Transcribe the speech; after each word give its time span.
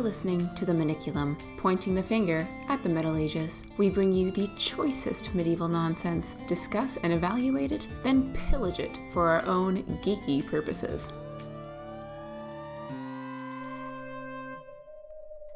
You're 0.00 0.08
listening 0.08 0.48
to 0.54 0.64
the 0.64 0.72
Maniculum, 0.72 1.38
pointing 1.58 1.94
the 1.94 2.02
finger 2.02 2.48
at 2.70 2.82
the 2.82 2.88
Middle 2.88 3.18
Ages. 3.18 3.64
We 3.76 3.90
bring 3.90 4.14
you 4.14 4.30
the 4.30 4.48
choicest 4.56 5.34
medieval 5.34 5.68
nonsense, 5.68 6.36
discuss 6.48 6.96
and 7.02 7.12
evaluate 7.12 7.70
it, 7.70 7.86
then 8.02 8.32
pillage 8.32 8.78
it 8.78 8.98
for 9.12 9.28
our 9.28 9.44
own 9.44 9.82
geeky 10.02 10.46
purposes. 10.46 11.10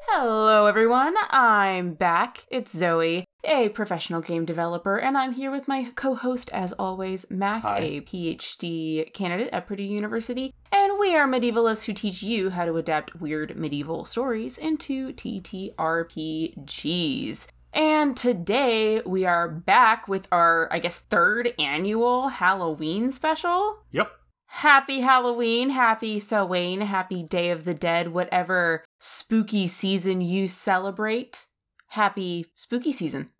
Hello, 0.08 0.66
everyone. 0.66 1.14
I'm 1.30 1.94
back. 1.94 2.44
It's 2.50 2.70
Zoe, 2.70 3.24
a 3.44 3.70
professional 3.70 4.20
game 4.20 4.44
developer, 4.44 4.98
and 4.98 5.16
I'm 5.16 5.32
here 5.32 5.50
with 5.50 5.68
my 5.68 5.90
co 5.94 6.14
host, 6.14 6.50
as 6.52 6.74
always, 6.74 7.24
Mac, 7.30 7.62
Hi. 7.62 7.78
a 7.78 8.00
PhD 8.02 9.10
candidate 9.14 9.48
at 9.54 9.66
Purdue 9.66 9.84
University. 9.84 10.52
And 10.94 11.00
we 11.00 11.16
are 11.16 11.26
medievalists 11.26 11.86
who 11.86 11.92
teach 11.92 12.22
you 12.22 12.50
how 12.50 12.66
to 12.66 12.76
adapt 12.76 13.16
weird 13.20 13.56
medieval 13.56 14.04
stories 14.04 14.56
into 14.56 15.12
TTRPGs. 15.14 15.66
And 17.72 18.16
today 18.16 19.02
we 19.04 19.24
are 19.24 19.48
back 19.48 20.06
with 20.06 20.28
our, 20.30 20.68
I 20.70 20.78
guess, 20.78 20.98
third 21.00 21.52
annual 21.58 22.28
Halloween 22.28 23.10
special. 23.10 23.78
Yep. 23.90 24.08
Happy 24.46 25.00
Halloween, 25.00 25.70
happy 25.70 26.20
Samhain, 26.20 26.80
happy 26.82 27.24
Day 27.24 27.50
of 27.50 27.64
the 27.64 27.74
Dead, 27.74 28.12
whatever 28.12 28.84
spooky 29.00 29.66
season 29.66 30.20
you 30.20 30.46
celebrate. 30.46 31.48
Happy 31.88 32.46
spooky 32.54 32.92
season, 32.92 33.30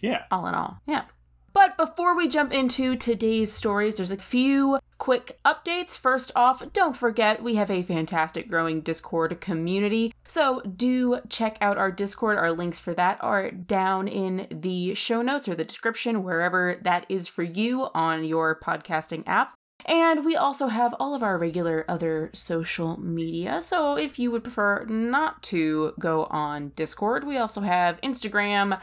Yeah. 0.00 0.22
all 0.30 0.46
in 0.46 0.54
all. 0.54 0.78
Yeah. 0.86 1.04
But 1.52 1.76
before 1.76 2.16
we 2.16 2.28
jump 2.28 2.54
into 2.54 2.96
today's 2.96 3.52
stories, 3.52 3.98
there's 3.98 4.10
a 4.10 4.16
few 4.16 4.78
quick 5.02 5.36
updates. 5.44 5.98
First 5.98 6.30
off, 6.36 6.62
don't 6.72 6.96
forget 6.96 7.42
we 7.42 7.56
have 7.56 7.72
a 7.72 7.82
fantastic 7.82 8.48
growing 8.48 8.82
Discord 8.82 9.40
community. 9.40 10.14
So 10.28 10.60
do 10.60 11.18
check 11.28 11.58
out 11.60 11.76
our 11.76 11.90
Discord. 11.90 12.38
Our 12.38 12.52
links 12.52 12.78
for 12.78 12.94
that 12.94 13.18
are 13.20 13.50
down 13.50 14.06
in 14.06 14.46
the 14.48 14.94
show 14.94 15.20
notes 15.20 15.48
or 15.48 15.56
the 15.56 15.64
description, 15.64 16.22
wherever 16.22 16.78
that 16.82 17.04
is 17.08 17.26
for 17.26 17.42
you 17.42 17.88
on 17.92 18.22
your 18.22 18.54
podcasting 18.54 19.24
app. 19.26 19.54
And 19.86 20.24
we 20.24 20.36
also 20.36 20.68
have 20.68 20.94
all 21.00 21.16
of 21.16 21.24
our 21.24 21.36
regular 21.36 21.84
other 21.88 22.30
social 22.32 22.96
media. 23.00 23.60
So 23.60 23.96
if 23.96 24.20
you 24.20 24.30
would 24.30 24.44
prefer 24.44 24.84
not 24.84 25.42
to 25.44 25.94
go 25.98 26.26
on 26.26 26.70
Discord, 26.76 27.24
we 27.24 27.38
also 27.38 27.62
have 27.62 28.00
Instagram, 28.02 28.80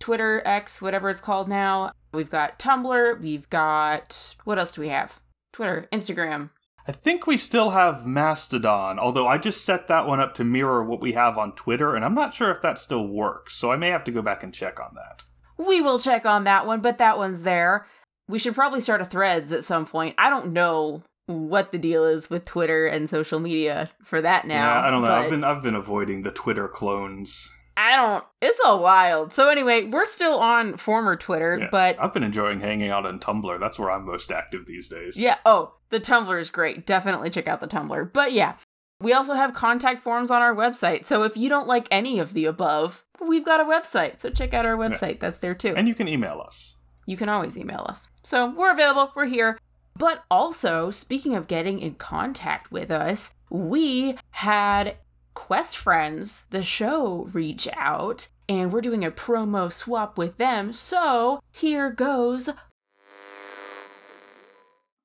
Twitter, 0.00 0.42
X, 0.44 0.82
whatever 0.82 1.08
it's 1.08 1.22
called 1.22 1.48
now. 1.48 1.92
We've 2.12 2.28
got 2.28 2.58
Tumblr. 2.58 3.22
We've 3.22 3.48
got. 3.48 4.36
What 4.44 4.58
else 4.58 4.74
do 4.74 4.82
we 4.82 4.88
have? 4.88 5.21
Twitter, 5.52 5.88
Instagram. 5.92 6.50
I 6.86 6.92
think 6.92 7.26
we 7.26 7.36
still 7.36 7.70
have 7.70 8.06
Mastodon, 8.06 8.98
although 8.98 9.28
I 9.28 9.38
just 9.38 9.64
set 9.64 9.86
that 9.88 10.06
one 10.06 10.18
up 10.18 10.34
to 10.34 10.44
mirror 10.44 10.82
what 10.82 11.00
we 11.00 11.12
have 11.12 11.38
on 11.38 11.52
Twitter, 11.52 11.94
and 11.94 12.04
I'm 12.04 12.14
not 12.14 12.34
sure 12.34 12.50
if 12.50 12.60
that 12.62 12.78
still 12.78 13.06
works, 13.06 13.54
so 13.54 13.70
I 13.70 13.76
may 13.76 13.88
have 13.90 14.02
to 14.04 14.10
go 14.10 14.20
back 14.22 14.42
and 14.42 14.52
check 14.52 14.80
on 14.80 14.94
that. 14.96 15.22
We 15.64 15.80
will 15.80 16.00
check 16.00 16.26
on 16.26 16.42
that 16.44 16.66
one, 16.66 16.80
but 16.80 16.98
that 16.98 17.18
one's 17.18 17.42
there. 17.42 17.86
We 18.28 18.38
should 18.40 18.54
probably 18.54 18.80
start 18.80 19.00
a 19.00 19.04
threads 19.04 19.52
at 19.52 19.62
some 19.64 19.86
point. 19.86 20.16
I 20.18 20.28
don't 20.30 20.52
know 20.52 21.02
what 21.26 21.70
the 21.70 21.78
deal 21.78 22.04
is 22.04 22.28
with 22.28 22.44
Twitter 22.44 22.86
and 22.88 23.08
social 23.08 23.38
media 23.38 23.90
for 24.02 24.20
that 24.20 24.44
now. 24.46 24.54
yeah, 24.80 24.86
I 24.86 24.90
don't 24.90 25.02
know. 25.02 25.08
but- 25.08 25.18
I've 25.24 25.30
been 25.30 25.44
I've 25.44 25.62
been 25.62 25.74
avoiding 25.76 26.22
the 26.22 26.32
Twitter 26.32 26.66
clones. 26.66 27.48
I 27.76 27.96
don't. 27.96 28.24
It's 28.40 28.58
all 28.64 28.82
wild. 28.82 29.32
So 29.32 29.48
anyway, 29.48 29.84
we're 29.84 30.04
still 30.04 30.38
on 30.38 30.76
former 30.76 31.16
Twitter, 31.16 31.56
Yeah, 31.60 31.68
but 31.70 31.96
I've 32.00 32.12
been 32.14 32.22
enjoying 32.22 32.60
hanging 32.60 32.90
out 32.90 33.06
on 33.06 33.18
Tumblr. 33.18 33.58
That's 33.60 33.78
where 33.78 33.90
I'm 33.90 34.04
most 34.06 34.30
active 34.30 34.66
these 34.66 34.88
days. 34.88 35.16
yeah. 35.16 35.38
Oh, 35.46 35.74
the 35.90 36.00
Tumblr 36.00 36.38
is 36.40 36.50
great. 36.50 36.86
Definitely 36.86 37.30
check 37.30 37.46
out 37.48 37.60
the 37.60 37.68
Tumblr. 37.68 38.12
But 38.12 38.32
yeah, 38.32 38.54
we 39.00 39.12
also 39.12 39.34
have 39.34 39.52
contact 39.54 40.02
forms 40.02 40.30
on 40.30 40.42
our 40.42 40.54
website. 40.54 41.06
So 41.06 41.22
if 41.22 41.36
you 41.36 41.48
don't 41.48 41.66
like 41.66 41.88
any 41.90 42.18
of 42.18 42.34
the 42.34 42.44
above, 42.44 43.04
we've 43.20 43.44
got 43.44 43.60
a 43.60 43.64
website. 43.64 44.20
So 44.20 44.30
check 44.30 44.54
out 44.54 44.66
our 44.66 44.76
website. 44.76 45.20
That's 45.20 45.38
there 45.38 45.54
too. 45.54 45.74
And 45.76 45.88
you 45.88 45.94
can 45.94 46.08
email 46.08 46.42
us. 46.46 46.76
you 47.06 47.16
can 47.16 47.28
always 47.28 47.56
email 47.58 47.84
us. 47.88 48.08
So 48.22 48.50
we're 48.50 48.70
available. 48.72 49.12
We're 49.16 49.26
here. 49.26 49.58
But 49.96 50.24
also, 50.30 50.90
speaking 50.90 51.34
of 51.34 51.46
getting 51.48 51.78
in 51.80 51.94
contact 51.96 52.72
with 52.72 52.90
us, 52.90 53.34
we 53.50 54.16
had 54.30 54.96
Quest 55.34 55.76
Friends, 55.76 56.44
the 56.50 56.62
show, 56.62 57.28
reach 57.32 57.68
out, 57.74 58.28
and 58.48 58.72
we're 58.72 58.80
doing 58.80 59.04
a 59.04 59.10
promo 59.10 59.72
swap 59.72 60.18
with 60.18 60.36
them. 60.38 60.72
So 60.72 61.40
here 61.50 61.90
goes. 61.90 62.50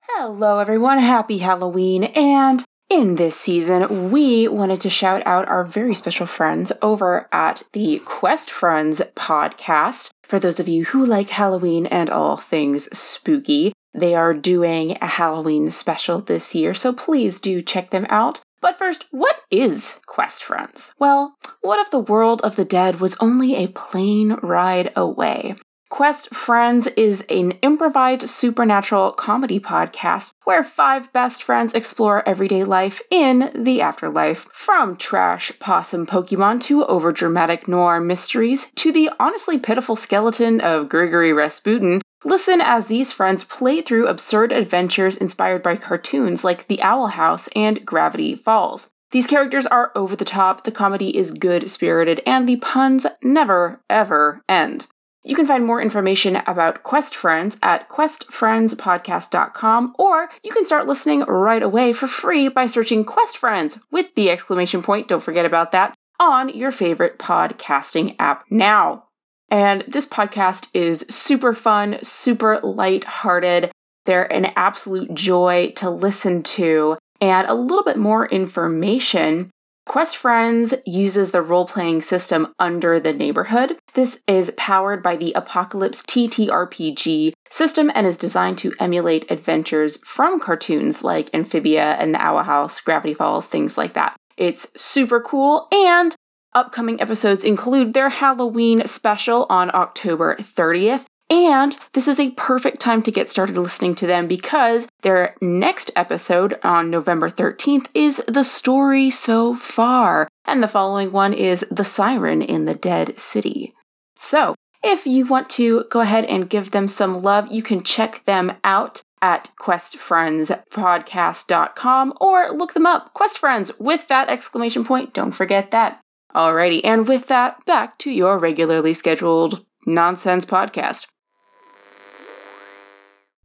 Hello, 0.02 0.60
everyone. 0.60 1.00
Happy 1.00 1.38
Halloween. 1.38 2.04
And 2.04 2.64
in 2.90 3.16
this 3.16 3.36
season, 3.38 4.12
we 4.12 4.48
wanted 4.48 4.82
to 4.82 4.90
shout 4.90 5.22
out 5.26 5.48
our 5.48 5.66
very 5.66 5.94
special 5.94 6.26
friends 6.26 6.72
over 6.82 7.28
at 7.32 7.64
the 7.74 8.00
Quest 8.06 8.50
Friends 8.50 9.02
podcast. 9.16 10.10
For 10.24 10.40
those 10.40 10.60
of 10.60 10.68
you 10.68 10.86
who 10.86 11.06
like 11.06 11.30
Halloween 11.30 11.86
and 11.86 12.10
all 12.10 12.38
things 12.38 12.88
spooky, 12.98 13.74
they 13.94 14.16
are 14.16 14.34
doing 14.34 14.98
a 15.02 15.08
Halloween 15.08 15.72
special 15.72 16.22
this 16.22 16.56
year, 16.56 16.74
so 16.74 16.94
please 16.94 17.40
do 17.40 17.62
check 17.62 17.92
them 17.92 18.06
out. 18.10 18.40
But 18.60 18.78
first, 18.80 19.06
what 19.12 19.36
is 19.52 20.00
Quest 20.08 20.44
Friends? 20.44 20.92
Well, 21.00 21.36
what 21.62 21.80
if 21.80 21.92
the 21.92 22.00
world 22.00 22.42
of 22.42 22.56
the 22.56 22.66
dead 22.66 23.00
was 23.00 23.16
only 23.20 23.56
a 23.56 23.68
plane 23.68 24.34
ride 24.42 24.92
away? 24.96 25.56
Quest 25.90 26.36
Friends 26.36 26.88
is 26.98 27.24
an 27.30 27.52
improvised 27.62 28.30
supernatural 28.30 29.14
comedy 29.14 29.60
podcast 29.60 30.32
where 30.44 30.64
five 30.64 31.12
best 31.14 31.44
friends 31.44 31.74
explore 31.74 32.28
everyday 32.28 32.66
life 32.66 33.00
in 33.10 33.52
the 33.56 33.82
afterlife. 33.82 34.48
From 34.54 34.98
trash 34.98 35.52
possum 35.60 36.06
Pokemon 36.06 36.62
to 36.64 36.84
overdramatic 36.84 37.70
noir 37.70 38.02
mysteries 38.02 38.68
to 38.76 38.92
the 38.92 39.10
honestly 39.18 39.60
pitiful 39.60 39.96
skeleton 39.96 40.60
of 40.60 40.90
Grigory 40.90 41.32
Rasputin, 41.32 42.02
listen 42.28 42.60
as 42.60 42.88
these 42.88 43.14
friends 43.14 43.46
play 43.46 43.82
through 43.82 44.08
absurd 44.08 44.52
adventures 44.52 45.16
inspired 45.16 45.64
by 45.64 45.78
cartoons 45.78 46.44
like 46.44 46.68
The 46.68 46.82
Owl 46.82 47.08
House 47.08 47.48
and 47.56 47.86
Gravity 47.86 48.36
Falls. 48.36 48.90
These 49.12 49.28
characters 49.28 49.66
are 49.66 49.94
over 49.96 50.18
the 50.18 50.26
top, 50.26 50.66
the 50.66 50.72
comedy 50.72 51.18
is 51.18 51.32
good 51.32 51.72
spirited, 51.72 52.22
and 52.26 52.48
the 52.48 52.58
puns 52.58 53.06
never, 53.24 53.80
ever 53.90 54.42
end. 54.50 54.86
You 55.24 55.38
can 55.38 55.48
find 55.48 55.66
more 55.66 55.82
information 55.82 56.36
about 56.48 56.84
Quest 56.84 57.16
Friends 57.16 57.56
at 57.64 57.88
questfriendspodcast.com, 57.88 59.96
or 59.98 60.30
you 60.44 60.52
can 60.52 60.66
start 60.66 60.88
listening 60.88 61.22
right 61.22 61.64
away 61.64 61.94
for 61.94 62.08
free 62.08 62.50
by 62.50 62.68
searching 62.68 63.06
Quest 63.06 63.38
Friends 63.38 63.80
with 63.90 64.08
the 64.16 64.30
exclamation 64.30 64.84
point, 64.84 65.08
don't 65.08 65.24
forget 65.24 65.46
about 65.46 65.72
that, 65.72 65.96
on 66.20 66.50
your 66.50 66.74
favorite 66.74 67.20
podcasting 67.20 68.18
app 68.20 68.44
now. 68.50 69.07
And 69.50 69.84
this 69.88 70.06
podcast 70.06 70.68
is 70.74 71.04
super 71.10 71.54
fun, 71.54 72.00
super 72.04 72.60
light-hearted. 72.62 73.72
They're 74.06 74.32
an 74.32 74.48
absolute 74.56 75.14
joy 75.14 75.74
to 75.78 75.90
listen 75.90 76.44
to. 76.44 76.98
And 77.22 77.48
a 77.48 77.54
little 77.54 77.84
bit 77.84 77.98
more 77.98 78.28
information 78.28 79.50
Quest 79.88 80.18
Friends 80.18 80.74
uses 80.86 81.32
the 81.32 81.42
role 81.42 81.66
playing 81.66 82.02
system 82.02 82.54
Under 82.60 83.00
the 83.00 83.14
Neighborhood. 83.14 83.78
This 83.94 84.18
is 84.28 84.52
powered 84.58 85.02
by 85.02 85.16
the 85.16 85.32
Apocalypse 85.32 86.02
TTRPG 86.10 87.32
system 87.52 87.90
and 87.96 88.06
is 88.06 88.18
designed 88.18 88.58
to 88.60 88.74
emulate 88.82 89.32
adventures 89.32 89.98
from 90.06 90.42
cartoons 90.42 91.04
like 91.04 91.30
Amphibia 91.34 91.96
and 92.00 92.14
the 92.14 92.22
Owl 92.22 92.44
House, 92.44 92.82
Gravity 92.82 93.14
Falls, 93.14 93.46
things 93.46 93.78
like 93.78 93.94
that. 93.94 94.18
It's 94.36 94.68
super 94.76 95.22
cool, 95.22 95.70
and 95.72 96.14
upcoming 96.58 97.00
episodes 97.00 97.44
include 97.44 97.94
their 97.94 98.10
Halloween 98.10 98.82
special 98.88 99.46
on 99.48 99.70
October 99.76 100.38
30th. 100.58 101.06
And 101.30 101.78
this 101.94 102.08
is 102.08 102.20
a 102.20 102.32
perfect 102.32 102.80
time 102.80 103.04
to 103.04 103.12
get 103.12 103.30
started 103.30 103.58
listening 103.58 103.94
to 103.96 104.08
them 104.08 104.28
because 104.28 104.88
their 105.04 105.36
next 105.40 105.92
episode 105.96 106.58
on 106.64 106.90
November 106.90 107.30
13th 107.30 107.86
is 107.94 108.20
The 108.28 108.44
Story 108.44 109.12
So 109.12 109.56
Far, 109.56 110.28
and 110.46 110.64
the 110.64 110.68
following 110.68 111.12
one 111.12 111.34
is 111.34 111.64
The 111.70 111.86
Siren 111.86 112.42
in 112.42 112.66
the 112.66 112.74
Dead 112.74 113.20
City. 113.20 113.76
So, 114.18 114.56
if 114.84 115.06
you 115.06 115.28
want 115.28 115.52
to 115.52 115.84
go 115.92 116.00
ahead 116.00 116.26
and 116.26 116.50
give 116.50 116.72
them 116.72 116.88
some 116.88 117.22
love, 117.22 117.52
you 117.52 117.62
can 117.62 117.84
check 117.84 118.24
them 118.26 118.54
out 118.64 119.04
at 119.22 119.52
questfriendspodcast.com 119.60 122.14
or 122.22 122.52
look 122.52 122.74
them 122.74 122.86
up, 122.86 123.14
Quest 123.14 123.40
Friends, 123.40 123.70
with 123.80 124.02
that 124.10 124.30
exclamation 124.30 124.86
point. 124.86 125.14
Don't 125.14 125.34
forget 125.34 125.72
that. 125.72 126.00
Alrighty, 126.38 126.82
and 126.84 127.08
with 127.08 127.26
that, 127.30 127.66
back 127.66 127.98
to 127.98 128.12
your 128.12 128.38
regularly 128.38 128.94
scheduled 128.94 129.66
nonsense 129.88 130.46
podcast. 130.46 131.08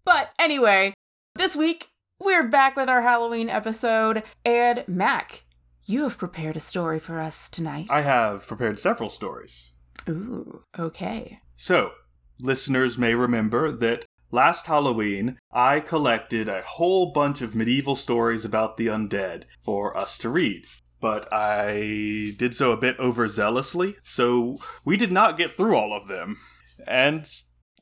But 0.04 0.28
anyway, 0.38 0.92
this 1.34 1.56
week 1.56 1.88
we're 2.20 2.46
back 2.46 2.76
with 2.76 2.90
our 2.90 3.00
Halloween 3.00 3.48
episode, 3.48 4.22
and 4.44 4.84
Mac, 4.86 5.44
you 5.86 6.02
have 6.02 6.18
prepared 6.18 6.54
a 6.54 6.60
story 6.60 7.00
for 7.00 7.18
us 7.18 7.48
tonight. 7.48 7.86
I 7.88 8.02
have 8.02 8.46
prepared 8.46 8.78
several 8.78 9.08
stories. 9.08 9.72
Ooh, 10.06 10.64
okay. 10.78 11.38
So, 11.56 11.92
listeners 12.40 12.98
may 12.98 13.14
remember 13.14 13.72
that 13.72 14.04
last 14.30 14.66
Halloween 14.66 15.38
I 15.50 15.80
collected 15.80 16.46
a 16.46 16.60
whole 16.60 17.10
bunch 17.12 17.40
of 17.40 17.54
medieval 17.54 17.96
stories 17.96 18.44
about 18.44 18.76
the 18.76 18.88
undead 18.88 19.44
for 19.64 19.96
us 19.96 20.18
to 20.18 20.28
read. 20.28 20.66
But 21.02 21.28
I 21.30 22.32
did 22.38 22.54
so 22.54 22.72
a 22.72 22.76
bit 22.78 22.96
overzealously, 22.98 23.96
so 24.02 24.56
we 24.86 24.96
did 24.96 25.12
not 25.12 25.36
get 25.36 25.52
through 25.52 25.76
all 25.76 25.92
of 25.94 26.08
them. 26.08 26.38
And 26.86 27.28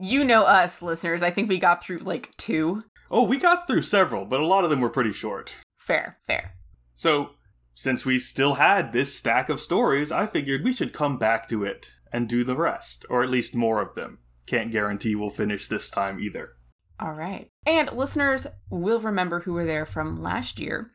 You 0.00 0.24
know 0.24 0.42
us, 0.44 0.82
listeners. 0.82 1.22
I 1.22 1.30
think 1.30 1.48
we 1.48 1.58
got 1.60 1.84
through 1.84 1.98
like 1.98 2.36
two. 2.36 2.82
oh, 3.10 3.22
we 3.24 3.36
got 3.38 3.66
through 3.68 3.82
several, 3.82 4.24
but 4.24 4.40
a 4.40 4.46
lot 4.46 4.64
of 4.64 4.70
them 4.70 4.80
were 4.80 4.88
pretty 4.90 5.12
short. 5.12 5.56
Fair, 5.78 6.16
fair. 6.26 6.54
So, 6.94 7.30
since 7.74 8.04
we 8.04 8.18
still 8.18 8.54
had 8.54 8.92
this 8.92 9.14
stack 9.14 9.48
of 9.48 9.60
stories, 9.60 10.10
I 10.12 10.26
figured 10.26 10.64
we 10.64 10.72
should 10.72 10.92
come 10.92 11.18
back 11.18 11.48
to 11.48 11.62
it 11.64 11.90
and 12.12 12.28
do 12.28 12.42
the 12.44 12.56
rest, 12.56 13.04
or 13.08 13.22
at 13.22 13.30
least 13.30 13.54
more 13.54 13.80
of 13.80 13.94
them. 13.94 14.18
Can't 14.46 14.72
guarantee 14.72 15.14
we'll 15.14 15.30
finish 15.30 15.68
this 15.68 15.88
time 15.90 16.18
either. 16.20 16.50
All 16.98 17.12
right. 17.14 17.48
And 17.64 17.90
listeners 17.92 18.46
will 18.68 19.00
remember 19.00 19.40
who 19.40 19.52
were 19.54 19.64
there 19.66 19.86
from 19.86 20.20
last 20.22 20.58
year. 20.58 20.90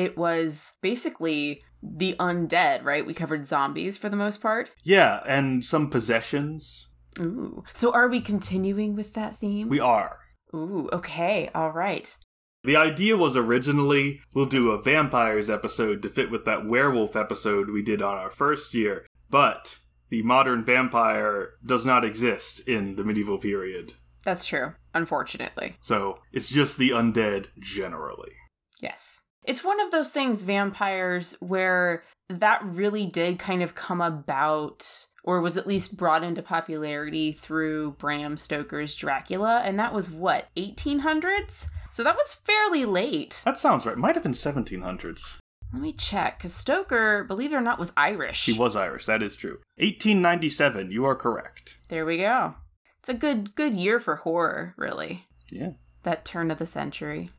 It 0.00 0.16
was 0.16 0.72
basically 0.80 1.62
the 1.82 2.16
undead, 2.18 2.84
right? 2.84 3.04
We 3.04 3.12
covered 3.12 3.46
zombies 3.46 3.98
for 3.98 4.08
the 4.08 4.16
most 4.16 4.40
part. 4.40 4.70
Yeah, 4.82 5.20
and 5.26 5.62
some 5.62 5.90
possessions. 5.90 6.88
Ooh. 7.18 7.64
So 7.74 7.92
are 7.92 8.08
we 8.08 8.22
continuing 8.22 8.96
with 8.96 9.12
that 9.12 9.36
theme? 9.36 9.68
We 9.68 9.78
are. 9.78 10.20
Ooh, 10.54 10.88
okay. 10.90 11.50
All 11.54 11.72
right. 11.72 12.16
The 12.64 12.76
idea 12.76 13.18
was 13.18 13.36
originally 13.36 14.22
we'll 14.32 14.46
do 14.46 14.70
a 14.70 14.80
vampires 14.80 15.50
episode 15.50 16.02
to 16.02 16.08
fit 16.08 16.30
with 16.30 16.46
that 16.46 16.64
werewolf 16.64 17.14
episode 17.14 17.68
we 17.68 17.82
did 17.82 18.00
on 18.00 18.16
our 18.16 18.30
first 18.30 18.72
year, 18.72 19.06
but 19.28 19.80
the 20.08 20.22
modern 20.22 20.64
vampire 20.64 21.50
does 21.62 21.84
not 21.84 22.06
exist 22.06 22.60
in 22.60 22.96
the 22.96 23.04
medieval 23.04 23.36
period. 23.36 23.92
That's 24.24 24.46
true, 24.46 24.72
unfortunately. 24.94 25.76
So 25.80 26.20
it's 26.32 26.48
just 26.48 26.78
the 26.78 26.88
undead 26.88 27.48
generally. 27.58 28.32
Yes. 28.80 29.20
It's 29.44 29.64
one 29.64 29.80
of 29.80 29.90
those 29.90 30.10
things, 30.10 30.42
vampires, 30.42 31.36
where 31.40 32.02
that 32.28 32.62
really 32.64 33.06
did 33.06 33.38
kind 33.38 33.62
of 33.62 33.74
come 33.74 34.00
about, 34.00 35.06
or 35.24 35.40
was 35.40 35.56
at 35.56 35.66
least 35.66 35.96
brought 35.96 36.22
into 36.22 36.42
popularity 36.42 37.32
through 37.32 37.92
Bram 37.92 38.36
Stoker's 38.36 38.94
Dracula, 38.94 39.62
and 39.64 39.78
that 39.78 39.94
was 39.94 40.10
what, 40.10 40.48
1800s? 40.56 41.68
So 41.90 42.04
that 42.04 42.16
was 42.16 42.34
fairly 42.44 42.84
late. 42.84 43.42
That 43.44 43.58
sounds 43.58 43.86
right. 43.86 43.96
Might 43.96 44.14
have 44.14 44.22
been 44.22 44.32
1700s. 44.32 45.38
Let 45.72 45.82
me 45.82 45.92
check, 45.92 46.38
because 46.38 46.54
Stoker, 46.54 47.24
believe 47.24 47.52
it 47.52 47.56
or 47.56 47.60
not, 47.60 47.78
was 47.78 47.92
Irish. 47.96 48.44
He 48.44 48.52
was 48.52 48.76
Irish, 48.76 49.06
that 49.06 49.22
is 49.22 49.36
true. 49.36 49.58
1897, 49.76 50.90
you 50.90 51.04
are 51.04 51.14
correct. 51.16 51.78
There 51.88 52.04
we 52.04 52.18
go. 52.18 52.54
It's 52.98 53.08
a 53.08 53.14
good 53.14 53.54
good 53.54 53.74
year 53.74 53.98
for 53.98 54.16
horror, 54.16 54.74
really. 54.76 55.26
Yeah. 55.50 55.70
That 56.02 56.24
turn 56.24 56.50
of 56.50 56.58
the 56.58 56.66
century. 56.66 57.30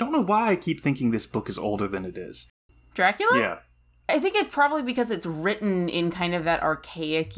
Don't 0.00 0.12
know 0.12 0.22
why 0.22 0.48
I 0.48 0.56
keep 0.56 0.80
thinking 0.80 1.10
this 1.10 1.26
book 1.26 1.50
is 1.50 1.58
older 1.58 1.86
than 1.86 2.06
it 2.06 2.16
is. 2.16 2.46
Dracula? 2.94 3.38
Yeah. 3.38 3.58
I 4.08 4.18
think 4.18 4.34
it 4.34 4.50
probably 4.50 4.82
because 4.82 5.10
it's 5.10 5.26
written 5.26 5.90
in 5.90 6.10
kind 6.10 6.34
of 6.34 6.44
that 6.44 6.62
archaic 6.62 7.34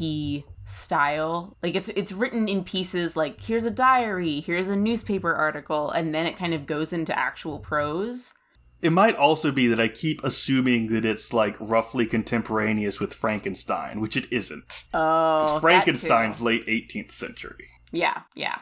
style. 0.63 1.57
Like 1.61 1.75
it's 1.75 1.89
it's 1.89 2.13
written 2.13 2.47
in 2.47 2.63
pieces 2.63 3.17
like 3.17 3.41
here's 3.41 3.65
a 3.65 3.69
diary, 3.69 4.39
here's 4.39 4.69
a 4.69 4.77
newspaper 4.77 5.33
article, 5.35 5.91
and 5.91 6.15
then 6.15 6.25
it 6.25 6.37
kind 6.37 6.53
of 6.53 6.65
goes 6.65 6.93
into 6.93 7.19
actual 7.19 7.59
prose. 7.59 8.33
It 8.81 8.93
might 8.93 9.17
also 9.17 9.51
be 9.51 9.67
that 9.67 9.81
I 9.81 9.89
keep 9.89 10.23
assuming 10.23 10.87
that 10.93 11.03
it's 11.03 11.33
like 11.33 11.57
roughly 11.59 12.05
contemporaneous 12.05 13.01
with 13.01 13.13
Frankenstein, 13.13 13.99
which 13.99 14.15
it 14.15 14.31
isn't. 14.31 14.85
Oh, 14.93 15.59
Frankenstein's 15.59 16.41
late 16.41 16.65
18th 16.67 17.11
century, 17.11 17.67
Yeah, 17.91 18.21
yeah. 18.35 18.59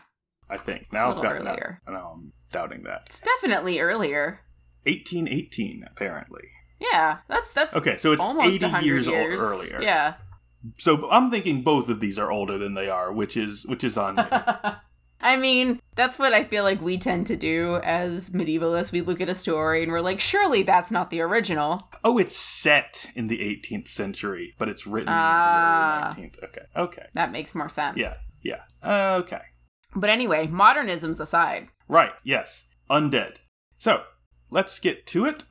I 0.50 0.58
think. 0.58 0.92
Now 0.92 1.12
I've 1.12 1.22
got 1.22 1.36
earlier. 1.36 1.82
that. 1.86 1.92
No, 1.94 2.00
I'm 2.00 2.06
um, 2.06 2.34
doubting 2.52 2.84
that. 2.84 3.04
It's 3.08 3.20
definitely 3.20 3.80
earlier. 3.80 4.42
1818, 4.86 5.86
apparently. 5.88 6.44
Yeah, 6.80 7.20
that's 7.28 7.54
that's 7.54 7.76
Okay, 7.76 7.98
so 7.98 8.12
it's 8.12 8.22
almost 8.22 8.64
80 8.64 8.66
years, 8.86 9.08
years 9.08 9.08
old 9.08 9.40
earlier. 9.40 9.82
Yeah. 9.82 10.16
So 10.78 11.10
I'm 11.12 11.30
thinking 11.32 11.62
both 11.64 11.90
of 11.90 12.00
these 12.00 12.18
are 12.20 12.32
older 12.32 12.58
than 12.58 12.74
they 12.74 12.90
are, 12.90 13.12
which 13.12 13.38
is 13.38 13.66
which 13.68 13.84
is 13.84 13.98
on 13.98 14.16
me. 14.16 14.24
I 15.24 15.38
mean, 15.38 15.80
that's 15.96 16.18
what 16.18 16.34
I 16.34 16.44
feel 16.44 16.64
like 16.64 16.82
we 16.82 16.98
tend 16.98 17.28
to 17.28 17.38
do 17.38 17.76
as 17.84 18.32
medievalists. 18.32 18.92
We 18.92 19.02
look 19.02 19.22
at 19.22 19.30
a 19.30 19.36
story 19.36 19.84
and 19.84 19.92
we're 19.92 20.02
like, 20.02 20.20
surely 20.20 20.64
that's 20.64 20.90
not 20.90 21.12
the 21.12 21.22
original. 21.22 21.88
oh, 22.04 22.18
it's 22.18 22.36
set 22.36 23.12
in 23.14 23.28
the 23.28 23.38
18th 23.38 23.88
century, 23.88 24.56
but 24.58 24.68
it's 24.68 24.88
written 24.88 25.10
Ah. 25.12 26.16
in 26.16 26.22
the 26.24 26.28
19th. 26.28 26.44
Okay. 26.46 26.62
Okay. 26.76 27.06
That 27.14 27.32
makes 27.32 27.54
more 27.54 27.70
sense. 27.70 27.98
Yeah. 27.98 28.16
Yeah. 28.42 28.62
Okay. 28.84 29.42
But 29.96 30.10
anyway, 30.10 30.48
modernisms 30.48 31.20
aside. 31.20 31.68
Right, 31.88 32.12
yes. 32.24 32.66
Undead. 32.90 33.38
So, 33.78 34.04
let's 34.50 34.80
get 34.80 35.06
to 35.08 35.26
it. 35.26 35.44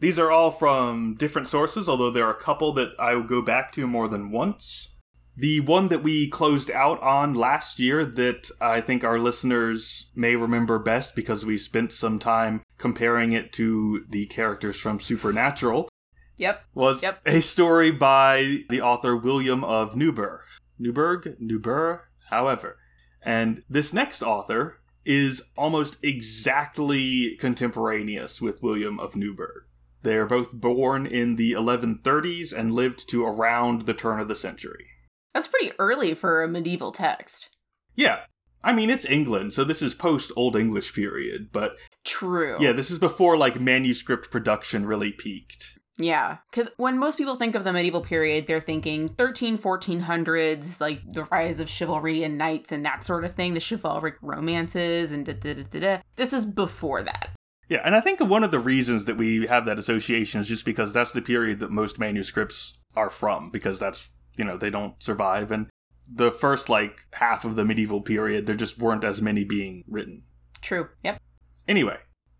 These 0.00 0.18
are 0.18 0.30
all 0.30 0.50
from 0.52 1.14
different 1.14 1.48
sources, 1.48 1.88
although 1.88 2.10
there 2.10 2.26
are 2.26 2.34
a 2.36 2.40
couple 2.40 2.72
that 2.74 2.90
I 2.98 3.14
will 3.14 3.24
go 3.24 3.42
back 3.42 3.72
to 3.72 3.86
more 3.86 4.06
than 4.08 4.30
once. 4.30 4.94
The 5.36 5.60
one 5.60 5.88
that 5.88 6.02
we 6.02 6.28
closed 6.28 6.70
out 6.70 7.00
on 7.00 7.34
last 7.34 7.78
year 7.78 8.04
that 8.04 8.50
I 8.60 8.80
think 8.80 9.04
our 9.04 9.18
listeners 9.18 10.10
may 10.14 10.34
remember 10.36 10.78
best 10.80 11.14
because 11.14 11.44
we 11.46 11.58
spent 11.58 11.92
some 11.92 12.18
time 12.18 12.62
comparing 12.76 13.32
it 13.32 13.52
to 13.54 14.04
the 14.08 14.26
characters 14.26 14.76
from 14.80 14.98
Supernatural 15.00 15.88
Yep. 16.36 16.64
was 16.74 17.02
Yep. 17.02 17.20
a 17.26 17.40
story 17.40 17.90
by 17.92 18.64
the 18.68 18.80
author 18.80 19.16
William 19.16 19.62
of 19.64 19.96
Newburgh. 19.96 20.42
Newburgh? 20.78 21.36
Newburgh? 21.40 22.00
However. 22.30 22.78
And 23.22 23.62
this 23.68 23.92
next 23.92 24.22
author 24.22 24.80
is 25.04 25.42
almost 25.56 25.96
exactly 26.02 27.36
contemporaneous 27.36 28.40
with 28.40 28.62
William 28.62 29.00
of 29.00 29.16
Newburgh. 29.16 29.64
They 30.02 30.16
are 30.16 30.26
both 30.26 30.52
born 30.52 31.06
in 31.06 31.36
the 31.36 31.52
1130s 31.52 32.52
and 32.52 32.74
lived 32.74 33.08
to 33.08 33.24
around 33.24 33.82
the 33.82 33.94
turn 33.94 34.20
of 34.20 34.28
the 34.28 34.36
century. 34.36 34.86
That's 35.34 35.48
pretty 35.48 35.72
early 35.78 36.14
for 36.14 36.42
a 36.42 36.48
medieval 36.48 36.92
text. 36.92 37.48
Yeah. 37.94 38.20
I 38.62 38.72
mean, 38.72 38.90
it's 38.90 39.06
England, 39.06 39.52
so 39.52 39.64
this 39.64 39.82
is 39.82 39.94
post 39.94 40.32
Old 40.36 40.56
English 40.56 40.92
period, 40.92 41.50
but 41.52 41.76
True. 42.04 42.56
yeah, 42.60 42.72
this 42.72 42.90
is 42.90 42.98
before 42.98 43.36
like 43.36 43.60
manuscript 43.60 44.30
production 44.30 44.84
really 44.84 45.12
peaked. 45.12 45.77
Yeah. 45.98 46.38
Because 46.50 46.70
when 46.76 46.98
most 46.98 47.18
people 47.18 47.34
think 47.36 47.54
of 47.54 47.64
the 47.64 47.72
medieval 47.72 48.00
period, 48.00 48.46
they're 48.46 48.60
thinking 48.60 49.08
13, 49.08 49.58
1400s, 49.58 50.80
like 50.80 51.00
the 51.10 51.24
rise 51.24 51.58
of 51.58 51.68
chivalry 51.68 52.22
and 52.22 52.38
knights 52.38 52.70
and 52.70 52.84
that 52.84 53.04
sort 53.04 53.24
of 53.24 53.34
thing, 53.34 53.54
the 53.54 53.60
chivalric 53.60 54.14
romances 54.22 55.10
and 55.10 55.26
da 55.26 55.32
da 55.32 55.54
da 55.54 55.62
da 55.64 55.80
da. 55.80 56.02
This 56.16 56.32
is 56.32 56.46
before 56.46 57.02
that. 57.02 57.30
Yeah, 57.68 57.82
and 57.84 57.94
I 57.94 58.00
think 58.00 58.20
one 58.20 58.44
of 58.44 58.50
the 58.50 58.60
reasons 58.60 59.04
that 59.04 59.18
we 59.18 59.46
have 59.46 59.66
that 59.66 59.78
association 59.78 60.40
is 60.40 60.48
just 60.48 60.64
because 60.64 60.92
that's 60.92 61.12
the 61.12 61.20
period 61.20 61.58
that 61.58 61.70
most 61.70 61.98
manuscripts 61.98 62.78
are 62.96 63.10
from, 63.10 63.50
because 63.50 63.78
that's, 63.78 64.08
you 64.36 64.44
know, 64.44 64.56
they 64.56 64.70
don't 64.70 65.02
survive. 65.02 65.50
And 65.50 65.68
the 66.10 66.30
first, 66.30 66.70
like, 66.70 67.00
half 67.12 67.44
of 67.44 67.56
the 67.56 67.66
medieval 67.66 68.00
period, 68.00 68.46
there 68.46 68.56
just 68.56 68.78
weren't 68.78 69.04
as 69.04 69.20
many 69.20 69.44
being 69.44 69.84
written. 69.86 70.22
True. 70.62 70.88
Yep. 71.04 71.20
Anyway, 71.66 71.98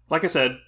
like 0.08 0.24
I 0.24 0.28
said, 0.28 0.58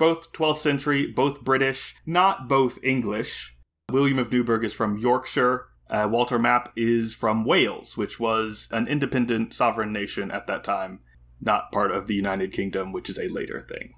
both 0.00 0.32
12th 0.32 0.56
century, 0.56 1.06
both 1.06 1.42
British, 1.42 1.94
not 2.06 2.48
both 2.48 2.82
English. 2.82 3.54
William 3.92 4.18
of 4.18 4.32
Newburgh 4.32 4.64
is 4.64 4.72
from 4.72 4.96
Yorkshire. 4.96 5.66
Uh, 5.90 6.08
Walter 6.10 6.38
Map 6.38 6.72
is 6.74 7.12
from 7.12 7.44
Wales, 7.44 7.98
which 7.98 8.18
was 8.18 8.66
an 8.70 8.88
independent 8.88 9.52
sovereign 9.52 9.92
nation 9.92 10.30
at 10.30 10.46
that 10.46 10.64
time, 10.64 11.00
not 11.38 11.70
part 11.70 11.90
of 11.90 12.06
the 12.06 12.14
United 12.14 12.50
Kingdom, 12.50 12.92
which 12.92 13.10
is 13.10 13.18
a 13.18 13.28
later 13.28 13.60
thing. 13.60 13.92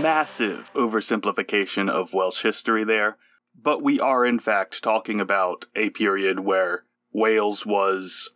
Massive 0.00 0.70
oversimplification 0.76 1.90
of 1.90 2.12
Welsh 2.12 2.42
history 2.42 2.84
there, 2.84 3.16
but 3.60 3.82
we 3.82 3.98
are 3.98 4.24
in 4.24 4.38
fact 4.38 4.80
talking 4.80 5.20
about 5.20 5.66
a 5.74 5.90
period 5.90 6.38
where 6.38 6.84
Wales 7.12 7.66
was 7.66 8.30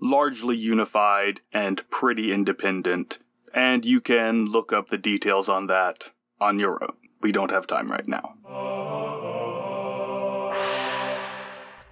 largely 0.00 0.56
unified 0.56 1.40
and 1.52 1.82
pretty 1.90 2.32
independent, 2.32 3.18
and 3.54 3.84
you 3.84 4.00
can 4.00 4.46
look 4.46 4.72
up 4.72 4.90
the 4.90 4.98
details 4.98 5.48
on 5.48 5.68
that 5.68 6.04
on 6.40 6.58
your 6.58 6.82
own. 6.82 6.96
We 7.22 7.32
don't 7.32 7.50
have 7.50 7.66
time 7.66 7.88
right 7.88 8.06
now. 8.06 8.34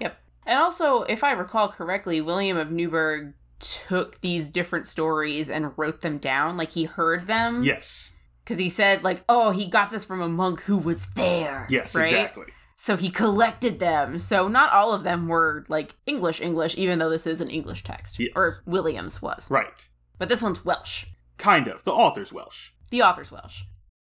Yep. 0.00 0.16
And 0.46 0.58
also, 0.58 1.02
if 1.02 1.24
I 1.24 1.32
recall 1.32 1.68
correctly, 1.68 2.20
William 2.20 2.56
of 2.56 2.70
Newburgh 2.70 3.34
took 3.60 4.20
these 4.20 4.50
different 4.50 4.86
stories 4.86 5.48
and 5.48 5.72
wrote 5.78 6.00
them 6.00 6.18
down. 6.18 6.56
Like 6.56 6.70
he 6.70 6.84
heard 6.84 7.26
them. 7.26 7.62
Yes. 7.62 8.12
Because 8.44 8.58
he 8.58 8.68
said, 8.68 9.04
like, 9.04 9.22
oh, 9.28 9.52
he 9.52 9.66
got 9.66 9.90
this 9.90 10.04
from 10.04 10.20
a 10.20 10.28
monk 10.28 10.62
who 10.62 10.76
was 10.76 11.06
there. 11.14 11.66
Yes, 11.70 11.94
right? 11.94 12.04
exactly. 12.04 12.46
So 12.74 12.96
he 12.96 13.10
collected 13.10 13.78
them. 13.78 14.18
So 14.18 14.48
not 14.48 14.72
all 14.72 14.92
of 14.92 15.04
them 15.04 15.28
were 15.28 15.64
like 15.68 15.94
English 16.06 16.40
English, 16.40 16.76
even 16.76 16.98
though 16.98 17.08
this 17.08 17.28
is 17.28 17.40
an 17.40 17.48
English 17.48 17.84
text. 17.84 18.18
Yes. 18.18 18.32
Or 18.34 18.62
Williams 18.66 19.22
was. 19.22 19.48
Right. 19.48 19.88
But 20.18 20.28
this 20.28 20.42
one's 20.42 20.64
Welsh. 20.64 21.06
Kind 21.38 21.68
of. 21.68 21.84
The 21.84 21.92
author's 21.92 22.32
Welsh. 22.32 22.70
The 22.90 23.02
author's 23.02 23.32
Welsh. 23.32 23.62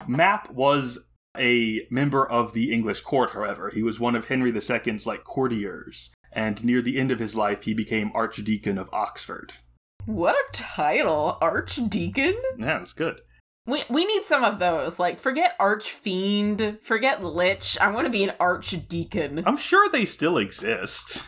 Map 0.06 0.50
was 0.50 0.98
a 1.36 1.86
member 1.90 2.26
of 2.26 2.52
the 2.52 2.72
English 2.72 3.00
court, 3.02 3.30
however. 3.30 3.70
He 3.72 3.82
was 3.82 4.00
one 4.00 4.14
of 4.14 4.26
Henry 4.26 4.50
II's 4.54 5.06
like 5.06 5.24
courtiers, 5.24 6.10
and 6.32 6.64
near 6.64 6.82
the 6.82 6.98
end 6.98 7.10
of 7.10 7.18
his 7.18 7.34
life 7.34 7.64
he 7.64 7.74
became 7.74 8.12
Archdeacon 8.14 8.78
of 8.78 8.88
Oxford. 8.92 9.54
What 10.04 10.36
a 10.36 10.52
title, 10.52 11.36
Archdeacon. 11.40 12.36
Yeah, 12.58 12.78
that's 12.78 12.92
good. 12.92 13.20
We 13.66 13.82
we 13.90 14.04
need 14.04 14.22
some 14.22 14.44
of 14.44 14.60
those. 14.60 14.98
Like 14.98 15.18
forget 15.18 15.56
archfiend, 15.58 16.78
forget 16.82 17.22
lich. 17.22 17.76
I 17.80 17.90
want 17.90 18.06
to 18.06 18.12
be 18.12 18.22
an 18.22 18.34
archdeacon. 18.38 19.42
I'm 19.44 19.56
sure 19.56 19.88
they 19.88 20.04
still 20.04 20.38
exist. 20.38 21.24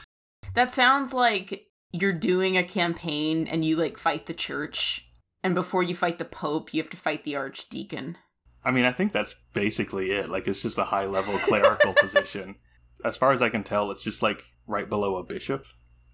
That 0.55 0.73
sounds 0.73 1.13
like 1.13 1.67
you're 1.91 2.13
doing 2.13 2.57
a 2.57 2.63
campaign 2.63 3.49
and 3.49 3.65
you 3.65 3.75
like 3.75 3.99
fight 3.99 4.27
the 4.27 4.35
church 4.35 5.08
and 5.43 5.55
before 5.55 5.83
you 5.83 5.95
fight 5.95 6.19
the 6.19 6.25
pope, 6.25 6.75
you 6.75 6.83
have 6.83 6.91
to 6.91 6.97
fight 6.97 7.25
the 7.25 7.37
archdeacon. 7.37 8.19
I 8.65 8.71
mean, 8.71 8.85
I 8.85 8.93
think 8.93 9.13
that's 9.13 9.35
basically 9.55 10.11
it. 10.11 10.29
Like 10.29 10.49
it's 10.49 10.63
just 10.63 10.79
a 10.79 10.85
high 10.85 11.07
level 11.07 11.39
clerical 11.39 11.95
position. 12.01 12.57
As 13.05 13.17
far 13.17 13.33
as 13.33 13.41
I 13.41 13.49
can 13.49 13.63
tell, 13.63 13.91
it's 13.91 14.03
just 14.03 14.23
like 14.23 14.45
right 14.67 14.89
below 14.89 15.17
a 15.17 15.23
bishop. 15.23 15.67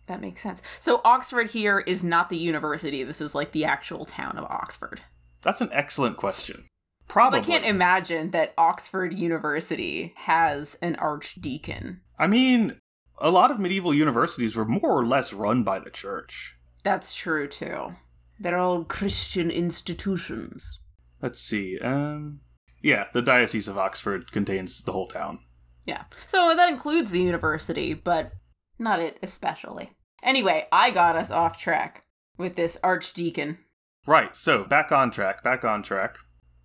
That 0.07 0.21
makes 0.21 0.43
sense. 0.43 0.61
So 0.81 1.01
Oxford 1.05 1.51
here 1.51 1.79
is 1.81 2.05
not 2.05 2.29
the 2.29 2.37
university. 2.37 3.03
This 3.03 3.21
is 3.21 3.35
like 3.35 3.53
the 3.53 3.65
actual 3.65 4.05
town 4.05 4.37
of 4.37 4.45
Oxford. 4.45 5.01
That's 5.43 5.63
an 5.63 5.71
excellent 5.73 6.19
question. 6.19 6.67
Probably. 7.09 7.41
I 7.41 7.43
can't 7.43 7.65
imagine 7.65 8.31
that 8.31 8.55
Oxford 8.57 9.19
University 9.19 10.13
has 10.17 10.77
an 10.81 10.97
archdeacon. 10.97 12.01
I 12.19 12.27
mean, 12.27 12.81
a 13.19 13.31
lot 13.31 13.51
of 13.51 13.59
medieval 13.59 13.95
universities 13.95 14.57
were 14.57 14.65
more 14.65 14.99
or 14.99 15.07
less 15.07 15.33
run 15.33 15.65
by 15.65 15.79
the 15.79 15.91
church. 15.91 16.57
That's 16.83 17.15
true 17.15 17.49
too. 17.49 17.97
They're 18.39 18.59
all 18.59 18.85
Christian 18.85 19.51
institutions. 19.51 20.81
Let's 21.23 21.41
see. 21.41 21.79
Um 21.81 22.41
yeah, 22.83 23.07
the 23.15 23.23
Diocese 23.23 23.69
of 23.69 23.79
Oxford 23.79 24.31
contains 24.31 24.83
the 24.83 24.93
whole 24.93 25.09
town. 25.09 25.39
Yeah. 25.87 26.05
So 26.27 26.55
that 26.55 26.69
includes 26.69 27.11
the 27.11 27.23
university, 27.23 27.95
but 27.95 28.33
not 28.79 29.01
it 29.01 29.19
especially. 29.23 29.93
Anyway, 30.23 30.67
I 30.73 30.91
got 30.91 31.17
us 31.17 31.31
off 31.31 31.59
track 31.59 32.05
with 32.37 32.57
this 32.57 32.79
archdeacon. 32.83 33.59
Right, 34.07 34.35
so 34.35 34.65
back 34.65 34.93
on 34.93 35.11
track, 35.11 35.43
back 35.43 35.65
on 35.65 35.83
track. 35.83 36.17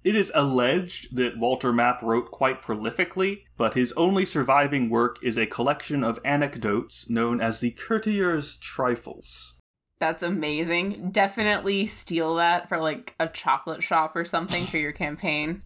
It 0.03 0.15
is 0.15 0.31
alleged 0.33 1.15
that 1.15 1.37
Walter 1.37 1.73
Map 1.73 2.01
wrote 2.01 2.31
quite 2.31 2.61
prolifically, 2.61 3.43
but 3.57 3.73
his 3.73 3.91
only 3.93 4.25
surviving 4.25 4.89
work 4.89 5.17
is 5.21 5.37
a 5.37 5.45
collection 5.45 6.03
of 6.03 6.19
anecdotes 6.23 7.09
known 7.09 7.41
as 7.41 7.59
the 7.59 7.71
Courtier's 7.71 8.57
Trifles. 8.57 9.58
That's 9.99 10.23
amazing. 10.23 11.11
Definitely 11.11 11.85
steal 11.85 12.35
that 12.35 12.69
for 12.69 12.77
like 12.77 13.15
a 13.19 13.27
chocolate 13.27 13.83
shop 13.83 14.15
or 14.15 14.23
something 14.23 14.65
for 14.65 14.77
your 14.77 14.93
campaign. 14.93 15.61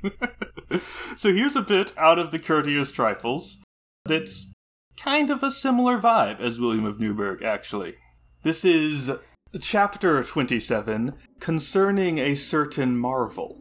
so 1.16 1.32
here's 1.32 1.56
a 1.56 1.62
bit 1.62 1.94
out 1.98 2.18
of 2.18 2.32
the 2.32 2.40
Courtier's 2.40 2.92
Trifles 2.92 3.60
that's 4.06 4.52
kind 4.98 5.30
of 5.30 5.44
a 5.44 5.52
similar 5.52 6.00
vibe 6.00 6.40
as 6.40 6.60
William 6.60 6.86
of 6.86 7.00
Newburgh, 7.00 7.44
actually. 7.44 7.96
This 8.42 8.66
is 8.66 9.12
chapter 9.62 10.24
27 10.24 11.14
concerning 11.40 12.18
a 12.18 12.36
certain 12.36 12.98
marvel. 12.98 13.60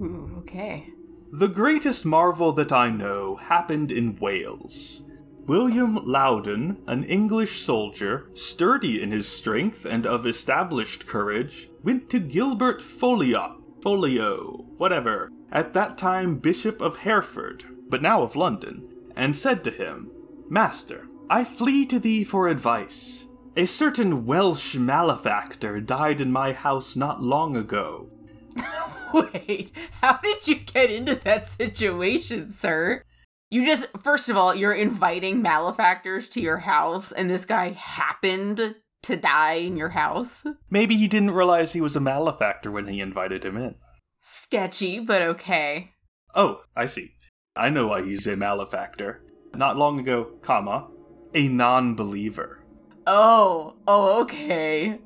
Ooh, 0.00 0.34
okay. 0.38 0.88
The 1.30 1.48
greatest 1.48 2.04
marvel 2.06 2.52
that 2.52 2.72
I 2.72 2.88
know 2.88 3.36
happened 3.36 3.92
in 3.92 4.18
Wales. 4.18 5.02
William 5.46 5.96
Laudun, 6.04 6.78
an 6.88 7.04
English 7.04 7.62
soldier, 7.62 8.28
sturdy 8.34 9.00
in 9.00 9.12
his 9.12 9.28
strength 9.28 9.84
and 9.84 10.04
of 10.04 10.26
established 10.26 11.06
courage, 11.06 11.70
went 11.84 12.10
to 12.10 12.18
Gilbert 12.18 12.82
Folio, 12.82 13.62
Folio, 13.80 14.64
whatever, 14.76 15.30
at 15.52 15.72
that 15.72 15.96
time 15.96 16.38
Bishop 16.38 16.80
of 16.80 16.96
Hereford, 16.98 17.64
but 17.88 18.02
now 18.02 18.22
of 18.22 18.34
London, 18.34 18.88
and 19.14 19.36
said 19.36 19.62
to 19.62 19.70
him, 19.70 20.10
Master, 20.48 21.06
I 21.30 21.44
flee 21.44 21.86
to 21.86 22.00
thee 22.00 22.24
for 22.24 22.48
advice. 22.48 23.26
A 23.56 23.66
certain 23.66 24.26
Welsh 24.26 24.74
malefactor 24.74 25.80
died 25.80 26.20
in 26.20 26.32
my 26.32 26.54
house 26.54 26.96
not 26.96 27.22
long 27.22 27.56
ago. 27.56 28.08
Wait, 29.14 29.70
how 30.02 30.18
did 30.18 30.48
you 30.48 30.56
get 30.56 30.90
into 30.90 31.14
that 31.14 31.52
situation, 31.52 32.48
sir? 32.48 33.02
You 33.48 33.64
just, 33.64 33.86
first 34.02 34.28
of 34.28 34.36
all, 34.36 34.54
you're 34.54 34.72
inviting 34.72 35.40
malefactors 35.40 36.28
to 36.30 36.40
your 36.40 36.58
house, 36.58 37.12
and 37.12 37.30
this 37.30 37.44
guy 37.44 37.70
happened 37.70 38.76
to 39.04 39.16
die 39.16 39.54
in 39.54 39.76
your 39.76 39.90
house. 39.90 40.44
Maybe 40.68 40.96
he 40.96 41.06
didn't 41.06 41.30
realize 41.30 41.72
he 41.72 41.80
was 41.80 41.94
a 41.94 42.00
malefactor 42.00 42.72
when 42.72 42.88
he 42.88 43.00
invited 43.00 43.44
him 43.44 43.56
in. 43.56 43.76
Sketchy, 44.20 44.98
but 44.98 45.22
okay. 45.22 45.92
Oh, 46.34 46.62
I 46.74 46.86
see. 46.86 47.12
I 47.54 47.70
know 47.70 47.86
why 47.86 48.02
he's 48.02 48.26
a 48.26 48.36
malefactor. 48.36 49.22
Not 49.54 49.76
long 49.76 50.00
ago, 50.00 50.32
comma, 50.42 50.88
a 51.32 51.46
non 51.46 51.94
believer. 51.94 52.64
Oh, 53.06 53.76
oh, 53.86 54.20
okay. 54.22 54.98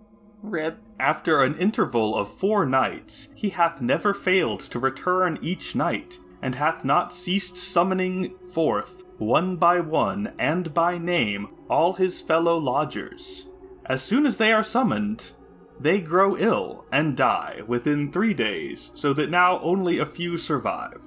Rip. 0.43 0.79
After 0.99 1.43
an 1.43 1.59
interval 1.59 2.17
of 2.17 2.39
four 2.39 2.65
nights, 2.65 3.29
he 3.35 3.51
hath 3.51 3.83
never 3.83 4.15
failed 4.15 4.61
to 4.61 4.79
return 4.79 5.39
each 5.43 5.75
night, 5.75 6.19
and 6.43 6.55
hath 6.55 6.85
not 6.85 7.13
ceased 7.13 7.57
summoning 7.57 8.35
forth, 8.53 9.05
one 9.19 9.57
by 9.57 9.81
one 9.81 10.33
and 10.39 10.73
by 10.73 10.99
name, 10.99 11.49
all 11.69 11.95
his 11.95 12.21
fellow 12.21 12.57
lodgers. 12.57 13.49
As 13.87 14.03
soon 14.03 14.27
as 14.27 14.39
they 14.39 14.53
are 14.53 14.63
summoned, 14.63 15.33
they 15.79 16.01
grow 16.01 16.37
ill 16.37 16.85
and 16.93 17.17
die 17.17 17.63
within 17.67 18.13
three 18.13 18.35
days, 18.35 18.93
so 18.95 19.13
that 19.15 19.31
now 19.31 19.59
only 19.61 19.99
a 19.99 20.07
few 20.07 20.39
survive. 20.39 21.03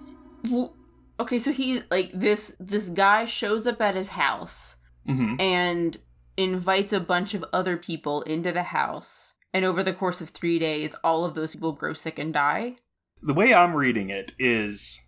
okay, 1.19 1.39
so 1.39 1.51
he 1.51 1.81
like 1.91 2.11
this 2.13 2.55
this 2.59 2.89
guy 2.89 3.25
shows 3.25 3.67
up 3.67 3.81
at 3.81 3.95
his 3.95 4.09
house 4.09 4.77
mm-hmm. 5.07 5.39
and 5.39 5.97
invites 6.37 6.91
a 6.91 6.99
bunch 6.99 7.33
of 7.33 7.45
other 7.53 7.77
people 7.77 8.23
into 8.23 8.51
the 8.51 8.63
house, 8.63 9.35
and 9.53 9.63
over 9.63 9.83
the 9.83 9.93
course 9.93 10.21
of 10.21 10.29
three 10.29 10.57
days, 10.57 10.95
all 11.03 11.23
of 11.23 11.35
those 11.35 11.53
people 11.53 11.71
grow 11.71 11.93
sick 11.93 12.17
and 12.17 12.33
die. 12.33 12.75
The 13.21 13.33
way 13.33 13.53
I'm 13.53 13.75
reading 13.75 14.09
it 14.09 14.33
is 14.39 14.99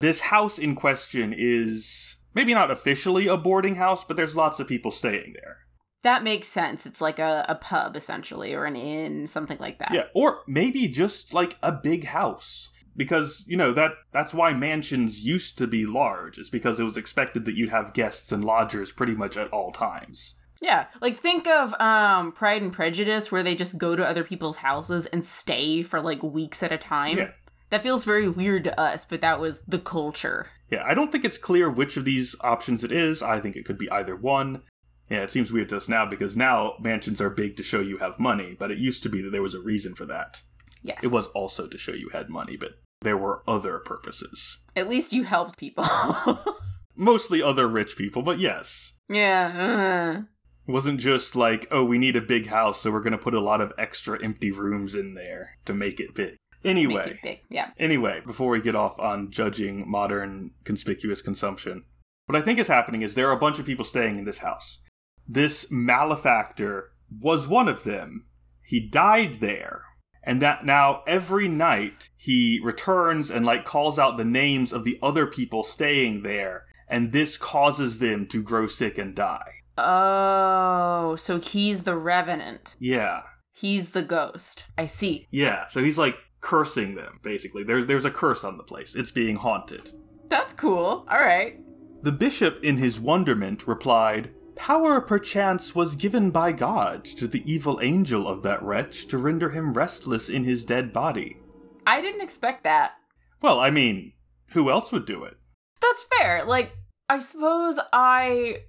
this 0.00 0.20
house 0.20 0.58
in 0.58 0.74
question 0.74 1.34
is 1.36 2.16
maybe 2.34 2.54
not 2.54 2.70
officially 2.70 3.26
a 3.26 3.36
boarding 3.36 3.76
house, 3.76 4.04
but 4.04 4.16
there's 4.16 4.36
lots 4.36 4.60
of 4.60 4.68
people 4.68 4.90
staying 4.90 5.34
there. 5.34 5.58
That 6.02 6.22
makes 6.22 6.48
sense. 6.48 6.84
It's 6.84 7.00
like 7.00 7.18
a, 7.18 7.46
a 7.48 7.54
pub, 7.54 7.96
essentially, 7.96 8.52
or 8.52 8.66
an 8.66 8.76
inn, 8.76 9.26
something 9.26 9.58
like 9.58 9.78
that. 9.78 9.92
Yeah, 9.94 10.04
or 10.14 10.40
maybe 10.46 10.86
just 10.88 11.32
like 11.32 11.56
a 11.62 11.72
big 11.72 12.04
house. 12.04 12.70
Because, 12.96 13.44
you 13.48 13.56
know, 13.56 13.72
that 13.72 13.92
that's 14.12 14.32
why 14.32 14.52
mansions 14.52 15.24
used 15.24 15.58
to 15.58 15.66
be 15.66 15.84
large, 15.84 16.38
is 16.38 16.48
because 16.48 16.78
it 16.78 16.84
was 16.84 16.96
expected 16.96 17.44
that 17.44 17.56
you'd 17.56 17.70
have 17.70 17.92
guests 17.92 18.30
and 18.30 18.44
lodgers 18.44 18.92
pretty 18.92 19.14
much 19.14 19.36
at 19.36 19.50
all 19.50 19.72
times. 19.72 20.36
Yeah, 20.60 20.86
like 21.00 21.16
think 21.16 21.48
of 21.48 21.74
um 21.80 22.30
Pride 22.32 22.62
and 22.62 22.72
Prejudice 22.72 23.32
where 23.32 23.42
they 23.42 23.56
just 23.56 23.78
go 23.78 23.96
to 23.96 24.08
other 24.08 24.22
people's 24.22 24.58
houses 24.58 25.06
and 25.06 25.24
stay 25.24 25.82
for 25.82 26.00
like 26.00 26.22
weeks 26.22 26.62
at 26.62 26.70
a 26.70 26.78
time. 26.78 27.18
Yeah. 27.18 27.30
That 27.74 27.82
feels 27.82 28.04
very 28.04 28.28
weird 28.28 28.62
to 28.62 28.80
us, 28.80 29.04
but 29.04 29.20
that 29.22 29.40
was 29.40 29.62
the 29.66 29.80
culture. 29.80 30.46
Yeah, 30.70 30.84
I 30.86 30.94
don't 30.94 31.10
think 31.10 31.24
it's 31.24 31.38
clear 31.38 31.68
which 31.68 31.96
of 31.96 32.04
these 32.04 32.36
options 32.40 32.84
it 32.84 32.92
is. 32.92 33.20
I 33.20 33.40
think 33.40 33.56
it 33.56 33.64
could 33.64 33.78
be 33.78 33.90
either 33.90 34.14
one. 34.14 34.62
Yeah, 35.10 35.22
it 35.22 35.32
seems 35.32 35.52
weird 35.52 35.70
to 35.70 35.78
us 35.78 35.88
now 35.88 36.06
because 36.06 36.36
now 36.36 36.74
mansions 36.78 37.20
are 37.20 37.30
big 37.30 37.56
to 37.56 37.64
show 37.64 37.80
you 37.80 37.98
have 37.98 38.20
money, 38.20 38.54
but 38.56 38.70
it 38.70 38.78
used 38.78 39.02
to 39.02 39.08
be 39.08 39.20
that 39.22 39.30
there 39.30 39.42
was 39.42 39.56
a 39.56 39.60
reason 39.60 39.96
for 39.96 40.06
that. 40.06 40.40
Yes. 40.84 41.02
It 41.02 41.10
was 41.10 41.26
also 41.34 41.66
to 41.66 41.76
show 41.76 41.90
you 41.90 42.10
had 42.10 42.30
money, 42.30 42.56
but 42.56 42.78
there 43.00 43.16
were 43.18 43.42
other 43.48 43.78
purposes. 43.80 44.58
At 44.76 44.88
least 44.88 45.12
you 45.12 45.24
helped 45.24 45.58
people. 45.58 45.84
Mostly 46.94 47.42
other 47.42 47.66
rich 47.66 47.96
people, 47.96 48.22
but 48.22 48.38
yes. 48.38 48.92
Yeah. 49.08 50.20
Uh. 50.20 50.22
It 50.68 50.70
wasn't 50.70 51.00
just 51.00 51.34
like, 51.34 51.66
oh, 51.72 51.84
we 51.84 51.98
need 51.98 52.14
a 52.14 52.20
big 52.20 52.46
house, 52.46 52.80
so 52.80 52.92
we're 52.92 53.00
going 53.00 53.10
to 53.10 53.18
put 53.18 53.34
a 53.34 53.40
lot 53.40 53.60
of 53.60 53.72
extra 53.76 54.22
empty 54.22 54.52
rooms 54.52 54.94
in 54.94 55.14
there 55.14 55.58
to 55.64 55.74
make 55.74 55.98
it 55.98 56.14
big. 56.14 56.36
Anyway, 56.64 57.40
yeah. 57.50 57.70
Anyway, 57.78 58.22
before 58.26 58.50
we 58.50 58.60
get 58.60 58.74
off 58.74 58.98
on 58.98 59.30
judging 59.30 59.88
modern 59.88 60.52
conspicuous 60.64 61.20
consumption, 61.22 61.84
what 62.26 62.36
I 62.36 62.42
think 62.42 62.58
is 62.58 62.68
happening 62.68 63.02
is 63.02 63.14
there 63.14 63.28
are 63.28 63.36
a 63.36 63.38
bunch 63.38 63.58
of 63.58 63.66
people 63.66 63.84
staying 63.84 64.16
in 64.16 64.24
this 64.24 64.38
house. 64.38 64.80
This 65.26 65.70
malefactor 65.70 66.90
was 67.20 67.46
one 67.46 67.68
of 67.68 67.84
them. 67.84 68.26
He 68.62 68.80
died 68.80 69.36
there. 69.36 69.82
And 70.26 70.40
that 70.40 70.64
now 70.64 71.02
every 71.06 71.48
night 71.48 72.08
he 72.16 72.58
returns 72.64 73.30
and 73.30 73.44
like 73.44 73.66
calls 73.66 73.98
out 73.98 74.16
the 74.16 74.24
names 74.24 74.72
of 74.72 74.84
the 74.84 74.98
other 75.02 75.26
people 75.26 75.64
staying 75.64 76.22
there, 76.22 76.64
and 76.88 77.12
this 77.12 77.36
causes 77.36 77.98
them 77.98 78.26
to 78.28 78.42
grow 78.42 78.66
sick 78.66 78.96
and 78.96 79.14
die. 79.14 79.52
Oh, 79.76 81.16
so 81.16 81.40
he's 81.40 81.82
the 81.82 81.96
revenant. 81.96 82.74
Yeah. 82.78 83.22
He's 83.52 83.90
the 83.90 84.02
ghost. 84.02 84.64
I 84.78 84.86
see. 84.86 85.28
Yeah, 85.30 85.68
so 85.68 85.82
he's 85.82 85.98
like 85.98 86.16
cursing 86.44 86.94
them, 86.94 87.18
basically. 87.22 87.62
There's 87.64 87.86
there's 87.86 88.04
a 88.04 88.10
curse 88.10 88.44
on 88.44 88.58
the 88.58 88.62
place. 88.62 88.94
It's 88.94 89.10
being 89.10 89.36
haunted. 89.36 89.90
That's 90.28 90.52
cool. 90.52 91.06
All 91.10 91.18
right. 91.18 91.58
The 92.02 92.12
bishop, 92.12 92.62
in 92.62 92.76
his 92.76 93.00
wonderment, 93.00 93.66
replied, 93.66 94.30
Power 94.54 95.00
perchance 95.00 95.74
was 95.74 95.96
given 95.96 96.30
by 96.30 96.52
God 96.52 97.06
to 97.06 97.26
the 97.26 97.42
evil 97.50 97.80
angel 97.82 98.28
of 98.28 98.42
that 98.42 98.62
wretch 98.62 99.06
to 99.06 99.16
render 99.16 99.50
him 99.50 99.72
restless 99.72 100.28
in 100.28 100.44
his 100.44 100.66
dead 100.66 100.92
body. 100.92 101.38
I 101.86 102.02
didn't 102.02 102.20
expect 102.20 102.62
that. 102.64 102.92
Well, 103.40 103.58
I 103.58 103.70
mean, 103.70 104.12
who 104.52 104.70
else 104.70 104.92
would 104.92 105.06
do 105.06 105.24
it? 105.24 105.38
That's 105.80 106.06
fair. 106.18 106.44
Like, 106.44 106.74
I 107.08 107.20
suppose 107.20 107.78
I 107.90 108.64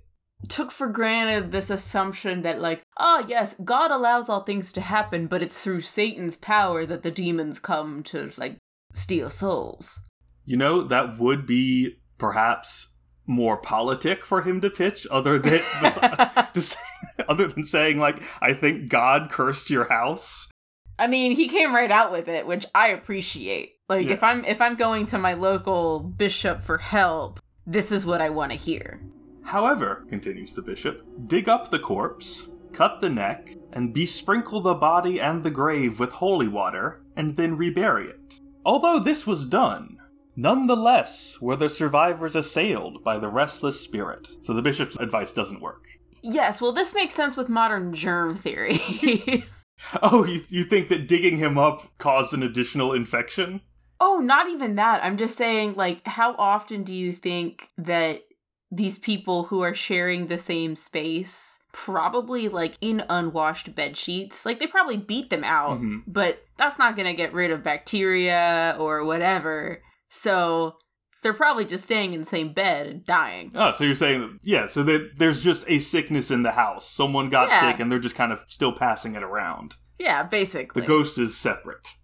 took 0.50 0.72
for 0.72 0.88
granted 0.88 1.52
this 1.52 1.70
assumption 1.70 2.42
that 2.44 2.62
like 2.62 2.82
oh, 2.98 3.26
yes 3.28 3.56
god 3.64 3.90
allows 3.90 4.30
all 4.30 4.44
things 4.44 4.72
to 4.72 4.82
happen 4.82 5.28
but 5.28 5.42
it's 5.42 5.60
through 5.62 5.82
satan's 5.82 6.38
power 6.38 6.86
that 6.86 7.04
the 7.04 7.12
demons 7.12 7.58
come 7.58 8.04
to 8.04 8.32
like 8.38 8.58
steal 8.96 9.30
souls. 9.30 10.02
You 10.46 10.58
know, 10.58 10.82
that 10.84 11.18
would 11.20 11.46
be 11.46 11.98
perhaps 12.18 12.90
more 13.28 13.58
politic 13.58 14.24
for 14.24 14.44
him 14.44 14.62
to 14.62 14.70
pitch 14.70 15.08
other 15.10 15.40
than 15.40 15.62
other 17.28 17.48
than 17.48 17.64
saying 17.64 17.98
like 17.98 18.22
I 18.42 18.54
think 18.54 18.90
God 18.90 19.30
cursed 19.32 19.70
your 19.70 19.90
house. 19.90 20.50
I 20.98 21.08
mean, 21.08 21.36
he 21.36 21.48
came 21.48 21.76
right 21.76 21.92
out 21.92 22.12
with 22.12 22.30
it, 22.30 22.48
which 22.48 22.66
I 22.74 22.90
appreciate. 22.90 23.74
Like 23.90 24.08
Yeah. 24.08 24.14
if 24.14 24.24
I'm 24.24 24.46
if 24.46 24.62
I'm 24.62 24.76
going 24.76 25.06
to 25.08 25.18
my 25.18 25.34
local 25.34 26.00
bishop 26.00 26.62
for 26.62 26.78
help, 26.78 27.40
this 27.66 27.92
is 27.92 28.06
what 28.06 28.22
I 28.22 28.30
want 28.30 28.52
to 28.52 28.58
hear. 28.58 29.02
However, 29.46 30.06
continues 30.10 30.54
the 30.54 30.62
bishop, 30.62 31.02
dig 31.28 31.48
up 31.48 31.70
the 31.70 31.80
corpse, 31.80 32.50
cut 32.74 33.00
the 33.00 33.10
neck, 33.10 33.56
and 33.74 33.94
besprinkle 33.94 34.62
the 34.62 34.74
body 34.74 35.22
and 35.22 35.44
the 35.44 35.52
grave 35.52 36.00
with 36.00 36.12
holy 36.12 36.48
water, 36.48 37.02
and 37.16 37.36
then 37.36 37.56
rebury 37.56 38.08
it. 38.08 38.42
Although 38.66 39.00
this 39.00 39.28
was 39.28 39.46
done, 39.46 39.98
nonetheless 40.36 41.40
were 41.40 41.56
the 41.56 41.70
survivors 41.70 42.36
assailed 42.36 43.04
by 43.04 43.18
the 43.18 43.30
restless 43.30 43.80
spirit. 43.80 44.28
So 44.42 44.54
the 44.54 44.62
bishop's 44.64 44.98
advice 44.98 45.32
doesn't 45.32 45.62
work. 45.62 45.86
Yes, 46.24 46.60
well 46.60 46.72
this 46.74 46.94
makes 46.96 47.14
sense 47.14 47.38
with 47.38 47.48
modern 47.50 47.94
germ 47.94 48.36
theory. 48.36 49.46
Oh, 50.02 50.24
you, 50.26 50.42
you 50.48 50.64
think 50.64 50.88
that 50.88 51.06
digging 51.06 51.38
him 51.38 51.58
up 51.58 51.98
caused 51.98 52.34
an 52.34 52.42
additional 52.42 52.94
infection? 52.94 53.60
oh, 54.00 54.20
not 54.20 54.50
even 54.50 54.76
that. 54.76 55.04
I'm 55.04 55.18
just 55.18 55.38
saying 55.38 55.76
like 55.76 56.08
how 56.08 56.34
often 56.36 56.84
do 56.84 56.94
you 56.94 57.12
think 57.12 57.70
that 57.78 58.24
these 58.72 58.98
people 59.00 59.46
who 59.46 59.62
are 59.62 59.76
sharing 59.76 60.28
the 60.28 60.38
same 60.38 60.76
space 60.76 61.60
probably 61.72 62.48
like 62.50 62.78
in 62.82 63.04
unwashed 63.10 63.76
bed 63.76 63.96
sheets 63.98 64.46
like 64.46 64.60
they 64.60 64.68
probably 64.68 64.98
beat 64.98 65.30
them 65.30 65.44
out 65.44 65.80
Mhm. 65.82 66.04
but 66.08 66.44
that's 66.58 66.80
not 66.80 66.96
going 66.96 67.06
to 67.08 67.14
get 67.14 67.34
rid 67.34 67.52
of 67.52 67.64
bacteria 67.64 68.76
or 68.80 69.04
whatever 69.04 69.82
so 70.10 70.78
they're 71.22 71.34
probably 71.34 71.66
just 71.66 71.84
staying 71.86 72.14
in 72.14 72.20
the 72.22 72.26
same 72.26 72.54
bed 72.54 72.88
and 72.88 73.06
dying 73.06 73.52
Oh, 73.56 73.72
so 73.74 73.84
you're 73.84 73.96
saying, 73.96 74.22
that, 74.22 74.40
yeah, 74.44 74.68
so 74.68 74.84
that 74.84 75.12
there's 75.18 75.44
just 75.44 75.66
a 75.68 75.80
sickness 75.80 76.30
in 76.30 76.44
the 76.44 76.52
house. 76.52 76.88
Someone 76.88 77.30
got 77.30 77.50
Yeah. 77.50 77.72
sick 77.72 77.80
and 77.80 77.92
they're 77.92 77.98
just 78.00 78.16
kind 78.16 78.32
of 78.32 78.44
still 78.48 78.72
passing 78.72 79.16
it 79.16 79.24
around. 79.24 79.76
yeah 80.00 80.24
basically. 80.24 80.82
The 80.82 80.88
ghost 80.88 81.18
is 81.18 81.36
separate. 81.38 81.96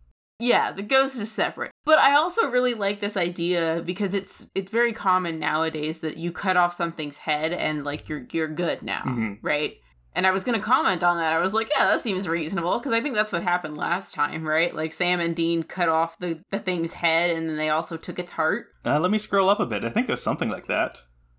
Yeah, 0.41 0.71
the 0.71 0.81
ghost 0.81 1.17
is 1.19 1.31
separate. 1.31 1.71
But 1.85 1.99
I 1.99 2.15
also 2.15 2.49
really 2.49 2.73
like 2.73 2.99
this 2.99 3.15
idea 3.15 3.83
because 3.85 4.13
it's 4.13 4.47
it's 4.55 4.71
very 4.71 4.91
common 4.91 5.37
nowadays 5.39 5.99
that 5.99 6.17
you 6.17 6.31
cut 6.31 6.57
off 6.57 6.73
something's 6.73 7.17
head 7.17 7.53
and 7.53 7.83
like 7.83 8.09
you're 8.09 8.25
you're 8.31 8.47
good 8.47 8.81
now, 8.81 9.03
Mhm. 9.05 9.37
right? 9.43 9.75
And 10.13 10.27
I 10.27 10.31
was 10.31 10.43
going 10.43 10.59
to 10.59 10.65
comment 10.65 11.03
on 11.03 11.15
that. 11.17 11.31
I 11.31 11.37
was 11.39 11.53
like, 11.53 11.69
yeah, 11.73 11.85
that 11.85 12.01
seems 12.01 12.27
reasonable 12.27 12.79
because 12.79 12.91
I 12.91 12.99
think 13.01 13.15
that's 13.15 13.31
what 13.31 13.43
happened 13.43 13.77
last 13.77 14.13
time, 14.13 14.45
right? 14.45 14.75
Like 14.75 14.91
Sam 14.93 15.21
and 15.21 15.33
Dean 15.35 15.63
cut 15.63 15.87
off 15.89 16.17
the 16.19 16.41
the 16.49 16.59
thing's 16.59 16.93
head 16.93 17.29
and 17.35 17.47
then 17.47 17.55
they 17.57 17.69
also 17.69 17.95
took 17.95 18.17
its 18.19 18.31
heart. 18.33 18.65
Uh, 18.83 18.99
let 18.99 19.11
me 19.11 19.17
scroll 19.19 19.49
up 19.49 19.59
a 19.59 19.65
bit. 19.65 19.85
I 19.85 19.89
think 19.89 20.09
it 20.09 20.11
was 20.13 20.23
something 20.23 20.49
like 20.49 20.67
that. 20.67 20.97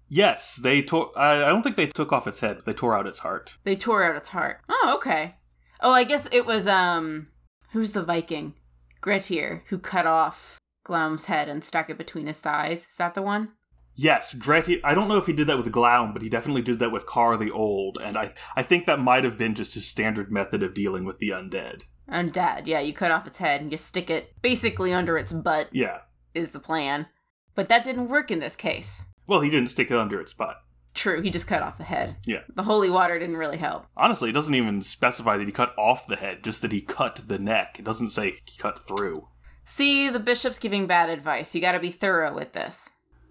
Yes, 0.08 0.56
they 0.62 0.80
tore. 0.82 1.10
I 1.16 1.36
I 1.44 1.48
don't 1.48 1.62
think 1.62 1.76
they 1.76 1.86
took 1.88 2.12
off 2.12 2.26
its 2.28 2.40
head. 2.40 2.60
They 2.64 2.72
tore 2.72 2.96
out 2.96 3.06
its 3.06 3.18
heart. 3.20 3.56
They 3.64 3.74
tore 3.76 4.04
out 4.04 4.16
its 4.16 4.28
heart. 4.28 4.60
Oh, 4.68 4.94
okay. 4.96 5.34
Oh, 5.80 5.92
I 5.92 6.04
guess 6.04 6.28
it 6.30 6.46
was 6.46 6.66
um 6.66 7.28
who's 7.72 7.92
the 7.92 8.02
Viking? 8.02 8.54
Grettir 9.02 9.64
who 9.66 9.78
cut 9.78 10.06
off 10.06 10.58
Glaum's 10.84 11.26
head 11.26 11.48
and 11.48 11.62
stuck 11.62 11.90
it 11.90 11.98
between 11.98 12.26
his 12.26 12.38
thighs. 12.38 12.86
Is 12.86 12.94
that 12.96 13.12
the 13.14 13.20
one? 13.22 13.50
Yes, 13.94 14.32
Grettir. 14.32 14.80
I 14.82 14.94
don't 14.94 15.08
know 15.08 15.18
if 15.18 15.26
he 15.26 15.34
did 15.34 15.46
that 15.48 15.58
with 15.58 15.70
Glaum, 15.70 16.14
but 16.14 16.22
he 16.22 16.30
definitely 16.30 16.62
did 16.62 16.78
that 16.78 16.92
with 16.92 17.04
Carr 17.04 17.36
the 17.36 17.50
Old, 17.50 17.98
and 18.02 18.16
I 18.16 18.32
I 18.56 18.62
think 18.62 18.86
that 18.86 18.98
might 19.00 19.24
have 19.24 19.36
been 19.36 19.54
just 19.54 19.74
his 19.74 19.84
standard 19.86 20.32
method 20.32 20.62
of 20.62 20.72
dealing 20.72 21.04
with 21.04 21.18
the 21.18 21.28
undead. 21.28 21.82
Undead, 22.10 22.66
yeah, 22.66 22.80
you 22.80 22.94
cut 22.94 23.10
off 23.10 23.26
its 23.26 23.38
head 23.38 23.60
and 23.60 23.70
you 23.70 23.76
stick 23.76 24.08
it 24.08 24.32
basically 24.40 24.92
under 24.94 25.18
its 25.18 25.32
butt, 25.32 25.68
Yeah. 25.72 25.98
is 26.34 26.50
the 26.52 26.58
plan. 26.60 27.06
But 27.54 27.68
that 27.68 27.84
didn't 27.84 28.08
work 28.08 28.30
in 28.30 28.38
this 28.40 28.56
case. 28.56 29.04
Well, 29.26 29.40
he 29.40 29.50
didn't 29.50 29.68
stick 29.70 29.90
it 29.90 29.96
under 29.98 30.20
its 30.20 30.32
butt. 30.32 30.56
True, 30.94 31.22
he 31.22 31.30
just 31.30 31.46
cut 31.46 31.62
off 31.62 31.78
the 31.78 31.84
head. 31.84 32.16
Yeah. 32.26 32.40
The 32.54 32.64
holy 32.64 32.90
water 32.90 33.18
didn't 33.18 33.36
really 33.36 33.56
help. 33.56 33.86
Honestly, 33.96 34.30
it 34.30 34.34
doesn't 34.34 34.54
even 34.54 34.82
specify 34.82 35.36
that 35.36 35.46
he 35.46 35.52
cut 35.52 35.74
off 35.78 36.06
the 36.06 36.16
head, 36.16 36.44
just 36.44 36.62
that 36.62 36.72
he 36.72 36.80
cut 36.80 37.20
the 37.26 37.38
neck. 37.38 37.76
It 37.78 37.84
doesn't 37.84 38.10
say 38.10 38.36
he 38.44 38.58
cut 38.58 38.86
through. 38.86 39.28
See, 39.64 40.10
the 40.10 40.20
bishop's 40.20 40.58
giving 40.58 40.86
bad 40.86 41.08
advice. 41.08 41.54
You 41.54 41.60
gotta 41.60 41.80
be 41.80 41.90
thorough 41.90 42.34
with 42.34 42.52
this. 42.52 42.90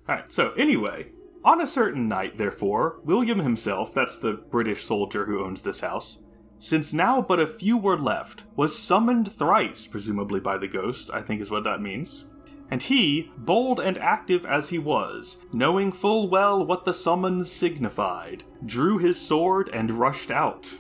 Alright, 0.10 0.32
so 0.32 0.54
anyway, 0.54 1.12
on 1.44 1.62
a 1.62 1.68
certain 1.68 2.08
night, 2.08 2.38
therefore, 2.38 3.00
William 3.04 3.40
himself, 3.40 3.94
that's 3.94 4.18
the 4.18 4.34
British 4.34 4.84
soldier 4.86 5.26
who 5.26 5.44
owns 5.44 5.62
this 5.62 5.82
house, 5.82 6.20
since 6.58 6.94
now 6.94 7.22
but 7.22 7.40
a 7.40 7.48
few 7.48 7.78
were 7.78 7.98
left, 7.98 8.44
was 8.56 8.78
summoned 8.78 9.32
thrice, 9.32 9.88
presumably 9.88 10.40
by 10.40 10.58
the 10.58 10.68
ghost, 10.68 11.10
I 11.12 11.22
think 11.22 11.42
is 11.42 11.50
what 11.50 11.64
that 11.64 11.82
means. 11.82 12.26
And 12.72 12.82
he, 12.82 13.32
bold 13.38 13.80
and 13.80 13.98
active 13.98 14.46
as 14.46 14.70
he 14.70 14.80
was, 14.80 15.38
knowing 15.52 15.92
full 15.92 16.30
well 16.30 16.66
what 16.66 16.86
the 16.86 16.94
summons 16.94 17.52
signified, 17.52 18.46
drew 18.66 18.98
his 18.98 19.20
sword 19.20 19.70
and 19.74 19.92
rushed 19.92 20.32
out. 20.32 20.74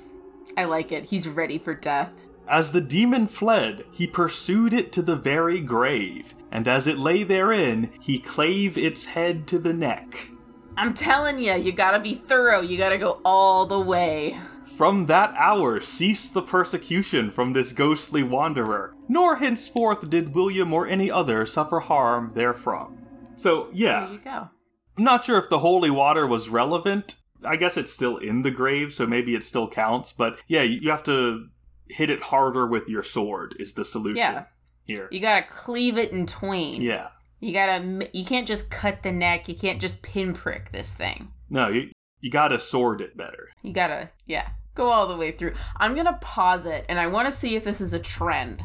I 0.58 0.64
like 0.64 0.92
it. 0.92 1.06
He's 1.06 1.28
ready 1.28 1.60
for 1.60 1.76
death. 1.76 2.12
As 2.48 2.72
the 2.72 2.82
demon 2.82 3.28
fled, 3.28 3.86
he 3.92 4.08
pursued 4.08 4.74
it 4.74 4.92
to 4.94 5.02
the 5.02 5.16
very 5.16 5.60
grave, 5.60 6.34
and 6.52 6.68
as 6.68 6.88
it 6.88 6.98
lay 6.98 7.24
therein, 7.24 7.92
he 8.00 8.20
clave 8.20 8.78
its 8.78 9.06
head 9.06 9.46
to 9.48 9.60
the 9.60 9.74
neck. 9.74 10.32
I'm 10.78 10.94
telling 10.94 11.40
you, 11.40 11.54
you 11.56 11.72
gotta 11.72 12.00
be 12.00 12.16
thorough. 12.16 12.62
You 12.62 12.78
gotta 12.78 12.98
go 12.98 13.22
all 13.24 13.66
the 13.66 13.80
way. 13.80 14.38
From 14.78 15.06
that 15.08 15.34
hour 15.38 15.80
ceased 15.80 16.34
the 16.34 16.42
persecution 16.42 17.30
from 17.30 17.54
this 17.54 17.72
ghostly 17.72 18.24
wanderer, 18.24 18.96
nor 19.08 19.36
henceforth 19.36 20.10
did 20.10 20.34
William 20.34 20.74
or 20.74 20.88
any 20.88 21.12
other 21.12 21.46
suffer 21.46 21.80
harm 21.82 22.32
therefrom. 22.32 22.98
So, 23.36 23.70
yeah. 23.72 24.06
There 24.06 24.14
you 24.14 24.20
go. 24.22 24.50
I'm 24.98 25.04
not 25.04 25.24
sure 25.24 25.38
if 25.38 25.50
the 25.50 25.60
holy 25.60 25.90
water 25.90 26.26
was 26.26 26.50
relevant. 26.50 27.16
I 27.44 27.56
guess 27.56 27.78
it's 27.78 27.92
still 27.92 28.18
in 28.18 28.42
the 28.42 28.52
grave, 28.52 28.94
so 28.94 29.06
maybe 29.08 29.36
it 29.36 29.44
still 29.44 29.68
counts, 29.68 30.14
but 30.14 30.42
yeah, 30.48 30.62
you 30.62 30.90
have 30.92 31.04
to 31.06 31.48
hit 31.90 32.10
it 32.10 32.22
harder 32.22 32.68
with 32.68 32.88
your 32.88 33.04
sword, 33.04 33.56
is 33.60 33.74
the 33.74 33.86
solution 33.86 34.18
Yeah. 34.18 34.44
here. 34.86 35.08
You 35.12 35.20
gotta 35.20 35.46
cleave 35.48 35.98
it 35.98 36.12
in 36.12 36.26
twain. 36.28 36.82
Yeah. 36.82 37.10
You 37.40 37.54
gotta. 37.54 38.08
You 38.14 38.24
can't 38.26 38.48
just 38.48 38.70
cut 38.70 39.02
the 39.02 39.12
neck. 39.12 39.50
You 39.50 39.56
can't 39.56 39.82
just 39.82 40.04
pinprick 40.04 40.72
this 40.72 40.94
thing. 40.94 41.30
No, 41.50 41.70
you, 41.70 41.90
you 42.20 42.30
gotta 42.30 42.60
sword 42.60 43.02
it 43.02 43.18
better. 43.18 43.50
You 43.64 43.74
gotta, 43.74 44.12
yeah, 44.28 44.50
go 44.76 44.88
all 44.90 45.08
the 45.08 45.18
way 45.18 45.32
through. 45.32 45.54
I'm 45.78 45.96
gonna 45.96 46.18
pause 46.22 46.66
it, 46.66 46.86
and 46.90 47.00
I 47.00 47.08
want 47.08 47.28
to 47.30 47.36
see 47.36 47.56
if 47.56 47.64
this 47.64 47.82
is 47.82 47.94
a 47.94 48.00
trend 48.00 48.64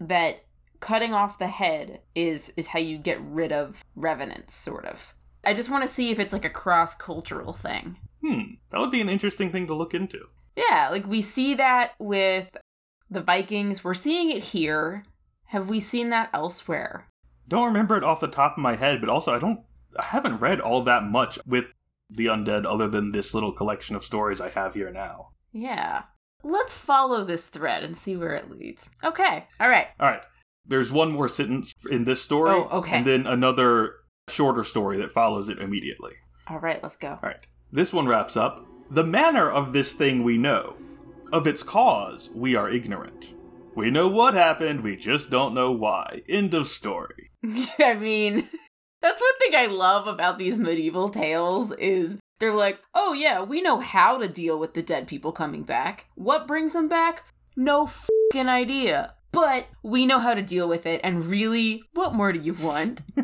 that 0.00 0.44
cutting 0.80 1.14
off 1.14 1.38
the 1.38 1.46
head 1.46 2.00
is 2.14 2.52
is 2.56 2.68
how 2.68 2.78
you 2.78 2.98
get 2.98 3.20
rid 3.20 3.52
of 3.52 3.84
revenants, 3.94 4.54
sort 4.54 4.84
of. 4.84 5.14
I 5.44 5.54
just 5.54 5.70
want 5.70 5.82
to 5.82 5.92
see 5.92 6.10
if 6.10 6.18
it's 6.18 6.32
like 6.32 6.44
a 6.44 6.50
cross 6.50 6.94
cultural 6.94 7.52
thing. 7.52 7.96
Hmm, 8.24 8.54
that 8.70 8.78
would 8.78 8.90
be 8.90 9.00
an 9.00 9.08
interesting 9.08 9.50
thing 9.50 9.66
to 9.66 9.74
look 9.74 9.94
into. 9.94 10.28
Yeah, 10.56 10.88
like 10.90 11.06
we 11.06 11.22
see 11.22 11.54
that 11.54 11.92
with 11.98 12.56
the 13.10 13.22
Vikings. 13.22 13.82
We're 13.82 13.94
seeing 13.94 14.30
it 14.30 14.44
here. 14.44 15.04
Have 15.46 15.68
we 15.68 15.80
seen 15.80 16.10
that 16.10 16.30
elsewhere? 16.32 17.08
Don't 17.48 17.66
remember 17.66 17.96
it 17.96 18.04
off 18.04 18.20
the 18.20 18.28
top 18.28 18.56
of 18.56 18.62
my 18.62 18.76
head, 18.76 19.00
but 19.00 19.10
also 19.10 19.34
I 19.34 19.38
don't 19.38 19.60
I 19.98 20.04
haven't 20.04 20.40
read 20.40 20.60
all 20.60 20.82
that 20.82 21.04
much 21.04 21.38
with 21.46 21.74
the 22.08 22.26
undead 22.26 22.64
other 22.66 22.88
than 22.88 23.12
this 23.12 23.34
little 23.34 23.52
collection 23.52 23.96
of 23.96 24.04
stories 24.04 24.40
I 24.40 24.50
have 24.50 24.74
here 24.74 24.90
now. 24.90 25.30
Yeah. 25.52 26.02
Let's 26.42 26.74
follow 26.74 27.24
this 27.24 27.44
thread 27.46 27.84
and 27.84 27.96
see 27.96 28.16
where 28.16 28.32
it 28.34 28.50
leads. 28.50 28.88
Okay. 29.04 29.46
All 29.60 29.68
right. 29.68 29.88
All 30.00 30.08
right. 30.10 30.22
There's 30.66 30.92
one 30.92 31.12
more 31.12 31.28
sentence 31.28 31.72
in 31.90 32.04
this 32.04 32.22
story 32.22 32.50
Oh, 32.52 32.68
okay. 32.78 32.96
and 32.98 33.06
then 33.06 33.26
another 33.26 33.94
shorter 34.28 34.64
story 34.64 34.96
that 34.98 35.12
follows 35.12 35.48
it 35.48 35.58
immediately. 35.58 36.12
All 36.48 36.58
right, 36.58 36.82
let's 36.82 36.96
go. 36.96 37.10
All 37.10 37.18
right. 37.22 37.44
This 37.70 37.92
one 37.92 38.06
wraps 38.06 38.36
up. 38.36 38.64
The 38.90 39.04
manner 39.04 39.50
of 39.50 39.72
this 39.72 39.92
thing 39.92 40.22
we 40.22 40.36
know. 40.38 40.76
Of 41.32 41.46
its 41.46 41.62
cause, 41.62 42.30
we 42.34 42.54
are 42.54 42.68
ignorant. 42.68 43.34
We 43.74 43.90
know 43.90 44.06
what 44.08 44.34
happened, 44.34 44.82
we 44.82 44.96
just 44.96 45.30
don't 45.30 45.54
know 45.54 45.72
why. 45.72 46.20
End 46.28 46.52
of 46.54 46.68
story. 46.68 47.30
I 47.78 47.94
mean, 47.94 48.48
that's 49.02 49.20
one 49.20 49.38
thing 49.40 49.54
I 49.54 49.66
love 49.66 50.06
about 50.06 50.38
these 50.38 50.58
medieval 50.58 51.08
tales 51.08 51.72
is 51.72 52.18
they're 52.42 52.52
like, 52.52 52.80
"Oh 52.92 53.12
yeah, 53.12 53.40
we 53.40 53.62
know 53.62 53.78
how 53.78 54.18
to 54.18 54.26
deal 54.26 54.58
with 54.58 54.74
the 54.74 54.82
dead 54.82 55.06
people 55.06 55.30
coming 55.30 55.62
back. 55.62 56.06
What 56.16 56.48
brings 56.48 56.72
them 56.72 56.88
back? 56.88 57.24
No 57.56 57.86
fucking 57.86 58.48
idea. 58.48 59.14
But 59.30 59.68
we 59.82 60.04
know 60.06 60.18
how 60.18 60.34
to 60.34 60.42
deal 60.42 60.68
with 60.68 60.84
it 60.84 61.00
and 61.04 61.24
really, 61.24 61.84
what 61.94 62.14
more 62.14 62.32
do 62.32 62.40
you 62.40 62.54
want?" 62.54 63.00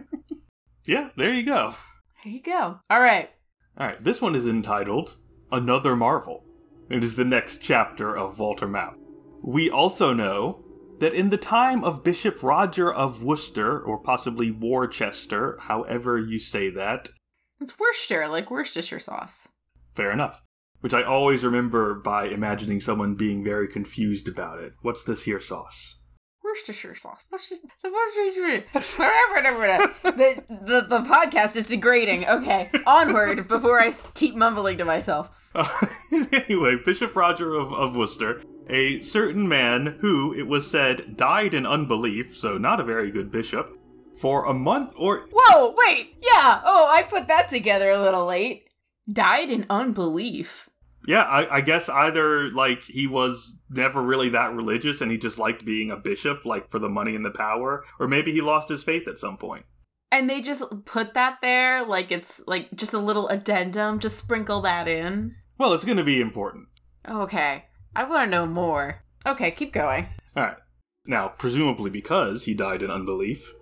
Yeah, 0.86 1.10
there 1.16 1.34
you 1.34 1.42
go. 1.42 1.74
Here 2.22 2.32
you 2.32 2.40
go. 2.40 2.80
All 2.88 3.00
right. 3.00 3.28
All 3.76 3.86
right, 3.86 4.02
this 4.02 4.22
one 4.22 4.34
is 4.34 4.46
entitled 4.46 5.18
Another 5.52 5.94
Marvel. 5.94 6.46
It 6.88 7.04
is 7.04 7.16
the 7.16 7.26
next 7.26 7.58
chapter 7.58 8.16
of 8.16 8.38
Walter 8.38 8.66
Map. 8.66 8.96
We 9.44 9.68
also 9.68 10.14
know 10.14 10.64
that 11.00 11.12
in 11.12 11.28
the 11.28 11.36
time 11.36 11.84
of 11.84 12.02
Bishop 12.02 12.42
Roger 12.42 12.90
of 12.90 13.22
Worcester, 13.22 13.78
or 13.78 13.98
possibly 13.98 14.50
Worcester, 14.50 15.58
however 15.60 16.18
you 16.18 16.38
say 16.38 16.70
that, 16.70 17.10
It's 17.60 17.78
Worcester, 17.78 18.28
like 18.28 18.50
Worcestershire 18.50 19.00
sauce. 19.00 19.48
fair 19.94 20.12
enough. 20.12 20.42
Which 20.80 20.94
I 20.94 21.02
always 21.02 21.44
remember 21.44 21.94
by 21.96 22.26
imagining 22.26 22.80
someone 22.80 23.16
being 23.16 23.42
very 23.42 23.66
confused 23.66 24.28
about 24.28 24.60
it. 24.60 24.74
What's 24.82 25.02
this 25.02 25.24
here 25.24 25.40
sauce? 25.40 26.00
Worcestershire 26.44 26.94
sauce. 26.94 27.24
What's 27.30 27.48
just 27.48 27.64
the 27.82 27.90
Worcestershire? 27.90 28.64
Whatever, 29.34 29.92
the, 30.04 30.44
the 30.48 30.86
the 30.88 31.00
podcast 31.00 31.56
is 31.56 31.66
degrading. 31.66 32.26
Okay, 32.28 32.70
onward 32.86 33.48
before 33.48 33.80
I 33.80 33.92
keep 34.14 34.36
mumbling 34.36 34.78
to 34.78 34.84
myself. 34.84 35.30
Uh, 35.52 35.68
anyway, 36.32 36.76
Bishop 36.84 37.16
Roger 37.16 37.54
of, 37.54 37.72
of 37.72 37.96
Worcester, 37.96 38.40
a 38.70 39.02
certain 39.02 39.48
man 39.48 39.98
who, 40.00 40.32
it 40.32 40.46
was 40.46 40.70
said, 40.70 41.16
died 41.16 41.54
in 41.54 41.66
unbelief, 41.66 42.36
so 42.36 42.56
not 42.56 42.78
a 42.80 42.84
very 42.84 43.10
good 43.10 43.32
bishop, 43.32 43.76
for 44.20 44.44
a 44.44 44.54
month 44.54 44.92
or. 44.96 45.26
Whoa, 45.32 45.74
wait, 45.76 46.16
yeah. 46.22 46.60
Oh, 46.64 46.86
I 46.90 47.02
put 47.02 47.28
that 47.28 47.48
together 47.48 47.90
a 47.90 48.00
little 48.00 48.26
late. 48.26 48.68
Died 49.10 49.50
in 49.50 49.66
unbelief. 49.70 50.68
Yeah, 51.06 51.22
I, 51.22 51.56
I 51.56 51.60
guess 51.62 51.88
either, 51.88 52.50
like, 52.50 52.82
he 52.82 53.06
was 53.06 53.56
never 53.70 54.02
really 54.02 54.28
that 54.30 54.54
religious 54.54 55.00
and 55.00 55.10
he 55.10 55.16
just 55.16 55.38
liked 55.38 55.64
being 55.64 55.90
a 55.90 55.96
bishop, 55.96 56.44
like, 56.44 56.70
for 56.70 56.78
the 56.78 56.88
money 56.88 57.14
and 57.14 57.24
the 57.24 57.30
power, 57.30 57.84
or 57.98 58.08
maybe 58.08 58.32
he 58.32 58.42
lost 58.42 58.68
his 58.68 58.82
faith 58.82 59.08
at 59.08 59.18
some 59.18 59.38
point. 59.38 59.64
And 60.10 60.28
they 60.28 60.40
just 60.40 60.84
put 60.84 61.14
that 61.14 61.38
there 61.42 61.84
like 61.84 62.10
it's 62.10 62.42
like 62.46 62.74
just 62.74 62.94
a 62.94 62.98
little 62.98 63.28
addendum, 63.28 63.98
just 63.98 64.16
sprinkle 64.16 64.62
that 64.62 64.88
in. 64.88 65.36
Well, 65.58 65.74
it's 65.74 65.84
gonna 65.84 66.04
be 66.04 66.20
important. 66.20 66.68
Okay. 67.08 67.66
I 67.94 68.04
want 68.04 68.26
to 68.26 68.30
know 68.30 68.46
more. 68.46 69.02
Okay, 69.26 69.50
keep 69.50 69.72
going. 69.72 70.06
Alright. 70.36 70.56
Now, 71.06 71.28
presumably 71.28 71.90
because 71.90 72.44
he 72.44 72.54
died 72.54 72.82
in 72.82 72.90
unbelief, 72.90 73.52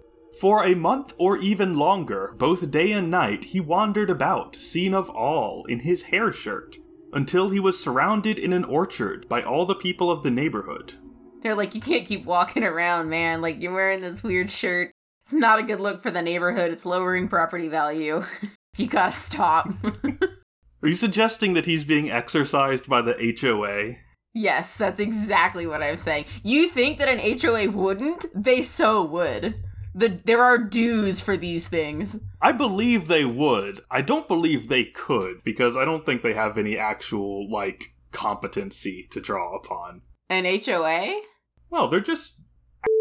for 0.41 0.65
a 0.65 0.75
month 0.75 1.15
or 1.17 1.39
even 1.39 1.79
longer, 1.79 2.35
both 2.37 2.71
day 2.71 2.93
and 2.93 3.11
night, 3.11 3.45
he 3.45 3.61
wandered 3.61 4.11
about, 4.11 4.55
seen 4.57 4.93
of 4.93 5.09
all, 5.11 5.65
in 5.65 5.81
his 5.81 6.05
hair 6.05 6.31
shirt, 6.31 6.77
until 7.13 7.49
he 7.49 7.61
was 7.61 7.83
surrounded 7.83 8.39
in 8.39 8.53
an 8.53 8.65
orchard 8.65 9.29
by 9.29 9.43
all 9.43 9.65
the 9.65 9.75
people 9.75 10.11
of 10.11 10.23
the 10.23 10.31
neighborhood. 10.31 10.95
They're 11.43 11.55
like, 11.55 11.75
you 11.75 11.81
can't 11.81 12.07
keep 12.07 12.25
walking 12.25 12.65
around, 12.65 13.09
man. 13.09 13.41
Like, 13.41 13.61
you're 13.61 13.73
wearing 13.73 14.01
this 14.01 14.23
weird 14.23 14.51
shirt. 14.51 14.91
It's 15.25 15.33
not 15.33 15.59
a 15.59 15.63
good 15.63 15.81
look 15.81 16.03
for 16.03 16.11
the 16.11 16.23
neighborhood. 16.23 16.71
It's 16.71 16.85
lowering 16.85 17.29
property 17.29 17.69
value. 17.69 18.25
you 18.77 18.87
gotta 18.87 19.13
stop. 19.13 19.73
Are 19.85 20.89
you 20.89 20.95
suggesting 20.95 21.55
that 21.55 21.67
he's 21.67 21.85
being 21.85 22.11
exorcised 22.11 22.89
by 22.89 23.01
the 23.01 23.37
HOA? 23.41 23.97
yes, 24.37 24.77
that's 24.77 25.01
exactly 25.01 25.67
what 25.67 25.83
I'm 25.83 25.97
saying. 25.97 26.27
You 26.43 26.69
think 26.69 26.99
that 26.99 27.09
an 27.09 27.41
HOA 27.41 27.71
wouldn't? 27.71 28.27
They 28.35 28.61
so 28.61 29.03
would. 29.03 29.55
The, 29.97 30.21
there 30.27 30.43
are 30.43 30.59
dues 30.59 31.21
for 31.21 31.39
these 31.39 31.67
things. 31.69 32.19
I 32.43 32.53
believe 32.53 33.09
they 33.09 33.25
would. 33.25 33.81
I 33.91 34.03
don't 34.03 34.29
believe 34.29 34.69
they 34.69 34.85
could, 34.85 35.43
because 35.43 35.75
I 35.75 35.87
don't 35.87 36.05
think 36.05 36.21
they 36.21 36.35
have 36.35 36.59
any 36.59 36.77
actual, 36.77 37.51
like, 37.51 37.95
competency 38.13 39.09
to 39.11 39.23
draw 39.23 39.57
upon. 39.57 40.03
An 40.29 40.45
HOA? 40.45 41.23
Well, 41.71 41.89
they're 41.89 42.01
just 42.01 42.43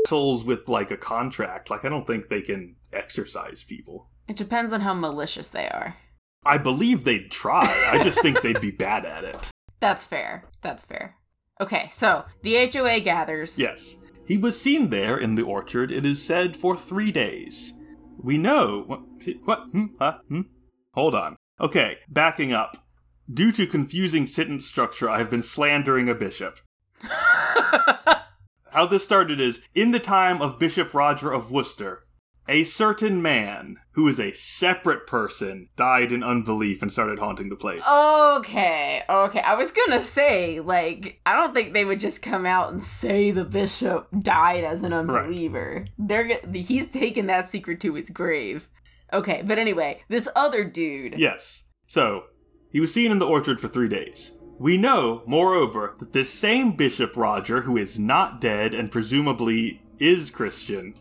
assholes 0.06 0.46
with, 0.46 0.70
like, 0.70 0.90
a 0.90 0.96
contract. 0.96 1.70
Like, 1.70 1.84
I 1.84 1.90
don't 1.90 2.08
think 2.08 2.30
they 2.30 2.42
can 2.42 2.78
exorcise 2.94 3.66
people. 3.66 4.08
It 4.30 4.38
depends 4.38 4.72
on 4.72 4.80
how 4.80 4.94
malicious 4.94 5.50
they 5.50 5.68
are. 5.68 5.98
I 6.46 6.58
believe 6.58 7.04
they'd 7.04 7.30
try. 7.30 7.90
I 7.92 8.02
just 8.04 8.22
think 8.22 8.42
they'd 8.42 8.62
be 8.62 8.72
bad 8.72 9.06
at 9.06 9.26
it. 9.26 9.50
That's 9.82 10.06
fair. 10.06 10.46
That's 10.62 10.86
fair. 10.86 11.18
Okay, 11.60 11.90
so 11.92 12.24
the 12.42 12.70
HOA 12.72 13.02
gathers. 13.02 13.60
Yes. 13.60 13.98
He 14.26 14.38
was 14.38 14.60
seen 14.60 14.90
there 14.90 15.18
in 15.18 15.36
the 15.36 15.44
orchard, 15.44 15.92
it 15.92 16.06
is 16.06 16.24
said, 16.24 16.58
for 16.58 16.76
three 16.76 17.12
days. 17.12 17.74
We 18.18 18.38
know. 18.38 18.84
What? 18.88 19.02
what 19.44 19.60
hmm, 19.72 19.86
huh, 20.00 20.18
hmm? 20.28 20.42
Hold 20.94 21.14
on. 21.14 21.36
Okay, 21.60 21.98
backing 22.10 22.52
up. 22.52 22.78
Due 23.32 23.52
to 23.52 23.68
confusing 23.68 24.28
sentence 24.28 24.66
structure, 24.66 25.10
I 25.10 25.20
have 25.20 25.30
been 25.30 25.42
slandering 25.42 26.10
a 26.10 26.16
bishop. 26.16 26.60
How 28.72 28.86
this 28.86 29.06
started 29.06 29.40
is 29.40 29.62
in 29.74 29.92
the 29.92 30.00
time 30.00 30.42
of 30.42 30.60
Bishop 30.60 30.94
Roger 30.94 31.32
of 31.32 31.52
Worcester, 31.52 32.06
a 32.48 32.64
certain 32.64 33.22
man 33.22 33.78
who 33.92 34.08
is 34.08 34.20
a 34.20 34.34
separate 34.34 35.08
person 35.08 35.70
died 35.76 36.12
in 36.12 36.24
unbelief 36.24 36.82
and 36.82 36.92
started 36.92 37.20
haunting 37.20 37.50
the 37.50 37.56
place. 37.56 37.82
okay, 37.88 39.04
okay. 39.10 39.40
I 39.40 39.56
was 39.56 39.72
gonna 39.72 40.02
say, 40.02 40.60
like, 40.60 41.20
I 41.26 41.36
don't 41.36 41.54
think 41.54 41.74
they 41.74 41.86
would 41.86 42.00
just 42.00 42.22
come 42.22 42.46
out 42.46 42.72
and 42.72 42.84
say 42.84 43.32
the 43.32 43.46
bishop 43.46 44.08
died 44.22 44.64
as 44.64 44.82
an 44.82 44.94
unbeliever. 44.94 45.88
They're 45.98 46.40
he's 46.54 46.90
taken 46.90 47.28
that 47.28 47.50
secret 47.50 47.80
to 47.82 47.94
his 47.94 48.10
grave. 48.10 48.70
Okay, 49.14 49.44
but 49.46 49.60
anyway, 49.60 50.02
this 50.10 50.28
other 50.36 50.64
dude. 50.64 51.18
Yes. 51.18 51.64
So, 51.88 52.24
he 52.72 52.80
was 52.80 52.94
seen 52.94 53.12
in 53.12 53.20
the 53.20 53.28
orchard 53.28 53.60
for 53.60 53.68
three 53.68 53.88
days. 53.88 54.32
We 54.58 54.78
know, 54.78 55.22
moreover, 55.28 55.96
that 56.00 56.14
this 56.14 56.30
same 56.30 56.76
Bishop 56.76 57.16
Roger, 57.16 57.62
who 57.62 57.78
is 57.78 58.00
not 58.00 58.40
dead 58.40 58.74
and 58.74 58.92
presumably 58.92 59.82
is 60.00 60.30
Christian, 60.30 60.96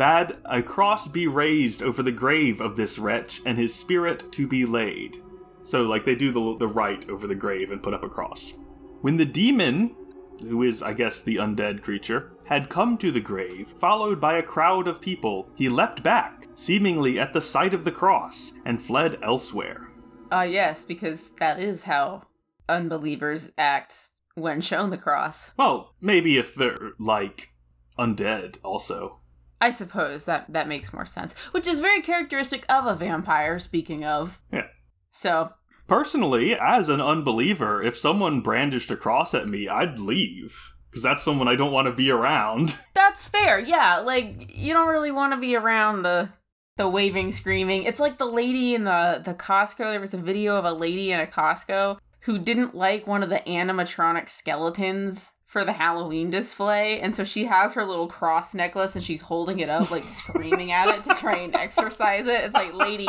bade 0.00 0.34
a 0.46 0.62
cross 0.62 1.06
be 1.06 1.26
raised 1.26 1.82
over 1.82 2.02
the 2.02 2.10
grave 2.10 2.62
of 2.62 2.74
this 2.74 2.98
wretch 2.98 3.42
and 3.44 3.58
his 3.58 3.74
spirit 3.74 4.32
to 4.32 4.46
be 4.46 4.64
laid. 4.64 5.22
So, 5.62 5.82
like, 5.82 6.06
they 6.06 6.14
do 6.14 6.32
the, 6.32 6.56
the 6.56 6.68
rite 6.68 7.10
over 7.10 7.26
the 7.26 7.34
grave 7.34 7.70
and 7.70 7.82
put 7.82 7.92
up 7.92 8.02
a 8.02 8.08
cross. 8.08 8.54
When 9.02 9.18
the 9.18 9.26
demon, 9.26 9.94
who 10.40 10.62
is, 10.62 10.82
I 10.82 10.94
guess, 10.94 11.22
the 11.22 11.36
undead 11.36 11.82
creature, 11.82 12.32
had 12.46 12.70
come 12.70 12.96
to 12.96 13.12
the 13.12 13.20
grave, 13.20 13.68
followed 13.68 14.22
by 14.22 14.38
a 14.38 14.42
crowd 14.42 14.88
of 14.88 15.02
people, 15.02 15.50
he 15.54 15.68
leapt 15.68 16.02
back, 16.02 16.48
seemingly 16.54 17.18
at 17.18 17.34
the 17.34 17.42
sight 17.42 17.74
of 17.74 17.84
the 17.84 17.92
cross, 17.92 18.54
and 18.64 18.82
fled 18.82 19.18
elsewhere. 19.22 19.90
Ah, 20.32 20.44
yes, 20.44 20.82
because 20.82 21.32
that 21.32 21.60
is 21.60 21.82
how 21.82 22.22
unbelievers 22.70 23.52
act 23.58 24.08
when 24.34 24.62
shown 24.62 24.88
the 24.88 24.96
cross. 24.96 25.52
Well, 25.58 25.94
maybe 26.00 26.38
if 26.38 26.54
they're, 26.54 26.92
like, 26.98 27.50
undead 27.98 28.56
also. 28.64 29.19
I 29.60 29.70
suppose 29.70 30.24
that 30.24 30.46
that 30.52 30.68
makes 30.68 30.92
more 30.92 31.06
sense, 31.06 31.34
which 31.52 31.66
is 31.66 31.80
very 31.80 32.00
characteristic 32.02 32.64
of 32.68 32.86
a 32.86 32.94
vampire. 32.94 33.58
Speaking 33.58 34.04
of, 34.04 34.40
Yeah. 34.52 34.66
so 35.10 35.52
Personally, 35.86 36.54
as 36.56 36.88
an 36.88 37.00
unbeliever, 37.00 37.82
if 37.82 37.98
someone 37.98 38.42
brandished 38.42 38.92
a 38.92 38.96
cross 38.96 39.34
at 39.34 39.48
me, 39.48 39.68
I'd 39.68 39.98
leave. 39.98 40.72
Because 40.88 41.02
that's 41.02 41.22
someone 41.22 41.48
I 41.48 41.56
don't 41.56 41.72
want 41.72 41.86
to 41.86 41.92
be 41.92 42.10
around. 42.10 42.76
That's 42.94 43.24
fair. 43.24 43.58
Yeah, 43.60 43.98
like 43.98 44.50
you 44.56 44.72
don't 44.72 44.88
really 44.88 45.10
want 45.12 45.32
to 45.34 45.36
be 45.40 45.54
around 45.56 46.02
the 46.02 46.30
the 46.76 46.88
waving, 46.88 47.30
screaming. 47.32 47.84
It's 47.84 48.00
like 48.00 48.18
the 48.18 48.24
lady 48.26 48.74
in 48.74 48.84
the 48.84 49.20
the 49.24 49.34
Costco. 49.34 49.78
There 49.78 50.00
was 50.00 50.14
a 50.14 50.18
video 50.18 50.56
of 50.56 50.64
a 50.64 50.72
lady 50.72 51.12
in 51.12 51.20
a 51.20 51.26
Costco 51.26 51.98
who 52.22 52.38
didn't 52.38 52.74
like 52.74 53.06
one 53.06 53.22
of 53.22 53.28
the 53.30 53.38
animatronic 53.46 54.28
skeletons 54.28 55.32
for 55.50 55.64
the 55.64 55.72
Halloween 55.72 56.30
display, 56.30 57.00
and 57.00 57.16
so 57.16 57.24
she 57.24 57.46
has 57.46 57.74
her 57.74 57.84
little 57.84 58.06
cross 58.06 58.54
necklace 58.54 58.94
and 58.94 59.04
she's 59.04 59.20
holding 59.20 59.58
it 59.58 59.68
up, 59.68 59.90
like 59.90 60.06
screaming 60.06 60.70
at 60.70 60.86
it 60.94 61.02
to 61.02 61.14
try 61.16 61.38
and 61.38 61.56
exorcise 61.56 62.24
it. 62.26 62.44
It's 62.44 62.54
like, 62.54 62.72
lady, 62.72 63.08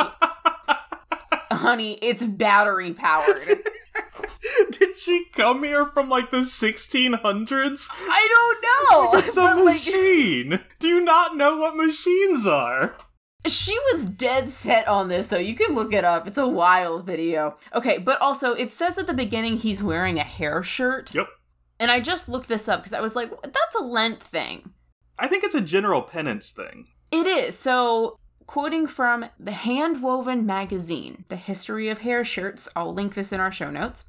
honey, 1.52 2.00
it's 2.02 2.26
battery 2.26 2.94
powered. 2.94 3.38
Did 4.72 4.96
she 4.96 5.26
come 5.32 5.62
here 5.62 5.86
from 5.86 6.08
like 6.08 6.32
the 6.32 6.38
1600s? 6.38 7.88
I 7.92 8.28
don't 8.34 8.64
know. 8.90 9.18
It's 9.20 9.36
a 9.36 9.40
but, 9.40 9.64
like, 9.64 9.86
machine! 9.86 10.58
Do 10.80 10.88
you 10.88 11.00
not 11.00 11.36
know 11.36 11.58
what 11.58 11.76
machines 11.76 12.44
are? 12.44 12.96
She 13.46 13.78
was 13.92 14.04
dead 14.04 14.50
set 14.50 14.88
on 14.88 15.06
this 15.06 15.28
though. 15.28 15.38
You 15.38 15.54
can 15.54 15.76
look 15.76 15.92
it 15.92 16.04
up. 16.04 16.26
It's 16.26 16.38
a 16.38 16.48
wild 16.48 17.06
video. 17.06 17.56
Okay, 17.72 17.98
but 17.98 18.20
also 18.20 18.52
it 18.54 18.72
says 18.72 18.98
at 18.98 19.06
the 19.06 19.14
beginning 19.14 19.58
he's 19.58 19.80
wearing 19.80 20.18
a 20.18 20.24
hair 20.24 20.64
shirt. 20.64 21.14
Yep. 21.14 21.28
And 21.82 21.90
I 21.90 21.98
just 21.98 22.28
looked 22.28 22.46
this 22.46 22.68
up 22.68 22.78
because 22.78 22.92
I 22.92 23.00
was 23.00 23.16
like, 23.16 23.28
that's 23.42 23.74
a 23.74 23.82
Lent 23.82 24.22
thing. 24.22 24.70
I 25.18 25.26
think 25.26 25.42
it's 25.42 25.56
a 25.56 25.60
general 25.60 26.00
penance 26.00 26.52
thing. 26.52 26.86
It 27.10 27.26
is. 27.26 27.58
So, 27.58 28.14
quoting 28.46 28.86
from 28.86 29.24
the 29.36 29.50
Handwoven 29.50 30.44
magazine, 30.44 31.24
The 31.28 31.34
History 31.34 31.88
of 31.88 31.98
Hair 31.98 32.24
Shirts, 32.24 32.68
I'll 32.76 32.94
link 32.94 33.14
this 33.14 33.32
in 33.32 33.40
our 33.40 33.50
show 33.50 33.68
notes. 33.68 34.04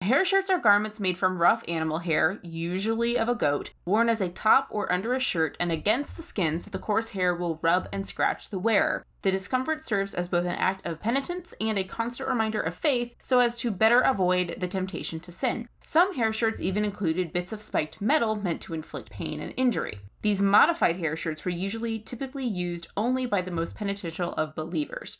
Hair 0.00 0.24
shirts 0.24 0.48
are 0.48 0.58
garments 0.58 1.00
made 1.00 1.18
from 1.18 1.42
rough 1.42 1.62
animal 1.68 1.98
hair, 1.98 2.40
usually 2.42 3.18
of 3.18 3.28
a 3.28 3.34
goat, 3.34 3.74
worn 3.84 4.08
as 4.08 4.22
a 4.22 4.30
top 4.30 4.68
or 4.70 4.90
under 4.90 5.12
a 5.12 5.20
shirt 5.20 5.54
and 5.60 5.70
against 5.70 6.16
the 6.16 6.22
skin 6.22 6.58
so 6.58 6.70
the 6.70 6.78
coarse 6.78 7.10
hair 7.10 7.34
will 7.34 7.58
rub 7.62 7.88
and 7.92 8.06
scratch 8.06 8.48
the 8.48 8.58
wearer. 8.58 9.04
The 9.22 9.30
discomfort 9.32 9.84
serves 9.84 10.14
as 10.14 10.28
both 10.28 10.44
an 10.44 10.52
act 10.52 10.86
of 10.86 11.00
penitence 11.00 11.52
and 11.60 11.76
a 11.78 11.84
constant 11.84 12.28
reminder 12.28 12.60
of 12.60 12.74
faith 12.74 13.16
so 13.22 13.40
as 13.40 13.56
to 13.56 13.70
better 13.70 14.00
avoid 14.00 14.56
the 14.58 14.68
temptation 14.68 15.18
to 15.20 15.32
sin. 15.32 15.68
Some 15.84 16.14
hair 16.14 16.32
shirts 16.32 16.60
even 16.60 16.84
included 16.84 17.32
bits 17.32 17.52
of 17.52 17.60
spiked 17.60 18.00
metal 18.00 18.36
meant 18.36 18.60
to 18.62 18.74
inflict 18.74 19.10
pain 19.10 19.40
and 19.40 19.52
injury. 19.56 20.00
These 20.22 20.40
modified 20.40 20.96
hair 20.96 21.16
shirts 21.16 21.44
were 21.44 21.50
usually 21.50 21.98
typically 21.98 22.44
used 22.44 22.86
only 22.96 23.26
by 23.26 23.42
the 23.42 23.50
most 23.50 23.74
penitential 23.74 24.34
of 24.34 24.54
believers. 24.54 25.18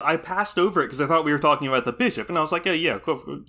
I 0.00 0.16
passed 0.16 0.58
over 0.58 0.82
it 0.82 0.86
because 0.86 1.00
I 1.00 1.06
thought 1.06 1.24
we 1.24 1.32
were 1.32 1.38
talking 1.38 1.68
about 1.68 1.84
the 1.84 1.92
bishop, 1.92 2.28
and 2.28 2.38
I 2.38 2.40
was 2.40 2.52
like, 2.52 2.64
yeah, 2.64 2.72
yeah, 2.72 2.98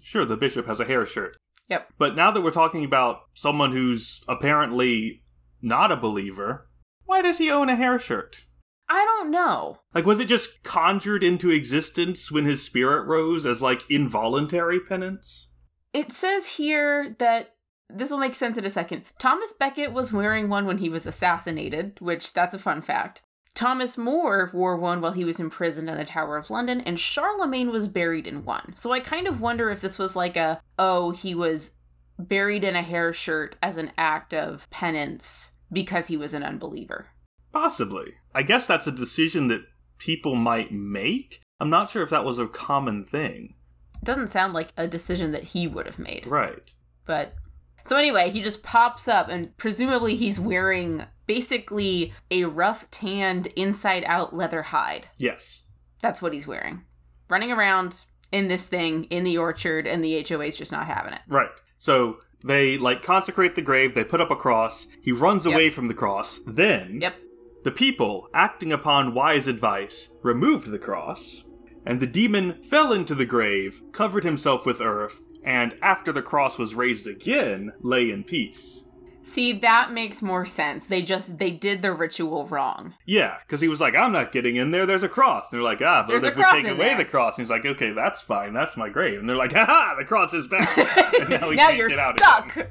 sure, 0.01 0.25
the 0.25 0.35
bishop 0.35 0.67
has 0.67 0.79
a 0.79 0.85
hair 0.85 1.05
shirt. 1.05 1.37
Yep. 1.69 1.93
But 1.97 2.15
now 2.15 2.31
that 2.31 2.41
we're 2.41 2.51
talking 2.51 2.83
about 2.83 3.21
someone 3.33 3.71
who's 3.71 4.21
apparently 4.27 5.21
not 5.61 5.91
a 5.91 5.95
believer, 5.95 6.67
why 7.05 7.21
does 7.21 7.37
he 7.37 7.49
own 7.49 7.69
a 7.69 7.75
hair 7.75 7.97
shirt? 7.97 8.45
I 8.93 9.05
don't 9.05 9.31
know. 9.31 9.79
Like, 9.95 10.05
was 10.05 10.19
it 10.19 10.27
just 10.27 10.63
conjured 10.63 11.23
into 11.23 11.49
existence 11.49 12.29
when 12.29 12.43
his 12.43 12.61
spirit 12.61 13.07
rose 13.07 13.45
as, 13.45 13.61
like, 13.61 13.89
involuntary 13.89 14.81
penance? 14.81 15.47
It 15.93 16.11
says 16.11 16.47
here 16.47 17.15
that 17.19 17.55
this 17.89 18.11
will 18.11 18.17
make 18.17 18.35
sense 18.35 18.57
in 18.57 18.65
a 18.65 18.69
second. 18.69 19.03
Thomas 19.17 19.53
Becket 19.53 19.93
was 19.93 20.11
wearing 20.11 20.49
one 20.49 20.65
when 20.65 20.79
he 20.79 20.89
was 20.89 21.05
assassinated, 21.05 21.99
which 22.01 22.33
that's 22.33 22.53
a 22.53 22.59
fun 22.59 22.81
fact. 22.81 23.21
Thomas 23.53 23.97
More 23.97 24.51
wore 24.53 24.75
one 24.75 24.99
while 24.99 25.13
he 25.13 25.23
was 25.23 25.39
imprisoned 25.39 25.89
in 25.89 25.97
the 25.97 26.03
Tower 26.03 26.35
of 26.35 26.49
London, 26.49 26.81
and 26.81 26.99
Charlemagne 26.99 27.71
was 27.71 27.87
buried 27.87 28.27
in 28.27 28.43
one. 28.43 28.73
So 28.75 28.91
I 28.91 28.99
kind 28.99 29.25
of 29.25 29.39
wonder 29.39 29.69
if 29.69 29.79
this 29.79 29.97
was 29.97 30.17
like 30.17 30.35
a, 30.35 30.61
oh, 30.77 31.11
he 31.11 31.33
was 31.33 31.75
buried 32.19 32.65
in 32.65 32.75
a 32.75 32.81
hair 32.81 33.13
shirt 33.13 33.55
as 33.63 33.77
an 33.77 33.93
act 33.97 34.33
of 34.33 34.69
penance 34.69 35.51
because 35.71 36.07
he 36.07 36.17
was 36.17 36.33
an 36.33 36.43
unbeliever. 36.43 37.07
Possibly. 37.53 38.15
I 38.33 38.43
guess 38.43 38.65
that's 38.67 38.87
a 38.87 38.91
decision 38.91 39.47
that 39.47 39.61
people 39.97 40.35
might 40.35 40.71
make. 40.71 41.41
I'm 41.59 41.69
not 41.69 41.89
sure 41.89 42.03
if 42.03 42.09
that 42.09 42.25
was 42.25 42.39
a 42.39 42.47
common 42.47 43.05
thing. 43.05 43.55
It 44.01 44.05
doesn't 44.05 44.29
sound 44.29 44.53
like 44.53 44.73
a 44.77 44.87
decision 44.87 45.31
that 45.31 45.43
he 45.43 45.67
would 45.67 45.85
have 45.85 45.99
made. 45.99 46.25
Right. 46.25 46.73
But 47.05 47.35
so 47.83 47.97
anyway, 47.97 48.29
he 48.29 48.41
just 48.41 48.63
pops 48.63 49.07
up 49.07 49.29
and 49.29 49.55
presumably 49.57 50.15
he's 50.15 50.39
wearing 50.39 51.05
basically 51.27 52.13
a 52.29 52.45
rough 52.45 52.89
tanned 52.89 53.47
inside 53.55 54.03
out 54.05 54.35
leather 54.35 54.63
hide. 54.63 55.07
Yes. 55.17 55.63
That's 56.01 56.21
what 56.21 56.33
he's 56.33 56.47
wearing. 56.47 56.83
Running 57.29 57.51
around 57.51 58.05
in 58.31 58.47
this 58.47 58.65
thing 58.65 59.05
in 59.05 59.23
the 59.23 59.37
orchard 59.37 59.87
and 59.87 60.03
the 60.03 60.25
HOA's 60.27 60.57
just 60.57 60.71
not 60.71 60.87
having 60.87 61.13
it. 61.13 61.21
Right. 61.27 61.49
So 61.77 62.19
they 62.43 62.77
like 62.77 63.03
consecrate 63.03 63.55
the 63.55 63.61
grave, 63.61 63.93
they 63.93 64.03
put 64.03 64.21
up 64.21 64.31
a 64.31 64.35
cross, 64.35 64.87
he 65.01 65.11
runs 65.11 65.45
away 65.45 65.69
from 65.69 65.87
the 65.87 65.93
cross. 65.93 66.39
Then 66.45 67.01
Yep. 67.01 67.15
The 67.63 67.71
people, 67.71 68.27
acting 68.33 68.71
upon 68.73 69.13
wise 69.13 69.47
advice, 69.47 70.09
removed 70.23 70.71
the 70.71 70.79
cross, 70.79 71.43
and 71.85 71.99
the 71.99 72.07
demon 72.07 72.61
fell 72.63 72.91
into 72.93 73.15
the 73.15 73.25
grave, 73.25 73.81
covered 73.91 74.23
himself 74.23 74.65
with 74.65 74.81
earth, 74.81 75.21
and 75.43 75.75
after 75.81 76.11
the 76.11 76.21
cross 76.21 76.57
was 76.57 76.75
raised 76.75 77.07
again, 77.07 77.71
lay 77.81 78.09
in 78.11 78.23
peace. 78.23 78.85
See, 79.23 79.53
that 79.53 79.91
makes 79.91 80.23
more 80.23 80.47
sense. 80.47 80.87
They 80.87 81.03
just 81.03 81.37
they 81.37 81.51
did 81.51 81.83
the 81.83 81.93
ritual 81.93 82.47
wrong. 82.47 82.95
Yeah, 83.05 83.37
because 83.45 83.61
he 83.61 83.67
was 83.67 83.79
like, 83.79 83.95
I'm 83.95 84.11
not 84.11 84.31
getting 84.31 84.55
in 84.55 84.71
there, 84.71 84.87
there's 84.87 85.03
a 85.03 85.09
cross. 85.09 85.45
And 85.51 85.57
they're 85.59 85.63
like, 85.63 85.81
ah, 85.81 86.03
but 86.07 86.19
There's 86.19 86.23
if 86.23 86.35
we 86.35 86.43
take 86.43 86.65
away 86.71 86.87
there. 86.89 86.97
the 86.97 87.05
cross, 87.05 87.37
and 87.37 87.45
he's 87.45 87.51
like, 87.51 87.65
okay, 87.65 87.91
that's 87.91 88.21
fine, 88.21 88.53
that's 88.53 88.75
my 88.77 88.89
grave. 88.89 89.19
And 89.19 89.29
they're 89.29 89.35
like, 89.35 89.53
haha, 89.53 89.95
the 89.99 90.05
cross 90.05 90.33
is 90.33 90.47
back. 90.47 90.75
and 91.19 91.29
now 91.29 91.49
we 91.49 91.55
now 91.55 91.67
can't 91.67 91.77
you're 91.77 91.89
get 91.89 91.99
out 91.99 92.17
stuck. 92.19 92.55
again. 92.55 92.67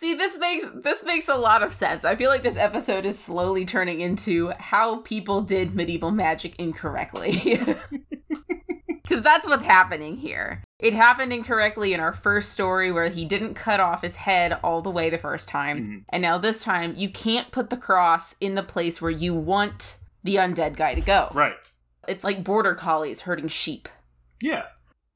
See, 0.00 0.14
this 0.14 0.38
makes 0.38 0.64
this 0.74 1.04
makes 1.04 1.28
a 1.28 1.36
lot 1.36 1.62
of 1.62 1.74
sense. 1.74 2.06
I 2.06 2.16
feel 2.16 2.30
like 2.30 2.42
this 2.42 2.56
episode 2.56 3.04
is 3.04 3.18
slowly 3.18 3.66
turning 3.66 4.00
into 4.00 4.50
how 4.58 5.02
people 5.02 5.42
did 5.42 5.74
medieval 5.74 6.10
magic 6.10 6.54
incorrectly. 6.58 7.60
Cuz 9.06 9.20
that's 9.20 9.46
what's 9.46 9.64
happening 9.64 10.16
here. 10.16 10.64
It 10.78 10.94
happened 10.94 11.34
incorrectly 11.34 11.92
in 11.92 12.00
our 12.00 12.14
first 12.14 12.50
story 12.52 12.90
where 12.90 13.10
he 13.10 13.26
didn't 13.26 13.54
cut 13.54 13.78
off 13.78 14.00
his 14.00 14.16
head 14.16 14.58
all 14.64 14.80
the 14.80 14.90
way 14.90 15.10
the 15.10 15.18
first 15.18 15.48
time. 15.48 15.78
Mhm. 15.84 16.04
And 16.08 16.22
now 16.22 16.38
this 16.38 16.62
time 16.64 16.94
you 16.96 17.10
can't 17.10 17.50
put 17.50 17.68
the 17.68 17.76
cross 17.76 18.36
in 18.40 18.54
the 18.54 18.62
place 18.62 19.02
where 19.02 19.10
you 19.10 19.34
want 19.34 19.98
the 20.24 20.36
undead 20.36 20.76
guy 20.76 20.94
to 20.94 21.02
go. 21.02 21.28
Right. 21.34 21.70
It's 22.08 22.24
like 22.24 22.42
border 22.42 22.74
collies 22.74 23.22
herding 23.22 23.48
sheep. 23.48 23.86
Yeah. 24.40 24.64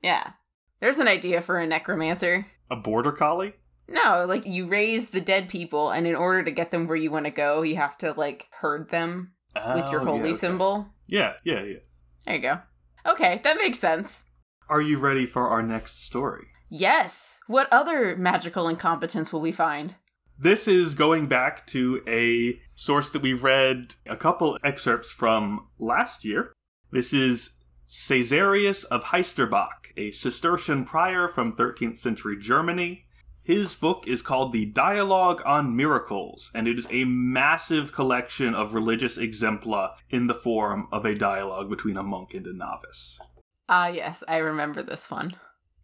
Yeah. 0.03 0.33
There's 0.81 0.99
an 0.99 1.09
idea 1.09 1.41
for 1.41 1.59
a 1.59 1.67
necromancer. 1.67 2.49
A 2.71 2.77
border 2.77 3.13
collie? 3.13 3.55
No, 3.89 4.25
like 4.27 4.47
you 4.47 4.67
raise 4.67 5.11
the 5.11 5.21
dead 5.21 5.49
people, 5.49 5.91
and 5.91 6.07
in 6.07 6.15
order 6.15 6.43
to 6.43 6.51
get 6.51 6.71
them 6.71 6.87
where 6.87 6.97
you 6.97 7.11
want 7.11 7.27
to 7.27 7.31
go, 7.31 7.63
you 7.63 7.77
have 7.77 7.99
to 7.99 8.13
like 8.13 8.47
herd 8.61 8.91
them 8.91 9.33
with 9.75 9.91
your 9.91 10.01
Oh, 10.03 10.05
holy 10.07 10.19
yeah, 10.21 10.25
okay. 10.27 10.35
symbol. 10.35 10.87
Yeah, 11.07 11.35
yeah, 11.45 11.63
yeah. 11.63 11.77
There 12.25 12.35
you 12.37 12.43
go. 12.43 12.59
Okay, 13.07 13.41
that 13.45 13.59
makes 13.59 13.79
sense. 13.79 14.25
Are 14.69 14.81
you 14.81 14.99
ready 14.99 15.27
for 15.27 15.49
our 15.49 15.63
next 15.63 16.03
story? 16.03 16.47
Yes. 16.71 17.39
What 17.47 17.69
other 17.71 18.17
magical 18.17 18.69
incompetence 18.69 19.33
will 19.33 19.43
we 19.43 19.53
find? 19.53 19.95
This 20.39 20.67
is 20.67 20.95
going 20.95 21.27
back 21.27 21.67
to 21.69 22.03
a 22.09 22.59
source 22.75 23.11
that 23.13 23.23
we 23.23 23.35
read 23.35 23.95
a 24.07 24.17
couple 24.17 24.59
excerpts 24.65 25.13
from 25.13 25.69
last 25.79 26.25
year. 26.25 26.53
This 26.91 27.13
is 27.13 27.53
Caesarius 27.87 28.85
of 28.85 29.05
Heisterbach, 29.05 29.93
a 29.97 30.11
Cistercian 30.11 30.85
prior 30.85 31.29
from 31.29 31.53
13th 31.53 31.99
century 31.99 32.37
Germany. 32.41 33.04
His 33.45 33.77
book 33.77 34.09
is 34.09 34.23
called 34.23 34.53
The 34.53 34.65
Dialogue 34.65 35.43
on 35.45 35.77
Miracles, 35.77 36.51
and 36.55 36.67
it 36.67 36.79
is 36.79 36.87
a 36.91 37.05
massive 37.05 37.93
collection 37.93 38.55
of 38.55 38.73
religious 38.73 39.19
exempla 39.19 39.91
in 40.09 40.29
the 40.29 40.35
form 40.35 40.89
of 40.91 41.05
a 41.05 41.15
dialogue 41.15 41.69
between 41.69 41.99
a 41.99 42.03
monk 42.03 42.33
and 42.33 42.47
a 42.47 42.55
novice. 42.55 43.21
Ah, 43.69 43.89
yes, 43.89 44.25
I 44.27 44.39
remember 44.39 44.83
this 44.83 45.11
one. 45.11 45.37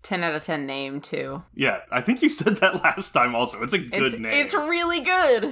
10 0.02 0.24
out 0.24 0.34
of 0.34 0.42
10 0.42 0.66
name, 0.66 1.02
too. 1.02 1.42
Yeah, 1.54 1.80
I 1.92 2.00
think 2.00 2.22
you 2.22 2.30
said 2.30 2.56
that 2.56 2.76
last 2.82 3.10
time 3.12 3.34
also. 3.34 3.62
It's 3.62 3.74
a 3.74 3.78
good 3.78 4.02
it's, 4.04 4.16
name. 4.16 4.32
it's 4.32 4.54
really 4.54 5.00
good. 5.00 5.44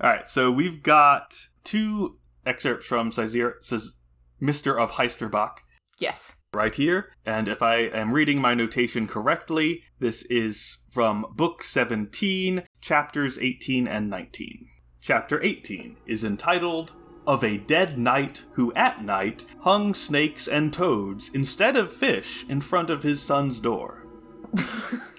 All 0.00 0.10
right, 0.10 0.26
so 0.26 0.50
we've 0.50 0.82
got 0.82 1.34
two 1.64 2.18
excerpts 2.46 2.86
from 2.86 3.12
Caesar, 3.12 3.56
says 3.60 3.96
Mr. 4.40 4.80
of 4.80 4.92
Heisterbach 4.92 5.58
Yes. 5.98 6.34
Right 6.54 6.74
here. 6.74 7.10
And 7.24 7.48
if 7.48 7.62
I 7.62 7.76
am 7.76 8.12
reading 8.12 8.40
my 8.40 8.54
notation 8.54 9.06
correctly, 9.06 9.82
this 9.98 10.22
is 10.24 10.78
from 10.90 11.26
Book 11.34 11.62
17, 11.62 12.64
chapters 12.80 13.38
18 13.38 13.88
and 13.88 14.10
19. 14.10 14.68
Chapter 15.00 15.42
18 15.42 15.96
is 16.06 16.24
entitled 16.24 16.92
Of 17.26 17.42
a 17.42 17.58
Dead 17.58 17.98
Knight 17.98 18.42
Who 18.52 18.72
at 18.74 19.04
Night 19.04 19.44
Hung 19.60 19.94
Snakes 19.94 20.46
and 20.46 20.72
Toads 20.72 21.30
Instead 21.34 21.76
of 21.76 21.92
Fish 21.92 22.44
in 22.48 22.60
Front 22.60 22.90
of 22.90 23.02
His 23.02 23.22
Son's 23.22 23.58
Door. 23.58 24.06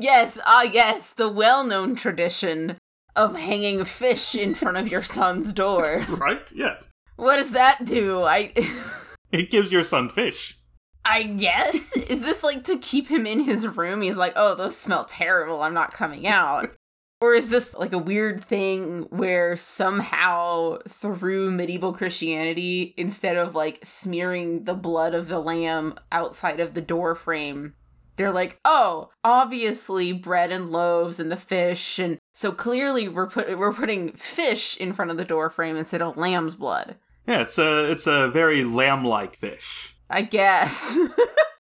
Yes, 0.00 0.38
ah, 0.46 0.62
yes, 0.62 1.10
the 1.10 1.28
well 1.28 1.62
known 1.62 1.94
tradition 1.94 2.78
of 3.14 3.36
hanging 3.36 3.84
fish 3.84 4.34
in 4.34 4.54
front 4.54 4.78
of 4.78 4.88
your 4.88 5.02
son's 5.02 5.52
door. 5.52 6.06
Right? 6.08 6.50
Yes. 6.54 6.88
What 7.16 7.36
does 7.36 7.50
that 7.50 7.84
do? 7.84 8.22
I. 8.22 8.52
It 9.32 9.50
gives 9.50 9.72
your 9.72 9.84
son 9.84 10.08
fish. 10.08 10.58
I 11.04 11.22
guess? 11.22 11.96
Is 11.96 12.20
this 12.20 12.42
like 12.42 12.64
to 12.64 12.78
keep 12.78 13.08
him 13.08 13.26
in 13.26 13.40
his 13.40 13.66
room? 13.66 14.02
He's 14.02 14.16
like, 14.16 14.34
oh, 14.36 14.54
those 14.54 14.76
smell 14.76 15.04
terrible. 15.04 15.62
I'm 15.62 15.74
not 15.74 15.92
coming 15.92 16.26
out. 16.26 16.74
Or 17.22 17.34
is 17.34 17.48
this 17.48 17.74
like 17.74 17.92
a 17.92 17.98
weird 17.98 18.42
thing 18.42 19.02
where 19.10 19.54
somehow 19.54 20.78
through 20.88 21.50
medieval 21.50 21.92
Christianity, 21.92 22.94
instead 22.96 23.36
of 23.36 23.54
like 23.54 23.84
smearing 23.84 24.64
the 24.64 24.74
blood 24.74 25.14
of 25.14 25.28
the 25.28 25.38
lamb 25.38 25.96
outside 26.10 26.60
of 26.60 26.72
the 26.72 26.80
door 26.80 27.14
frame, 27.14 27.74
they're 28.16 28.32
like, 28.32 28.58
oh, 28.64 29.10
obviously 29.22 30.12
bread 30.12 30.50
and 30.50 30.70
loaves 30.70 31.20
and 31.20 31.30
the 31.30 31.36
fish, 31.36 31.98
and 31.98 32.18
so 32.34 32.52
clearly 32.52 33.08
we're 33.08 33.26
put 33.26 33.58
we're 33.58 33.72
putting 33.72 34.12
fish 34.12 34.76
in 34.76 34.92
front 34.92 35.10
of 35.10 35.16
the 35.16 35.24
door 35.24 35.50
frame 35.50 35.76
instead 35.76 36.02
of 36.02 36.16
lamb's 36.16 36.54
blood. 36.54 36.96
Yeah, 37.30 37.42
it's 37.42 37.58
a 37.58 37.90
it's 37.90 38.06
a 38.06 38.28
very 38.28 38.64
lamb-like 38.64 39.36
fish. 39.36 39.94
I 40.10 40.22
guess. 40.22 40.98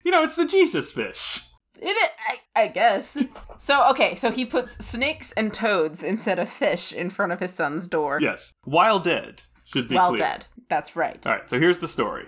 You 0.03 0.09
know, 0.09 0.23
it's 0.23 0.35
the 0.35 0.45
Jesus 0.45 0.91
fish. 0.91 1.41
It, 1.79 2.11
I, 2.27 2.63
I 2.63 2.67
guess. 2.69 3.23
So, 3.59 3.87
okay, 3.91 4.15
so 4.15 4.31
he 4.31 4.45
puts 4.45 4.83
snakes 4.83 5.31
and 5.33 5.53
toads 5.53 6.01
instead 6.03 6.39
of 6.39 6.49
fish 6.49 6.91
in 6.91 7.11
front 7.11 7.31
of 7.33 7.39
his 7.39 7.53
son's 7.53 7.85
door. 7.85 8.17
Yes, 8.19 8.51
while 8.63 8.97
dead 8.97 9.43
should 9.63 9.87
be 9.87 9.93
Well 9.93 10.09
clear. 10.09 10.21
dead. 10.21 10.45
That's 10.69 10.95
right. 10.95 11.23
All 11.27 11.33
right, 11.33 11.47
so 11.47 11.59
here's 11.59 11.77
the 11.77 11.87
story. 11.87 12.25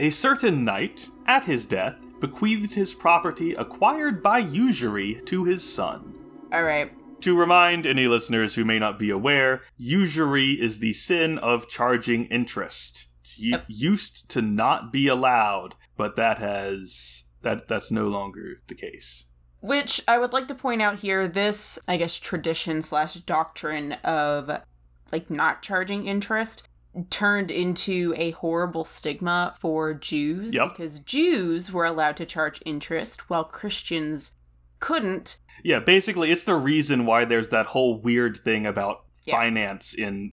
A 0.00 0.10
certain 0.10 0.64
knight, 0.64 1.08
at 1.26 1.44
his 1.44 1.64
death, 1.64 1.94
bequeathed 2.18 2.74
his 2.74 2.92
property 2.92 3.54
acquired 3.54 4.20
by 4.20 4.38
usury 4.38 5.22
to 5.26 5.44
his 5.44 5.62
son. 5.62 6.12
All 6.52 6.64
right. 6.64 6.90
To 7.22 7.38
remind 7.38 7.86
any 7.86 8.06
listeners 8.08 8.56
who 8.56 8.64
may 8.64 8.78
not 8.80 8.98
be 8.98 9.08
aware, 9.10 9.62
usury 9.76 10.52
is 10.60 10.80
the 10.80 10.92
sin 10.92 11.38
of 11.38 11.68
charging 11.68 12.24
interest. 12.26 13.06
It 13.38 13.62
used 13.68 14.28
to 14.30 14.42
not 14.42 14.92
be 14.92 15.06
allowed, 15.08 15.76
but 15.96 16.16
that 16.16 16.38
has 16.38 17.24
that 17.42 17.68
that's 17.68 17.90
no 17.90 18.08
longer 18.08 18.60
the 18.66 18.74
case. 18.74 19.24
Which 19.60 20.00
I 20.08 20.18
would 20.18 20.32
like 20.32 20.48
to 20.48 20.54
point 20.54 20.82
out 20.82 20.98
here 20.98 21.28
this, 21.28 21.78
I 21.86 21.96
guess, 21.96 22.16
tradition 22.18 22.82
slash 22.82 23.14
doctrine 23.14 23.92
of 24.04 24.50
like 25.12 25.30
not 25.30 25.62
charging 25.62 26.06
interest 26.08 26.64
turned 27.08 27.50
into 27.50 28.12
a 28.16 28.32
horrible 28.32 28.84
stigma 28.84 29.54
for 29.60 29.94
Jews 29.94 30.54
Yep. 30.54 30.70
because 30.70 30.98
Jews 30.98 31.72
were 31.72 31.84
allowed 31.86 32.16
to 32.18 32.26
charge 32.26 32.60
interest 32.66 33.30
while 33.30 33.44
Christians 33.44 34.32
couldn't. 34.82 35.40
Yeah, 35.64 35.78
basically, 35.78 36.30
it's 36.30 36.44
the 36.44 36.56
reason 36.56 37.06
why 37.06 37.24
there's 37.24 37.48
that 37.48 37.66
whole 37.66 37.98
weird 38.00 38.36
thing 38.36 38.66
about 38.66 38.98
Yeah. 39.24 39.36
finance 39.36 39.94
in. 39.94 40.30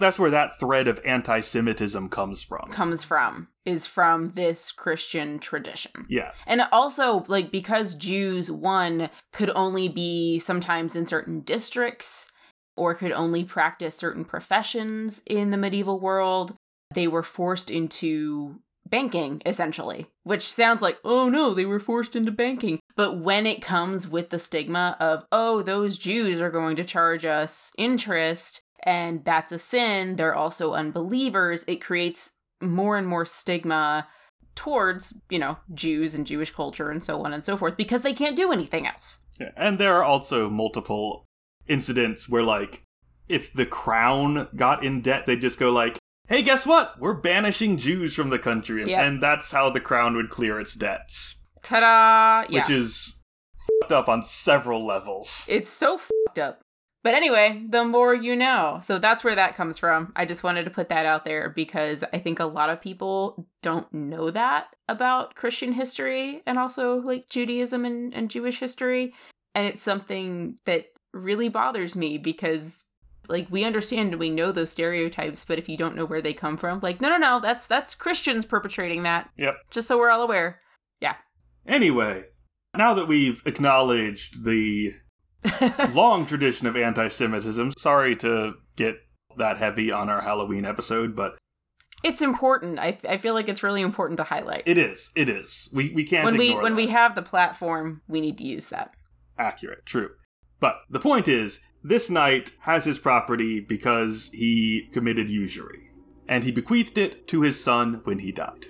That's 0.00 0.18
where 0.18 0.30
that 0.30 0.58
thread 0.58 0.88
of 0.88 0.98
anti 1.04 1.42
Semitism 1.42 2.08
comes 2.08 2.42
from. 2.42 2.70
comes 2.72 3.04
from 3.04 3.48
is 3.66 3.86
from 3.86 4.30
this 4.30 4.72
Christian 4.72 5.38
tradition. 5.38 6.06
Yeah, 6.08 6.32
And 6.46 6.62
also, 6.72 7.24
like, 7.28 7.52
because 7.52 7.94
Jews, 7.94 8.50
one, 8.50 9.10
could 9.34 9.50
only 9.54 9.88
be 9.90 10.38
sometimes 10.38 10.96
in 10.96 11.04
certain 11.04 11.40
districts 11.42 12.30
or 12.78 12.94
could 12.94 13.12
only 13.12 13.44
practice 13.44 13.94
certain 13.94 14.24
professions 14.24 15.20
in 15.26 15.50
the 15.50 15.58
medieval 15.58 16.00
world, 16.00 16.56
they 16.94 17.06
were 17.06 17.22
forced 17.22 17.70
into 17.70 18.60
banking, 18.88 19.42
essentially. 19.44 20.06
Which 20.24 20.50
sounds 20.50 20.80
like, 20.80 20.98
oh 21.04 21.28
no, 21.28 21.52
they 21.52 21.66
were 21.66 21.78
forced 21.78 22.16
into 22.16 22.32
banking. 22.32 22.79
But 23.00 23.16
when 23.18 23.46
it 23.46 23.62
comes 23.62 24.06
with 24.06 24.28
the 24.28 24.38
stigma 24.38 24.94
of, 25.00 25.24
oh, 25.32 25.62
those 25.62 25.96
Jews 25.96 26.38
are 26.38 26.50
going 26.50 26.76
to 26.76 26.84
charge 26.84 27.24
us 27.24 27.72
interest 27.78 28.60
and 28.82 29.24
that's 29.24 29.52
a 29.52 29.58
sin, 29.58 30.16
they're 30.16 30.34
also 30.34 30.74
unbelievers, 30.74 31.64
it 31.66 31.76
creates 31.76 32.32
more 32.60 32.98
and 32.98 33.06
more 33.06 33.24
stigma 33.24 34.06
towards, 34.54 35.14
you 35.30 35.38
know, 35.38 35.56
Jews 35.72 36.14
and 36.14 36.26
Jewish 36.26 36.50
culture 36.50 36.90
and 36.90 37.02
so 37.02 37.24
on 37.24 37.32
and 37.32 37.42
so 37.42 37.56
forth 37.56 37.74
because 37.74 38.02
they 38.02 38.12
can't 38.12 38.36
do 38.36 38.52
anything 38.52 38.86
else. 38.86 39.20
Yeah, 39.40 39.52
and 39.56 39.78
there 39.78 39.94
are 39.94 40.04
also 40.04 40.50
multiple 40.50 41.24
incidents 41.66 42.28
where, 42.28 42.42
like, 42.42 42.82
if 43.30 43.50
the 43.50 43.64
crown 43.64 44.48
got 44.54 44.84
in 44.84 45.00
debt, 45.00 45.24
they'd 45.24 45.40
just 45.40 45.58
go 45.58 45.70
like, 45.70 45.96
"Hey, 46.28 46.42
guess 46.42 46.66
what? 46.66 47.00
We're 47.00 47.14
banishing 47.14 47.78
Jews 47.78 48.14
from 48.14 48.28
the 48.28 48.38
country," 48.38 48.86
Yep. 48.90 49.02
and 49.02 49.22
that's 49.22 49.52
how 49.52 49.70
the 49.70 49.80
crown 49.80 50.16
would 50.16 50.28
clear 50.28 50.60
its 50.60 50.74
debts, 50.74 51.36
Ta-da! 51.62 52.46
Yeah. 52.50 52.60
which 52.60 52.70
is 52.70 53.20
fucked 53.80 53.92
up 53.92 54.08
on 54.08 54.22
several 54.22 54.84
levels. 54.84 55.46
It's 55.48 55.70
so 55.70 55.98
fucked 55.98 56.38
up. 56.38 56.60
But 57.02 57.14
anyway, 57.14 57.64
the 57.68 57.84
more 57.84 58.14
you 58.14 58.36
know. 58.36 58.80
So 58.84 58.98
that's 58.98 59.24
where 59.24 59.34
that 59.34 59.56
comes 59.56 59.78
from. 59.78 60.12
I 60.16 60.26
just 60.26 60.44
wanted 60.44 60.64
to 60.64 60.70
put 60.70 60.90
that 60.90 61.06
out 61.06 61.24
there 61.24 61.48
because 61.48 62.04
I 62.12 62.18
think 62.18 62.38
a 62.38 62.44
lot 62.44 62.68
of 62.68 62.80
people 62.80 63.46
don't 63.62 63.90
know 63.92 64.30
that 64.30 64.76
about 64.86 65.34
Christian 65.34 65.72
history 65.72 66.42
and 66.46 66.58
also 66.58 66.96
like 67.00 67.30
Judaism 67.30 67.84
and, 67.86 68.14
and 68.14 68.30
Jewish 68.30 68.60
history. 68.60 69.14
And 69.54 69.66
it's 69.66 69.82
something 69.82 70.56
that 70.66 70.86
really 71.14 71.48
bothers 71.48 71.96
me 71.96 72.18
because 72.18 72.84
like 73.28 73.46
we 73.50 73.64
understand 73.64 74.12
and 74.12 74.20
we 74.20 74.28
know 74.28 74.52
those 74.52 74.70
stereotypes, 74.70 75.44
but 75.46 75.58
if 75.58 75.68
you 75.68 75.78
don't 75.78 75.96
know 75.96 76.04
where 76.04 76.20
they 76.20 76.34
come 76.34 76.58
from, 76.58 76.80
like 76.82 77.00
no 77.00 77.08
no 77.08 77.16
no, 77.16 77.40
that's 77.40 77.66
that's 77.66 77.94
Christians 77.94 78.44
perpetrating 78.44 79.04
that. 79.04 79.30
Yep. 79.38 79.56
Just 79.70 79.88
so 79.88 79.96
we're 79.96 80.10
all 80.10 80.22
aware. 80.22 80.60
Anyway, 81.70 82.24
now 82.76 82.94
that 82.94 83.06
we've 83.06 83.42
acknowledged 83.46 84.44
the 84.44 84.92
long 85.94 86.26
tradition 86.26 86.66
of 86.66 86.76
anti 86.76 87.06
Semitism, 87.06 87.72
sorry 87.78 88.16
to 88.16 88.54
get 88.74 88.96
that 89.36 89.58
heavy 89.58 89.92
on 89.92 90.10
our 90.10 90.20
Halloween 90.20 90.64
episode, 90.64 91.14
but 91.14 91.38
it's 92.02 92.22
important. 92.22 92.80
I 92.80 92.98
I 93.08 93.18
feel 93.18 93.34
like 93.34 93.48
it's 93.48 93.62
really 93.62 93.82
important 93.82 94.16
to 94.16 94.24
highlight. 94.24 94.64
it 94.66 94.78
is. 94.78 95.10
It 95.14 95.28
is. 95.28 95.68
We, 95.72 95.92
we 95.94 96.02
can't 96.02 96.24
when 96.24 96.36
we 96.36 96.54
when 96.56 96.74
we 96.74 96.88
have 96.88 97.14
the 97.14 97.22
platform, 97.22 98.02
we 98.08 98.20
need 98.20 98.36
to 98.38 98.44
use 98.44 98.66
that. 98.66 98.92
accurate, 99.38 99.86
true. 99.86 100.10
But 100.58 100.80
the 100.90 101.00
point 101.00 101.28
is, 101.28 101.60
this 101.84 102.10
knight 102.10 102.50
has 102.62 102.84
his 102.84 102.98
property 102.98 103.60
because 103.60 104.28
he 104.32 104.88
committed 104.92 105.30
usury, 105.30 105.92
and 106.26 106.42
he 106.42 106.50
bequeathed 106.50 106.98
it 106.98 107.28
to 107.28 107.42
his 107.42 107.62
son 107.62 108.00
when 108.02 108.18
he 108.18 108.32
died. 108.32 108.66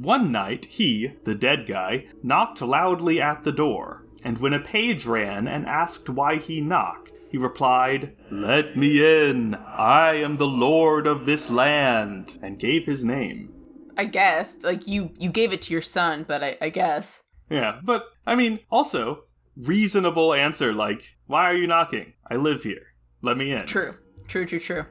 One 0.00 0.30
night, 0.30 0.66
he, 0.66 1.14
the 1.24 1.34
dead 1.34 1.66
guy, 1.66 2.06
knocked 2.22 2.62
loudly 2.62 3.20
at 3.20 3.42
the 3.42 3.50
door, 3.50 4.06
and 4.22 4.38
when 4.38 4.52
a 4.52 4.60
page 4.60 5.06
ran 5.06 5.48
and 5.48 5.66
asked 5.66 6.08
why 6.08 6.36
he 6.36 6.60
knocked, 6.60 7.10
he 7.28 7.36
replied, 7.36 8.16
Let 8.30 8.76
me 8.76 9.28
in, 9.28 9.56
I 9.56 10.14
am 10.14 10.36
the 10.36 10.46
lord 10.46 11.08
of 11.08 11.26
this 11.26 11.50
land, 11.50 12.38
and 12.40 12.60
gave 12.60 12.86
his 12.86 13.04
name. 13.04 13.52
I 13.96 14.04
guess 14.04 14.54
like 14.62 14.86
you 14.86 15.10
you 15.18 15.30
gave 15.30 15.52
it 15.52 15.62
to 15.62 15.72
your 15.72 15.82
son, 15.82 16.24
but 16.28 16.44
I, 16.44 16.56
I 16.60 16.68
guess 16.68 17.24
Yeah, 17.50 17.80
but 17.82 18.04
I 18.24 18.36
mean, 18.36 18.60
also, 18.70 19.24
reasonable 19.56 20.32
answer 20.32 20.72
like, 20.72 21.16
Why 21.26 21.46
are 21.46 21.56
you 21.56 21.66
knocking? 21.66 22.12
I 22.30 22.36
live 22.36 22.62
here. 22.62 22.94
Let 23.20 23.36
me 23.36 23.50
in. 23.50 23.66
true, 23.66 23.96
true, 24.28 24.46
true, 24.46 24.60
true. 24.60 24.86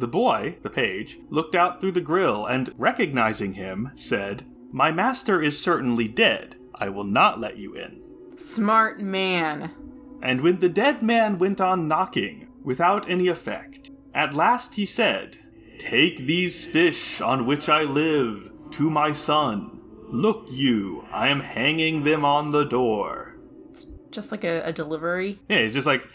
The 0.00 0.08
boy, 0.08 0.56
the 0.62 0.70
page, 0.70 1.18
looked 1.28 1.54
out 1.54 1.78
through 1.78 1.92
the 1.92 2.00
grill 2.00 2.46
and, 2.46 2.72
recognizing 2.78 3.52
him, 3.52 3.90
said, 3.96 4.46
My 4.72 4.90
master 4.90 5.42
is 5.42 5.62
certainly 5.62 6.08
dead. 6.08 6.56
I 6.74 6.88
will 6.88 7.04
not 7.04 7.38
let 7.38 7.58
you 7.58 7.74
in. 7.74 8.00
Smart 8.34 8.98
man. 8.98 9.74
And 10.22 10.40
when 10.40 10.60
the 10.60 10.70
dead 10.70 11.02
man 11.02 11.38
went 11.38 11.60
on 11.60 11.86
knocking, 11.86 12.48
without 12.64 13.10
any 13.10 13.28
effect, 13.28 13.90
at 14.14 14.34
last 14.34 14.76
he 14.76 14.86
said, 14.86 15.36
Take 15.78 16.26
these 16.26 16.64
fish 16.64 17.20
on 17.20 17.44
which 17.44 17.68
I 17.68 17.82
live 17.82 18.50
to 18.70 18.88
my 18.88 19.12
son. 19.12 19.82
Look 20.08 20.46
you, 20.50 21.04
I 21.12 21.28
am 21.28 21.40
hanging 21.40 22.04
them 22.04 22.24
on 22.24 22.52
the 22.52 22.64
door. 22.64 23.36
Just 24.10 24.32
like 24.32 24.44
a, 24.44 24.62
a 24.62 24.72
delivery. 24.72 25.40
Yeah, 25.46 25.58
it's 25.58 25.74
just 25.74 25.86
like, 25.86 26.08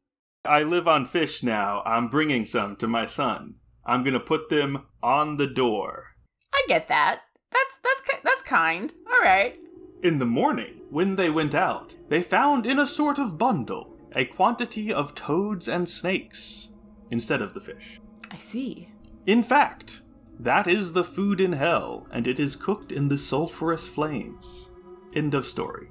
I 0.44 0.64
live 0.64 0.88
on 0.88 1.06
fish 1.06 1.44
now. 1.44 1.84
I'm 1.86 2.08
bringing 2.08 2.46
some 2.46 2.78
to 2.78 2.88
my 2.88 3.06
son. 3.06 3.58
I'm 3.86 4.04
gonna 4.04 4.20
put 4.20 4.50
them 4.50 4.86
on 5.04 5.38
the 5.38 5.48
door. 5.48 6.16
I 6.54 6.64
get 6.68 6.88
that. 6.88 7.22
That's 7.52 7.78
that's 7.84 8.24
that's 8.24 8.42
kind. 8.42 8.94
All 9.12 9.22
right. 9.22 9.58
In 10.04 10.20
the 10.20 10.26
morning, 10.26 10.82
when 10.90 11.16
they 11.16 11.30
went 11.30 11.56
out, 11.56 11.96
they 12.10 12.22
found 12.22 12.66
in 12.66 12.80
a 12.80 12.88
sort 12.88 13.20
of 13.20 13.38
bundle 13.38 13.96
a 14.16 14.26
quantity 14.26 14.94
of 14.94 15.14
toads 15.14 15.68
and 15.68 15.88
snakes 15.88 16.70
instead 17.12 17.42
of 17.42 17.54
the 17.54 17.62
fish. 17.62 18.00
I 18.32 18.38
see. 18.38 18.90
In 19.26 19.44
fact, 19.44 20.02
that 20.40 20.68
is 20.68 20.94
the 20.94 21.04
food 21.04 21.42
in 21.42 21.54
hell, 21.54 22.08
and 22.12 22.28
it 22.28 22.40
is 22.40 22.56
cooked 22.56 22.92
in 22.92 23.08
the 23.08 23.18
sulphurous 23.18 23.88
flames. 23.88 24.70
End 25.14 25.34
of 25.34 25.46
story. 25.46 25.90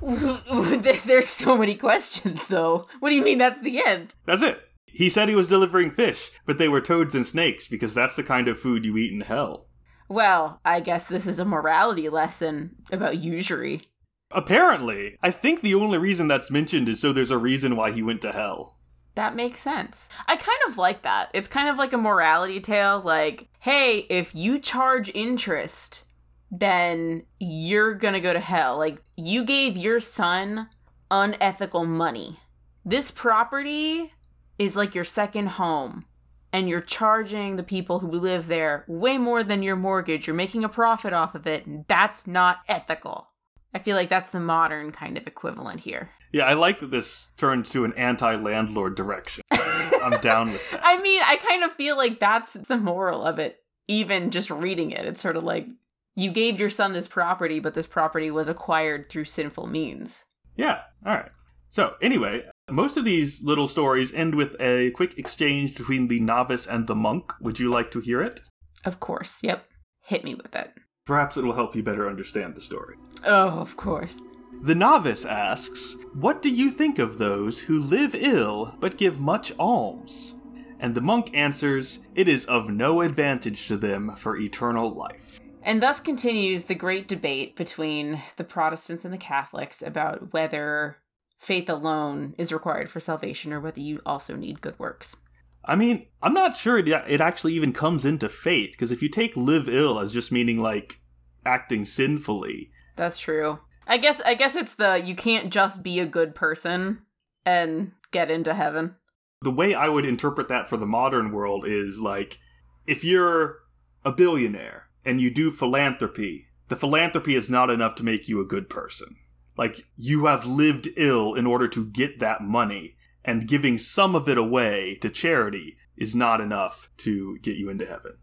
There's 0.02 1.28
so 1.28 1.56
many 1.56 1.74
questions 1.74 2.46
though. 2.46 2.86
What 3.00 3.10
do 3.10 3.16
you 3.16 3.22
mean 3.22 3.38
that's 3.38 3.60
the 3.60 3.82
end? 3.84 4.14
That's 4.26 4.42
it. 4.42 4.60
He 4.94 5.08
said 5.08 5.28
he 5.28 5.34
was 5.34 5.48
delivering 5.48 5.90
fish, 5.90 6.30
but 6.46 6.58
they 6.58 6.68
were 6.68 6.80
toads 6.80 7.16
and 7.16 7.26
snakes 7.26 7.66
because 7.66 7.94
that's 7.94 8.14
the 8.14 8.22
kind 8.22 8.46
of 8.46 8.60
food 8.60 8.86
you 8.86 8.96
eat 8.96 9.12
in 9.12 9.22
hell. 9.22 9.66
Well, 10.08 10.60
I 10.64 10.80
guess 10.80 11.04
this 11.04 11.26
is 11.26 11.40
a 11.40 11.44
morality 11.44 12.08
lesson 12.08 12.76
about 12.92 13.18
usury. 13.18 13.82
Apparently, 14.30 15.16
I 15.20 15.32
think 15.32 15.60
the 15.60 15.74
only 15.74 15.98
reason 15.98 16.28
that's 16.28 16.50
mentioned 16.50 16.88
is 16.88 17.00
so 17.00 17.12
there's 17.12 17.32
a 17.32 17.38
reason 17.38 17.74
why 17.74 17.90
he 17.90 18.02
went 18.02 18.22
to 18.22 18.30
hell. 18.32 18.78
That 19.16 19.34
makes 19.34 19.60
sense. 19.60 20.10
I 20.28 20.36
kind 20.36 20.58
of 20.68 20.78
like 20.78 21.02
that. 21.02 21.28
It's 21.34 21.48
kind 21.48 21.68
of 21.68 21.76
like 21.76 21.92
a 21.92 21.98
morality 21.98 22.60
tale 22.60 23.00
like, 23.04 23.48
hey, 23.60 24.06
if 24.08 24.32
you 24.32 24.60
charge 24.60 25.10
interest, 25.12 26.04
then 26.52 27.24
you're 27.40 27.94
going 27.94 28.14
to 28.14 28.20
go 28.20 28.32
to 28.32 28.40
hell. 28.40 28.78
Like 28.78 29.02
you 29.16 29.44
gave 29.44 29.76
your 29.76 29.98
son 29.98 30.68
unethical 31.10 31.84
money. 31.84 32.38
This 32.84 33.10
property 33.10 34.12
is 34.58 34.76
like 34.76 34.94
your 34.94 35.04
second 35.04 35.48
home 35.48 36.06
and 36.54 36.68
you're 36.68 36.80
charging 36.80 37.56
the 37.56 37.64
people 37.64 37.98
who 37.98 38.10
live 38.12 38.46
there 38.46 38.84
way 38.86 39.18
more 39.18 39.42
than 39.42 39.62
your 39.62 39.74
mortgage. 39.74 40.28
You're 40.28 40.36
making 40.36 40.62
a 40.62 40.68
profit 40.68 41.12
off 41.12 41.34
of 41.34 41.48
it, 41.48 41.66
and 41.66 41.84
that's 41.88 42.28
not 42.28 42.58
ethical. 42.68 43.26
I 43.74 43.80
feel 43.80 43.96
like 43.96 44.08
that's 44.08 44.30
the 44.30 44.38
modern 44.38 44.92
kind 44.92 45.18
of 45.18 45.26
equivalent 45.26 45.80
here. 45.80 46.10
Yeah, 46.32 46.44
I 46.44 46.52
like 46.52 46.78
that 46.78 46.92
this 46.92 47.32
turned 47.36 47.66
to 47.66 47.84
an 47.84 47.92
anti 47.94 48.36
landlord 48.36 48.94
direction. 48.94 49.42
I'm 49.50 50.20
down 50.20 50.52
with 50.52 50.62
that. 50.70 50.80
I 50.84 50.96
mean, 51.02 51.22
I 51.24 51.36
kind 51.36 51.64
of 51.64 51.72
feel 51.72 51.96
like 51.96 52.20
that's 52.20 52.52
the 52.52 52.76
moral 52.76 53.24
of 53.24 53.40
it, 53.40 53.60
even 53.88 54.30
just 54.30 54.48
reading 54.48 54.92
it. 54.92 55.04
It's 55.06 55.20
sort 55.20 55.36
of 55.36 55.42
like 55.42 55.68
you 56.14 56.30
gave 56.30 56.60
your 56.60 56.70
son 56.70 56.92
this 56.92 57.08
property, 57.08 57.58
but 57.58 57.74
this 57.74 57.88
property 57.88 58.30
was 58.30 58.46
acquired 58.46 59.08
through 59.08 59.24
sinful 59.24 59.66
means. 59.66 60.26
Yeah, 60.56 60.82
alright. 61.04 61.32
So, 61.68 61.94
anyway, 62.00 62.44
most 62.70 62.96
of 62.96 63.04
these 63.04 63.42
little 63.42 63.68
stories 63.68 64.12
end 64.12 64.34
with 64.34 64.56
a 64.58 64.90
quick 64.92 65.18
exchange 65.18 65.76
between 65.76 66.08
the 66.08 66.20
novice 66.20 66.66
and 66.66 66.86
the 66.86 66.94
monk. 66.94 67.32
Would 67.40 67.60
you 67.60 67.70
like 67.70 67.90
to 67.92 68.00
hear 68.00 68.22
it? 68.22 68.40
Of 68.84 69.00
course. 69.00 69.42
Yep. 69.42 69.64
Hit 70.02 70.24
me 70.24 70.34
with 70.34 70.54
it. 70.54 70.72
Perhaps 71.06 71.36
it 71.36 71.44
will 71.44 71.52
help 71.52 71.76
you 71.76 71.82
better 71.82 72.08
understand 72.08 72.54
the 72.54 72.60
story. 72.60 72.96
Oh, 73.24 73.58
of 73.58 73.76
course. 73.76 74.18
The 74.62 74.74
novice 74.74 75.24
asks, 75.24 75.96
What 76.14 76.40
do 76.40 76.48
you 76.48 76.70
think 76.70 76.98
of 76.98 77.18
those 77.18 77.60
who 77.60 77.78
live 77.78 78.14
ill 78.14 78.76
but 78.80 78.96
give 78.96 79.20
much 79.20 79.52
alms? 79.58 80.34
And 80.80 80.94
the 80.94 81.00
monk 81.00 81.30
answers, 81.34 81.98
It 82.14 82.28
is 82.28 82.46
of 82.46 82.70
no 82.70 83.02
advantage 83.02 83.68
to 83.68 83.76
them 83.76 84.16
for 84.16 84.38
eternal 84.38 84.90
life. 84.90 85.40
And 85.62 85.82
thus 85.82 86.00
continues 86.00 86.64
the 86.64 86.74
great 86.74 87.08
debate 87.08 87.56
between 87.56 88.22
the 88.36 88.44
Protestants 88.44 89.04
and 89.04 89.12
the 89.12 89.18
Catholics 89.18 89.82
about 89.82 90.32
whether 90.32 90.98
faith 91.44 91.68
alone 91.68 92.34
is 92.38 92.52
required 92.52 92.88
for 92.88 93.00
salvation 93.00 93.52
or 93.52 93.60
whether 93.60 93.80
you 93.80 94.00
also 94.06 94.34
need 94.36 94.60
good 94.60 94.78
works. 94.78 95.16
I 95.64 95.76
mean, 95.76 96.06
I'm 96.22 96.34
not 96.34 96.56
sure 96.56 96.78
it, 96.78 96.88
it 96.88 97.20
actually 97.20 97.54
even 97.54 97.72
comes 97.72 98.04
into 98.04 98.28
faith, 98.28 98.72
because 98.72 98.92
if 98.92 99.02
you 99.02 99.08
take 99.08 99.36
live 99.36 99.68
ill 99.68 99.98
as 99.98 100.12
just 100.12 100.32
meaning 100.32 100.58
like 100.60 101.00
acting 101.46 101.84
sinfully, 101.86 102.70
That's 102.96 103.18
true. 103.18 103.58
I 103.86 103.98
guess 103.98 104.20
I 104.22 104.34
guess 104.34 104.56
it's 104.56 104.74
the 104.74 105.02
you 105.04 105.14
can't 105.14 105.52
just 105.52 105.82
be 105.82 106.00
a 106.00 106.06
good 106.06 106.34
person 106.34 107.02
and 107.44 107.92
get 108.10 108.30
into 108.30 108.54
heaven. 108.54 108.96
the 109.42 109.50
way 109.50 109.74
I 109.74 109.88
would 109.88 110.06
interpret 110.06 110.48
that 110.48 110.68
for 110.68 110.78
the 110.78 110.86
modern 110.86 111.30
world 111.32 111.64
is 111.66 112.00
like 112.00 112.38
if 112.86 113.04
you're 113.04 113.58
a 114.04 114.12
billionaire 114.12 114.84
and 115.04 115.20
you 115.20 115.30
do 115.30 115.50
philanthropy, 115.50 116.46
the 116.68 116.76
philanthropy 116.76 117.34
is 117.34 117.50
not 117.50 117.68
enough 117.70 117.94
to 117.96 118.04
make 118.04 118.26
you 118.28 118.40
a 118.40 118.46
good 118.46 118.70
person. 118.70 119.16
Like 119.56 119.86
you 119.96 120.26
have 120.26 120.46
lived 120.46 120.88
ill 120.96 121.34
in 121.34 121.46
order 121.46 121.68
to 121.68 121.86
get 121.86 122.18
that 122.20 122.42
money, 122.42 122.96
and 123.24 123.48
giving 123.48 123.78
some 123.78 124.14
of 124.14 124.28
it 124.28 124.38
away 124.38 124.96
to 125.00 125.08
charity 125.08 125.76
is 125.96 126.14
not 126.14 126.40
enough 126.40 126.90
to 126.98 127.38
get 127.38 127.56
you 127.56 127.70
into 127.70 127.86
heaven. 127.86 128.14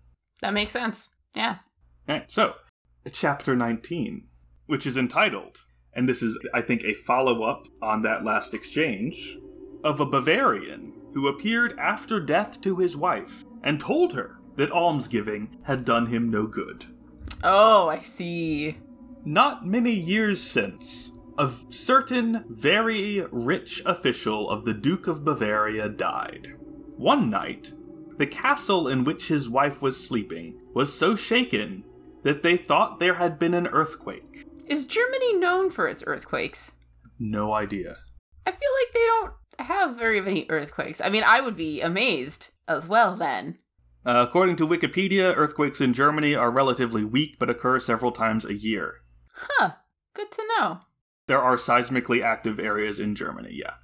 That 0.42 0.54
makes 0.54 0.72
sense. 0.72 1.10
Yeah. 1.36 1.58
Alright, 2.10 2.30
so 2.30 2.56
chapter 3.12 3.56
19, 3.56 4.28
which 4.66 4.86
is 4.86 4.98
entitled 4.98 5.64
and 5.94 6.08
this 6.08 6.24
is, 6.24 6.38
I 6.54 6.62
think, 6.62 6.84
a 6.84 6.94
follow 6.94 7.44
up 7.44 7.68
on 7.82 8.02
that 8.04 8.24
last 8.24 8.54
exchange, 8.54 9.38
of 9.84 10.00
a 10.00 10.06
Bavarian 10.06 10.94
who 11.14 11.28
appeared 11.28 11.78
after 11.78 12.20
death 12.20 12.62
to 12.62 12.78
his 12.78 12.96
wife 12.96 13.44
and 13.64 13.80
told 13.80 14.14
her 14.14 14.40
that 14.56 14.72
almsgiving 14.72 15.58
had 15.64 15.84
done 15.84 16.06
him 16.06 16.30
no 16.30 16.48
good. 16.48 16.86
Oh, 17.44 17.90
I 17.90 18.00
see. 18.00 18.78
Not 19.26 19.66
many 19.66 19.92
years 19.92 20.42
since, 20.42 21.12
a 21.42 21.52
certain 21.70 22.46
very 22.50 23.26
rich 23.32 23.82
official 23.84 24.48
of 24.48 24.64
the 24.64 24.76
Duke 24.76 25.08
of 25.08 25.26
Bavaria 25.26 25.90
died. 25.90 26.54
One 26.98 27.32
night, 27.32 27.74
the 28.20 28.28
castle 28.28 28.88
in 28.88 29.04
which 29.04 29.28
his 29.28 29.50
wife 29.50 29.82
was 29.82 30.08
sleeping 30.08 30.62
was 30.76 30.96
so 30.96 31.16
shaken 31.16 31.84
that 32.22 32.44
they 32.44 32.58
thought 32.58 33.00
there 33.00 33.16
had 33.16 33.40
been 33.40 33.56
an 33.56 33.66
earthquake. 33.66 34.46
Is 34.68 34.86
Germany 34.86 35.34
known 35.34 35.72
for 35.72 35.88
its 35.88 36.04
earthquakes? 36.06 36.74
No 37.18 37.54
idea. 37.54 37.98
I 38.46 38.52
feel 38.52 38.70
like 38.80 38.94
they 38.94 39.08
don't 39.08 39.34
have 39.68 39.98
very 39.98 40.22
many 40.22 40.46
earthquakes. 40.48 41.02
I 41.02 41.10
mean, 41.10 41.24
I 41.24 41.42
would 41.42 41.56
be 41.56 41.82
amazed 41.82 42.52
as 42.68 42.88
well 42.88 43.16
then. 43.16 43.58
Uh, 44.06 44.24
according 44.28 44.58
to 44.58 44.68
Wikipedia, 44.68 45.36
earthquakes 45.36 45.82
in 45.82 45.96
Germany 45.96 46.36
are 46.36 46.52
relatively 46.52 47.04
weak 47.04 47.38
but 47.40 47.50
occur 47.50 47.80
several 47.80 48.12
times 48.12 48.46
a 48.46 48.54
year. 48.54 48.98
Huh. 49.34 49.72
Good 50.14 50.32
to 50.34 50.44
know. 50.48 50.82
There 51.32 51.42
are 51.42 51.56
seismically 51.56 52.22
active 52.22 52.60
areas 52.60 53.00
in 53.00 53.16
Germany, 53.16 53.52
yeah. 53.54 53.76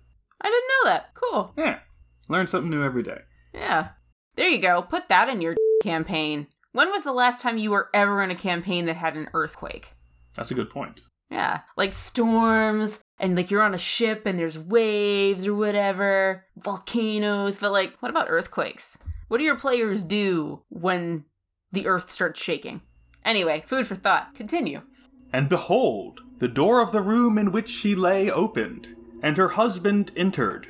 I 0.41 0.49
didn't 0.49 0.67
know 0.67 0.91
that. 0.91 1.13
Cool. 1.13 1.53
Yeah. 1.55 1.79
Learn 2.27 2.45
something 2.47 2.69
new 2.69 2.83
every 2.83 3.03
day. 3.03 3.21
Yeah. 3.53 3.91
There 4.35 4.49
you 4.49 4.61
go. 4.61 4.81
Put 4.81 5.07
that 5.07 5.29
in 5.29 5.39
your 5.39 5.55
campaign. 5.81 6.47
When 6.73 6.91
was 6.91 7.03
the 7.03 7.13
last 7.13 7.41
time 7.41 7.57
you 7.57 7.71
were 7.71 7.87
ever 7.93 8.21
in 8.21 8.31
a 8.31 8.35
campaign 8.35 8.83
that 8.83 8.97
had 8.97 9.15
an 9.15 9.29
earthquake? 9.33 9.93
That's 10.35 10.51
a 10.51 10.55
good 10.55 10.69
point. 10.69 10.99
Yeah. 11.31 11.61
Like 11.77 11.93
storms 11.93 12.99
and 13.17 13.37
like 13.37 13.49
you're 13.49 13.63
on 13.63 13.73
a 13.73 13.77
ship 13.77 14.25
and 14.25 14.37
there's 14.37 14.59
waves 14.59 15.47
or 15.47 15.55
whatever, 15.55 16.43
volcanoes, 16.57 17.59
but 17.59 17.71
like 17.71 17.95
what 18.01 18.09
about 18.09 18.27
earthquakes? 18.29 18.97
What 19.29 19.37
do 19.37 19.45
your 19.45 19.57
players 19.57 20.03
do 20.03 20.63
when 20.67 21.23
the 21.71 21.87
earth 21.87 22.11
starts 22.11 22.43
shaking? 22.43 22.81
Anyway, 23.23 23.63
food 23.67 23.87
for 23.87 23.95
thought. 23.95 24.35
Continue. 24.35 24.81
And 25.33 25.49
behold, 25.49 26.21
the 26.39 26.47
door 26.47 26.81
of 26.81 26.91
the 26.91 27.01
room 27.01 27.37
in 27.37 27.51
which 27.51 27.69
she 27.69 27.95
lay 27.95 28.29
opened, 28.29 28.95
and 29.21 29.37
her 29.37 29.49
husband 29.49 30.11
entered, 30.15 30.67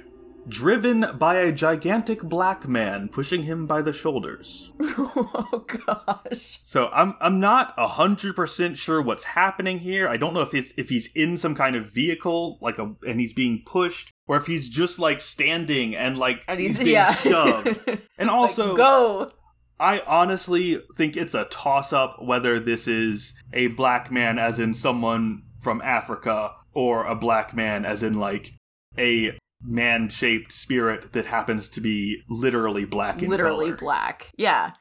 driven 0.47 1.05
by 1.18 1.36
a 1.36 1.51
gigantic 1.51 2.22
black 2.24 2.68
man 2.68 3.10
pushing 3.10 3.43
him 3.43 3.68
by 3.68 3.82
the 3.82 3.93
shoulders. 3.93 4.72
oh 4.82 5.66
gosh. 5.86 6.60
So 6.64 6.88
I'm 6.93 7.16
I'm 7.20 7.39
not 7.39 7.74
hundred 7.78 8.36
percent 8.36 8.78
sure 8.78 9.01
what's 9.01 9.26
happening 9.26 9.80
here. 9.80 10.08
I 10.08 10.18
don't 10.18 10.34
know 10.34 10.41
if 10.41 10.51
he's 10.51 10.74
if 10.78 10.89
he's 10.89 11.10
in 11.14 11.38
some 11.38 11.55
kind 11.55 11.76
of 11.76 11.91
vehicle, 11.91 12.58
like 12.62 12.80
a 12.80 12.95
and 13.05 13.20
he's 13.20 13.34
being 13.34 13.64
pushed, 13.66 14.14
or 14.28 14.38
if 14.38 14.47
he's 14.47 14.68
just 14.70 14.99
like 14.99 15.22
standing 15.22 15.95
and 15.95 16.18
like 16.18 16.43
And 16.47 16.60
he's, 16.60 16.78
he's, 16.78 16.80
being 16.80 16.91
yeah. 16.91 17.14
shoved. 17.14 17.80
And 18.20 18.32
also, 18.32 18.70
Like, 18.70 18.78
go. 18.78 19.32
I 19.80 20.01
honestly 20.07 20.82
think 20.95 21.15
it's 21.15 21.36
a 21.36 21.45
toss 21.45 21.93
up 21.93 22.17
whether 22.21 22.59
this 22.59 22.88
is 22.88 23.34
a 23.53 23.67
black 23.67 24.11
man, 24.11 24.39
as 24.39 24.59
in 24.59 24.73
someone 24.73 25.43
from 25.61 25.82
Africa, 25.82 26.51
or 26.73 27.05
a 27.05 27.15
black 27.15 27.55
man, 27.55 27.86
as 27.86 28.03
in 28.03 28.13
like 28.15 28.53
a 28.97 29.38
man 29.61 30.09
shaped 30.09 30.51
spirit 30.51 31.13
that 31.13 31.25
happens 31.25 31.69
to 31.69 31.82
be 31.82 32.21
literally 32.30 32.86
black 32.86 33.21
in 33.21 33.30
Literally 33.30 33.65
color. 33.67 33.78
black. 33.78 34.32
Yeah. 34.38 34.71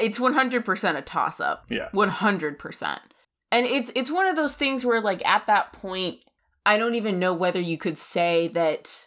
It's 0.00 0.18
100% 0.18 0.96
a 0.96 1.02
toss 1.02 1.38
up. 1.40 1.66
Yeah. 1.68 1.88
100%. 1.94 2.98
And 3.50 3.66
it's 3.66 3.92
it's 3.94 4.10
one 4.10 4.26
of 4.26 4.36
those 4.36 4.54
things 4.54 4.84
where 4.84 5.00
like 5.02 5.22
at 5.26 5.46
that 5.46 5.74
point 5.74 6.20
I 6.64 6.78
don't 6.78 6.94
even 6.94 7.18
know 7.18 7.34
whether 7.34 7.60
you 7.60 7.76
could 7.76 7.98
say 7.98 8.48
that 8.48 9.06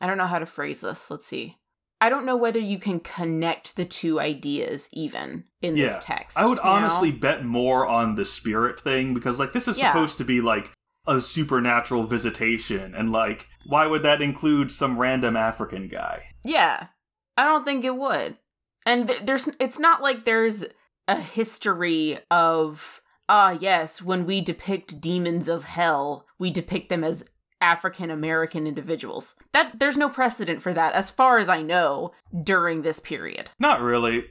I 0.00 0.06
don't 0.06 0.16
know 0.16 0.26
how 0.26 0.38
to 0.38 0.46
phrase 0.46 0.80
this. 0.80 1.10
Let's 1.10 1.26
see. 1.26 1.58
I 2.02 2.08
don't 2.08 2.26
know 2.26 2.36
whether 2.36 2.58
you 2.58 2.78
can 2.80 2.98
connect 2.98 3.76
the 3.76 3.84
two 3.84 4.18
ideas 4.18 4.88
even 4.92 5.44
in 5.62 5.76
Yeah. 5.76 5.86
this 5.86 5.98
text. 6.04 6.36
I 6.36 6.44
would 6.44 6.58
you 6.58 6.64
know? 6.64 6.70
honestly 6.70 7.12
bet 7.12 7.44
more 7.44 7.86
on 7.86 8.16
the 8.16 8.24
spirit 8.24 8.80
thing 8.80 9.14
because 9.14 9.38
like 9.38 9.52
this 9.52 9.68
is 9.68 9.78
Yeah. 9.78 9.92
supposed 9.92 10.18
to 10.18 10.24
be 10.24 10.40
like 10.40 10.72
a 11.06 11.20
supernatural 11.20 12.02
visitation 12.04 12.92
and 12.94 13.12
like 13.12 13.48
why 13.66 13.86
would 13.86 14.02
that 14.02 14.20
include 14.20 14.72
some 14.72 14.98
random 14.98 15.36
African 15.36 15.86
guy? 15.86 16.24
Yeah. 16.44 16.88
I 17.36 17.44
don't 17.44 17.64
think 17.64 17.84
it 17.84 17.96
would. 17.96 18.36
And 18.84 19.06
th- 19.06 19.22
there's 19.24 19.48
it's 19.60 19.78
not 19.78 20.02
like 20.02 20.24
there's 20.24 20.64
a 21.06 21.20
history 21.20 22.18
of 22.32 23.00
ah 23.28 23.56
yes, 23.60 24.02
when 24.02 24.26
we 24.26 24.40
depict 24.40 25.00
demons 25.00 25.48
of 25.48 25.64
hell, 25.64 26.26
we 26.38 26.50
depict 26.50 26.88
them 26.88 27.04
as 27.04 27.24
African 27.62 28.10
American 28.10 28.66
individuals. 28.66 29.34
That 29.52 29.78
there's 29.78 29.96
no 29.96 30.08
precedent 30.08 30.60
for 30.60 30.74
that 30.74 30.92
as 30.92 31.08
far 31.10 31.38
as 31.38 31.48
I 31.48 31.62
know 31.62 32.12
during 32.42 32.82
this 32.82 32.98
period. 32.98 33.50
Not 33.58 33.80
really. 33.80 34.24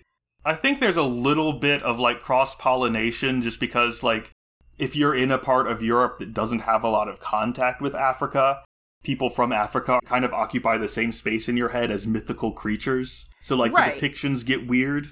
I 0.43 0.55
think 0.55 0.79
there's 0.79 0.97
a 0.97 1.03
little 1.03 1.53
bit 1.53 1.81
of 1.83 1.99
like 1.99 2.19
cross 2.19 2.53
pollination 2.55 3.41
just 3.41 3.59
because 3.59 4.03
like 4.03 4.31
if 4.77 4.95
you're 4.95 5.15
in 5.15 5.31
a 5.31 5.37
part 5.37 5.67
of 5.67 5.81
Europe 5.81 6.17
that 6.19 6.33
doesn't 6.33 6.59
have 6.61 6.83
a 6.83 6.89
lot 6.89 7.07
of 7.07 7.19
contact 7.19 7.81
with 7.81 7.95
Africa, 7.95 8.63
people 9.03 9.29
from 9.29 9.51
Africa 9.51 9.99
kind 10.05 10.25
of 10.25 10.33
occupy 10.33 10.77
the 10.77 10.87
same 10.87 11.11
space 11.11 11.47
in 11.47 11.55
your 11.57 11.69
head 11.69 11.89
as 11.91 12.05
mythical 12.07 12.51
creatures. 12.51 13.27
So 13.41 13.55
like 13.55 13.71
Right. 13.71 13.99
the 13.99 14.09
depictions 14.09 14.45
get 14.45 14.67
weird. 14.67 15.07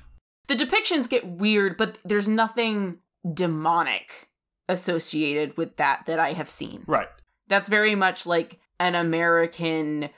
The 0.47 0.55
depictions 0.55 1.07
get 1.07 1.25
weird, 1.25 1.77
but 1.77 1.99
there's 2.03 2.27
nothing 2.27 2.99
demonic 3.31 4.29
associated 4.67 5.57
with 5.57 5.77
that 5.77 6.05
that 6.07 6.19
I 6.19 6.33
have 6.33 6.49
seen. 6.49 6.83
Right. 6.87 7.07
That's 7.49 7.67
very 7.69 7.95
much 7.95 8.25
like 8.25 8.59
an 8.79 8.95
American 8.95 10.09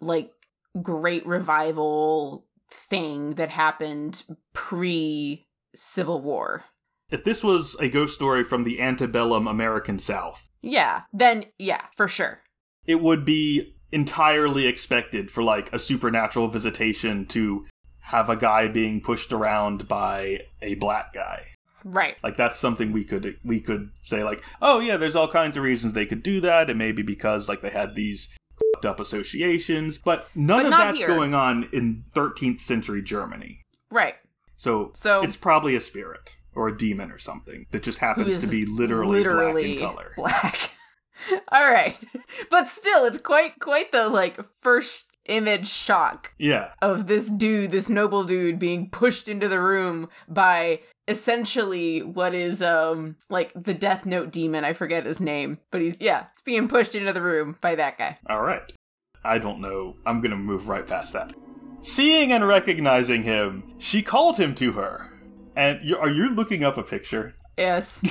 like 0.00 0.32
great 0.82 1.26
revival 1.26 2.46
thing 2.70 3.34
that 3.34 3.48
happened 3.48 4.22
pre 4.52 5.46
Civil 5.74 6.20
War. 6.20 6.64
If 7.10 7.24
this 7.24 7.42
was 7.42 7.76
a 7.80 7.88
ghost 7.88 8.14
story 8.14 8.44
from 8.44 8.62
the 8.64 8.80
antebellum 8.80 9.46
American 9.48 9.98
South, 9.98 10.48
Yeah, 10.62 11.02
then 11.12 11.46
yeah, 11.58 11.82
for 11.96 12.06
sure. 12.06 12.40
it 12.86 13.00
would 13.00 13.24
be 13.24 13.74
entirely 13.92 14.66
expected 14.68 15.30
for 15.30 15.42
like 15.42 15.72
a 15.72 15.78
supernatural 15.78 16.46
visitation 16.48 17.26
to 17.26 17.66
have 18.02 18.30
a 18.30 18.36
guy 18.36 18.68
being 18.68 19.00
pushed 19.00 19.32
around 19.32 19.88
by 19.88 20.40
a 20.62 20.74
black 20.76 21.12
guy. 21.12 21.46
Right. 21.84 22.16
Like 22.22 22.36
that's 22.36 22.58
something 22.58 22.92
we 22.92 23.04
could 23.04 23.36
we 23.44 23.60
could 23.60 23.90
say 24.02 24.22
like, 24.24 24.42
oh 24.60 24.80
yeah, 24.80 24.96
there's 24.96 25.16
all 25.16 25.28
kinds 25.28 25.56
of 25.56 25.62
reasons 25.62 25.92
they 25.92 26.06
could 26.06 26.22
do 26.22 26.40
that. 26.42 26.68
It 26.70 26.76
may 26.76 26.92
be 26.92 27.02
because 27.02 27.48
like 27.48 27.60
they 27.60 27.70
had 27.70 27.94
these 27.94 28.28
fucked 28.74 28.86
up 28.86 29.00
associations, 29.00 29.98
but 29.98 30.28
none 30.34 30.64
But 30.64 30.72
of 30.72 30.78
that's 30.78 30.98
here. 30.98 31.06
going 31.08 31.34
on 31.34 31.68
in 31.72 32.04
13th 32.14 32.60
century 32.60 33.02
Germany. 33.02 33.62
Right. 33.90 34.14
So, 34.56 34.92
So- 34.94 35.22
it's 35.22 35.36
probably 35.36 35.74
a 35.74 35.80
spirit 35.80 36.36
or 36.54 36.68
a 36.68 36.76
demon 36.76 37.10
or 37.10 37.18
something 37.18 37.66
that 37.70 37.82
just 37.82 37.98
happens 38.00 38.40
to 38.40 38.46
be 38.46 38.66
literally, 38.66 39.18
literally 39.18 39.76
black 39.76 39.76
in 39.76 39.80
color. 39.80 40.12
black. 40.16 40.70
All 41.52 41.68
right. 41.70 41.96
But 42.50 42.68
still 42.68 43.04
it's 43.04 43.18
quite 43.18 43.58
quite 43.60 43.92
the 43.92 44.08
like 44.08 44.38
first 44.60 45.06
image 45.26 45.68
shock 45.68 46.32
Yeah. 46.38 46.70
of 46.82 47.06
this 47.06 47.26
dude, 47.26 47.70
this 47.70 47.88
noble 47.88 48.24
dude 48.24 48.58
being 48.58 48.88
pushed 48.90 49.28
into 49.28 49.48
the 49.48 49.60
room 49.60 50.08
by 50.28 50.80
essentially 51.10 52.02
what 52.02 52.34
is 52.34 52.62
um 52.62 53.16
like 53.28 53.52
the 53.54 53.74
Death 53.74 54.06
Note 54.06 54.30
demon, 54.30 54.64
I 54.64 54.72
forget 54.72 55.04
his 55.04 55.20
name, 55.20 55.58
but 55.70 55.80
he's 55.80 55.96
yeah, 56.00 56.26
he's 56.32 56.42
being 56.42 56.68
pushed 56.68 56.94
into 56.94 57.12
the 57.12 57.22
room 57.22 57.56
by 57.60 57.74
that 57.74 57.98
guy. 57.98 58.18
All 58.28 58.40
right. 58.40 58.72
I 59.22 59.38
don't 59.38 59.60
know. 59.60 59.96
I'm 60.06 60.20
going 60.20 60.30
to 60.30 60.36
move 60.36 60.68
right 60.68 60.86
past 60.86 61.12
that. 61.12 61.34
Seeing 61.82 62.32
and 62.32 62.46
recognizing 62.46 63.22
him, 63.22 63.74
she 63.78 64.02
called 64.02 64.36
him 64.36 64.54
to 64.54 64.72
her. 64.72 65.12
And 65.56 65.78
you, 65.82 65.98
are 65.98 66.08
you 66.08 66.30
looking 66.30 66.64
up 66.64 66.78
a 66.78 66.82
picture? 66.82 67.34
Yes. 67.58 68.02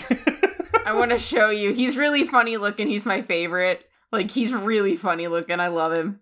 I 0.85 0.93
want 0.93 1.11
to 1.11 1.19
show 1.19 1.49
you. 1.49 1.73
He's 1.73 1.97
really 1.97 2.25
funny 2.25 2.57
looking. 2.57 2.89
He's 2.89 3.05
my 3.05 3.21
favorite. 3.21 3.83
Like 4.11 4.29
he's 4.31 4.53
really 4.53 4.95
funny 4.95 5.27
looking. 5.27 5.59
I 5.59 5.67
love 5.67 5.93
him. 5.93 6.19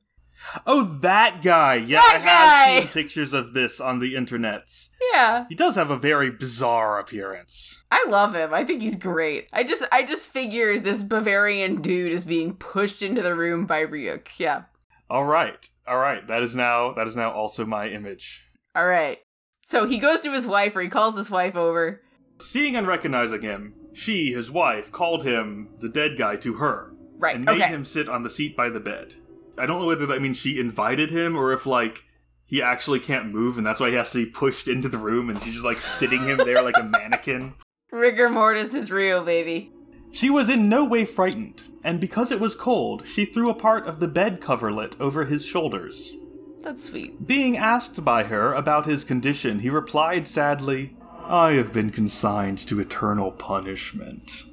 Oh, 0.66 0.84
that 1.02 1.42
guy. 1.42 1.76
Yeah, 1.76 2.00
That 2.02 2.24
I 2.24 2.70
have 2.72 2.84
seen 2.84 2.92
pictures 2.92 3.34
of 3.34 3.54
this 3.54 3.82
on 3.82 4.00
the 4.00 4.14
internets. 4.14 4.90
Yeah. 5.12 5.46
He 5.50 5.56
does 5.56 5.76
have 5.76 5.92
a 5.92 5.98
very 5.98 6.30
bizarre 6.30 7.00
appearance. 7.00 7.82
I 7.92 8.06
love 8.08 8.36
him. 8.36 8.54
I 8.54 8.64
think 8.64 8.82
he's 8.82 8.96
great. 8.96 9.50
I 9.54 9.64
just 9.64 9.84
I 9.92 10.06
just 10.06 10.32
figure 10.32 10.80
this 10.80 11.04
Bavarian 11.04 11.82
dude 11.82 12.12
is 12.12 12.26
being 12.26 12.54
pushed 12.56 13.02
into 13.02 13.22
the 13.22 13.36
room 13.36 13.66
by 13.66 13.84
Ryuk. 13.86 14.38
Yeah. 14.38 14.64
All 15.10 15.26
right. 15.26 15.68
All 15.88 15.98
right. 15.98 16.28
That 16.28 16.44
is 16.44 16.56
now 16.56 16.94
that 16.94 17.08
is 17.08 17.16
now 17.16 17.32
also 17.32 17.66
my 17.66 17.88
image. 17.90 18.44
All 18.76 18.86
right. 18.88 19.20
So 19.64 19.86
he 19.86 19.98
goes 19.98 20.22
to 20.22 20.32
his 20.32 20.48
wife 20.48 20.76
or 20.76 20.82
he 20.82 20.90
calls 20.90 21.18
his 21.18 21.30
wife 21.32 21.56
over. 21.56 22.02
Seeing 22.40 22.76
and 22.76 22.86
recognizing 22.88 23.42
him, 23.42 23.74
she, 23.94 24.32
his 24.32 24.52
wife, 24.52 24.92
called 24.92 25.24
him 25.24 25.70
the 25.80 25.90
dead 25.90 26.18
guy 26.18 26.36
to 26.38 26.54
her 26.56 26.94
Right. 27.18 27.36
and 27.36 27.44
made 27.44 27.62
okay. 27.62 27.68
him 27.70 27.84
sit 27.84 28.08
on 28.08 28.22
the 28.24 28.30
seat 28.30 28.56
by 28.56 28.70
the 28.70 28.80
bed. 28.80 29.16
I 29.58 29.66
don't 29.66 29.80
know 29.80 29.88
whether 29.88 30.06
that 30.06 30.22
means 30.22 30.38
she 30.38 30.60
invited 30.60 31.12
him 31.12 31.36
or 31.36 31.54
if 31.54 31.66
like 31.66 32.06
he 32.46 32.62
actually 32.62 33.00
can't 33.00 33.34
move 33.34 33.58
and 33.58 33.66
that's 33.66 33.80
why 33.80 33.90
he 33.90 33.96
has 33.96 34.12
to 34.12 34.26
be 34.26 34.32
pushed 34.32 34.68
into 34.68 34.90
the 34.90 34.98
room 34.98 35.30
and 35.30 35.42
she's 35.42 35.54
just 35.54 35.66
like 35.66 35.82
sitting 35.82 36.24
him 36.24 36.38
there 36.38 36.62
like 36.62 36.78
a 36.78 36.84
mannequin. 36.84 37.54
Rigor 37.92 38.30
mortis 38.30 38.74
is 38.74 38.92
real, 38.92 39.24
baby. 39.24 39.72
She 40.12 40.30
was 40.30 40.50
in 40.50 40.70
no 40.70 40.84
way 40.84 41.06
frightened, 41.06 41.64
and 41.84 42.00
because 42.00 42.32
it 42.32 42.40
was 42.40 42.56
cold, 42.56 43.08
she 43.08 43.26
threw 43.26 43.50
a 43.50 43.54
part 43.54 43.86
of 43.88 44.00
the 44.00 44.08
bed 44.08 44.42
coverlet 44.42 45.00
over 45.00 45.26
his 45.26 45.46
shoulders. 45.46 46.16
That's 46.62 46.86
sweet. 46.86 47.28
Being 47.28 47.56
asked 47.56 48.04
by 48.04 48.24
her 48.24 48.54
about 48.54 48.86
his 48.86 49.04
condition, 49.04 49.60
he 49.60 49.70
replied 49.70 50.28
sadly, 50.28 50.96
I 51.24 51.52
have 51.52 51.74
been 51.74 51.92
consigned 51.92 52.58
to 52.68 52.80
eternal 52.80 53.32
punishment. 53.32 54.46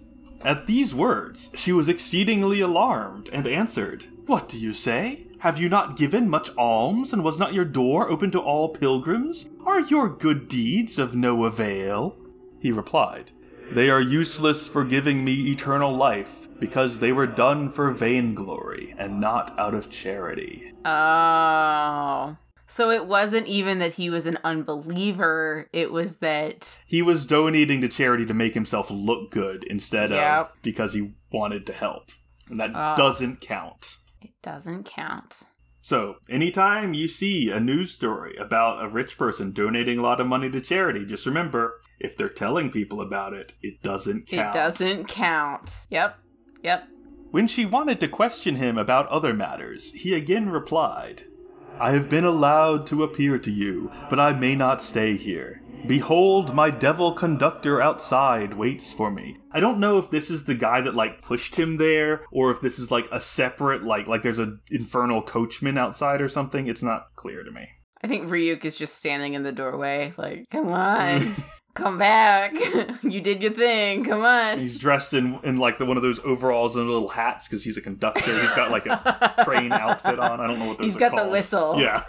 At 0.43 0.67
these 0.67 0.95
words, 0.95 1.51
she 1.55 1.73
was 1.73 1.89
exceedingly 1.89 2.61
alarmed 2.61 3.31
and 3.33 3.47
answered, 3.47 4.07
What 4.27 4.49
do 4.49 4.59
you 4.59 4.73
say? 4.73 5.27
Have 5.41 5.59
you 5.59 5.69
not 5.69 5.97
given 5.97 6.31
much 6.31 6.49
alms, 6.57 7.13
and 7.13 7.23
was 7.23 7.39
not 7.39 7.53
your 7.53 7.65
door 7.67 8.09
open 8.11 8.31
to 8.31 8.41
all 8.41 8.71
pilgrims? 8.71 9.51
Are 9.67 9.81
your 9.81 10.09
good 10.09 10.49
deeds 10.49 10.99
of 10.99 11.15
no 11.15 11.45
avail? 11.45 12.17
He 12.59 12.73
replied, 12.73 13.33
They 13.71 13.91
are 13.91 14.01
useless 14.01 14.67
for 14.67 14.85
giving 14.85 15.25
me 15.25 15.51
eternal 15.51 15.95
life, 15.95 16.49
because 16.59 17.01
they 17.01 17.13
were 17.13 17.27
done 17.27 17.71
for 17.71 17.91
vainglory 17.91 18.95
and 18.97 19.21
not 19.21 19.59
out 19.59 19.75
of 19.75 19.91
charity. 19.91 20.73
Oh. 20.85 22.37
So 22.67 22.91
it 22.91 23.05
wasn't 23.07 23.47
even 23.47 23.79
that 23.81 23.95
he 23.95 24.09
was 24.09 24.25
an 24.27 24.39
unbeliever, 24.43 25.69
it 25.73 25.93
was 25.93 26.17
that 26.17 26.81
He 26.87 27.03
was 27.03 27.27
donating 27.27 27.83
to 27.83 27.89
charity 27.89 28.25
to 28.25 28.35
make 28.35 28.55
himself 28.55 28.91
look 28.91 29.31
good 29.31 29.65
instead 29.65 30.11
Yep. 30.11 30.41
of 30.41 30.63
because 30.63 30.95
he 30.95 31.13
wanted 31.31 31.67
to 31.67 31.75
help. 31.75 32.11
And 32.49 32.59
that 32.59 32.71
Ah. 32.75 32.97
doesn't 32.97 33.41
count. 33.43 33.99
Doesn't 34.45 34.85
count. 34.85 35.43
So, 35.81 36.17
anytime 36.31 36.95
you 36.95 37.09
see 37.09 37.51
a 37.51 37.61
news 37.61 37.93
story 37.93 38.37
about 38.37 38.83
a 38.83 38.89
rich 38.89 39.19
person 39.19 39.53
donating 39.53 39.99
a 39.99 40.03
lot 40.03 40.21
of 40.21 40.27
money 40.27 40.49
to 40.51 40.61
charity, 40.61 41.05
just 41.05 41.27
remember 41.27 41.81
if 41.99 42.17
they're 42.17 42.29
telling 42.29 42.71
people 42.71 43.01
about 43.01 43.35
it, 43.35 43.55
it 43.63 43.83
doesn't 43.83 44.29
count. 44.29 44.55
It 44.55 44.59
doesn't 44.59 45.09
count. 45.09 45.87
Yep. 45.91 46.17
Yep. 46.63 46.89
When 47.33 47.49
she 47.49 47.67
wanted 47.67 48.01
to 48.01 48.09
question 48.09 48.57
him 48.57 48.79
about 48.79 49.09
other 49.09 49.35
matters, 49.35 49.93
he 49.93 50.15
again 50.15 50.49
replied, 50.49 51.25
I 51.81 51.91
have 51.91 52.09
been 52.09 52.25
allowed 52.25 52.87
to 52.87 53.03
appear 53.03 53.39
to 53.39 53.51
you, 53.51 53.91
but 54.09 54.21
I 54.21 54.33
may 54.33 54.55
not 54.55 54.81
stay 54.81 55.17
here. 55.17 55.61
Behold, 55.87 56.55
my 56.55 56.71
devil 56.71 57.13
conductor 57.13 57.81
outside 57.81 58.55
waits 58.55 58.91
for 58.91 59.11
me. 59.11 59.37
I 59.53 59.61
don't 59.61 59.79
know 59.79 59.99
if 59.99 60.11
this 60.11 60.31
is 60.31 60.45
the 60.45 60.55
guy 60.55 60.81
that 60.81 60.95
like 60.95 61.21
pushed 61.21 61.57
him 61.57 61.77
there, 61.77 62.25
or 62.33 62.51
if 62.51 62.63
this 62.63 62.79
is 62.79 62.91
like 62.91 63.07
a 63.13 63.21
separate 63.21 63.85
like 63.85 64.07
like 64.07 64.23
there's 64.23 64.39
a 64.39 64.57
infernal 64.71 65.21
coachman 65.21 65.77
outside 65.77 66.23
or 66.23 66.29
something. 66.29 66.69
It's 66.69 66.83
not 66.83 67.09
clear 67.17 67.43
to 67.43 67.51
me. 67.51 67.69
I 68.03 68.07
think 68.07 68.29
Ryuk 68.29 68.65
is 68.65 68.77
just 68.77 68.97
standing 68.97 69.35
in 69.35 69.43
the 69.43 69.53
doorway, 69.53 70.13
like, 70.17 70.49
come 70.51 70.69
on, 70.69 71.35
come 71.75 71.99
back. 71.99 72.55
you 73.03 73.21
did 73.21 73.43
your 73.43 73.53
thing. 73.53 74.05
Come 74.05 74.25
on. 74.25 74.59
He's 74.59 74.79
dressed 74.79 75.13
in 75.13 75.39
in 75.43 75.59
like 75.59 75.79
the 75.79 75.85
one 75.85 75.99
of 75.99 76.03
those 76.03 76.19
overalls 76.21 76.77
and 76.77 76.89
little 76.89 77.09
hats 77.09 77.47
because 77.47 77.63
he's 77.63 77.77
a 77.77 77.83
conductor. 77.83 78.41
He's 78.41 78.55
got 78.55 78.71
like 78.71 78.87
a 78.87 79.35
train 79.45 79.71
outfit 79.71 80.19
on. 80.19 80.41
I 80.41 80.47
don't 80.47 80.59
know 80.59 80.67
what 80.67 80.79
those 80.79 80.87
He's 80.87 80.97
got 80.97 81.15
the 81.15 81.29
whistle. 81.29 81.79
Yeah. 81.79 82.05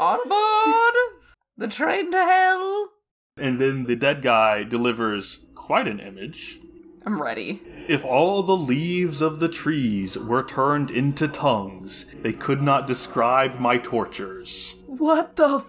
On 0.00 0.18
board 0.28 1.21
the 1.56 1.68
train 1.68 2.10
to 2.12 2.18
hell. 2.18 2.88
And 3.36 3.60
then 3.60 3.84
the 3.84 3.96
dead 3.96 4.22
guy 4.22 4.62
delivers 4.62 5.46
quite 5.54 5.88
an 5.88 6.00
image. 6.00 6.58
I'm 7.04 7.20
ready. 7.20 7.60
If 7.88 8.04
all 8.04 8.42
the 8.42 8.56
leaves 8.56 9.22
of 9.22 9.40
the 9.40 9.48
trees 9.48 10.16
were 10.16 10.44
turned 10.44 10.90
into 10.90 11.26
tongues, 11.26 12.06
they 12.22 12.32
could 12.32 12.62
not 12.62 12.86
describe 12.86 13.58
my 13.58 13.78
tortures. 13.78 14.76
What 14.86 15.36
the 15.36 15.64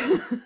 f- 0.00 0.40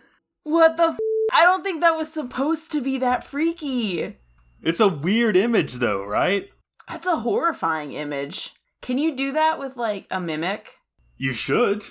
What 0.45 0.77
the 0.77 0.85
f- 0.85 0.99
I 1.33 1.45
don't 1.45 1.65
think 1.65 1.81
that 1.81 1.97
was 1.97 2.13
supposed 2.13 2.71
to 2.73 2.81
be 2.81 2.99
that 2.99 3.25
freaky. 3.25 4.17
It's 4.63 4.81
a 4.81 4.89
weird 4.89 5.37
image, 5.37 5.75
though, 5.75 6.05
right? 6.05 6.49
That's 6.89 7.07
a 7.07 7.17
horrifying 7.17 7.93
image. 7.93 8.53
Can 8.83 8.99
you 8.99 9.17
do 9.17 9.33
that 9.33 9.59
with 9.59 9.77
like 9.77 10.07
a 10.11 10.21
mimic? 10.21 10.75
You 11.17 11.33
should. 11.33 11.85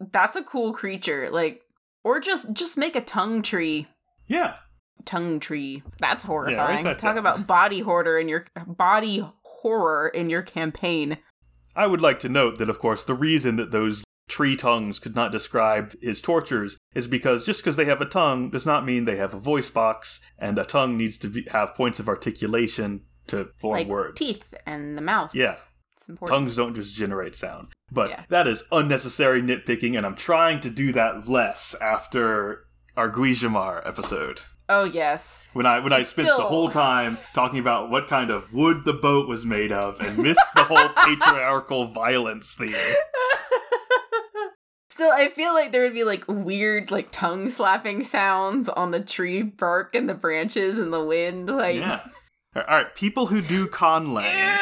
That's 0.00 0.36
a 0.36 0.42
cool 0.42 0.72
creature. 0.72 1.30
Like 1.30 1.61
or 2.04 2.20
just 2.20 2.52
just 2.52 2.76
make 2.76 2.96
a 2.96 3.00
tongue 3.00 3.42
tree. 3.42 3.86
Yeah. 4.28 4.56
Tongue 5.04 5.40
tree. 5.40 5.82
That's 5.98 6.24
horrifying. 6.24 6.84
that 6.84 6.98
Talk 6.98 7.16
down. 7.16 7.18
about 7.18 7.46
body 7.46 7.80
hoarder 7.80 8.18
in 8.18 8.28
your 8.28 8.46
body 8.66 9.24
horror 9.42 10.08
in 10.08 10.30
your 10.30 10.42
campaign. 10.42 11.18
I 11.74 11.86
would 11.86 12.00
like 12.00 12.18
to 12.20 12.28
note 12.28 12.58
that, 12.58 12.68
of 12.68 12.78
course, 12.78 13.04
the 13.04 13.14
reason 13.14 13.56
that 13.56 13.70
those 13.70 14.04
tree 14.28 14.56
tongues 14.56 14.98
could 14.98 15.14
not 15.14 15.32
describe 15.32 15.94
his 16.00 16.20
tortures 16.20 16.76
is 16.94 17.08
because 17.08 17.44
just 17.44 17.60
because 17.60 17.76
they 17.76 17.84
have 17.86 18.00
a 18.00 18.06
tongue 18.06 18.50
does 18.50 18.66
not 18.66 18.84
mean 18.84 19.04
they 19.04 19.16
have 19.16 19.34
a 19.34 19.38
voice 19.38 19.70
box, 19.70 20.20
and 20.38 20.58
a 20.58 20.64
tongue 20.64 20.96
needs 20.96 21.18
to 21.18 21.28
be, 21.28 21.46
have 21.50 21.74
points 21.74 21.98
of 21.98 22.08
articulation 22.08 23.02
to 23.26 23.48
form 23.58 23.78
like 23.78 23.88
words. 23.88 24.18
teeth 24.18 24.54
and 24.66 24.96
the 24.96 25.02
mouth. 25.02 25.34
Yeah. 25.34 25.56
It's 26.02 26.08
important. 26.08 26.36
Tongues 26.36 26.56
don't 26.56 26.74
just 26.74 26.96
generate 26.96 27.36
sound. 27.36 27.68
But 27.92 28.10
Yeah. 28.10 28.24
that 28.28 28.48
is 28.48 28.64
unnecessary 28.72 29.40
nitpicking, 29.40 29.96
and 29.96 30.04
I'm 30.04 30.16
trying 30.16 30.58
to 30.62 30.68
do 30.70 30.90
that 30.92 31.28
less 31.28 31.76
after 31.80 32.64
our 32.96 33.08
Guigemar 33.08 33.86
episode. 33.86 34.42
Oh 34.68 34.82
yes. 34.82 35.44
When 35.52 35.64
I 35.64 35.78
when 35.78 35.92
I 35.92 36.00
It's 36.00 36.10
spent 36.10 36.26
the 36.26 36.34
whole 36.42 36.70
time 36.70 37.18
talking 37.34 37.60
about 37.60 37.88
what 37.88 38.08
kind 38.08 38.32
of 38.32 38.52
wood 38.52 38.84
the 38.84 38.94
boat 38.94 39.28
was 39.28 39.46
made 39.46 39.70
of 39.70 40.00
and 40.00 40.18
missed 40.18 40.40
the 40.56 40.64
whole 40.64 40.88
patriarchal 40.96 41.92
violence 41.92 42.52
theme. 42.54 42.74
Still, 44.90 45.10
I 45.10 45.30
feel 45.30 45.54
like 45.54 45.72
there 45.72 45.82
would 45.82 45.94
be 45.94 46.04
like 46.04 46.24
weird, 46.28 46.90
like 46.90 47.10
tongue 47.12 47.50
slapping 47.50 48.04
sounds 48.04 48.68
on 48.68 48.90
the 48.90 49.00
tree 49.00 49.42
bark 49.42 49.94
and 49.94 50.08
the 50.08 50.14
branches 50.14 50.76
and 50.78 50.92
the 50.92 51.02
wind. 51.04 51.48
Like, 51.48 51.76
Yeah. 51.76 52.00
All 52.54 52.62
right, 52.68 52.94
people 52.94 53.26
who 53.26 53.40
do 53.40 53.66
conlangs. 53.66 54.58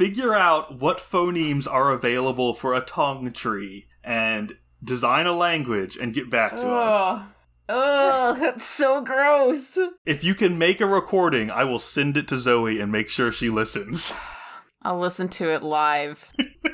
Figure 0.00 0.34
out 0.34 0.80
what 0.80 0.96
phonemes 0.96 1.70
are 1.70 1.92
available 1.92 2.54
for 2.54 2.72
a 2.72 2.80
tongue 2.80 3.30
tree 3.32 3.84
and 4.02 4.56
design 4.82 5.26
a 5.26 5.32
language 5.36 5.98
and 5.98 6.14
get 6.14 6.30
back 6.30 6.52
to 6.52 6.66
us. 6.66 7.22
Ugh. 7.68 8.38
That's 8.40 8.64
so 8.64 9.02
gross. 9.02 9.76
If 10.06 10.24
you 10.24 10.34
can 10.34 10.56
make 10.56 10.80
a 10.80 10.86
recording, 10.86 11.50
I 11.50 11.64
will 11.64 11.78
send 11.78 12.16
it 12.16 12.26
to 12.28 12.38
Zoe 12.38 12.80
and 12.80 12.90
make 12.90 13.10
sure 13.10 13.30
she 13.30 13.50
listens. 13.50 14.14
I'll 14.82 14.98
listen 14.98 15.28
to 15.28 15.52
it 15.52 15.62
live. 15.62 16.32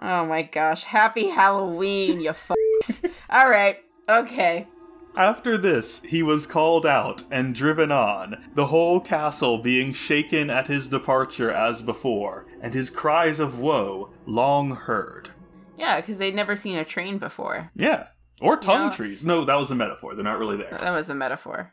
oh 0.00 0.26
my 0.26 0.42
gosh. 0.42 0.84
Happy 0.84 1.26
Halloween, 1.26 2.20
you 2.20 2.30
fucks. 2.30 3.10
All 3.28 3.50
right. 3.50 3.80
Okay. 4.08 4.68
After 5.16 5.56
this, 5.56 6.00
he 6.00 6.22
was 6.24 6.46
called 6.46 6.84
out 6.84 7.22
and 7.30 7.54
driven 7.54 7.92
on, 7.92 8.44
the 8.54 8.66
whole 8.66 9.00
castle 9.00 9.58
being 9.58 9.92
shaken 9.92 10.50
at 10.50 10.66
his 10.66 10.88
departure 10.88 11.52
as 11.52 11.82
before, 11.82 12.46
and 12.60 12.74
his 12.74 12.90
cries 12.90 13.38
of 13.38 13.60
woe 13.60 14.12
long 14.26 14.74
heard. 14.74 15.30
Yeah, 15.76 16.00
because 16.00 16.18
they'd 16.18 16.34
never 16.34 16.56
seen 16.56 16.76
a 16.76 16.84
train 16.84 17.18
before. 17.18 17.70
Yeah. 17.76 18.08
Or 18.40 18.56
tongue 18.56 18.90
trees. 18.90 19.24
No, 19.24 19.44
that 19.44 19.54
was 19.54 19.70
a 19.70 19.76
metaphor. 19.76 20.14
They're 20.14 20.24
not 20.24 20.38
really 20.40 20.56
there. 20.56 20.76
That 20.80 20.90
was 20.90 21.06
the 21.06 21.14
metaphor. 21.14 21.72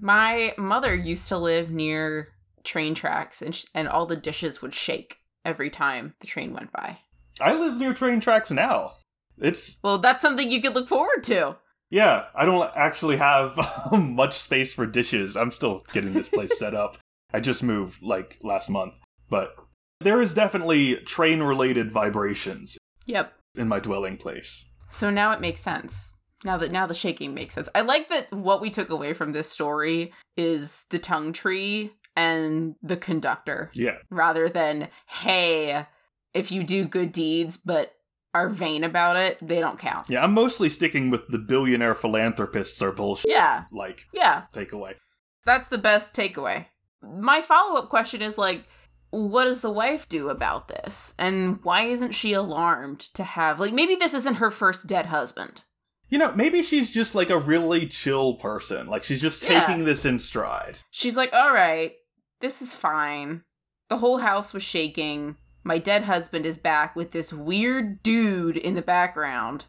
My 0.00 0.52
mother 0.58 0.94
used 0.94 1.28
to 1.28 1.38
live 1.38 1.70
near 1.70 2.28
train 2.64 2.94
tracks, 2.94 3.40
and 3.40 3.54
sh- 3.54 3.66
and 3.74 3.88
all 3.88 4.06
the 4.06 4.16
dishes 4.16 4.60
would 4.60 4.74
shake 4.74 5.18
every 5.44 5.70
time 5.70 6.14
the 6.20 6.26
train 6.26 6.52
went 6.52 6.72
by. 6.72 6.98
I 7.40 7.54
live 7.54 7.76
near 7.76 7.94
train 7.94 8.20
tracks 8.20 8.50
now. 8.50 8.92
It's 9.38 9.78
Well, 9.82 9.98
that's 9.98 10.20
something 10.22 10.50
you 10.50 10.60
could 10.60 10.74
look 10.74 10.88
forward 10.88 11.22
to. 11.24 11.56
Yeah, 11.90 12.26
I 12.34 12.44
don't 12.46 12.70
actually 12.76 13.16
have 13.16 13.58
much 13.92 14.38
space 14.38 14.72
for 14.72 14.86
dishes. 14.86 15.36
I'm 15.36 15.50
still 15.50 15.84
getting 15.92 16.14
this 16.14 16.28
place 16.28 16.58
set 16.58 16.74
up. 16.74 16.96
I 17.32 17.40
just 17.40 17.62
moved 17.62 18.02
like 18.02 18.38
last 18.42 18.70
month, 18.70 18.94
but 19.28 19.54
there 20.00 20.20
is 20.20 20.34
definitely 20.34 20.96
train 20.96 21.42
related 21.42 21.92
vibrations 21.92 22.78
Yep. 23.06 23.32
in 23.56 23.68
my 23.68 23.80
dwelling 23.80 24.16
place. 24.16 24.66
So 24.88 25.10
now 25.10 25.32
it 25.32 25.40
makes 25.40 25.60
sense. 25.60 26.14
Now 26.44 26.56
that 26.56 26.72
now 26.72 26.86
the 26.86 26.94
shaking 26.94 27.34
makes 27.34 27.54
sense. 27.54 27.68
I 27.74 27.82
like 27.82 28.08
that 28.08 28.32
what 28.32 28.60
we 28.62 28.70
took 28.70 28.88
away 28.90 29.12
from 29.12 29.32
this 29.32 29.50
story 29.50 30.12
is 30.36 30.84
the 30.90 30.98
tongue 30.98 31.32
tree 31.32 31.92
and 32.16 32.74
the 32.82 32.96
conductor 32.96 33.70
Yeah. 33.74 33.98
rather 34.10 34.48
than 34.48 34.88
hey, 35.06 35.86
if 36.34 36.50
you 36.50 36.64
do 36.64 36.84
good 36.86 37.12
deeds 37.12 37.56
but 37.56 37.92
are 38.34 38.48
vain 38.48 38.84
about 38.84 39.16
it, 39.16 39.38
they 39.42 39.60
don't 39.60 39.78
count. 39.78 40.08
Yeah, 40.08 40.22
I'm 40.22 40.32
mostly 40.34 40.68
sticking 40.68 41.10
with 41.10 41.26
the 41.28 41.38
billionaire 41.38 41.94
philanthropists 41.94 42.80
are 42.82 42.92
bullshit 42.92 43.30
Yeah. 43.30 43.64
like 43.72 44.06
Yeah. 44.12 44.44
takeaway. 44.52 44.94
That's 45.44 45.68
the 45.68 45.78
best 45.78 46.14
takeaway. 46.14 46.66
My 47.02 47.40
follow-up 47.40 47.88
question 47.88 48.22
is 48.22 48.38
like 48.38 48.64
what 49.12 49.44
does 49.46 49.60
the 49.60 49.70
wife 49.72 50.08
do 50.08 50.28
about 50.28 50.68
this? 50.68 51.16
And 51.18 51.58
why 51.64 51.86
isn't 51.86 52.12
she 52.12 52.32
alarmed 52.32 53.00
to 53.14 53.24
have 53.24 53.58
like 53.58 53.72
maybe 53.72 53.96
this 53.96 54.14
isn't 54.14 54.36
her 54.36 54.52
first 54.52 54.86
dead 54.86 55.06
husband. 55.06 55.64
You 56.08 56.18
know, 56.18 56.32
maybe 56.32 56.62
she's 56.62 56.90
just 56.90 57.14
like 57.16 57.30
a 57.30 57.38
really 57.38 57.86
chill 57.86 58.34
person. 58.34 58.86
Like 58.86 59.02
she's 59.02 59.20
just 59.20 59.42
Yeah. 59.42 59.64
taking 59.66 59.84
this 59.84 60.04
in 60.04 60.18
stride. 60.20 60.78
She's 60.90 61.16
like, 61.16 61.32
all 61.32 61.52
right, 61.52 61.92
this 62.40 62.62
is 62.62 62.72
fine. 62.74 63.42
The 63.88 63.96
whole 63.98 64.18
house 64.18 64.52
was 64.52 64.62
shaking. 64.62 65.36
My 65.62 65.78
dead 65.78 66.02
husband 66.04 66.46
is 66.46 66.56
back 66.56 66.96
with 66.96 67.10
this 67.10 67.32
weird 67.32 68.02
dude 68.02 68.56
in 68.56 68.74
the 68.74 68.82
background. 68.82 69.66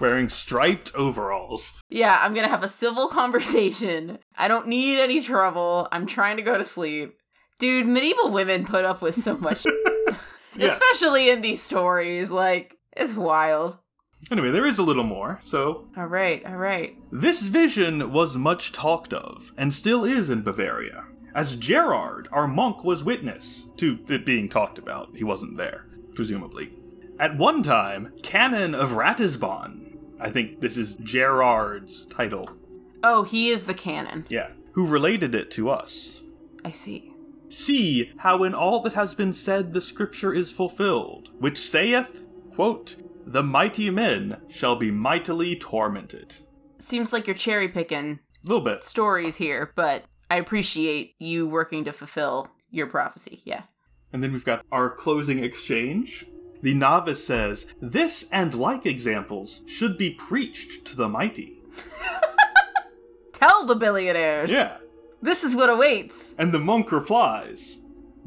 wearing 0.00 0.28
striped 0.28 0.94
overalls. 0.94 1.80
Yeah, 1.88 2.18
I'm 2.22 2.34
gonna 2.34 2.48
have 2.48 2.62
a 2.62 2.68
civil 2.68 3.08
conversation. 3.20 4.18
I 4.36 4.48
don't 4.48 4.68
need 4.68 4.98
any 5.00 5.20
trouble. 5.20 5.88
I'm 5.92 6.06
trying 6.06 6.36
to 6.36 6.42
go 6.42 6.56
to 6.58 6.64
sleep. 6.64 7.16
Dude, 7.58 7.86
medieval 7.86 8.30
women 8.30 8.64
put 8.64 8.84
up 8.84 9.02
with 9.02 9.22
so 9.22 9.36
much, 9.36 9.64
Yeah. 10.56 10.66
especially 10.66 11.30
in 11.30 11.40
these 11.42 11.62
stories. 11.62 12.30
Like, 12.30 12.76
it's 12.96 13.12
wild. 13.14 13.78
Anyway, 14.30 14.50
there 14.50 14.66
is 14.66 14.78
a 14.78 14.82
little 14.84 15.02
more. 15.04 15.38
So, 15.42 15.88
All 15.96 16.06
right, 16.06 16.44
all 16.46 16.56
right. 16.56 16.96
this 17.10 17.42
vision 17.42 18.12
was 18.12 18.36
much 18.36 18.70
talked 18.72 19.12
of, 19.12 19.52
and 19.56 19.72
still 19.74 20.04
is 20.04 20.30
in 20.30 20.42
Bavaria, 20.42 21.04
as 21.34 21.56
Gerard, 21.56 22.28
our 22.32 22.46
monk, 22.46 22.84
was 22.84 23.04
witness 23.04 23.68
to 23.78 23.98
it 24.08 24.24
being 24.26 24.48
talked 24.48 24.78
about. 24.78 25.10
He 25.16 25.24
wasn't 25.24 25.56
there, 25.56 25.86
presumably. 26.14 26.72
At 27.18 27.36
one 27.38 27.62
time, 27.62 28.12
Canon 28.22 28.74
of 28.74 28.90
Ratisbon, 28.92 29.96
I 30.20 30.30
think 30.30 30.60
this 30.60 30.76
is 30.76 30.94
Gerard's 30.96 32.06
title, 32.06 32.50
Oh, 33.04 33.24
he 33.24 33.48
is 33.48 33.64
the 33.64 33.74
canon. 33.74 34.24
yeah, 34.28 34.50
who 34.72 34.86
related 34.86 35.34
it 35.34 35.50
to 35.52 35.70
us. 35.70 36.22
I 36.64 36.70
see. 36.70 37.12
See 37.48 38.12
how 38.18 38.44
in 38.44 38.54
all 38.54 38.80
that 38.82 38.92
has 38.94 39.14
been 39.14 39.32
said 39.32 39.72
the 39.74 39.80
scripture 39.80 40.32
is 40.32 40.50
fulfilled, 40.52 41.30
which 41.38 41.58
saith, 41.58 42.22
quote, 42.54 42.96
The 43.26 43.42
mighty 43.42 43.90
men 43.90 44.40
shall 44.48 44.76
be 44.76 44.90
mightily 44.90 45.56
tormented. 45.56 46.36
Seems 46.78 47.12
like 47.12 47.26
you're 47.26 47.34
cherry 47.36 47.68
picking 47.68 48.20
A 48.44 48.48
little 48.48 48.64
bit. 48.64 48.84
stories 48.84 49.36
here, 49.36 49.72
but 49.74 50.04
I 50.32 50.36
appreciate 50.36 51.14
you 51.18 51.46
working 51.46 51.84
to 51.84 51.92
fulfill 51.92 52.48
your 52.70 52.86
prophecy. 52.86 53.42
Yeah. 53.44 53.64
And 54.14 54.24
then 54.24 54.32
we've 54.32 54.46
got 54.46 54.64
our 54.72 54.88
closing 54.88 55.44
exchange. 55.44 56.24
The 56.62 56.72
novice 56.72 57.22
says, 57.22 57.66
This 57.82 58.24
and 58.32 58.54
like 58.54 58.86
examples 58.86 59.60
should 59.66 59.98
be 59.98 60.08
preached 60.08 60.86
to 60.86 60.96
the 60.96 61.06
mighty. 61.06 61.60
Tell 63.34 63.66
the 63.66 63.74
billionaires. 63.74 64.50
Yeah. 64.50 64.78
This 65.20 65.44
is 65.44 65.54
what 65.54 65.68
awaits. 65.68 66.34
And 66.38 66.50
the 66.50 66.58
monk 66.58 66.90
replies, 66.92 67.80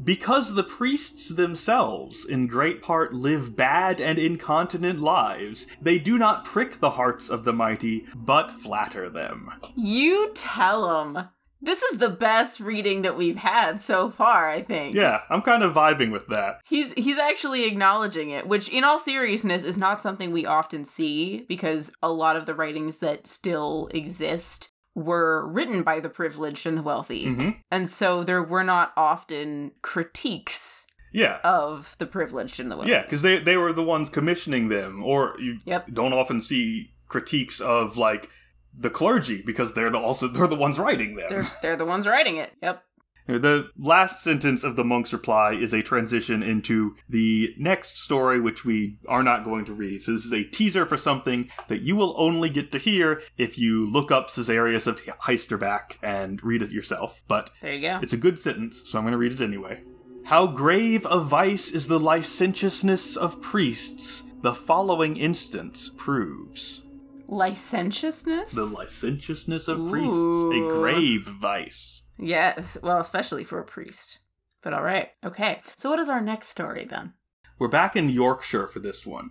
Because 0.04 0.54
the 0.54 0.62
priests 0.62 1.30
themselves, 1.30 2.24
in 2.24 2.46
great 2.46 2.82
part, 2.82 3.14
live 3.14 3.56
bad 3.56 4.00
and 4.00 4.16
incontinent 4.16 5.00
lives, 5.00 5.66
they 5.82 5.98
do 5.98 6.18
not 6.18 6.44
prick 6.44 6.78
the 6.78 6.90
hearts 6.90 7.28
of 7.28 7.42
the 7.42 7.52
mighty, 7.52 8.06
but 8.14 8.52
flatter 8.52 9.10
them. 9.10 9.50
You 9.74 10.30
tell 10.36 10.86
them. 10.86 11.30
This 11.66 11.82
is 11.82 11.98
the 11.98 12.08
best 12.10 12.60
reading 12.60 13.02
that 13.02 13.16
we've 13.16 13.36
had 13.36 13.80
so 13.80 14.10
far, 14.10 14.48
I 14.48 14.62
think. 14.62 14.94
Yeah, 14.94 15.20
I'm 15.28 15.42
kind 15.42 15.62
of 15.62 15.74
vibing 15.74 16.12
with 16.12 16.28
that. 16.28 16.60
He's 16.64 16.92
he's 16.92 17.18
actually 17.18 17.64
acknowledging 17.64 18.30
it, 18.30 18.46
which 18.46 18.68
in 18.70 18.84
all 18.84 18.98
seriousness 18.98 19.64
is 19.64 19.76
not 19.76 20.00
something 20.00 20.32
we 20.32 20.46
often 20.46 20.84
see 20.84 21.44
because 21.48 21.90
a 22.02 22.10
lot 22.12 22.36
of 22.36 22.46
the 22.46 22.54
writings 22.54 22.98
that 22.98 23.26
still 23.26 23.88
exist 23.92 24.70
were 24.94 25.46
written 25.48 25.82
by 25.82 26.00
the 26.00 26.08
privileged 26.08 26.66
and 26.66 26.78
the 26.78 26.82
wealthy. 26.82 27.26
hmm 27.34 27.50
And 27.70 27.90
so 27.90 28.24
there 28.24 28.42
were 28.42 28.64
not 28.64 28.92
often 28.96 29.72
critiques 29.82 30.86
Yeah. 31.12 31.38
of 31.44 31.96
the 31.98 32.06
privileged 32.06 32.60
and 32.60 32.70
the 32.70 32.76
wealthy. 32.76 32.92
Yeah, 32.92 33.02
because 33.02 33.22
they, 33.22 33.38
they 33.38 33.56
were 33.58 33.72
the 33.74 33.82
ones 33.84 34.08
commissioning 34.08 34.68
them, 34.68 35.02
or 35.04 35.34
you 35.38 35.58
Yep. 35.66 35.88
don't 35.92 36.12
often 36.14 36.40
see 36.40 36.92
critiques 37.08 37.60
of 37.60 37.96
like 37.98 38.30
the 38.76 38.90
clergy 38.90 39.42
because 39.44 39.74
they're 39.74 39.90
the 39.90 39.98
also 39.98 40.28
they're 40.32 40.46
the 40.46 40.56
ones 40.56 40.78
writing 40.78 41.16
them. 41.16 41.26
They're 41.28 41.50
they're 41.62 41.76
the 41.76 41.84
ones 41.86 42.06
writing 42.06 42.36
it. 42.36 42.52
Yep. 42.62 42.82
The 43.28 43.70
last 43.76 44.20
sentence 44.22 44.62
of 44.62 44.76
the 44.76 44.84
monk's 44.84 45.12
reply 45.12 45.54
is 45.54 45.74
a 45.74 45.82
transition 45.82 46.44
into 46.44 46.94
the 47.08 47.52
next 47.58 47.98
story, 47.98 48.38
which 48.38 48.64
we 48.64 48.98
are 49.08 49.24
not 49.24 49.42
going 49.44 49.64
to 49.64 49.74
read. 49.74 50.04
So 50.04 50.12
this 50.12 50.24
is 50.24 50.32
a 50.32 50.44
teaser 50.44 50.86
for 50.86 50.96
something 50.96 51.50
that 51.66 51.80
you 51.80 51.96
will 51.96 52.14
only 52.16 52.50
get 52.50 52.70
to 52.70 52.78
hear 52.78 53.20
if 53.36 53.58
you 53.58 53.84
look 53.84 54.12
up 54.12 54.28
Caesarius 54.30 54.86
of 54.86 55.00
Heisterbach 55.04 55.98
and 56.04 56.40
read 56.44 56.62
it 56.62 56.70
yourself. 56.70 57.22
But 57.26 57.50
There 57.60 57.74
you 57.74 57.80
go. 57.80 57.98
it's 58.00 58.12
a 58.12 58.16
good 58.16 58.38
sentence, 58.38 58.84
so 58.86 58.96
I'm 58.96 59.04
going 59.04 59.10
to 59.10 59.18
read 59.18 59.32
it 59.32 59.40
anyway. 59.40 59.82
How 60.26 60.46
grave 60.46 61.04
a 61.10 61.18
vice 61.18 61.72
is 61.72 61.88
the 61.88 61.98
licentiousness 61.98 63.16
of 63.16 63.42
priests, 63.42 64.22
the 64.42 64.54
following 64.54 65.16
instance 65.16 65.90
proves. 65.96 66.85
Licentiousness? 67.26 68.52
The 68.52 68.64
licentiousness 68.64 69.68
of 69.68 69.88
priests, 69.88 70.16
a 70.16 70.78
grave 70.78 71.26
vice. 71.26 72.02
yes. 72.18 72.78
Well, 72.82 72.98
especially 72.98 73.44
for 73.44 73.58
a 73.58 73.64
priest. 73.64 74.20
But 74.62 74.72
all 74.72 74.82
right. 74.82 75.08
Okay. 75.24 75.60
So 75.76 75.90
what 75.90 75.98
is 75.98 76.08
our 76.08 76.20
next 76.20 76.48
story 76.48 76.84
then? 76.84 77.14
We're 77.58 77.68
back 77.68 77.96
in 77.96 78.08
Yorkshire 78.08 78.66
for 78.68 78.80
this 78.80 79.06
one. 79.06 79.30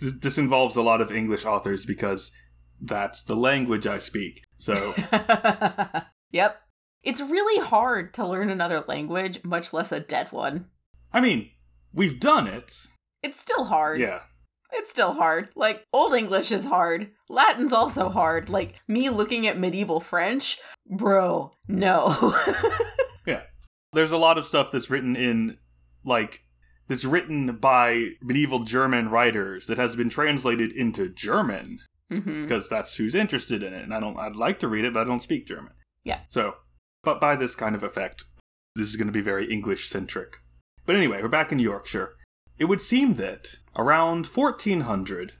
This, 0.00 0.12
this 0.12 0.38
involves 0.38 0.76
a 0.76 0.82
lot 0.82 1.00
of 1.00 1.10
English 1.12 1.44
authors 1.44 1.86
because 1.86 2.30
that's 2.80 3.22
the 3.22 3.36
language 3.36 3.86
I 3.86 3.98
speak. 3.98 4.42
So, 4.58 4.94
yep. 6.30 6.60
It's 7.02 7.20
really 7.20 7.64
hard 7.64 8.12
to 8.14 8.26
learn 8.26 8.50
another 8.50 8.84
language, 8.88 9.44
much 9.44 9.72
less 9.72 9.92
a 9.92 10.00
dead 10.00 10.32
one. 10.32 10.66
I 11.12 11.20
mean, 11.20 11.50
we've 11.92 12.18
done 12.18 12.46
it. 12.48 12.76
It's 13.22 13.40
still 13.40 13.64
hard. 13.64 14.00
Yeah. 14.00 14.20
It's 14.72 14.90
still 14.90 15.12
hard. 15.12 15.48
Like, 15.54 15.84
Old 15.92 16.14
English 16.14 16.50
is 16.52 16.64
hard. 16.64 17.10
Latin's 17.28 17.72
also 17.72 18.08
hard. 18.08 18.48
Like, 18.48 18.74
me 18.88 19.10
looking 19.10 19.46
at 19.46 19.58
medieval 19.58 20.00
French, 20.00 20.58
bro, 20.88 21.52
no. 21.68 22.34
Yeah. 23.26 23.42
There's 23.92 24.12
a 24.12 24.16
lot 24.16 24.38
of 24.38 24.46
stuff 24.46 24.70
that's 24.70 24.88
written 24.88 25.16
in, 25.16 25.58
like, 26.04 26.44
that's 26.86 27.04
written 27.04 27.56
by 27.56 28.10
medieval 28.22 28.60
German 28.60 29.08
writers 29.08 29.66
that 29.66 29.78
has 29.78 29.96
been 29.96 30.08
translated 30.08 30.72
into 30.72 31.08
German 31.08 31.80
hmm 32.08 32.44
because 32.44 32.68
that's 32.68 32.94
who's 32.94 33.16
interested 33.16 33.64
in 33.64 33.74
it. 33.74 33.82
And 33.82 33.92
I 33.92 33.98
don't, 33.98 34.16
I'd 34.16 34.36
like 34.36 34.60
to 34.60 34.68
read 34.68 34.84
it, 34.84 34.94
but 34.94 35.00
I 35.00 35.04
don't 35.04 35.22
speak 35.22 35.48
German. 35.48 35.72
Yeah. 36.04 36.20
So, 36.28 36.54
but 37.02 37.20
by 37.20 37.34
this 37.34 37.56
kind 37.56 37.74
of 37.74 37.82
effect, 37.82 38.24
this 38.76 38.86
is 38.86 38.94
going 38.94 39.08
to 39.08 39.12
be 39.12 39.20
very 39.20 39.52
English 39.52 39.88
centric. 39.88 40.36
But 40.84 40.94
anyway, 40.94 41.20
we're 41.20 41.28
back 41.28 41.50
in 41.50 41.58
Yorkshire. 41.58 42.14
It 42.58 42.66
would 42.66 42.80
seem 42.80 43.14
that 43.14 43.56
around 43.76 44.26
1400, 44.26 45.34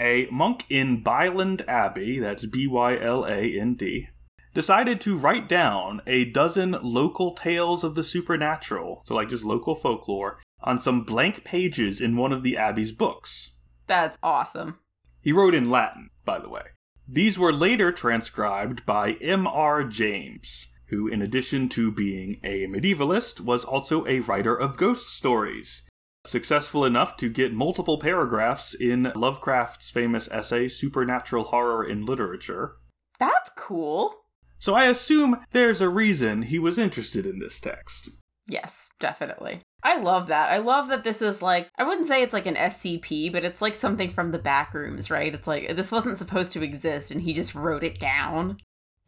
a 0.00 0.26
monk 0.30 0.64
in 0.68 1.02
Byland 1.02 1.62
Abbey, 1.68 2.18
that's 2.18 2.46
B 2.46 2.66
Y 2.66 2.98
L 2.98 3.24
A 3.24 3.58
N 3.58 3.74
D, 3.74 4.08
decided 4.54 5.00
to 5.00 5.16
write 5.16 5.48
down 5.48 6.00
a 6.06 6.24
dozen 6.24 6.72
local 6.82 7.34
tales 7.34 7.84
of 7.84 7.94
the 7.94 8.04
supernatural, 8.04 9.02
so 9.06 9.14
like 9.14 9.28
just 9.28 9.44
local 9.44 9.74
folklore, 9.74 10.40
on 10.62 10.78
some 10.78 11.04
blank 11.04 11.44
pages 11.44 12.00
in 12.00 12.16
one 12.16 12.32
of 12.32 12.42
the 12.42 12.56
Abbey's 12.56 12.92
books. 12.92 13.52
That's 13.86 14.18
awesome. 14.22 14.78
He 15.20 15.32
wrote 15.32 15.54
in 15.54 15.70
Latin, 15.70 16.10
by 16.24 16.38
the 16.38 16.48
way. 16.48 16.62
These 17.08 17.38
were 17.38 17.52
later 17.52 17.92
transcribed 17.92 18.86
by 18.86 19.12
M.R. 19.20 19.84
James, 19.84 20.68
who, 20.86 21.08
in 21.08 21.20
addition 21.20 21.68
to 21.70 21.90
being 21.90 22.40
a 22.44 22.66
medievalist, 22.66 23.40
was 23.40 23.64
also 23.64 24.06
a 24.06 24.20
writer 24.20 24.54
of 24.54 24.76
ghost 24.76 25.08
stories. 25.08 25.82
Successful 26.24 26.84
enough 26.84 27.16
to 27.16 27.28
get 27.28 27.52
multiple 27.52 27.98
paragraphs 27.98 28.74
in 28.74 29.12
Lovecraft's 29.16 29.90
famous 29.90 30.28
essay, 30.30 30.68
Supernatural 30.68 31.44
Horror 31.44 31.84
in 31.84 32.06
Literature. 32.06 32.76
That's 33.18 33.50
cool. 33.56 34.14
So 34.58 34.74
I 34.74 34.84
assume 34.84 35.44
there's 35.50 35.80
a 35.80 35.88
reason 35.88 36.42
he 36.42 36.60
was 36.60 36.78
interested 36.78 37.26
in 37.26 37.40
this 37.40 37.58
text. 37.58 38.10
Yes, 38.46 38.90
definitely. 39.00 39.62
I 39.82 39.98
love 39.98 40.28
that. 40.28 40.50
I 40.50 40.58
love 40.58 40.88
that 40.88 41.02
this 41.02 41.22
is 41.22 41.42
like, 41.42 41.68
I 41.76 41.82
wouldn't 41.82 42.06
say 42.06 42.22
it's 42.22 42.32
like 42.32 42.46
an 42.46 42.54
SCP, 42.54 43.32
but 43.32 43.44
it's 43.44 43.60
like 43.60 43.74
something 43.74 44.12
from 44.12 44.30
the 44.30 44.38
back 44.38 44.72
rooms, 44.74 45.10
right? 45.10 45.34
It's 45.34 45.48
like, 45.48 45.74
this 45.76 45.90
wasn't 45.90 46.18
supposed 46.18 46.52
to 46.52 46.62
exist 46.62 47.10
and 47.10 47.22
he 47.22 47.32
just 47.32 47.54
wrote 47.54 47.82
it 47.82 47.98
down. 47.98 48.58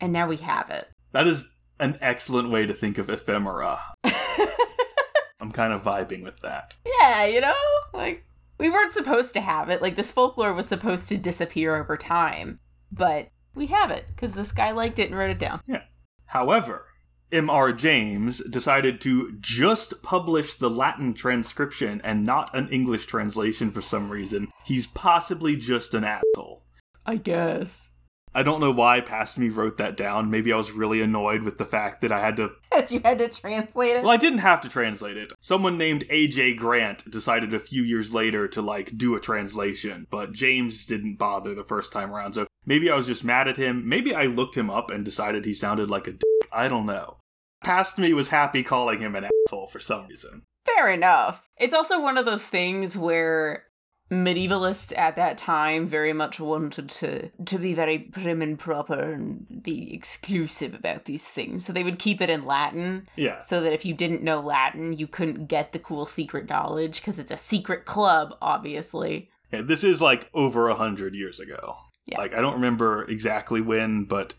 And 0.00 0.12
now 0.12 0.26
we 0.26 0.38
have 0.38 0.70
it. 0.70 0.88
That 1.12 1.28
is 1.28 1.46
an 1.78 1.96
excellent 2.00 2.50
way 2.50 2.66
to 2.66 2.74
think 2.74 2.98
of 2.98 3.08
ephemera. 3.08 3.80
I'm 5.44 5.52
kind 5.52 5.74
of 5.74 5.82
vibing 5.82 6.22
with 6.22 6.40
that. 6.40 6.74
yeah, 7.02 7.26
you 7.26 7.42
know? 7.42 7.52
Like, 7.92 8.24
we 8.58 8.70
weren't 8.70 8.94
supposed 8.94 9.34
to 9.34 9.42
have 9.42 9.68
it. 9.68 9.82
Like, 9.82 9.94
this 9.94 10.10
folklore 10.10 10.54
was 10.54 10.66
supposed 10.66 11.06
to 11.10 11.18
disappear 11.18 11.76
over 11.76 11.98
time. 11.98 12.58
But 12.90 13.28
we 13.54 13.66
have 13.66 13.90
it 13.90 14.06
because 14.06 14.32
this 14.32 14.52
guy 14.52 14.70
liked 14.70 14.98
it 14.98 15.10
and 15.10 15.18
wrote 15.18 15.30
it 15.30 15.38
down. 15.38 15.60
Yeah. 15.66 15.82
However, 16.24 16.86
M.R. 17.30 17.74
James 17.74 18.42
decided 18.44 19.02
to 19.02 19.36
just 19.38 20.02
publish 20.02 20.54
the 20.54 20.70
Latin 20.70 21.12
transcription 21.12 22.00
and 22.02 22.24
not 22.24 22.54
an 22.56 22.70
English 22.70 23.04
translation 23.04 23.70
for 23.70 23.82
some 23.82 24.08
reason. 24.08 24.48
He's 24.64 24.86
possibly 24.86 25.56
just 25.56 25.92
an 25.92 26.04
asshole. 26.04 26.62
I 27.04 27.16
guess. 27.16 27.90
I 28.34 28.42
don't 28.42 28.60
know 28.60 28.72
why 28.72 29.00
past 29.00 29.38
me 29.38 29.48
wrote 29.48 29.78
that 29.78 29.96
down. 29.96 30.30
Maybe 30.30 30.52
I 30.52 30.56
was 30.56 30.72
really 30.72 31.00
annoyed 31.00 31.42
with 31.42 31.56
the 31.58 31.64
fact 31.64 32.00
that 32.00 32.10
I 32.10 32.20
had 32.20 32.36
to. 32.38 32.50
That 32.74 32.90
you 32.90 33.00
had 33.04 33.18
to 33.18 33.28
translate 33.28 33.94
it? 33.94 34.02
Well, 34.02 34.10
I 34.10 34.16
didn't 34.16 34.40
have 34.40 34.60
to 34.62 34.68
translate 34.68 35.16
it. 35.16 35.32
Someone 35.38 35.78
named 35.78 36.04
A.J. 36.10 36.54
Grant 36.54 37.08
decided 37.08 37.54
a 37.54 37.60
few 37.60 37.84
years 37.84 38.12
later 38.12 38.48
to, 38.48 38.60
like, 38.60 38.98
do 38.98 39.14
a 39.14 39.20
translation, 39.20 40.08
but 40.10 40.32
James 40.32 40.84
didn't 40.84 41.14
bother 41.14 41.54
the 41.54 41.62
first 41.62 41.92
time 41.92 42.12
around, 42.12 42.32
so 42.32 42.48
maybe 42.66 42.90
I 42.90 42.96
was 42.96 43.06
just 43.06 43.22
mad 43.22 43.46
at 43.46 43.56
him. 43.56 43.88
Maybe 43.88 44.12
I 44.12 44.24
looked 44.24 44.56
him 44.56 44.70
up 44.70 44.90
and 44.90 45.04
decided 45.04 45.44
he 45.44 45.54
sounded 45.54 45.88
like 45.88 46.08
a 46.08 46.12
dick. 46.14 46.48
I 46.52 46.66
don't 46.66 46.86
know. 46.86 47.18
Past 47.62 47.96
me 47.96 48.12
was 48.12 48.28
happy 48.28 48.64
calling 48.64 48.98
him 48.98 49.14
an 49.14 49.28
asshole 49.46 49.68
for 49.68 49.78
some 49.78 50.08
reason. 50.08 50.42
Fair 50.66 50.90
enough. 50.90 51.48
It's 51.56 51.74
also 51.74 52.00
one 52.00 52.18
of 52.18 52.26
those 52.26 52.44
things 52.44 52.96
where 52.96 53.63
medievalists 54.14 54.96
at 54.96 55.16
that 55.16 55.38
time 55.38 55.86
very 55.86 56.12
much 56.12 56.38
wanted 56.38 56.88
to 56.88 57.28
to 57.44 57.58
be 57.58 57.74
very 57.74 57.98
prim 57.98 58.42
and 58.42 58.58
proper 58.58 59.12
and 59.12 59.62
be 59.62 59.92
exclusive 59.94 60.74
about 60.74 61.06
these 61.06 61.26
things. 61.26 61.64
So 61.66 61.72
they 61.72 61.84
would 61.84 61.98
keep 61.98 62.20
it 62.20 62.30
in 62.30 62.44
Latin 62.44 63.08
Yeah. 63.16 63.38
so 63.40 63.60
that 63.60 63.72
if 63.72 63.84
you 63.84 63.94
didn't 63.94 64.22
know 64.22 64.40
Latin, 64.40 64.92
you 64.92 65.06
couldn't 65.06 65.46
get 65.46 65.72
the 65.72 65.78
cool 65.78 66.06
secret 66.06 66.48
knowledge 66.48 67.00
because 67.00 67.18
it's 67.18 67.30
a 67.32 67.36
secret 67.36 67.84
club, 67.84 68.34
obviously. 68.40 69.30
yeah. 69.52 69.62
This 69.62 69.84
is 69.84 70.00
like 70.00 70.28
over 70.34 70.68
a 70.68 70.74
hundred 70.74 71.14
years 71.14 71.40
ago. 71.40 71.74
Yeah. 72.06 72.18
Like 72.18 72.34
I 72.34 72.40
don't 72.40 72.54
remember 72.54 73.04
exactly 73.04 73.60
when, 73.60 74.04
but 74.04 74.34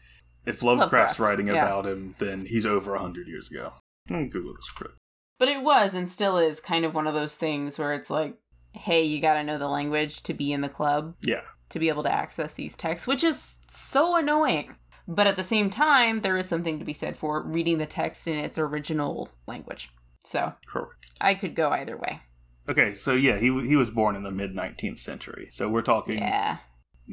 if 0.46 0.62
Lovecraft's 0.62 1.18
Lovecraft, 1.18 1.20
writing 1.20 1.48
yeah. 1.48 1.54
about 1.56 1.86
him, 1.88 2.16
then 2.20 2.46
he's 2.46 2.66
over 2.66 2.94
a 2.94 3.00
hundred 3.00 3.28
years 3.28 3.50
ago. 3.50 3.74
Mm, 4.10 4.32
Google 4.32 4.54
this 4.54 4.70
quick. 4.72 4.92
But 5.40 5.50
it 5.50 5.64
was 5.64 5.94
and 5.94 6.08
still 6.10 6.38
is 6.38 6.60
kind 6.62 6.86
of 6.86 6.94
one 6.94 7.08
of 7.08 7.14
those 7.14 7.34
things 7.36 7.78
where 7.80 7.94
it's 7.94 8.10
like, 8.10 8.36
hey, 8.76 9.04
you 9.04 9.20
got 9.22 9.36
to 9.36 9.44
know 9.44 9.58
the 9.58 9.68
language 9.68 10.22
to 10.24 10.34
be 10.34 10.52
in 10.54 10.62
the 10.62 10.70
club, 10.70 11.16
Yeah. 11.22 11.42
to 11.70 11.80
be 11.80 11.90
able 11.90 12.04
to 12.04 12.12
access 12.14 12.54
these 12.54 12.76
texts, 12.76 13.08
which 13.08 13.24
is 13.24 13.56
so 13.68 14.16
annoying. 14.16 14.76
But 15.08 15.28
at 15.28 15.36
the 15.36 15.44
same 15.44 15.70
time, 15.70 16.22
there 16.22 16.38
is 16.38 16.48
something 16.50 16.80
to 16.80 16.86
be 16.86 16.94
said 16.94 17.16
for 17.18 17.42
reading 17.42 17.78
the 17.78 17.86
text 17.86 18.28
in 18.28 18.36
its 18.38 18.58
original 18.58 19.30
language. 19.48 19.90
So 20.26 20.54
Correct. 20.68 21.12
I 21.22 21.36
could 21.36 21.56
go 21.56 21.70
either 21.70 21.96
way. 21.98 22.22
Okay, 22.68 22.96
so 22.96 23.14
yeah, 23.14 23.38
he 23.38 23.46
he 23.68 23.76
was 23.76 23.92
born 23.92 24.16
in 24.16 24.24
the 24.24 24.32
mid 24.32 24.56
19th 24.56 24.98
century. 24.98 25.50
So 25.52 25.70
we're 25.70 25.84
talking 25.84 26.18
Yeah. 26.18 26.58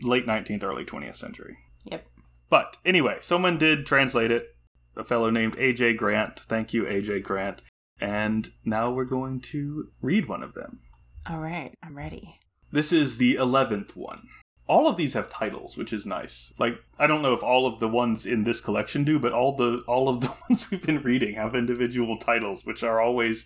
late 0.02 0.26
19th, 0.26 0.64
early 0.64 0.84
20th 0.86 1.16
century. 1.16 1.58
Yep. 1.84 2.06
But 2.48 2.78
anyway, 2.86 3.18
someone 3.20 3.58
did 3.58 3.84
translate 3.86 4.30
it. 4.30 4.56
A 4.96 5.04
fellow 5.04 5.28
named 5.28 5.56
AJ 5.56 5.96
Grant. 5.98 6.40
Thank 6.40 6.72
you, 6.72 6.84
AJ 6.84 7.20
Grant. 7.22 7.60
And 8.00 8.50
now 8.64 8.90
we're 8.90 9.04
going 9.04 9.40
to 9.52 9.88
read 10.00 10.26
one 10.28 10.42
of 10.42 10.54
them. 10.54 10.80
All 11.28 11.38
right. 11.38 11.74
I'm 11.82 11.96
ready. 11.96 12.38
This 12.70 12.92
is 12.92 13.18
the 13.18 13.36
11th 13.36 13.94
one. 13.96 14.28
All 14.66 14.86
of 14.88 14.96
these 14.96 15.14
have 15.14 15.28
titles, 15.28 15.76
which 15.76 15.92
is 15.92 16.06
nice. 16.06 16.52
Like 16.58 16.76
I 16.98 17.06
don't 17.06 17.20
know 17.22 17.34
if 17.34 17.42
all 17.42 17.66
of 17.66 17.80
the 17.80 17.88
ones 17.88 18.24
in 18.24 18.44
this 18.44 18.60
collection 18.60 19.04
do, 19.04 19.18
but 19.18 19.32
all 19.32 19.54
the 19.56 19.82
all 19.86 20.08
of 20.08 20.20
the 20.20 20.28
ones 20.48 20.70
we've 20.70 20.82
been 20.82 21.02
reading 21.02 21.34
have 21.34 21.54
individual 21.54 22.16
titles, 22.16 22.64
which 22.64 22.82
are 22.82 23.00
always 23.00 23.44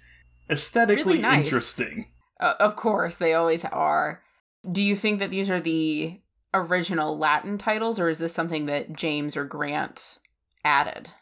aesthetically 0.48 1.04
Really 1.04 1.18
nice. 1.22 1.44
interesting. 1.44 2.06
Uh, 2.38 2.54
of 2.60 2.76
course, 2.76 3.16
they 3.16 3.34
always 3.34 3.64
are. 3.64 4.22
Do 4.70 4.82
you 4.82 4.94
think 4.94 5.18
that 5.20 5.30
these 5.30 5.50
are 5.50 5.60
the 5.60 6.20
original 6.54 7.16
Latin 7.18 7.56
titles, 7.58 7.98
or 7.98 8.08
is 8.08 8.18
this 8.18 8.32
something 8.34 8.66
that 8.66 8.92
James 8.92 9.36
or 9.36 9.44
Grant 9.44 10.18
added? 10.64 11.12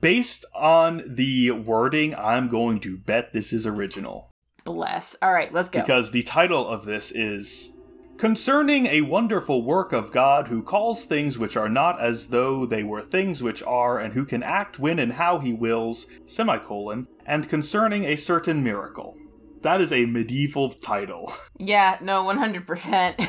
Based 0.00 0.44
on 0.54 1.02
the 1.06 1.52
wording, 1.52 2.14
I'm 2.16 2.48
going 2.48 2.80
to 2.80 2.98
bet 2.98 3.32
this 3.32 3.52
is 3.52 3.66
original. 3.66 4.30
Bless. 4.66 5.16
All 5.22 5.32
right, 5.32 5.52
let's 5.52 5.70
go. 5.70 5.80
Because 5.80 6.10
the 6.10 6.24
title 6.24 6.68
of 6.68 6.84
this 6.84 7.12
is 7.12 7.70
Concerning 8.18 8.86
a 8.86 9.02
wonderful 9.02 9.62
work 9.62 9.92
of 9.92 10.10
God 10.10 10.48
who 10.48 10.62
calls 10.62 11.04
things 11.04 11.38
which 11.38 11.54
are 11.54 11.68
not 11.68 12.00
as 12.00 12.28
though 12.28 12.64
they 12.64 12.82
were 12.82 13.02
things 13.02 13.42
which 13.42 13.62
are, 13.64 13.98
and 13.98 14.14
who 14.14 14.24
can 14.24 14.42
act 14.42 14.78
when 14.78 14.98
and 14.98 15.12
how 15.12 15.38
he 15.38 15.52
wills, 15.52 16.06
semicolon, 16.24 17.08
and 17.26 17.46
concerning 17.46 18.04
a 18.04 18.16
certain 18.16 18.64
miracle. 18.64 19.18
That 19.60 19.82
is 19.82 19.92
a 19.92 20.06
medieval 20.06 20.70
title. 20.70 21.30
yeah, 21.58 21.98
no, 22.00 22.24
100%. 22.24 23.28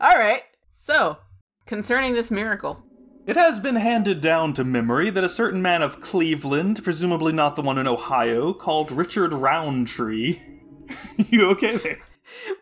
All 0.00 0.16
right, 0.16 0.42
so 0.76 1.18
concerning 1.66 2.14
this 2.14 2.30
miracle. 2.30 2.84
It 3.28 3.36
has 3.36 3.60
been 3.60 3.76
handed 3.76 4.22
down 4.22 4.54
to 4.54 4.64
memory 4.64 5.10
that 5.10 5.22
a 5.22 5.28
certain 5.28 5.60
man 5.60 5.82
of 5.82 6.00
Cleveland, 6.00 6.82
presumably 6.82 7.30
not 7.30 7.56
the 7.56 7.62
one 7.62 7.76
in 7.76 7.86
Ohio, 7.86 8.54
called 8.54 8.90
Richard 8.90 9.34
Rowntree. 9.34 10.40
you 11.18 11.50
okay 11.50 11.76
there? 11.76 11.98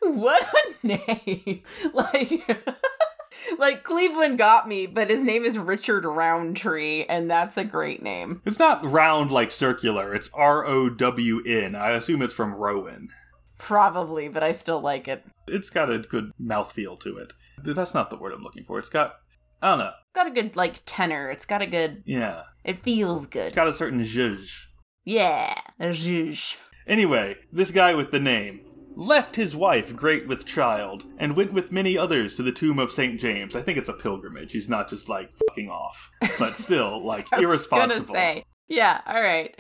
What 0.02 0.44
a 0.52 0.84
name! 0.84 1.62
like, 1.94 2.66
like 3.60 3.84
Cleveland 3.84 4.38
got 4.38 4.66
me, 4.66 4.86
but 4.86 5.08
his 5.08 5.22
name 5.22 5.44
is 5.44 5.56
Richard 5.56 6.04
Rowntree, 6.04 7.04
and 7.04 7.30
that's 7.30 7.56
a 7.56 7.62
great 7.62 8.02
name. 8.02 8.42
It's 8.44 8.58
not 8.58 8.84
round 8.84 9.30
like 9.30 9.52
circular, 9.52 10.16
it's 10.16 10.30
R 10.34 10.66
O 10.66 10.90
W 10.90 11.44
N. 11.46 11.76
I 11.76 11.90
assume 11.90 12.22
it's 12.22 12.32
from 12.32 12.52
Rowan. 12.52 13.10
Probably, 13.58 14.26
but 14.26 14.42
I 14.42 14.50
still 14.50 14.80
like 14.80 15.06
it. 15.06 15.24
It's 15.46 15.70
got 15.70 15.92
a 15.92 15.98
good 15.98 16.32
mouthfeel 16.42 16.98
to 17.00 17.18
it. 17.18 17.34
That's 17.62 17.94
not 17.94 18.10
the 18.10 18.16
word 18.16 18.32
I'm 18.32 18.42
looking 18.42 18.64
for. 18.64 18.80
It's 18.80 18.88
got, 18.88 19.20
I 19.62 19.70
don't 19.70 19.78
know. 19.78 19.86
It's 19.86 20.14
Got 20.14 20.26
a 20.26 20.30
good 20.30 20.57
like 20.57 20.82
tenor. 20.86 21.30
It's 21.30 21.44
got 21.46 21.62
a 21.62 21.66
good. 21.66 22.02
Yeah. 22.07 22.42
It 22.64 22.82
feels 22.82 23.26
good. 23.26 23.46
It's 23.46 23.54
got 23.54 23.68
a 23.68 23.72
certain 23.72 24.00
zhuzh. 24.00 24.50
yeah, 25.04 25.54
a 25.78 25.88
zhuzh. 25.88 26.57
Anyway, 26.86 27.36
this 27.52 27.70
guy 27.70 27.94
with 27.94 28.11
the 28.11 28.20
name 28.20 28.64
left 28.96 29.36
his 29.36 29.54
wife 29.54 29.94
great 29.94 30.26
with 30.26 30.46
child 30.46 31.04
and 31.18 31.36
went 31.36 31.52
with 31.52 31.70
many 31.70 31.98
others 31.98 32.36
to 32.36 32.42
the 32.42 32.52
tomb 32.52 32.78
of 32.78 32.90
St. 32.90 33.20
James. 33.20 33.54
I 33.54 33.62
think 33.62 33.76
it's 33.76 33.90
a 33.90 33.92
pilgrimage. 33.92 34.52
He's 34.52 34.68
not 34.68 34.88
just 34.88 35.09
like 35.09 35.30
fucking 35.48 35.68
off, 35.68 36.11
but 36.38 36.57
still 36.57 37.04
like 37.04 37.28
I 37.32 37.36
was 37.36 37.44
irresponsible. 37.44 38.14
Say, 38.14 38.44
yeah, 38.68 39.00
all 39.07 39.20
right. 39.20 39.54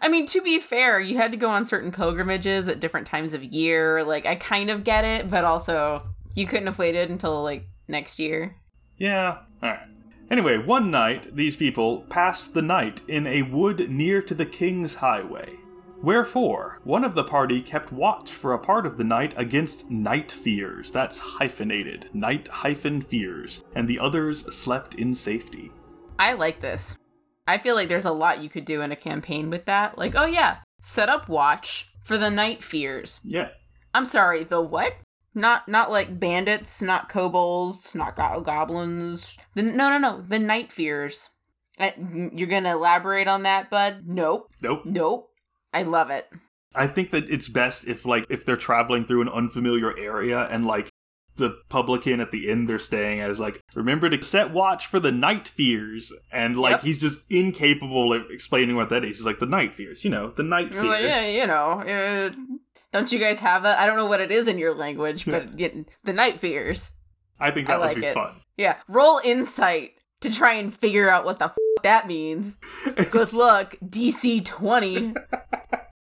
I 0.00 0.08
mean, 0.08 0.26
to 0.26 0.42
be 0.42 0.58
fair, 0.58 1.00
you 1.00 1.16
had 1.16 1.30
to 1.30 1.38
go 1.38 1.48
on 1.48 1.64
certain 1.64 1.90
pilgrimages 1.90 2.68
at 2.68 2.80
different 2.80 3.06
times 3.06 3.32
of 3.32 3.42
year. 3.42 4.04
Like, 4.04 4.26
I 4.26 4.34
kind 4.34 4.68
of 4.68 4.84
get 4.84 5.04
it, 5.04 5.30
but 5.30 5.44
also 5.44 6.02
you 6.34 6.46
couldn't 6.46 6.66
have 6.66 6.78
waited 6.78 7.08
until 7.08 7.42
like 7.42 7.66
next 7.88 8.18
year. 8.18 8.56
Yeah, 8.98 9.38
alright. 9.62 9.88
Anyway, 10.30 10.58
one 10.58 10.90
night, 10.90 11.34
these 11.36 11.56
people 11.56 12.00
passed 12.08 12.54
the 12.54 12.62
night 12.62 13.02
in 13.06 13.26
a 13.26 13.42
wood 13.42 13.90
near 13.90 14.20
to 14.22 14.34
the 14.34 14.46
king's 14.46 14.94
highway. 14.94 15.56
Wherefore, 16.02 16.80
one 16.84 17.04
of 17.04 17.14
the 17.14 17.24
party 17.24 17.60
kept 17.60 17.92
watch 17.92 18.30
for 18.30 18.52
a 18.52 18.58
part 18.58 18.86
of 18.86 18.96
the 18.96 19.04
night 19.04 19.34
against 19.36 19.90
night 19.90 20.30
fears. 20.30 20.92
That's 20.92 21.18
hyphenated. 21.18 22.10
Night 22.12 22.48
hyphen 22.48 23.00
fears. 23.00 23.64
And 23.74 23.88
the 23.88 23.98
others 23.98 24.54
slept 24.54 24.96
in 24.96 25.14
safety. 25.14 25.70
I 26.18 26.34
like 26.34 26.60
this. 26.60 26.98
I 27.46 27.58
feel 27.58 27.76
like 27.76 27.88
there's 27.88 28.04
a 28.04 28.12
lot 28.12 28.40
you 28.40 28.48
could 28.48 28.64
do 28.64 28.82
in 28.82 28.92
a 28.92 28.96
campaign 28.96 29.48
with 29.48 29.64
that. 29.66 29.96
Like, 29.96 30.14
oh 30.16 30.26
yeah, 30.26 30.58
set 30.80 31.08
up 31.08 31.28
watch 31.28 31.88
for 32.04 32.18
the 32.18 32.30
night 32.30 32.62
fears. 32.62 33.20
Yeah. 33.22 33.48
I'm 33.94 34.04
sorry, 34.04 34.44
the 34.44 34.60
what? 34.60 34.92
Not 35.36 35.68
not 35.68 35.90
like 35.90 36.18
bandits, 36.18 36.80
not 36.80 37.08
kobolds, 37.10 37.94
not 37.94 38.16
go- 38.16 38.40
goblins. 38.40 39.36
The, 39.54 39.62
no, 39.62 39.90
no, 39.90 39.98
no, 39.98 40.22
the 40.22 40.38
night 40.38 40.72
fears. 40.72 41.28
Uh, 41.78 41.90
you're 42.32 42.48
gonna 42.48 42.72
elaborate 42.72 43.28
on 43.28 43.42
that, 43.42 43.68
bud? 43.68 44.04
Nope, 44.06 44.50
Nope. 44.62 44.80
nope. 44.86 45.28
I 45.74 45.82
love 45.82 46.08
it. 46.10 46.26
I 46.74 46.86
think 46.86 47.10
that 47.10 47.28
it's 47.30 47.48
best 47.48 47.86
if 47.86 48.06
like 48.06 48.24
if 48.30 48.46
they're 48.46 48.56
traveling 48.56 49.04
through 49.04 49.20
an 49.20 49.28
unfamiliar 49.28 49.96
area 49.98 50.48
and 50.50 50.66
like 50.66 50.88
the 51.36 51.50
publican 51.68 52.18
at 52.20 52.30
the 52.30 52.48
inn 52.48 52.64
they're 52.64 52.78
staying 52.78 53.20
at 53.20 53.28
is 53.28 53.38
like, 53.38 53.60
remember 53.74 54.08
to 54.08 54.22
set 54.22 54.54
watch 54.54 54.86
for 54.86 54.98
the 54.98 55.12
night 55.12 55.46
fears, 55.46 56.10
and 56.32 56.56
like 56.56 56.70
Yep. 56.72 56.80
he's 56.80 56.98
just 56.98 57.18
incapable 57.28 58.14
of 58.14 58.22
explaining 58.30 58.74
what 58.74 58.88
that 58.88 59.04
is. 59.04 59.18
He's 59.18 59.26
like 59.26 59.38
the 59.38 59.44
night 59.44 59.74
fears, 59.74 60.02
you 60.02 60.08
know, 60.08 60.30
the 60.30 60.42
night 60.42 60.72
fears. 60.72 60.86
like, 60.86 61.02
yeah, 61.02 61.26
you 61.26 61.46
know. 61.46 61.82
Uh, 61.82 62.30
don't 62.92 63.10
you 63.12 63.18
guys 63.18 63.38
have 63.40 63.62
that? 63.64 63.78
I 63.78 63.86
don't 63.86 63.96
know 63.96 64.06
what 64.06 64.20
it 64.20 64.30
is 64.30 64.46
in 64.46 64.58
your 64.58 64.74
language, 64.74 65.24
but 65.26 65.58
yeah, 65.58 65.68
the 66.04 66.12
night 66.12 66.40
fears. 66.40 66.92
I 67.38 67.50
think 67.50 67.68
I 67.68 67.72
that 67.74 67.80
like 67.80 67.96
would 67.96 68.00
be 68.02 68.06
it. 68.08 68.14
fun. 68.14 68.32
Yeah, 68.56 68.76
roll 68.88 69.20
insight 69.24 69.92
to 70.22 70.32
try 70.32 70.54
and 70.54 70.74
figure 70.74 71.10
out 71.10 71.24
what 71.24 71.38
the 71.38 71.46
f- 71.46 71.56
that 71.82 72.06
means. 72.06 72.58
Good 73.10 73.32
luck, 73.34 73.76
DC 73.84 74.44
20. 74.44 75.14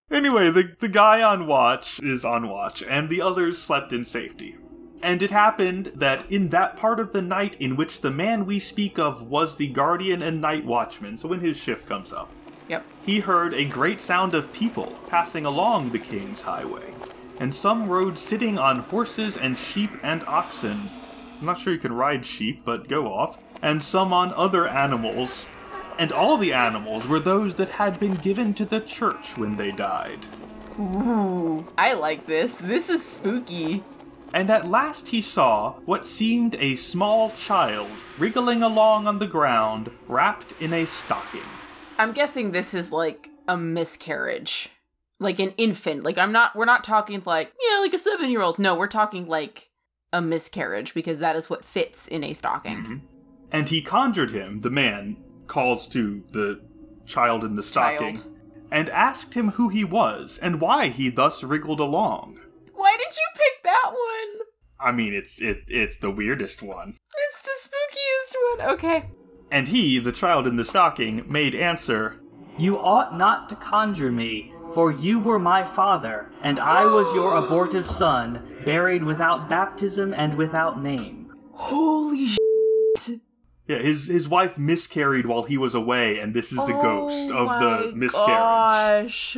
Anyway, 0.09 0.51
the 0.53 0.73
the 0.79 0.89
guy 0.89 1.21
on 1.21 1.49
watch 1.49 1.99
is 2.01 2.25
on 2.25 2.49
watch, 2.49 2.81
and 2.81 3.09
the 3.09 3.21
others 3.21 3.59
slept 3.61 3.93
in 3.93 4.05
safety. 4.05 4.57
And 5.03 5.21
it 5.21 5.33
happened 5.33 5.87
that 5.97 6.31
in 6.31 6.51
that 6.51 6.77
part 6.77 7.01
of 7.01 7.13
the 7.13 7.21
night 7.21 7.57
in 7.61 7.75
which 7.75 8.01
the 8.01 8.11
man 8.11 8.47
we 8.47 8.61
speak 8.61 9.01
of 9.01 9.23
was 9.23 9.57
the 9.57 9.67
guardian 9.67 10.23
and 10.23 10.41
night 10.41 10.65
watchman, 10.65 11.17
so 11.17 11.29
when 11.29 11.41
his 11.41 11.57
shift 11.57 11.87
comes 11.89 12.13
up, 12.13 12.33
Yep. 12.69 12.85
he 13.05 13.21
heard 13.21 13.55
a 13.55 13.65
great 13.65 14.01
sound 14.01 14.35
of 14.35 14.53
people 14.53 14.99
passing 15.07 15.47
along 15.47 15.91
the 15.91 15.99
king's 15.99 16.43
highway, 16.43 16.93
and 17.39 17.55
some 17.55 17.89
rode 17.89 18.19
sitting 18.19 18.59
on 18.59 18.81
horses 18.81 19.37
and 19.37 19.57
sheep 19.57 19.91
and 20.03 20.25
oxen. 20.27 20.91
I'm 21.39 21.47
not 21.47 21.59
sure 21.59 21.73
you 21.73 21.79
can 21.79 21.93
ride 21.93 22.25
sheep, 22.25 22.63
but 22.65 22.89
go 22.89 23.13
off. 23.13 23.39
And 23.63 23.83
some 23.83 24.13
on 24.13 24.33
other 24.35 24.67
animals. 24.69 25.47
And 25.99 26.13
all 26.13 26.37
the 26.37 26.53
animals 26.53 27.07
were 27.07 27.21
those 27.21 27.57
that 27.57 27.71
had 27.71 27.99
been 27.99 28.15
given 28.15 28.55
to 28.55 28.65
the 28.65 28.81
church 28.81 29.37
when 29.37 29.57
they 29.57 29.71
died. 29.71 30.27
Ooh, 30.79 31.67
I 31.77 31.95
like 31.95 32.27
this. 32.27 32.55
This 32.55 32.89
is 32.89 33.05
spooky. 33.05 33.83
And 34.35 34.51
at 34.51 34.69
last 34.69 35.09
he 35.09 35.23
saw 35.23 35.75
what 35.87 36.05
seemed 36.05 36.55
a 36.57 36.75
small 36.75 37.31
child 37.31 37.91
wriggling 38.19 38.63
along 38.63 39.07
on 39.07 39.19
the 39.19 39.27
ground, 39.27 39.91
wrapped 40.07 40.53
in 40.61 40.73
a 40.73 40.85
stocking. 40.85 41.41
I'm 41.99 42.13
guessing 42.13 42.51
this 42.51 42.75
is 42.75 42.93
like 42.93 43.31
a 43.49 43.57
miscarriage. 43.57 44.71
Like 45.19 45.39
an 45.39 45.55
infant. 45.57 46.03
Like 46.03 46.19
I'm 46.19 46.33
not 46.33 46.55
we're 46.55 46.67
not 46.67 46.85
talking 46.85 47.23
like, 47.25 47.53
yeah, 47.67 47.79
like 47.81 47.95
a 47.95 47.97
7-year-old. 47.97 48.59
No, 48.59 48.75
we're 48.75 48.87
talking 48.87 49.27
like 49.27 49.71
a 50.13 50.21
miscarriage 50.21 50.95
because 50.95 51.19
that 51.21 51.37
is 51.37 51.49
what 51.49 51.65
fits 51.65 52.07
in 52.07 52.23
a 52.23 52.33
stocking. 52.33 52.77
Mm-hmm. 52.77 52.97
And 53.51 53.69
he 53.69 53.81
conjured 53.81 54.31
him, 54.33 54.61
the 54.61 54.71
man 54.71 55.17
calls 55.47 55.87
to 55.89 56.23
the 56.33 56.61
child 57.07 57.45
in 57.45 57.55
the 57.55 57.63
stocking, 57.63 58.17
Child. 58.17 58.37
and 58.73 58.91
asked 58.91 59.35
him 59.35 59.53
who 59.53 59.69
he 59.69 59.85
was 59.85 60.39
and 60.39 60.61
why 60.61 60.89
he 60.89 61.09
thus 61.09 61.45
wriggled 61.45 61.81
along. 61.81 62.41
Why 62.75 62.97
did 62.99 63.17
you 63.17 63.27
pick 63.35 63.63
that 63.63 63.77
that 63.87 63.93
one? 63.93 64.47
I 64.79 64.93
mean, 64.93 65.15
it's 65.15 65.41
it, 65.41 65.65
it's 65.69 65.97
the 65.99 66.11
weirdest 66.11 66.63
one. 66.63 66.97
It's 67.29 67.41
the 67.43 67.69
spookiest 67.69 68.59
one. 68.59 68.75
Okay. 68.75 69.11
And 69.51 69.69
he, 69.69 69.99
the 69.99 70.13
child 70.13 70.47
in 70.47 70.57
the 70.57 70.65
stocking, 70.65 71.25
made 71.31 71.55
answer, 71.55 72.21
You 72.59 72.79
ought 72.79 73.17
not 73.17 73.49
to 73.49 73.57
conjure 73.57 74.11
me, 74.13 74.53
for 74.75 74.91
you 74.91 75.21
were 75.21 75.39
my 75.39 75.65
father, 75.65 76.31
and 76.43 76.59
I 76.59 76.85
was 76.85 77.15
your 77.15 77.37
abortive 77.45 77.87
son, 77.87 78.57
buried 78.65 79.05
without 79.05 79.49
baptism 79.49 80.13
and 80.15 80.37
without 80.37 80.83
name. 80.83 81.33
Holy 81.53 82.27
shit. 82.27 83.21
Yeah, 83.69 83.79
his 83.79 84.07
his 84.07 84.29
wife 84.29 84.59
miscarried 84.59 85.27
while 85.27 85.43
he 85.43 85.59
was 85.59 85.75
away, 85.75 86.19
and 86.19 86.35
this 86.35 86.53
is 86.53 86.59
the 86.59 86.77
oh 86.77 86.83
ghost 86.83 87.31
Oh 87.33 87.49
of 87.49 87.61
the 87.61 87.91
my 87.91 87.93
miscarriage. 87.97 88.29
Gosh. 88.29 89.37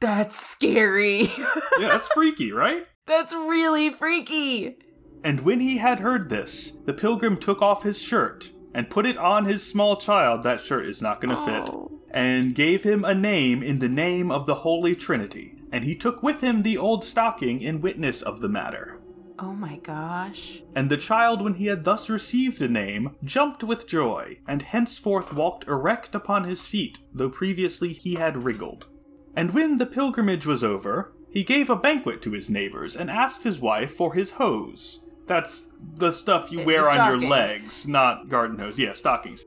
That's 0.00 0.38
scary. 0.38 1.32
Yeah, 1.78 1.88
that's 1.88 2.06
freaky, 2.08 2.52
right? 2.52 2.86
That's 3.06 3.34
really 3.34 3.90
freaky. 3.90 4.76
And 5.24 5.40
when 5.40 5.58
he 5.58 5.78
had 5.78 5.98
heard 5.98 6.30
this, 6.30 6.72
the 6.84 6.92
pilgrim 6.92 7.36
took 7.36 7.60
off 7.60 7.82
his 7.82 7.98
shirt 7.98 8.52
and 8.74 8.90
put 8.90 9.06
it 9.06 9.16
on 9.16 9.44
his 9.44 9.66
small 9.66 9.96
child. 9.96 10.42
That 10.42 10.60
shirt 10.60 10.86
is 10.86 11.00
not 11.00 11.20
going 11.20 11.34
to 11.34 11.44
fit. 11.46 11.72
Oh. 11.72 12.00
And 12.10 12.54
gave 12.54 12.82
him 12.82 13.04
a 13.04 13.14
name 13.14 13.62
in 13.62 13.78
the 13.78 13.88
name 13.88 14.30
of 14.30 14.46
the 14.46 14.56
Holy 14.56 14.94
Trinity. 14.94 15.54
And 15.72 15.84
he 15.84 15.94
took 15.94 16.22
with 16.22 16.40
him 16.40 16.62
the 16.62 16.76
old 16.76 17.04
stocking 17.04 17.60
in 17.60 17.80
witness 17.80 18.20
of 18.22 18.40
the 18.40 18.48
matter. 18.48 19.00
Oh 19.38 19.52
my 19.52 19.76
gosh. 19.78 20.62
And 20.76 20.90
the 20.90 20.96
child, 20.96 21.42
when 21.42 21.54
he 21.54 21.66
had 21.66 21.84
thus 21.84 22.08
received 22.08 22.62
a 22.62 22.68
name, 22.68 23.16
jumped 23.24 23.64
with 23.64 23.88
joy, 23.88 24.38
and 24.46 24.62
henceforth 24.62 25.32
walked 25.32 25.66
erect 25.66 26.14
upon 26.14 26.44
his 26.44 26.66
feet, 26.66 27.00
though 27.12 27.30
previously 27.30 27.92
he 27.92 28.14
had 28.14 28.44
wriggled. 28.44 28.86
And 29.34 29.52
when 29.52 29.78
the 29.78 29.86
pilgrimage 29.86 30.46
was 30.46 30.62
over, 30.62 31.12
he 31.30 31.42
gave 31.42 31.68
a 31.68 31.74
banquet 31.74 32.22
to 32.22 32.30
his 32.30 32.48
neighbors, 32.48 32.96
and 32.96 33.10
asked 33.10 33.42
his 33.42 33.60
wife 33.60 33.90
for 33.92 34.14
his 34.14 34.32
hose. 34.32 35.00
That's 35.26 35.64
the 35.96 36.10
stuff 36.12 36.52
you 36.52 36.64
wear 36.64 36.88
on 36.88 36.96
your 36.96 37.20
stockings. 37.20 37.30
legs, 37.30 37.88
not 37.88 38.28
garden 38.28 38.58
hose. 38.58 38.78
Yeah, 38.78 38.92
stockings. 38.92 39.44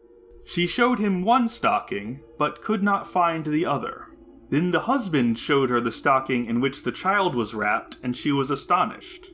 She 0.47 0.65
showed 0.65 0.99
him 0.99 1.23
one 1.23 1.47
stocking, 1.47 2.21
but 2.37 2.61
could 2.61 2.81
not 2.83 3.07
find 3.07 3.45
the 3.45 3.65
other. 3.65 4.05
Then 4.49 4.71
the 4.71 4.81
husband 4.81 5.37
showed 5.37 5.69
her 5.69 5.81
the 5.81 5.91
stocking 5.91 6.45
in 6.45 6.61
which 6.61 6.83
the 6.83 6.91
child 6.91 7.35
was 7.35 7.53
wrapped, 7.53 7.97
and 8.01 8.15
she 8.15 8.31
was 8.31 8.49
astonished. 8.49 9.27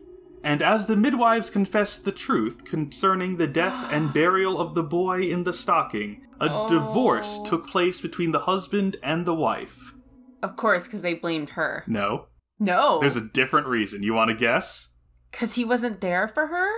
And 0.44 0.62
as 0.62 0.88
the 0.88 0.98
midwives 0.98 1.50
confessed 1.50 2.04
the 2.04 2.12
truth 2.12 2.66
concerning 2.66 3.38
the 3.38 3.48
death 3.48 3.88
and 3.92 4.12
burial 4.14 4.60
of 4.60 4.74
the 4.74 4.84
boy 4.84 5.22
in 5.22 5.44
the 5.44 5.54
stocking, 5.54 6.26
a 6.42 6.66
divorce 6.68 7.38
Oh. 7.40 7.46
took 7.46 7.68
place 7.68 8.02
between 8.02 8.32
the 8.32 8.40
husband 8.40 8.98
and 9.04 9.26
the 9.26 9.36
wife. 9.36 9.94
Of 10.42 10.58
course, 10.58 10.84
because 10.86 11.02
they 11.02 11.14
blamed 11.14 11.52
her. 11.52 11.84
No, 11.88 12.26
No. 12.60 13.00
there's 13.00 13.16
a 13.16 13.22
different 13.22 13.68
reason. 13.68 14.04
You 14.04 14.14
want 14.16 14.30
to 14.32 14.36
guess? 14.36 14.90
Because 15.34 15.56
he 15.56 15.66
wasn't 15.66 16.00
there 16.00 16.28
for 16.28 16.48
her? 16.48 16.70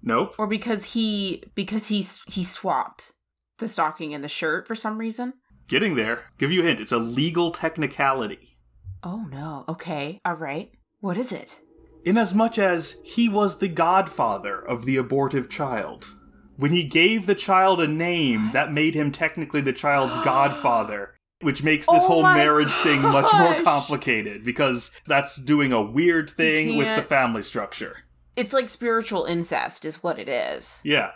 Nope. 0.00 0.36
Or 0.38 0.46
because 0.46 0.92
he 0.94 1.42
because 1.56 1.88
he 1.88 2.06
he 2.28 2.44
swapped 2.44 3.12
the 3.58 3.66
stocking 3.66 4.14
and 4.14 4.22
the 4.22 4.28
shirt 4.28 4.68
for 4.68 4.76
some 4.76 4.96
reason? 4.96 5.34
Getting 5.66 5.96
there. 5.96 6.22
Give 6.38 6.52
you 6.52 6.62
a 6.62 6.64
hint. 6.64 6.78
It's 6.78 6.92
a 6.92 6.98
legal 6.98 7.50
technicality. 7.50 8.56
Oh 9.02 9.26
no. 9.28 9.64
Okay. 9.68 10.20
All 10.24 10.36
right. 10.36 10.70
What 11.00 11.18
is 11.18 11.32
it? 11.32 11.60
Inasmuch 12.04 12.58
as 12.58 12.96
he 13.04 13.28
was 13.28 13.58
the 13.58 13.68
godfather 13.68 14.56
of 14.56 14.84
the 14.84 14.96
abortive 14.96 15.50
child. 15.50 16.14
When 16.54 16.70
he 16.70 16.84
gave 16.84 17.26
the 17.26 17.34
child 17.34 17.80
a 17.80 17.88
name, 17.88 18.50
that 18.52 18.72
made 18.72 18.94
him 18.94 19.10
technically 19.10 19.60
the 19.60 19.72
child's 19.72 20.16
godfather, 20.24 21.15
which 21.40 21.62
makes 21.62 21.86
this 21.86 22.02
Oh 22.02 22.06
whole 22.06 22.22
marriage 22.22 22.72
thing 22.72 23.02
much 23.02 23.32
more 23.34 23.62
complicated 23.62 24.42
because 24.44 24.90
that's 25.06 25.36
doing 25.36 25.72
a 25.72 25.82
weird 25.82 26.30
thing 26.30 26.76
with 26.76 26.96
the 26.96 27.02
family 27.02 27.42
structure. 27.42 27.98
It's 28.36 28.52
like 28.52 28.68
spiritual 28.68 29.24
incest 29.24 29.84
is 29.84 30.02
what 30.02 30.18
it 30.18 30.28
is. 30.28 30.80
Yeah. 30.84 31.10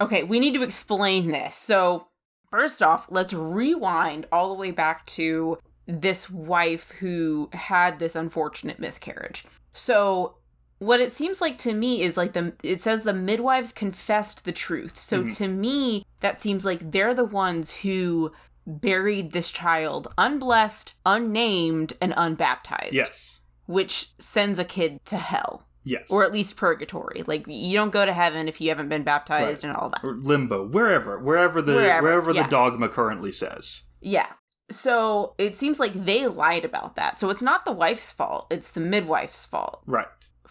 Okay, 0.00 0.22
we 0.24 0.40
need 0.40 0.54
to 0.54 0.62
explain 0.62 1.30
this. 1.30 1.54
So, 1.54 2.08
first 2.50 2.82
off, 2.82 3.06
let's 3.10 3.32
rewind 3.32 4.26
all 4.30 4.48
the 4.48 4.60
way 4.60 4.70
back 4.70 5.06
to 5.06 5.58
this 5.86 6.28
wife 6.28 6.90
who 7.00 7.48
had 7.52 7.98
this 7.98 8.14
unfortunate 8.14 8.78
miscarriage. 8.78 9.44
So, 9.72 10.36
what 10.78 11.00
it 11.00 11.12
seems 11.12 11.40
like 11.40 11.56
to 11.56 11.72
me 11.72 12.02
is 12.02 12.18
like 12.18 12.34
the 12.34 12.52
it 12.62 12.82
says 12.82 13.02
the 13.02 13.14
midwives 13.14 13.72
confessed 13.72 14.44
the 14.44 14.52
truth. 14.52 14.98
So 14.98 15.22
Mhm. 15.22 15.36
to 15.36 15.48
me, 15.48 16.04
that 16.20 16.38
seems 16.40 16.66
like 16.66 16.90
they're 16.90 17.14
the 17.14 17.24
ones 17.24 17.70
who 17.76 18.32
buried 18.66 19.32
this 19.32 19.50
child 19.50 20.08
unblessed, 20.18 20.94
unnamed, 21.04 21.92
and 22.00 22.12
unbaptized. 22.16 22.92
Yes. 22.94 23.40
Which 23.66 24.10
sends 24.18 24.58
a 24.58 24.64
kid 24.64 25.04
to 25.06 25.16
hell. 25.16 25.66
Yes. 25.84 26.10
Or 26.10 26.24
at 26.24 26.32
least 26.32 26.56
purgatory. 26.56 27.22
Like 27.26 27.44
you 27.46 27.76
don't 27.76 27.92
go 27.92 28.04
to 28.04 28.12
heaven 28.12 28.48
if 28.48 28.60
you 28.60 28.68
haven't 28.70 28.88
been 28.88 29.04
baptized 29.04 29.62
Right. 29.62 29.70
and 29.70 29.76
all 29.76 29.88
that. 29.90 30.02
Or 30.02 30.14
limbo, 30.16 30.66
wherever, 30.66 31.18
wherever 31.18 31.62
the 31.62 31.74
Wherever, 31.76 32.02
wherever 32.02 32.32
yeah. 32.32 32.42
the 32.42 32.48
dogma 32.50 32.88
currently 32.88 33.30
says. 33.30 33.82
Yeah. 34.00 34.26
So 34.68 35.34
it 35.38 35.56
seems 35.56 35.78
like 35.78 35.92
they 35.92 36.26
lied 36.26 36.64
about 36.64 36.96
that. 36.96 37.20
So 37.20 37.30
it's 37.30 37.42
not 37.42 37.64
the 37.64 37.70
wife's 37.72 38.10
fault, 38.10 38.48
it's 38.50 38.70
the 38.72 38.80
midwife's 38.80 39.46
fault 39.46 39.82
Right. 39.86 40.06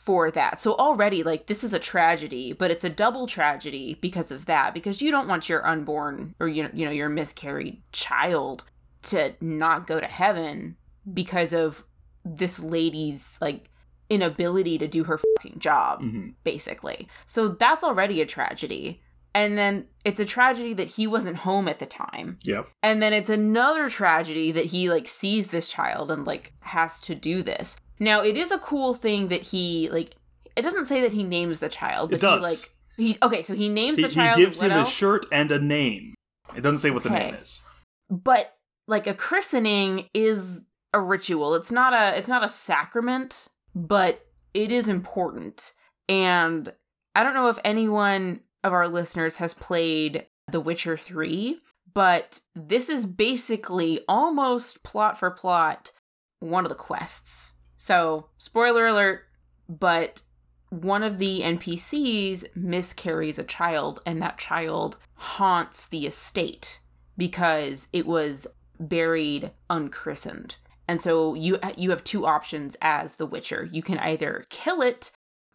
For 0.05 0.29
that. 0.31 0.59
So 0.59 0.75
already, 0.75 1.23
like, 1.23 1.47
this 1.47 1.63
is 1.63 1.73
a 1.73 1.79
tragedy, 1.79 2.53
but 2.53 2.71
it's 2.71 2.85
a 2.85 2.89
double 2.89 3.27
tragedy 3.27 3.97
because 3.99 4.31
of 4.31 4.45
that, 4.45 4.73
because 4.73 5.01
you 5.01 5.11
don't 5.11 5.27
want 5.27 5.49
your 5.49 5.65
unborn 5.65 6.35
or, 6.39 6.47
you 6.47 6.63
know, 6.63 6.69
you 6.73 6.85
know 6.85 6.91
your 6.91 7.09
miscarried 7.09 7.81
child 7.91 8.63
to 9.03 9.33
not 9.41 9.87
go 9.87 9.99
to 9.99 10.07
heaven 10.07 10.77
because 11.11 11.53
of 11.53 11.83
this 12.23 12.59
lady's, 12.59 13.37
like, 13.41 13.69
inability 14.09 14.77
to 14.77 14.87
do 14.87 15.03
her 15.05 15.17
fucking 15.17 15.59
job 15.59 15.99
hmm 15.99 16.29
basically. 16.43 17.07
So 17.25 17.47
that's 17.47 17.83
already 17.83 18.21
a 18.21 18.25
tragedy. 18.25 19.01
And 19.33 19.57
then 19.57 19.87
it's 20.05 20.19
a 20.19 20.25
tragedy 20.25 20.73
that 20.75 20.89
he 20.89 21.07
wasn't 21.07 21.37
home 21.37 21.67
at 21.67 21.79
the 21.79 21.85
time. 21.85 22.37
Yep. 22.43 22.69
And 22.83 23.01
then 23.01 23.13
it's 23.13 23.29
another 23.29 23.89
tragedy 23.89 24.51
that 24.51 24.65
he 24.65 24.89
like 24.89 25.07
sees 25.07 25.47
this 25.47 25.67
child 25.67 26.11
and 26.11 26.25
like 26.25 26.53
has 26.59 27.01
to 27.01 27.15
do 27.15 27.41
this. 27.41 27.77
Now 27.99 28.21
it 28.23 28.35
is 28.37 28.51
a 28.51 28.59
cool 28.59 28.93
thing 28.93 29.29
that 29.29 29.41
he 29.43 29.89
like 29.89 30.15
it 30.55 30.61
doesn't 30.61 30.85
say 30.85 31.01
that 31.01 31.11
he 31.13 31.23
names 31.23 31.59
the 31.59 31.69
child, 31.69 32.09
but 32.11 32.17
It 32.17 32.21
does. 32.21 32.39
he 32.39 32.41
like 32.43 32.71
he 32.97 33.17
okay, 33.23 33.43
so 33.43 33.53
he 33.53 33.69
names 33.69 33.97
He, 33.97 34.03
the 34.03 34.09
child. 34.09 34.37
he 34.39 34.45
gives 34.45 34.59
him 34.61 34.71
else? 34.71 34.89
a 34.89 34.91
shirt 34.91 35.25
and 35.31 35.51
a 35.51 35.59
name. 35.59 36.13
It 36.55 36.61
doesn't 36.61 36.79
say 36.79 36.91
what 36.91 37.03
the 37.03 37.09
name 37.09 37.35
is. 37.35 37.61
But 38.09 38.55
like 38.87 39.07
a 39.07 39.13
christening 39.13 40.09
is 40.13 40.65
a 40.93 41.01
ritual. 41.01 41.55
It's 41.55 41.71
not 41.71 41.93
a 41.93 42.17
it's 42.17 42.29
not 42.29 42.43
a 42.43 42.47
sacrament, 42.47 43.47
but 43.73 44.25
it 44.53 44.71
is 44.71 44.87
important. 44.87 45.73
And 46.07 46.71
I 47.15 47.23
don't 47.23 47.33
know 47.33 47.49
if 47.49 47.59
anyone 47.65 48.41
of 48.63 48.73
our 48.73 48.87
listeners 48.87 49.37
has 49.37 49.53
played 49.53 50.27
The 50.51 50.59
Witcher 50.61 50.97
3, 50.97 51.59
but 51.93 52.39
this 52.55 52.89
is 52.89 53.05
basically 53.05 54.01
almost 54.07 54.83
plot 54.83 55.17
for 55.17 55.31
plot 55.31 55.91
one 56.39 56.63
of 56.65 56.69
the 56.69 56.75
quests. 56.75 57.53
So, 57.85 58.29
spoiler 58.39 58.87
alert, 58.87 59.25
but 59.69 60.23
one 60.71 61.03
of 61.03 61.19
the 61.19 61.41
NPCs 61.41 62.55
miscarries 62.55 63.37
a 63.37 63.43
child, 63.43 63.99
and 64.07 64.19
that 64.23 64.39
child 64.39 64.97
haunts 65.13 65.85
the 65.85 66.07
estate 66.07 66.79
because 67.15 67.87
it 67.93 68.07
was 68.07 68.47
buried 68.79 69.51
unchristened. 69.69 70.55
And 70.87 70.99
so 70.99 71.35
you 71.35 71.59
you 71.77 71.91
have 71.91 72.03
two 72.03 72.25
options 72.25 72.75
as 72.81 73.15
the 73.15 73.27
Witcher. 73.27 73.69
You 73.71 73.83
can 73.83 73.99
either 73.99 74.47
kill 74.49 74.81
it 74.81 75.11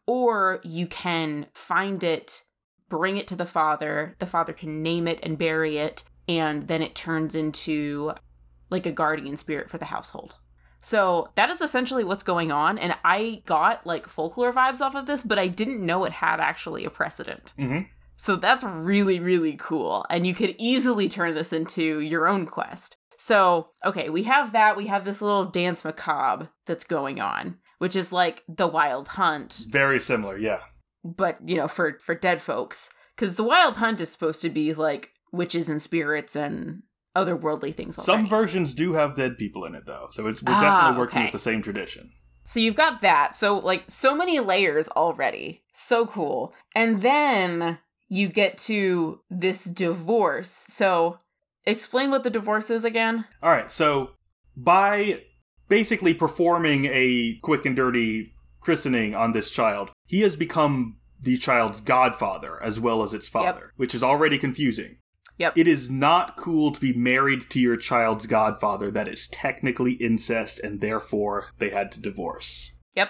or 0.07 0.61
you 0.62 0.87
can 0.87 1.47
find 1.53 2.05
it, 2.05 2.45
bring 2.89 3.16
it 3.16 3.26
to 3.26 3.35
the 3.35 3.45
father. 3.45 4.14
The 4.20 4.26
father 4.26 4.53
can 4.53 4.85
name 4.85 5.09
it 5.09 5.18
and 5.24 5.37
bury 5.37 5.78
it, 5.78 6.05
and 6.28 6.68
then 6.68 6.81
it 6.81 6.95
turns 6.95 7.35
into 7.35 8.12
like 8.70 8.87
a 8.87 8.93
guardian 8.93 9.37
spirit 9.37 9.68
for 9.68 9.78
the 9.78 9.87
household. 9.87 10.37
So 10.81 11.28
that 11.35 11.51
is 11.51 11.61
essentially 11.61 12.05
what's 12.05 12.22
going 12.22 12.51
on. 12.53 12.78
And 12.78 12.95
I 13.05 13.43
got 13.47 13.87
like 13.87 14.09
folklore 14.09 14.53
vibes 14.53 14.81
off 14.81 14.95
of 14.95 15.07
this, 15.07 15.22
but 15.22 15.39
I 15.39 15.47
didn't 15.47 15.85
know 15.85 16.05
it 16.05 16.12
had 16.12 16.41
actually 16.41 16.85
a 16.85 16.91
precedent. 16.91 17.53
hmm 17.57 17.81
So 18.16 18.37
that's 18.37 18.64
really, 18.64 19.20
really 19.20 19.57
cool. 19.59 20.05
And 20.11 20.26
you 20.26 20.35
could 20.35 20.55
easily 20.59 21.09
turn 21.09 21.35
this 21.35 21.53
into 21.53 22.01
your 22.01 22.26
own 22.28 22.47
quest. 22.47 22.97
So, 23.18 23.68
okay, 23.85 24.09
we 24.09 24.22
have 24.22 24.53
that. 24.53 24.76
We 24.78 24.87
have 24.87 25.05
this 25.05 25.20
little 25.20 25.45
dance 25.45 25.85
macabre 25.85 26.49
that's 26.64 26.85
going 26.85 27.20
on, 27.20 27.59
which 27.78 27.95
is 27.95 28.12
like 28.12 28.43
the 28.49 28.66
wild 28.66 29.09
hunt, 29.09 29.64
Very 29.68 30.01
similar, 30.01 30.39
yeah. 30.39 30.61
but 31.05 31.37
you 31.47 31.57
know, 31.57 31.68
for 31.68 31.99
for 32.01 32.14
dead 32.14 32.41
folks. 32.41 32.89
Because 33.14 33.35
the 33.35 33.45
wild 33.45 33.76
hunt 33.76 34.01
is 34.01 34.09
supposed 34.11 34.41
to 34.41 34.49
be 34.49 34.72
like 34.72 35.11
witches 35.33 35.68
and 35.68 35.83
spirits 35.83 36.35
and 36.35 36.83
otherworldly 37.17 37.75
things. 37.75 38.03
Some 38.03 38.27
versions 38.27 38.75
do 38.75 38.93
have 38.95 39.17
dead 39.17 39.37
people 39.39 39.65
in 39.65 39.75
it, 39.75 39.85
though, 39.87 40.09
so 40.11 40.27
it's 40.27 40.43
we're 40.43 40.53
Ah, 40.53 40.61
definitely 40.61 40.99
working 40.99 41.19
okay. 41.19 41.25
with 41.27 41.33
the 41.33 41.39
same 41.39 41.63
tradition. 41.63 42.11
So 42.47 42.59
you've 42.61 42.75
got 42.77 43.01
that. 43.03 43.37
So 43.37 43.59
like 43.59 43.85
so 43.89 44.15
many 44.15 44.41
layers 44.41 44.89
already. 44.91 45.63
So 45.73 46.07
cool. 46.07 46.53
And 46.75 47.01
then 47.03 47.79
you 48.09 48.29
get 48.29 48.59
to 48.59 49.21
this 49.31 49.65
divorce. 49.65 50.51
So 50.51 51.19
explain 51.65 52.11
what 52.11 52.25
the 52.25 52.31
divorce 52.31 52.69
is 52.71 52.85
again. 52.85 53.25
All 53.43 53.51
right, 53.51 53.71
so 53.71 54.11
by 54.57 55.23
basically 55.69 56.13
performing 56.13 56.87
a 56.87 57.39
quick 57.43 57.65
and 57.67 57.77
dirty 57.77 58.35
christening 58.61 59.15
on 59.15 59.31
this 59.33 59.51
child, 59.51 59.91
he 60.07 60.23
has 60.23 60.35
become 60.35 60.97
the 61.23 61.39
child's 61.39 61.81
godfather 61.81 62.61
as 62.63 62.81
well 62.81 63.03
as 63.05 63.15
its 63.15 63.29
father, 63.29 63.73
which 63.77 63.95
is 63.95 64.03
already 64.03 64.39
confusing. 64.39 64.97
Yep. 65.41 65.57
It 65.57 65.66
is 65.66 65.88
not 65.88 66.36
cool 66.36 66.70
to 66.70 66.78
be 66.78 66.93
married 66.93 67.49
to 67.49 67.61
your 67.61 67.78
child's 67.78 68.26
godfather. 68.26 68.91
That 68.91 69.09
is 69.09 69.26
technically 69.28 69.93
incest, 69.93 70.61
and 70.61 70.82
therefore 70.82 71.47
they 71.59 71.70
had 71.70 71.91
to 71.93 72.01
divorce. 72.01 72.76
Yep. 72.95 73.09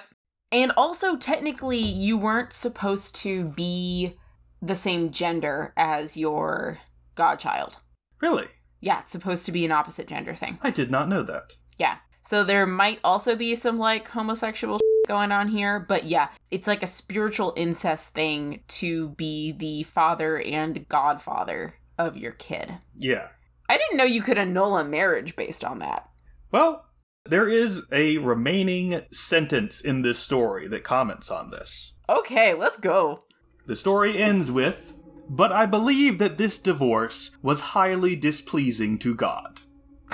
And 0.53 0.71
also, 0.77 1.17
technically, 1.17 1.81
you 1.81 2.17
weren't 2.17 2.53
supposed 2.53 3.17
to 3.17 3.47
be 3.47 4.17
the 4.63 4.77
same 4.77 5.11
gender 5.11 5.75
as 5.77 6.17
your 6.17 6.79
godchild. 7.17 7.79
Really? 8.21 8.47
Yeah, 8.81 9.01
it's 9.01 9.11
supposed 9.11 9.45
to 9.47 9.53
be 9.53 9.65
an 9.65 9.73
opposite 9.73 10.07
gender 10.07 10.37
thing. 10.37 10.61
I 10.63 10.71
did 10.71 10.89
not 10.89 11.09
know 11.09 11.25
that. 11.25 11.57
Yeah. 11.79 11.97
So 12.25 12.45
there 12.45 12.67
might 12.67 13.01
also 13.03 13.35
be 13.35 13.57
some 13.57 13.77
like 13.77 14.07
homosexual 14.07 14.79
going 15.09 15.33
on 15.33 15.49
here, 15.49 15.81
but 15.81 16.05
yeah, 16.05 16.29
it's 16.53 16.69
like 16.69 16.85
a 16.85 16.87
spiritual 16.87 17.55
incest 17.57 18.15
thing 18.15 18.61
to 18.69 19.09
be 19.11 19.51
the 19.51 19.83
father 19.83 20.41
and 20.41 20.87
godfather 20.89 21.75
of 22.07 22.17
your 22.17 22.33
kid. 22.33 22.79
Yeah. 22.97 23.29
I 23.69 23.77
didn't 23.77 23.97
know 23.97 24.05
you 24.05 24.23
could 24.23 24.39
annul 24.39 24.77
a 24.77 24.85
marriage 24.85 25.37
based 25.37 25.65
on 25.65 25.79
that. 25.79 26.09
Well, 26.51 26.87
there 27.25 27.49
is 27.49 27.83
a 27.93 28.19
remaining 28.19 29.03
sentence 29.13 29.81
in 29.81 30.03
this 30.03 30.19
story 30.19 30.67
that 30.69 30.85
comments 30.85 31.31
on 31.31 31.51
this. 31.51 31.95
Okay, 32.09 32.55
let's 32.55 32.77
go. 32.77 33.25
The 33.67 33.77
story 33.77 34.19
ends 34.19 34.51
with 34.51 34.95
But 35.29 35.53
I 35.53 35.67
believe 35.67 36.19
that 36.19 36.39
this 36.39 36.59
divorce 36.59 37.31
was 37.41 37.61
highly 37.61 38.17
displeasing 38.17 38.99
to 38.99 39.15
God. 39.15 39.61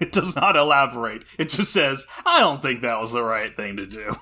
it 0.00 0.12
does 0.12 0.36
not 0.36 0.54
elaborate. 0.54 1.24
It 1.38 1.48
just 1.48 1.72
says, 1.72 2.06
I 2.24 2.38
don't 2.38 2.62
think 2.62 2.80
that 2.82 3.00
was 3.00 3.10
the 3.10 3.24
right 3.24 3.54
thing 3.56 3.76
to 3.78 3.86
do. 3.86 4.14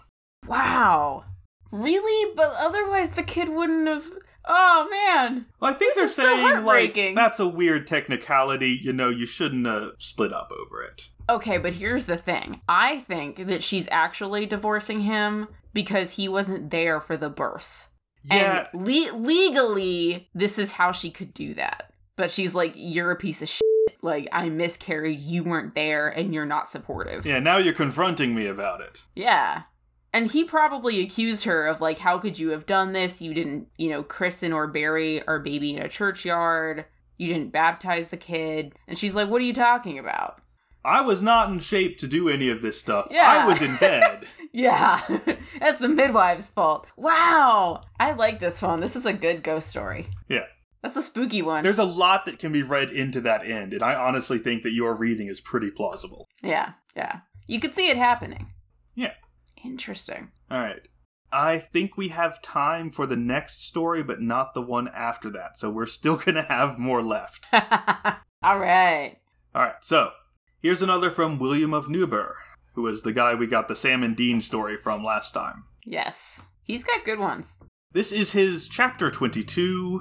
Wow. 0.47 1.25
Really? 1.71 2.33
But 2.35 2.55
otherwise 2.59 3.11
the 3.11 3.23
kid 3.23 3.51
wouldn't 3.51 3.89
have 3.89 4.07
Oh 4.45 4.89
man. 4.91 5.47
Well, 5.61 5.73
I 5.73 5.75
think 5.75 5.95
This 5.95 6.11
is 6.11 6.17
so 6.17 6.23
they're 6.23 6.35
saying, 6.35 6.45
like, 6.45 6.55
heartbreaking. 6.65 7.15
that's 7.15 7.39
a 7.41 7.47
weird 7.47 7.87
technicality. 7.87 8.79
You 8.83 8.93
know, 8.93 9.09
you 9.09 9.27
shouldn't 9.27 9.67
have 9.67 9.93
split 9.99 10.33
up 10.33 10.51
over 10.51 10.83
it. 10.83 11.11
Okay, 11.29 11.59
but 11.59 11.75
here's 11.75 12.07
the 12.07 12.17
thing. 12.17 12.61
I 12.69 12.99
think 13.01 13.47
that 13.47 13.63
she's 13.63 13.89
actually 13.93 14.47
divorcing 14.47 15.01
him 15.03 15.49
because 15.73 16.13
he 16.13 16.29
wasn't 16.29 16.71
there 16.71 17.01
for 17.01 17.17
the 17.17 17.31
birth. 17.31 17.89
Yeah, 18.25 18.67
And 18.73 18.87
le- 18.87 19.17
legally, 19.17 20.29
this 20.35 20.59
is 20.59 20.73
how 20.73 20.93
she 20.93 21.11
could 21.11 21.33
do 21.35 21.55
that. 21.55 21.93
But 22.17 22.31
she's 22.31 22.55
like, 22.55 22.73
you're 22.77 23.11
a 23.11 23.17
piece 23.17 23.41
of 23.43 23.49
shit. 23.49 23.63
Like, 24.03 24.29
I 24.33 24.49
miscarried, 24.49 25.21
you 25.21 25.45
weren't 25.45 25.75
there, 25.75 26.09
and 26.09 26.35
you're 26.35 26.45
not 26.47 26.71
supportive. 26.71 27.25
yeah, 27.25 27.39
now 27.41 27.57
you're 27.59 27.73
confronting 27.73 28.35
me 28.35 28.47
about 28.47 28.81
it. 28.81 29.05
Yeah. 29.15 29.63
And 30.13 30.31
he 30.31 30.45
probably 30.45 31.01
accused 31.01 31.45
her 31.45 31.67
of, 31.67 31.81
like, 31.81 31.99
how 31.99 32.19
could 32.19 32.39
you 32.39 32.51
have 32.51 32.67
done 32.67 32.93
this? 32.93 33.23
You 33.23 33.33
didn't, 33.33 33.69
you 33.79 33.89
know, 33.89 34.03
christen 34.03 34.53
or 34.53 34.67
bury 34.67 35.27
our 35.27 35.39
baby 35.39 35.75
in 35.75 35.83
a 35.83 35.89
churchyard. 35.89 36.85
You 37.17 37.29
didn't 37.29 37.53
baptize 37.53 38.09
the 38.09 38.17
kid. 38.17 38.75
And 38.87 38.99
she's 38.99 39.15
like, 39.15 39.29
what 39.29 39.41
are 39.41 39.45
you 39.45 39.55
talking 39.55 39.99
about? 39.99 40.41
I 40.85 41.01
was 41.01 41.23
not 41.23 41.51
in 41.51 41.61
shape 41.61 41.99
to 41.99 42.07
do 42.07 42.29
any 42.29 42.51
of 42.51 42.61
this 42.61 42.81
stuff. 42.81 43.07
Yeah. 43.11 43.27
I 43.27 43.47
was 43.47 43.63
in 43.63 43.77
bed. 43.77 44.27
Yeah, 44.55 45.01
that's 45.61 45.79
the 45.79 45.89
midwife's 45.89 46.51
fault. 46.51 46.87
Wow. 46.99 47.81
I 47.99 48.13
like 48.13 48.39
this 48.39 48.61
one. 48.61 48.81
This 48.81 48.97
is 48.97 49.07
a 49.07 49.15
good 49.15 49.43
ghost 49.43 49.71
story. 49.71 50.09
Yeah. 50.29 50.45
That's 50.83 50.97
a 50.99 51.03
spooky 51.03 51.41
one. 51.41 51.63
There's 51.63 51.79
a 51.79 51.85
lot 51.85 52.27
that 52.27 52.39
can 52.39 52.53
be 52.53 52.63
read 52.63 52.91
into 52.91 53.23
that 53.23 53.47
end, 53.47 53.73
and 53.73 53.83
I 53.83 53.95
honestly 53.95 54.39
think 54.39 54.63
that 54.65 54.73
your 54.73 54.95
reading 54.95 55.29
is 55.29 55.41
pretty 55.41 55.71
plausible. 55.71 56.29
Yeah, 56.43 56.73
yeah. 56.95 57.21
You 57.47 57.61
could 57.61 57.73
see 57.73 57.89
it 57.89 57.97
happening. 57.97 58.53
Yeah. 58.95 59.13
Interesting. 59.65 60.31
All 60.51 60.59
right. 60.59 60.87
I 61.33 61.59
think 61.59 61.97
we 61.97 62.09
have 62.09 62.43
time 62.43 62.91
for 62.91 63.07
the 63.07 63.17
next 63.17 63.67
story, 63.67 64.03
but 64.03 64.21
not 64.21 64.53
the 64.53 64.61
one 64.61 64.89
after 64.89 65.31
that, 65.31 65.57
so 65.57 65.71
we're 65.71 65.87
still 65.87 66.17
going 66.25 66.35
to 66.35 66.43
have 66.43 66.79
more 66.79 67.03
left. 67.03 67.47
All 67.53 68.59
right. 68.59 69.17
All 69.55 69.63
right, 69.63 69.75
so 69.81 70.11
here's 70.61 70.83
another 70.83 71.11
from 71.11 71.39
William 71.39 71.73
of 71.73 71.89
Newburgh, 71.89 72.37
who 72.75 72.87
is 72.87 73.03
the 73.03 73.13
guy 73.13 73.35
we 73.35 73.47
got 73.47 73.69
the 73.69 73.77
Sam 73.77 74.03
and 74.03 74.17
Dean 74.17 74.41
story 74.41 74.77
from 74.77 75.05
last 75.05 75.33
time. 75.33 75.65
Yes. 75.85 76.43
He's 76.65 76.85
got 76.85 77.05
good 77.05 77.19
ones. 77.19 77.57
This 77.93 78.13
is 78.13 78.33
his 78.33 78.69
chapter 78.69 79.11
22, 79.11 80.01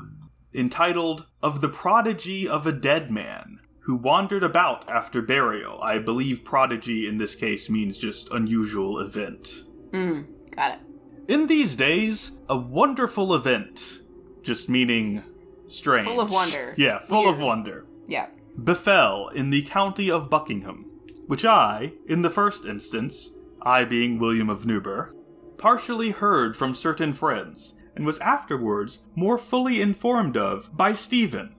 entitled 0.54 1.28
Of 1.42 1.62
the 1.62 1.70
Prodigy 1.70 2.48
of 2.48 2.66
a 2.66 2.72
Dead 2.72 3.12
Man, 3.12 3.60
who 3.92 3.98
wandered 3.98 4.42
about 4.42 4.90
after 4.90 5.22
burial. 5.22 5.78
I 5.84 6.00
believe 6.00 6.46
prodigy 6.46 7.06
in 7.06 7.18
this 7.18 7.36
case 7.36 7.70
means 7.70 7.98
just 7.98 8.32
unusual 8.32 9.00
event. 9.00 9.66
Mm, 9.92 10.28
got 10.56 10.76
it. 10.76 10.80
In 11.28 11.48
these 11.48 11.76
days, 11.76 12.32
a 12.48 12.56
wonderful 12.56 13.36
event, 13.36 14.00
just 14.44 14.70
meaning 14.70 15.24
strange. 15.68 16.08
Full 16.08 16.22
of 16.22 16.32
wonder. 16.32 16.74
Yeah, 16.78 17.00
full 17.00 17.28
of 17.28 17.42
wonder. 17.42 17.86
Yeah. 18.08 18.28
Befell 18.64 19.28
in 19.28 19.50
the 19.50 19.64
county 19.64 20.10
of 20.10 20.30
Buckingham, 20.30 20.90
which 21.28 21.44
I, 21.44 21.92
in 22.08 22.22
the 22.22 22.30
first 22.30 22.66
instance, 22.66 23.32
I 23.62 23.84
being 23.84 24.20
William 24.20 24.50
of 24.50 24.66
Newburgh, 24.66 25.14
partially 25.58 26.12
heard 26.12 26.56
from 26.56 26.74
certain 26.74 27.12
friends, 27.12 27.74
and 27.98 28.06
was 28.06 28.20
afterwards 28.20 29.00
more 29.16 29.38
fully 29.38 29.82
informed 29.82 30.38
of 30.38 30.70
by 30.78 30.94
Stephen, 30.94 31.56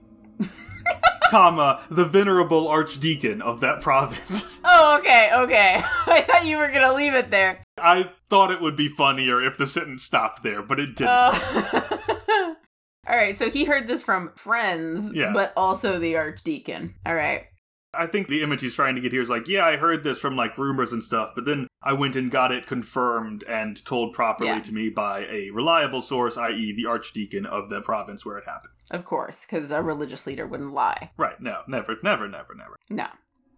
comma, 1.29 1.81
the 1.89 2.05
venerable 2.05 2.67
archdeacon 2.67 3.41
of 3.41 3.59
that 3.61 3.81
province. 3.81 4.49
Oh, 4.65 4.97
okay, 4.99 5.29
okay. 5.33 5.83
I 6.07 6.21
thought 6.21 6.45
you 6.45 6.57
were 6.57 6.69
going 6.69 6.87
to 6.87 6.93
leave 6.93 7.13
it 7.13 7.29
there. 7.29 7.61
I 7.77 8.09
thought 8.29 8.49
it 8.49 8.61
would 8.61 8.77
be 8.77 8.87
funnier 8.87 9.41
if 9.43 9.57
the 9.57 9.67
sentence 9.67 10.03
stopped 10.03 10.41
there, 10.41 10.61
but 10.63 10.79
it 10.79 10.95
didn't. 10.95 11.11
Oh. 11.11 12.55
All 13.07 13.15
right, 13.17 13.37
so 13.37 13.49
he 13.49 13.65
heard 13.65 13.87
this 13.89 14.01
from 14.01 14.31
friends, 14.35 15.11
Yeah. 15.13 15.33
but 15.33 15.51
also 15.57 15.99
the 15.99 16.15
archdeacon. 16.15 16.95
All 17.05 17.13
right. 17.13 17.47
I 17.93 18.07
think 18.07 18.27
the 18.27 18.41
image 18.41 18.61
he's 18.61 18.73
trying 18.73 18.95
to 18.95 19.01
get 19.01 19.11
here 19.11 19.21
is 19.21 19.29
like, 19.29 19.47
yeah, 19.47 19.65
I 19.65 19.77
heard 19.77 20.03
this 20.03 20.17
from 20.19 20.35
like 20.35 20.57
rumors 20.57 20.91
and 20.93 21.03
stuff, 21.03 21.31
but 21.35 21.45
then 21.45 21.67
I 21.81 21.93
went 21.93 22.15
and 22.15 22.31
got 22.31 22.51
it 22.51 22.65
confirmed 22.65 23.43
and 23.47 23.83
told 23.85 24.13
properly 24.13 24.49
Yeah. 24.49 24.59
to 24.61 24.73
me 24.73 24.89
by 24.89 25.25
a 25.29 25.51
reliable 25.51 26.01
source, 26.01 26.37
i.e., 26.37 26.73
the 26.75 26.85
archdeacon 26.87 27.45
of 27.45 27.69
the 27.69 27.81
province 27.81 28.25
where 28.25 28.37
it 28.37 28.45
happened. 28.45 28.73
Of 28.91 29.05
course, 29.05 29.45
because 29.45 29.71
a 29.71 29.81
religious 29.81 30.25
leader 30.25 30.47
wouldn't 30.47 30.73
lie. 30.73 31.11
Right, 31.17 31.39
no, 31.39 31.61
never, 31.67 31.97
never, 32.03 32.27
never, 32.27 32.55
never. 32.55 32.77
No. 32.89 33.07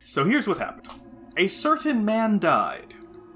So 0.03 0.23
here's 0.25 0.47
what 0.47 0.57
happened 0.59 0.87
A 1.37 1.47
certain 1.47 2.03
man 2.05 2.37
died, 2.39 2.93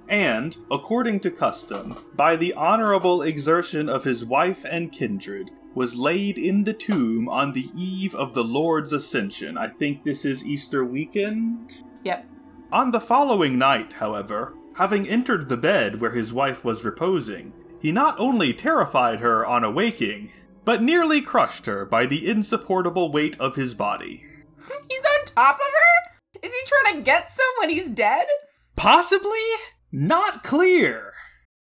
and, 0.07 0.57
according 0.69 1.19
to 1.21 1.31
custom, 1.31 1.95
by 2.15 2.35
the 2.35 2.53
honorable 2.53 3.21
exertion 3.21 3.87
of 3.89 4.03
his 4.03 4.25
wife 4.25 4.65
and 4.69 4.91
kindred, 4.91 5.51
was 5.79 5.95
laid 5.95 6.37
in 6.37 6.65
the 6.65 6.73
tomb 6.73 7.29
on 7.29 7.53
the 7.53 7.69
eve 7.73 8.13
of 8.13 8.33
the 8.33 8.43
Lord's 8.43 8.91
Ascension. 8.91 9.57
I 9.57 9.69
think 9.69 10.03
this 10.03 10.25
is 10.25 10.45
Easter 10.45 10.83
weekend? 10.83 11.85
Yep. 12.03 12.25
On 12.69 12.91
the 12.91 12.99
following 12.99 13.57
night, 13.57 13.93
however, 13.93 14.55
having 14.75 15.07
entered 15.07 15.47
the 15.47 15.55
bed 15.55 16.01
where 16.01 16.11
his 16.11 16.33
wife 16.33 16.65
was 16.65 16.83
reposing, 16.83 17.53
he 17.79 17.93
not 17.93 18.19
only 18.19 18.53
terrified 18.53 19.21
her 19.21 19.45
on 19.45 19.63
awaking, 19.63 20.33
but 20.65 20.83
nearly 20.83 21.21
crushed 21.21 21.65
her 21.65 21.85
by 21.85 22.05
the 22.05 22.29
insupportable 22.29 23.09
weight 23.09 23.39
of 23.39 23.55
his 23.55 23.73
body. 23.73 24.25
He's 24.89 24.99
on 24.99 25.25
top 25.27 25.55
of 25.55 25.61
her? 25.61 26.39
Is 26.43 26.53
he 26.53 26.67
trying 26.67 26.97
to 26.97 27.03
get 27.03 27.31
some 27.31 27.45
when 27.59 27.69
he's 27.69 27.89
dead? 27.89 28.27
Possibly? 28.75 29.47
Not 29.93 30.43
clear. 30.43 31.13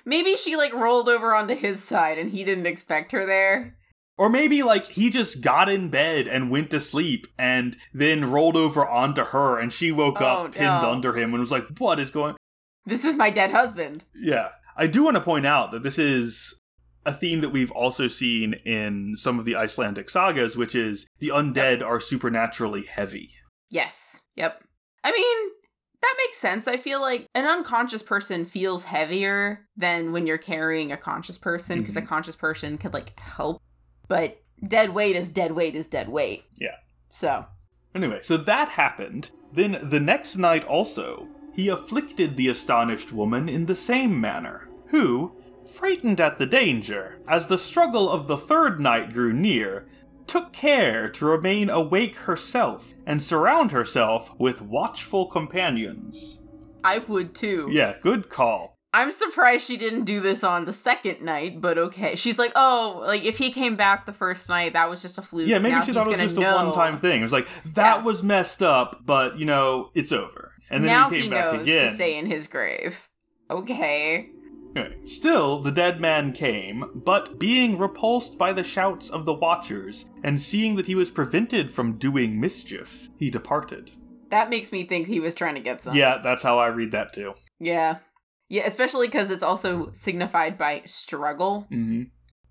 Maybe 0.05 0.35
she 0.35 0.55
like 0.55 0.71
rolled 0.71 1.09
over 1.09 1.33
onto 1.33 1.55
his 1.55 1.83
side 1.83 2.19
and 2.19 2.29
he 2.29 2.43
didn't 2.43 2.67
expect 2.67 3.11
her 3.11 3.25
there. 3.25 3.75
Or 4.17 4.29
maybe, 4.29 4.61
like, 4.61 4.85
he 4.87 5.09
just 5.09 5.41
got 5.41 5.69
in 5.69 5.89
bed 5.89 6.27
and 6.27 6.51
went 6.51 6.69
to 6.71 6.79
sleep 6.79 7.25
and 7.37 7.75
then 7.93 8.29
rolled 8.29 8.55
over 8.55 8.87
onto 8.87 9.23
her 9.23 9.57
and 9.57 9.73
she 9.73 9.91
woke 9.91 10.21
Oh, 10.21 10.25
up 10.25 10.51
pinned 10.51 10.65
no. 10.65 10.91
under 10.91 11.17
him 11.17 11.33
and 11.33 11.39
was 11.39 11.51
like, 11.51 11.65
What 11.79 11.99
is 11.99 12.11
going 12.11 12.35
This 12.85 13.05
is 13.05 13.15
my 13.15 13.29
dead 13.29 13.51
husband. 13.51 14.05
Yeah. 14.15 14.49
I 14.77 14.87
do 14.87 15.03
want 15.03 15.15
to 15.15 15.21
point 15.21 15.45
out 15.45 15.71
that 15.71 15.83
this 15.83 15.97
is 15.97 16.59
a 17.05 17.13
theme 17.13 17.41
that 17.41 17.49
we've 17.49 17.71
also 17.71 18.07
seen 18.07 18.53
in 18.65 19.15
some 19.15 19.39
of 19.39 19.45
the 19.45 19.55
Icelandic 19.55 20.09
sagas, 20.09 20.55
which 20.55 20.75
is 20.75 21.07
the 21.19 21.29
undead 21.29 21.83
are 21.83 21.99
supernaturally 21.99 22.83
heavy. 22.83 23.31
Yes. 23.69 24.21
Yep. 24.35 24.63
I 25.03 25.11
mean, 25.11 25.51
that 26.01 26.15
makes 26.17 26.37
sense. 26.37 26.67
I 26.67 26.77
feel 26.77 27.01
like 27.01 27.25
an 27.33 27.45
unconscious 27.45 28.01
person 28.01 28.45
feels 28.45 28.85
heavier 28.85 29.67
than 29.75 30.11
when 30.11 30.27
you're 30.27 30.37
carrying 30.37 30.91
a 30.91 30.97
conscious 30.97 31.37
person 31.37 31.79
because 31.79 31.97
a 31.97 32.01
mm-hmm. 32.01 32.09
conscious 32.09 32.35
person 32.35 32.77
could 32.77 32.93
like 32.93 33.17
help. 33.19 33.61
But 34.13 34.43
dead 34.67 34.93
weight 34.93 35.15
is 35.15 35.27
dead 35.29 35.53
weight 35.53 35.73
is 35.73 35.87
dead 35.87 36.07
weight. 36.07 36.43
Yeah. 36.55 36.75
So, 37.11 37.47
Anyway, 37.95 38.19
so 38.21 38.37
that 38.37 38.69
happened. 38.69 39.31
Then 39.51 39.79
the 39.81 39.99
next 39.99 40.35
night 40.35 40.63
also, 40.65 41.27
he 41.51 41.67
afflicted 41.67 42.37
the 42.37 42.47
astonished 42.47 43.11
woman 43.11 43.49
in 43.49 43.65
the 43.65 43.75
same 43.75 44.21
manner, 44.21 44.69
who, 44.89 45.33
frightened 45.67 46.21
at 46.21 46.37
the 46.37 46.45
danger, 46.45 47.21
as 47.27 47.47
the 47.47 47.57
struggle 47.57 48.07
of 48.07 48.27
the 48.27 48.37
third 48.37 48.79
night 48.79 49.13
grew 49.13 49.33
near, 49.33 49.87
took 50.27 50.53
care 50.53 51.09
to 51.09 51.25
remain 51.25 51.71
awake 51.71 52.15
herself 52.15 52.93
and 53.07 53.19
surround 53.19 53.71
herself 53.71 54.29
with 54.39 54.61
watchful 54.61 55.25
companions. 55.25 56.39
I 56.83 56.99
would 56.99 57.33
too. 57.33 57.67
Yeah, 57.71 57.95
good 57.99 58.29
call. 58.29 58.72
I'm 58.93 59.11
surprised 59.11 59.65
she 59.65 59.75
didn't 59.77 60.03
do 60.05 60.19
this 60.19 60.43
on 60.43 60.65
the 60.65 60.73
second 60.73 61.21
night, 61.21 61.59
but 61.59 61.77
okay. 61.79 62.15
She's 62.15 62.37
like, 62.37 62.51
oh, 62.55 63.01
like 63.05 63.23
if 63.23 63.39
he 63.39 63.51
came 63.51 63.75
back 63.75 64.05
the 64.05 64.13
first 64.13 64.47
night, 64.49 64.73
that 64.73 64.89
was 64.89 65.01
just 65.01 65.17
a 65.17 65.21
fluke. 65.23 65.47
Yeah, 65.47 65.57
maybe 65.57 65.75
Now 65.75 65.81
she 65.83 65.93
thought 65.93 66.07
it 66.07 66.11
was 66.11 66.19
just 66.19 66.37
a 66.37 66.41
one-time 66.41 66.97
thing. 66.97 67.19
It 67.21 67.23
was 67.23 67.33
like 67.33 67.47
that 67.73 67.97
Yeah. 67.97 68.03
was 68.03 68.21
messed 68.21 68.61
up, 68.61 69.01
but 69.05 69.37
you 69.39 69.45
know 69.45 69.89
it's 69.95 70.11
over. 70.11 70.51
And 70.69 70.83
then 70.83 70.91
now 70.91 71.09
he 71.09 71.15
came 71.17 71.23
he 71.25 71.29
back 71.31 71.53
knows 71.53 71.61
again. 71.63 71.87
to 71.89 71.93
stay 71.95 72.17
in 72.17 72.27
his 72.27 72.47
grave. 72.47 73.09
Okay. 73.49 74.29
Anyway, 74.75 74.95
Still, 75.05 75.59
the 75.59 75.71
dead 75.71 75.99
man 76.01 76.31
came, 76.31 76.85
but 76.95 77.37
being 77.37 77.77
repulsed 77.77 78.37
by 78.39 78.53
the 78.53 78.63
shouts 78.63 79.09
of 79.09 79.23
the 79.25 79.33
watchers 79.33 80.05
and 80.23 80.39
seeing 80.41 80.75
that 80.77 80.87
he 80.87 80.95
was 80.95 81.11
prevented 81.11 81.71
from 81.71 81.97
doing 81.97 82.39
mischief, 82.39 83.09
he 83.17 83.29
departed. 83.29 83.91
That 84.31 84.49
makes 84.49 84.71
me 84.71 84.83
think 84.83 85.05
he 85.07 85.19
was 85.19 85.35
trying 85.35 85.53
to 85.55 85.61
get 85.61 85.81
some. 85.83 85.95
Yeah, 85.95 86.17
that's 86.23 86.41
how 86.41 86.57
I 86.57 86.67
read 86.67 86.91
that 86.93 87.13
too. 87.13 87.33
Yeah. 87.59 87.97
Yeah, 88.53 88.67
especially 88.67 89.07
because 89.07 89.31
it's 89.31 89.41
also 89.41 89.89
signified 89.93 90.59
by 90.59 90.83
struggle, 90.85 91.65
hmm 91.69 92.03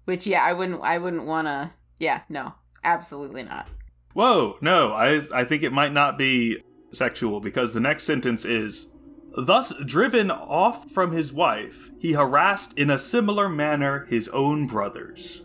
which 0.04 0.26
yeah, 0.26 0.42
I 0.42 0.52
wouldn't 0.52 0.82
I 0.82 0.98
wouldn't 0.98 1.26
wanna 1.26 1.74
yeah, 1.98 2.22
no. 2.28 2.54
Absolutely 2.82 3.44
not. 3.44 3.68
Whoa, 4.12 4.56
no, 4.60 4.92
I 4.92 5.22
I 5.32 5.44
think 5.44 5.62
it 5.62 5.72
might 5.72 5.92
not 5.92 6.18
be 6.18 6.58
sexual 6.90 7.38
because 7.38 7.72
the 7.72 7.78
next 7.78 8.02
sentence 8.02 8.44
is 8.44 8.88
Thus 9.36 9.72
driven 9.86 10.32
off 10.32 10.90
from 10.90 11.12
his 11.12 11.32
wife, 11.32 11.92
he 12.00 12.14
harassed 12.14 12.76
in 12.76 12.90
a 12.90 12.98
similar 12.98 13.48
manner 13.48 14.04
his 14.06 14.28
own 14.30 14.66
brothers. 14.66 15.42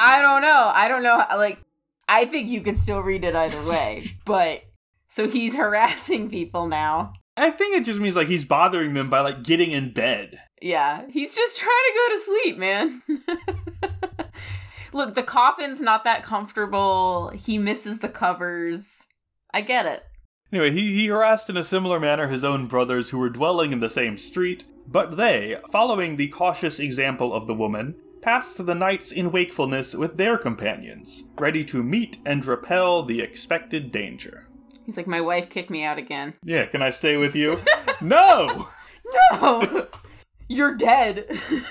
I 0.00 0.20
don't 0.22 0.42
know. 0.42 0.72
I 0.74 0.88
don't 0.88 1.04
know. 1.04 1.24
Like, 1.36 1.60
I 2.08 2.24
think 2.24 2.48
you 2.48 2.62
can 2.62 2.74
still 2.74 3.00
read 3.00 3.22
it 3.22 3.36
either 3.36 3.62
way. 3.70 4.02
but 4.24 4.62
so 5.06 5.28
he's 5.28 5.54
harassing 5.54 6.30
people 6.30 6.66
now. 6.66 7.12
I 7.36 7.50
think 7.50 7.76
it 7.76 7.84
just 7.84 8.00
means 8.00 8.16
like 8.16 8.28
he's 8.28 8.44
bothering 8.44 8.94
them 8.94 9.08
by 9.08 9.20
like 9.20 9.42
getting 9.42 9.70
in 9.70 9.92
bed. 9.92 10.40
Yeah, 10.60 11.04
he's 11.08 11.34
just 11.34 11.58
trying 11.58 11.70
to 11.70 11.94
go 11.94 12.14
to 12.14 12.20
sleep, 12.20 12.58
man. 12.58 13.02
Look, 14.92 15.14
the 15.14 15.22
coffin's 15.22 15.80
not 15.80 16.04
that 16.04 16.22
comfortable. 16.22 17.30
He 17.30 17.58
misses 17.58 18.00
the 18.00 18.08
covers. 18.08 19.06
I 19.54 19.60
get 19.60 19.86
it. 19.86 20.02
Anyway, 20.52 20.72
he, 20.72 20.94
he 20.94 21.06
harassed 21.06 21.48
in 21.48 21.56
a 21.56 21.64
similar 21.64 22.00
manner 22.00 22.28
his 22.28 22.42
own 22.42 22.66
brothers 22.66 23.10
who 23.10 23.18
were 23.18 23.30
dwelling 23.30 23.72
in 23.72 23.80
the 23.80 23.88
same 23.88 24.18
street, 24.18 24.64
but 24.86 25.16
they, 25.16 25.56
following 25.70 26.16
the 26.16 26.28
cautious 26.28 26.80
example 26.80 27.32
of 27.32 27.46
the 27.46 27.54
woman, 27.54 27.94
passed 28.20 28.66
the 28.66 28.74
nights 28.74 29.12
in 29.12 29.30
wakefulness 29.30 29.94
with 29.94 30.16
their 30.16 30.36
companions, 30.36 31.24
ready 31.38 31.64
to 31.64 31.82
meet 31.82 32.18
and 32.26 32.44
repel 32.44 33.04
the 33.04 33.20
expected 33.20 33.92
danger. 33.92 34.48
He's 34.90 34.96
like, 34.96 35.06
my 35.06 35.20
wife 35.20 35.48
kicked 35.48 35.70
me 35.70 35.84
out 35.84 35.98
again. 35.98 36.34
Yeah, 36.42 36.66
can 36.66 36.82
I 36.82 36.90
stay 36.90 37.16
with 37.16 37.36
you? 37.36 37.60
no! 38.00 38.66
No! 39.30 39.86
You're 40.48 40.74
dead. 40.74 41.30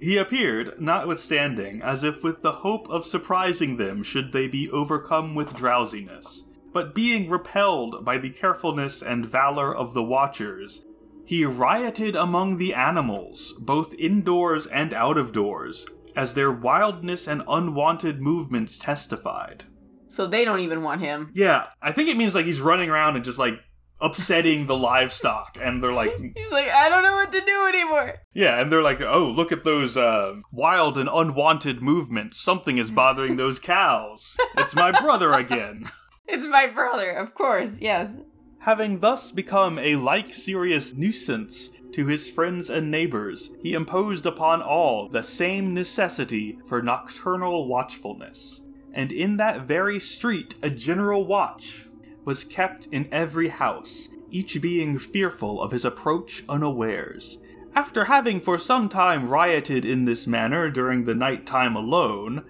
He 0.00 0.16
appeared, 0.16 0.80
notwithstanding, 0.80 1.82
as 1.82 2.02
if 2.02 2.24
with 2.24 2.40
the 2.40 2.52
hope 2.52 2.88
of 2.88 3.04
surprising 3.04 3.76
them 3.76 4.02
should 4.02 4.32
they 4.32 4.48
be 4.48 4.70
overcome 4.70 5.34
with 5.34 5.54
drowsiness. 5.54 6.44
But 6.72 6.94
being 6.94 7.28
repelled 7.28 8.02
by 8.02 8.16
the 8.16 8.30
carefulness 8.30 9.02
and 9.02 9.26
valor 9.26 9.74
of 9.76 9.92
the 9.92 10.02
watchers, 10.02 10.86
he 11.26 11.44
rioted 11.44 12.16
among 12.16 12.56
the 12.56 12.72
animals, 12.72 13.52
both 13.58 13.92
indoors 13.92 14.66
and 14.66 14.94
out 14.94 15.18
of 15.18 15.32
doors, 15.32 15.84
as 16.16 16.32
their 16.32 16.50
wildness 16.50 17.28
and 17.28 17.42
unwanted 17.46 18.22
movements 18.22 18.78
testified. 18.78 19.64
So 20.10 20.26
they 20.26 20.44
don't 20.44 20.60
even 20.60 20.82
want 20.82 21.00
him. 21.00 21.30
Yeah, 21.34 21.66
I 21.80 21.92
think 21.92 22.08
it 22.08 22.16
means 22.16 22.34
like 22.34 22.44
he's 22.46 22.60
running 22.60 22.90
around 22.90 23.16
and 23.16 23.24
just 23.24 23.38
like 23.38 23.54
upsetting 24.00 24.66
the 24.66 24.76
livestock, 24.76 25.58
and 25.60 25.82
they're 25.82 25.92
like, 25.92 26.18
He's 26.36 26.50
like, 26.50 26.68
I 26.68 26.88
don't 26.88 27.02
know 27.02 27.14
what 27.14 27.32
to 27.32 27.40
do 27.40 27.66
anymore. 27.68 28.14
Yeah, 28.32 28.60
and 28.60 28.72
they're 28.72 28.82
like, 28.82 29.00
oh, 29.00 29.30
look 29.30 29.52
at 29.52 29.64
those 29.64 29.96
uh, 29.96 30.36
wild 30.52 30.96
and 30.96 31.08
unwanted 31.12 31.82
movements. 31.82 32.40
Something 32.40 32.78
is 32.78 32.90
bothering 32.90 33.36
those 33.36 33.58
cows. 33.74 34.36
It's 34.56 34.74
my 34.74 34.90
brother 35.00 35.32
again. 35.32 35.84
It's 36.32 36.46
my 36.46 36.68
brother, 36.68 37.10
of 37.10 37.34
course, 37.34 37.80
yes. 37.80 38.12
Having 38.60 39.00
thus 39.00 39.32
become 39.32 39.80
a 39.80 39.96
like 39.96 40.32
serious 40.32 40.94
nuisance 40.94 41.70
to 41.90 42.06
his 42.06 42.30
friends 42.30 42.70
and 42.70 42.88
neighbors, 42.88 43.50
he 43.60 43.72
imposed 43.72 44.26
upon 44.26 44.62
all 44.62 45.08
the 45.08 45.22
same 45.22 45.74
necessity 45.74 46.56
for 46.66 46.82
nocturnal 46.82 47.66
watchfulness. 47.66 48.60
And 48.92 49.12
in 49.12 49.36
that 49.36 49.62
very 49.62 50.00
street, 50.00 50.56
a 50.62 50.70
general 50.70 51.24
watch 51.24 51.86
was 52.24 52.44
kept 52.44 52.86
in 52.86 53.08
every 53.12 53.48
house, 53.48 54.08
each 54.30 54.60
being 54.60 54.98
fearful 54.98 55.60
of 55.62 55.72
his 55.72 55.84
approach 55.84 56.44
unawares. 56.48 57.38
After 57.74 58.06
having 58.06 58.40
for 58.40 58.58
some 58.58 58.88
time 58.88 59.28
rioted 59.28 59.84
in 59.84 60.04
this 60.04 60.26
manner 60.26 60.70
during 60.70 61.04
the 61.04 61.14
night 61.14 61.46
time 61.46 61.76
alone, 61.76 62.44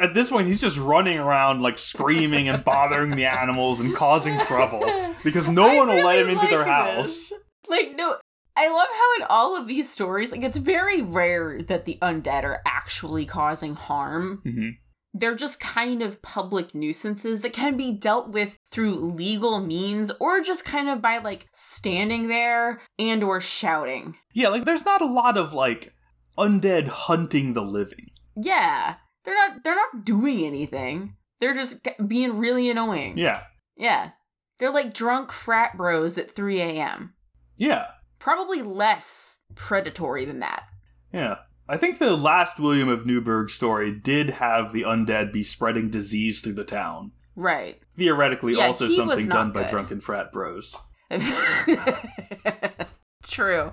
at 0.00 0.14
this 0.14 0.30
point 0.30 0.48
he's 0.48 0.60
just 0.60 0.78
running 0.78 1.18
around 1.18 1.62
like 1.62 1.78
screaming 1.78 2.48
and 2.48 2.64
bothering 2.64 3.14
the 3.14 3.26
animals 3.26 3.80
and 3.80 3.94
causing 3.94 4.38
trouble 4.40 4.82
because 5.22 5.48
no 5.48 5.66
I 5.70 5.76
one 5.76 5.88
will 5.88 6.04
let 6.04 6.18
him 6.20 6.30
into 6.30 6.46
their 6.48 6.60
like 6.60 6.68
house. 6.68 7.32
Like, 7.68 7.94
no, 7.96 8.16
I 8.56 8.68
love 8.68 8.88
how 8.92 9.16
in 9.16 9.26
all 9.28 9.56
of 9.56 9.66
these 9.66 9.90
stories, 9.90 10.30
like, 10.30 10.42
it's 10.42 10.58
very 10.58 11.02
rare 11.02 11.60
that 11.62 11.86
the 11.86 11.98
undead 12.02 12.44
are 12.44 12.60
actually 12.66 13.24
causing 13.24 13.74
harm. 13.74 14.40
hmm 14.44 14.70
They're 15.16 15.36
just 15.36 15.60
kind 15.60 16.02
of 16.02 16.20
public 16.22 16.74
nuisances 16.74 17.40
that 17.42 17.52
can 17.52 17.76
be 17.76 17.92
dealt 17.92 18.30
with 18.30 18.58
through 18.72 19.12
legal 19.12 19.60
means 19.60 20.10
or 20.18 20.40
just 20.40 20.64
kind 20.64 20.88
of 20.88 21.00
by 21.00 21.18
like 21.18 21.46
standing 21.54 22.26
there 22.26 22.80
and 22.98 23.22
or 23.22 23.40
shouting. 23.40 24.16
Yeah, 24.32 24.48
like 24.48 24.64
there's 24.64 24.84
not 24.84 25.00
a 25.00 25.06
lot 25.06 25.38
of 25.38 25.52
like 25.52 25.94
undead 26.36 26.88
hunting 26.88 27.52
the 27.52 27.62
living. 27.62 28.08
Yeah, 28.36 28.96
they're 29.24 29.34
not 29.36 29.62
they're 29.62 29.76
not 29.76 30.04
doing 30.04 30.44
anything. 30.44 31.14
They're 31.38 31.54
just 31.54 31.86
being 32.08 32.38
really 32.38 32.68
annoying. 32.68 33.16
Yeah, 33.16 33.42
Yeah. 33.76 34.10
They're 34.58 34.72
like 34.72 34.94
drunk 34.94 35.30
frat 35.32 35.76
bros 35.76 36.16
at 36.16 36.30
3 36.30 36.60
a.m. 36.60 37.14
yeah, 37.56 37.86
Probably 38.20 38.62
less 38.62 39.40
predatory 39.54 40.24
than 40.24 40.38
that. 40.40 40.62
yeah. 41.12 41.36
I 41.68 41.76
think 41.76 41.98
the 41.98 42.16
last 42.16 42.58
William 42.60 42.88
of 42.88 43.06
Newburgh 43.06 43.48
story 43.50 43.90
did 43.92 44.30
have 44.30 44.72
the 44.72 44.82
undead 44.82 45.32
be 45.32 45.42
spreading 45.42 45.90
disease 45.90 46.40
through 46.42 46.52
the 46.54 46.64
town. 46.64 47.12
Right. 47.36 47.80
Theoretically, 47.96 48.54
Yeah, 48.56 48.66
also 48.66 48.88
something 48.90 49.28
done 49.28 49.52
by 49.52 49.68
drunken 49.68 50.00
frat 50.00 50.30
bros. 50.30 50.74
True. 53.24 53.72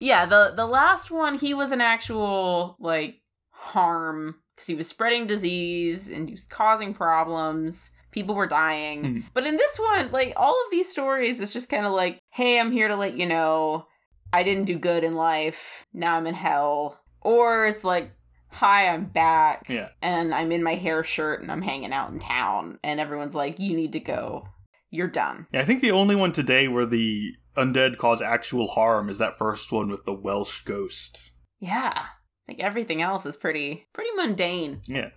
Yeah, 0.00 0.26
the 0.26 0.52
the 0.56 0.66
last 0.66 1.10
one 1.10 1.38
he 1.38 1.54
was 1.54 1.72
an 1.72 1.80
actual 1.80 2.76
like 2.80 3.20
harm 3.50 4.36
because 4.54 4.66
he 4.66 4.74
was 4.74 4.88
spreading 4.88 5.26
disease 5.26 6.08
and 6.10 6.28
he 6.28 6.34
was 6.34 6.44
causing 6.44 6.94
problems. 6.94 7.90
People 8.10 8.34
were 8.34 8.46
dying. 8.46 9.02
Mhm. 9.02 9.24
But 9.32 9.46
in 9.46 9.56
this 9.56 9.78
one, 9.78 10.10
like 10.12 10.32
all 10.36 10.54
of 10.64 10.70
these 10.70 10.90
stories, 10.90 11.40
it's 11.40 11.52
just 11.52 11.68
kind 11.70 11.86
of 11.86 11.92
like, 11.92 12.18
hey, 12.30 12.60
I'm 12.60 12.70
here 12.72 12.88
to 12.88 12.96
let 12.96 13.14
you 13.14 13.26
know 13.26 13.86
I 14.32 14.42
didn't 14.42 14.64
do 14.64 14.78
good 14.78 15.04
in 15.04 15.14
life. 15.14 15.86
Now 15.92 16.16
I'm 16.16 16.26
in 16.26 16.34
hell. 16.34 16.98
Or 17.24 17.66
it's 17.66 17.84
like, 17.84 18.10
hi, 18.48 18.88
I'm 18.88 19.06
back. 19.06 19.66
Yeah. 19.68 19.88
And 20.00 20.34
I'm 20.34 20.52
in 20.52 20.62
my 20.62 20.74
hair 20.74 21.02
shirt 21.04 21.40
and 21.40 21.50
I'm 21.50 21.62
hanging 21.62 21.92
out 21.92 22.10
in 22.10 22.18
town. 22.18 22.78
And 22.82 23.00
everyone's 23.00 23.34
like, 23.34 23.58
you 23.58 23.76
need 23.76 23.92
to 23.92 24.00
go. 24.00 24.48
You're 24.90 25.08
done. 25.08 25.46
Yeah, 25.52 25.60
I 25.60 25.64
think 25.64 25.80
the 25.80 25.90
only 25.90 26.14
one 26.14 26.32
today 26.32 26.68
where 26.68 26.86
the 26.86 27.34
undead 27.56 27.96
cause 27.96 28.20
actual 28.20 28.68
harm 28.68 29.08
is 29.08 29.18
that 29.18 29.38
first 29.38 29.72
one 29.72 29.88
with 29.88 30.04
the 30.04 30.12
Welsh 30.12 30.62
ghost. 30.62 31.32
Yeah. 31.60 32.06
Like 32.46 32.60
everything 32.60 33.00
else 33.00 33.24
is 33.24 33.36
pretty 33.36 33.86
pretty 33.92 34.10
mundane. 34.16 34.82
Yeah. 34.86 35.10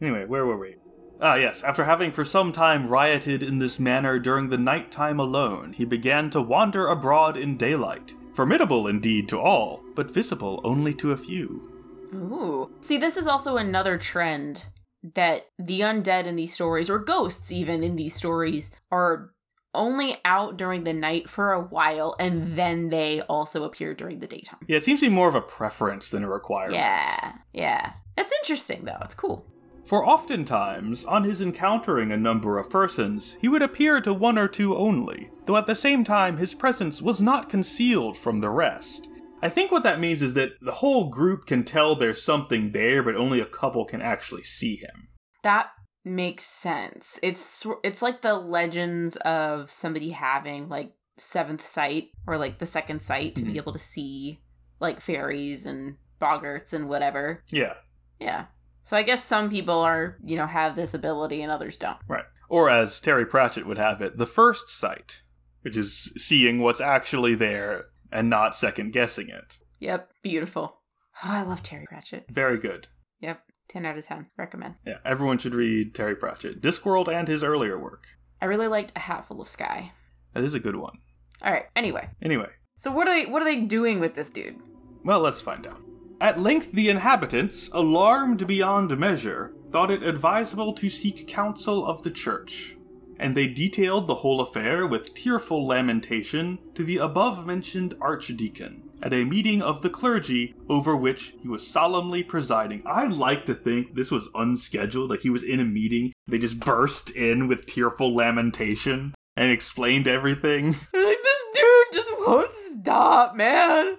Anyway, 0.00 0.26
where 0.26 0.44
were 0.44 0.58
we? 0.58 0.76
Ah, 1.20 1.36
yes. 1.36 1.62
After 1.62 1.84
having 1.84 2.10
for 2.10 2.24
some 2.24 2.50
time 2.50 2.88
rioted 2.88 3.42
in 3.42 3.58
this 3.58 3.78
manner 3.78 4.18
during 4.18 4.50
the 4.50 4.58
night 4.58 4.90
time 4.90 5.20
alone, 5.20 5.72
he 5.72 5.84
began 5.84 6.28
to 6.30 6.42
wander 6.42 6.88
abroad 6.88 7.36
in 7.36 7.56
daylight. 7.56 8.14
Formidable 8.34 8.86
indeed 8.86 9.28
to 9.28 9.38
all, 9.38 9.82
but 9.94 10.10
visible 10.10 10.60
only 10.64 10.94
to 10.94 11.12
a 11.12 11.16
few. 11.16 11.68
Ooh. 12.14 12.70
See, 12.80 12.98
this 12.98 13.16
is 13.16 13.26
also 13.26 13.56
another 13.56 13.98
trend 13.98 14.66
that 15.14 15.46
the 15.58 15.80
undead 15.80 16.26
in 16.26 16.36
these 16.36 16.54
stories, 16.54 16.88
or 16.88 16.98
ghosts 16.98 17.50
even 17.50 17.82
in 17.82 17.96
these 17.96 18.14
stories, 18.14 18.70
are 18.90 19.32
only 19.74 20.16
out 20.24 20.56
during 20.56 20.84
the 20.84 20.92
night 20.92 21.28
for 21.28 21.52
a 21.52 21.60
while 21.60 22.14
and 22.18 22.56
then 22.56 22.90
they 22.90 23.22
also 23.22 23.64
appear 23.64 23.94
during 23.94 24.18
the 24.20 24.26
daytime. 24.26 24.60
Yeah, 24.66 24.76
it 24.76 24.84
seems 24.84 25.00
to 25.00 25.06
be 25.06 25.14
more 25.14 25.28
of 25.28 25.34
a 25.34 25.40
preference 25.40 26.10
than 26.10 26.22
a 26.22 26.28
requirement. 26.28 26.74
Yeah. 26.74 27.32
Yeah. 27.54 27.92
That's 28.16 28.32
interesting 28.42 28.84
though. 28.84 28.98
It's 29.00 29.14
cool. 29.14 29.46
For 29.84 30.06
oftentimes, 30.06 31.04
on 31.04 31.24
his 31.24 31.40
encountering 31.40 32.12
a 32.12 32.16
number 32.16 32.58
of 32.58 32.70
persons, 32.70 33.36
he 33.40 33.48
would 33.48 33.62
appear 33.62 34.00
to 34.00 34.14
one 34.14 34.38
or 34.38 34.48
two 34.48 34.76
only, 34.76 35.30
though 35.46 35.56
at 35.56 35.66
the 35.66 35.74
same 35.74 36.04
time 36.04 36.36
his 36.36 36.54
presence 36.54 37.02
was 37.02 37.20
not 37.20 37.50
concealed 37.50 38.16
from 38.16 38.40
the 38.40 38.50
rest. 38.50 39.08
I 39.42 39.48
think 39.48 39.72
what 39.72 39.82
that 39.82 39.98
means 40.00 40.22
is 40.22 40.34
that 40.34 40.52
the 40.60 40.72
whole 40.72 41.10
group 41.10 41.46
can 41.46 41.64
tell 41.64 41.96
there's 41.96 42.22
something 42.22 42.70
there, 42.70 43.02
but 43.02 43.16
only 43.16 43.40
a 43.40 43.44
couple 43.46 43.84
can 43.84 44.00
actually 44.00 44.44
see 44.44 44.76
him. 44.76 45.08
That 45.42 45.66
makes 46.04 46.44
sense. 46.44 47.18
It's 47.22 47.66
it's 47.82 48.02
like 48.02 48.22
the 48.22 48.34
legends 48.34 49.16
of 49.16 49.70
somebody 49.70 50.10
having 50.10 50.68
like 50.68 50.94
seventh 51.18 51.64
sight 51.64 52.10
or 52.26 52.38
like 52.38 52.58
the 52.58 52.66
second 52.66 53.02
sight 53.02 53.34
to 53.36 53.42
Mhm. 53.42 53.52
be 53.52 53.56
able 53.56 53.72
to 53.72 53.78
see 53.78 54.42
like 54.80 55.00
fairies 55.00 55.66
and 55.66 55.96
boggarts 56.20 56.72
and 56.72 56.88
whatever. 56.88 57.42
Yeah, 57.50 57.74
Yeah. 58.20 58.46
So 58.82 58.96
I 58.96 59.02
guess 59.02 59.24
some 59.24 59.48
people 59.50 59.78
are, 59.80 60.16
you 60.24 60.36
know, 60.36 60.46
have 60.46 60.74
this 60.76 60.94
ability 60.94 61.42
and 61.42 61.50
others 61.52 61.76
don't. 61.76 61.98
right. 62.08 62.24
Or 62.48 62.68
as 62.68 63.00
Terry 63.00 63.24
Pratchett 63.24 63.66
would 63.66 63.78
have 63.78 64.02
it, 64.02 64.18
the 64.18 64.26
first 64.26 64.68
sight, 64.68 65.22
which 65.62 65.76
is 65.76 66.12
seeing 66.18 66.58
what's 66.58 66.80
actually 66.82 67.34
there 67.34 67.84
and 68.10 68.28
not 68.28 68.54
second 68.54 68.92
guessing 68.92 69.30
it. 69.30 69.56
Yep. 69.78 70.10
Beautiful. 70.22 70.80
Oh, 71.24 71.30
I 71.30 71.42
love 71.42 71.62
Terry 71.62 71.86
Pratchett. 71.86 72.26
Very 72.30 72.58
good. 72.58 72.88
Yep. 73.20 73.40
10 73.68 73.86
out 73.86 73.96
of 73.96 74.04
10. 74.04 74.26
Recommend. 74.36 74.74
Yeah, 74.86 74.98
everyone 75.04 75.38
should 75.38 75.54
read 75.54 75.94
Terry 75.94 76.14
Pratchett, 76.14 76.60
Discworld, 76.60 77.08
and 77.08 77.26
his 77.26 77.42
earlier 77.42 77.78
work. 77.78 78.04
I 78.42 78.44
really 78.46 78.66
liked 78.68 78.92
A 78.96 78.98
Hatful 79.00 79.40
of 79.40 79.48
Sky. 79.48 79.92
That 80.34 80.42
is 80.44 80.52
a 80.54 80.60
good 80.60 80.76
one. 80.76 80.98
All 81.42 81.52
right. 81.52 81.66
Anyway. 81.74 82.10
Anyway, 82.20 82.48
So 82.76 82.90
what 82.92 83.08
are 83.08 83.14
they 83.14 83.30
what 83.30 83.40
are 83.40 83.46
they 83.46 83.60
doing 83.62 83.98
with 83.98 84.14
this 84.14 84.28
dude? 84.30 84.56
well, 85.04 85.20
let's 85.20 85.40
find 85.40 85.66
out. 85.66 85.80
At 86.22 86.38
length, 86.38 86.70
the 86.70 86.88
inhabitants, 86.88 87.68
alarmed 87.72 88.46
beyond 88.46 88.96
measure, 88.96 89.52
thought 89.72 89.90
it 89.90 90.04
advisable 90.04 90.72
to 90.74 90.88
seek 90.88 91.26
counsel 91.26 91.84
of 91.84 92.04
the 92.04 92.12
church, 92.12 92.76
and 93.18 93.36
they 93.36 93.48
detailed 93.48 94.06
the 94.06 94.14
whole 94.14 94.40
affair 94.40 94.86
with 94.86 95.14
tearful 95.14 95.66
lamentation 95.66 96.60
to 96.76 96.84
the 96.84 96.98
above 96.98 97.44
mentioned 97.44 97.96
archdeacon 98.00 98.88
at 99.02 99.12
a 99.12 99.24
meeting 99.24 99.60
of 99.60 99.82
the 99.82 99.90
clergy 99.90 100.54
over 100.68 100.94
which 100.94 101.34
he 101.42 101.48
was 101.48 101.66
solemnly 101.66 102.22
presiding. 102.22 102.84
I 102.86 103.08
like 103.08 103.44
to 103.46 103.54
think 103.54 103.96
this 103.96 104.12
was 104.12 104.28
unscheduled, 104.32 105.10
like 105.10 105.22
he 105.22 105.30
was 105.30 105.42
in 105.42 105.58
a 105.58 105.64
meeting, 105.64 106.12
they 106.28 106.38
just 106.38 106.60
burst 106.60 107.10
in 107.10 107.48
with 107.48 107.66
tearful 107.66 108.14
lamentation 108.14 109.12
and 109.36 109.50
explained 109.50 110.06
everything. 110.06 110.76
Like 110.94 111.18
this 111.20 111.42
dude 111.52 111.92
just 111.92 112.10
won't 112.20 112.52
stop, 112.52 113.34
man. 113.34 113.96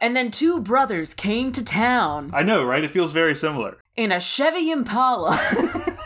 And 0.00 0.14
then 0.16 0.30
two 0.30 0.60
brothers 0.60 1.14
came 1.14 1.52
to 1.52 1.64
town 1.64 2.30
I 2.34 2.42
know, 2.42 2.64
right? 2.64 2.84
It 2.84 2.90
feels 2.90 3.12
very 3.12 3.34
similar. 3.34 3.78
in 3.96 4.12
a 4.12 4.20
Chevy 4.20 4.70
Impala. 4.70 5.38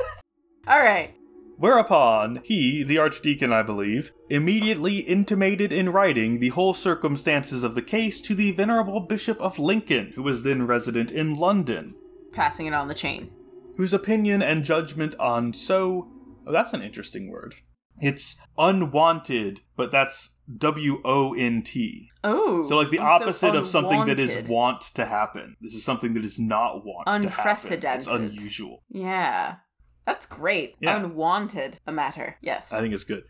All 0.68 0.78
right. 0.80 1.14
Whereupon 1.56 2.40
he, 2.44 2.84
the 2.84 2.98
archdeacon, 2.98 3.52
I 3.52 3.62
believe, 3.62 4.12
immediately 4.30 4.98
intimated 4.98 5.72
in 5.72 5.90
writing 5.90 6.38
the 6.38 6.50
whole 6.50 6.72
circumstances 6.72 7.64
of 7.64 7.74
the 7.74 7.82
case 7.82 8.20
to 8.20 8.34
the 8.36 8.52
venerable 8.52 9.00
Bishop 9.00 9.40
of 9.40 9.58
Lincoln, 9.58 10.12
who 10.14 10.22
was 10.22 10.44
then 10.44 10.66
resident 10.68 11.10
in 11.10 11.34
London, 11.34 11.96
Passing 12.32 12.66
it 12.66 12.74
on 12.74 12.86
the 12.86 12.94
chain. 12.94 13.30
whose 13.76 13.92
opinion 13.92 14.40
and 14.42 14.62
judgment 14.64 15.16
on 15.18 15.52
so. 15.52 16.08
Oh, 16.46 16.52
that's 16.52 16.72
an 16.72 16.82
interesting 16.82 17.28
word. 17.28 17.56
It's 18.00 18.36
unwanted, 18.56 19.60
but 19.78 19.92
that's 19.92 20.34
W 20.58 21.00
O 21.04 21.32
N 21.34 21.62
T. 21.62 22.10
Oh. 22.24 22.64
So, 22.64 22.76
like 22.76 22.90
the 22.90 22.98
I'm 22.98 23.20
so 23.20 23.24
opposite 23.24 23.54
of 23.54 23.66
something 23.66 24.06
that 24.06 24.20
is 24.20 24.46
want 24.48 24.82
to 24.96 25.06
happen. 25.06 25.56
This 25.62 25.72
is 25.72 25.84
something 25.84 26.12
that 26.14 26.24
is 26.24 26.38
not 26.38 26.84
want 26.84 27.06
to 27.06 27.12
happen. 27.12 27.26
It's 27.26 27.36
Unprecedented. 27.38 28.12
unusual. 28.12 28.82
Yeah. 28.90 29.56
That's 30.04 30.26
great. 30.26 30.74
Yeah. 30.80 30.96
Unwanted 30.96 31.78
a 31.86 31.92
matter. 31.92 32.36
Yes. 32.42 32.72
I 32.72 32.80
think 32.80 32.92
it's 32.92 33.04
good. 33.04 33.22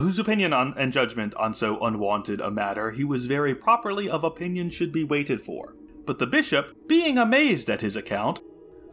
Whose 0.00 0.18
opinion 0.18 0.52
on 0.52 0.74
and 0.76 0.92
judgment 0.92 1.34
on 1.36 1.54
so 1.54 1.82
unwanted 1.82 2.40
a 2.40 2.50
matter 2.50 2.90
he 2.90 3.04
was 3.04 3.26
very 3.26 3.54
properly 3.54 4.10
of 4.10 4.24
opinion 4.24 4.68
should 4.68 4.92
be 4.92 5.04
waited 5.04 5.40
for. 5.40 5.74
But 6.04 6.18
the 6.18 6.26
bishop, 6.26 6.76
being 6.86 7.16
amazed 7.16 7.70
at 7.70 7.80
his 7.80 7.96
account, 7.96 8.42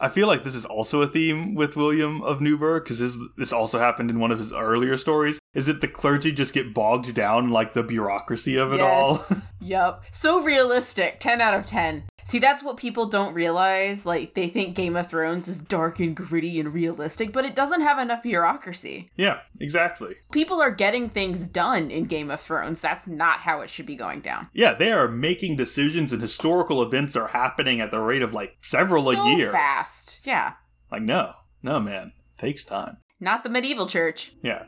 I 0.00 0.08
feel 0.08 0.26
like 0.26 0.44
this 0.44 0.54
is 0.54 0.64
also 0.64 1.02
a 1.02 1.06
theme 1.06 1.54
with 1.54 1.76
William 1.76 2.22
of 2.22 2.40
Newburgh, 2.40 2.84
because 2.84 3.00
this, 3.00 3.18
this 3.36 3.52
also 3.52 3.78
happened 3.78 4.08
in 4.08 4.18
one 4.18 4.32
of 4.32 4.38
his 4.38 4.52
earlier 4.52 4.96
stories, 4.96 5.38
is 5.54 5.66
that 5.66 5.80
the 5.80 5.88
clergy 5.88 6.32
just 6.32 6.54
get 6.54 6.74
bogged 6.74 7.12
down 7.14 7.44
in, 7.44 7.50
like 7.50 7.72
the 7.72 7.82
bureaucracy 7.82 8.56
of 8.56 8.72
it 8.72 8.80
all. 8.80 9.14
Yes. 9.28 9.42
yep. 9.60 10.04
So 10.10 10.42
realistic. 10.42 11.20
10 11.20 11.40
out 11.40 11.54
of 11.54 11.66
10. 11.66 12.04
See, 12.24 12.38
that's 12.38 12.62
what 12.62 12.76
people 12.76 13.06
don't 13.06 13.34
realize. 13.34 14.06
Like, 14.06 14.34
they 14.34 14.48
think 14.48 14.76
Game 14.76 14.96
of 14.96 15.10
Thrones 15.10 15.48
is 15.48 15.60
dark 15.60 15.98
and 15.98 16.14
gritty 16.14 16.60
and 16.60 16.72
realistic, 16.72 17.32
but 17.32 17.44
it 17.44 17.54
doesn't 17.54 17.80
have 17.80 17.98
enough 17.98 18.22
bureaucracy. 18.22 19.10
yeah, 19.16 19.40
exactly. 19.58 20.14
People 20.30 20.62
are 20.62 20.70
getting 20.70 21.08
things 21.08 21.48
done 21.48 21.90
in 21.90 22.04
Game 22.04 22.30
of 22.30 22.40
Thrones. 22.40 22.80
That's 22.80 23.06
not 23.08 23.40
how 23.40 23.60
it 23.60 23.70
should 23.70 23.86
be 23.86 23.96
going 23.96 24.20
down. 24.20 24.48
Yeah, 24.52 24.72
they 24.72 24.92
are 24.92 25.08
making 25.08 25.56
decisions 25.56 26.12
and 26.12 26.22
historical 26.22 26.80
events 26.80 27.16
are 27.16 27.28
happening 27.28 27.80
at 27.80 27.90
the 27.90 28.00
rate 28.00 28.22
of 28.22 28.32
like 28.32 28.56
several 28.62 29.12
so 29.12 29.20
a 29.20 29.36
year. 29.36 29.50
fast. 29.50 30.20
Yeah. 30.24 30.54
Like, 30.90 31.02
no, 31.02 31.32
no, 31.62 31.80
man. 31.80 32.12
takes 32.38 32.64
time. 32.64 32.98
Not 33.18 33.42
the 33.42 33.50
medieval 33.50 33.86
church. 33.86 34.32
Yeah. 34.42 34.64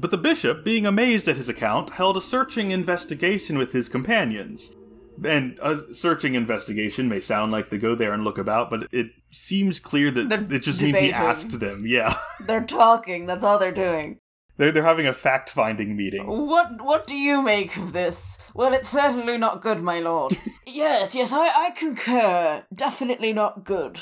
But 0.00 0.10
the 0.12 0.18
bishop, 0.18 0.64
being 0.64 0.86
amazed 0.86 1.28
at 1.28 1.36
his 1.36 1.48
account, 1.48 1.90
held 1.90 2.16
a 2.16 2.20
searching 2.20 2.70
investigation 2.70 3.58
with 3.58 3.72
his 3.72 3.88
companions. 3.88 4.70
And 5.24 5.58
a 5.60 5.92
searching 5.92 6.34
investigation 6.34 7.08
may 7.08 7.18
sound 7.18 7.50
like 7.50 7.70
they 7.70 7.78
go 7.78 7.96
there 7.96 8.12
and 8.12 8.22
look 8.22 8.38
about, 8.38 8.70
but 8.70 8.86
it 8.92 9.10
seems 9.30 9.80
clear 9.80 10.12
that 10.12 10.28
They're 10.28 10.54
it 10.54 10.62
just 10.62 10.80
means 10.80 10.98
he 10.98 11.12
asked 11.12 11.58
them. 11.58 11.84
Yeah. 11.84 12.16
They're 12.40 12.64
talking. 12.64 13.26
That's 13.26 13.42
all 13.42 13.58
they're 13.58 13.72
doing. 13.72 14.20
They're, 14.58 14.72
they're 14.72 14.82
having 14.82 15.06
a 15.06 15.12
fact 15.12 15.50
finding 15.50 15.96
meeting. 15.96 16.26
What 16.26 16.82
what 16.82 17.06
do 17.06 17.14
you 17.14 17.42
make 17.42 17.76
of 17.76 17.92
this? 17.92 18.38
Well, 18.54 18.74
it's 18.74 18.88
certainly 18.88 19.38
not 19.38 19.62
good, 19.62 19.80
my 19.80 20.00
lord. 20.00 20.36
yes, 20.66 21.14
yes, 21.14 21.32
I, 21.32 21.48
I 21.48 21.70
concur. 21.70 22.64
Definitely 22.74 23.32
not 23.32 23.64
good. 23.64 24.00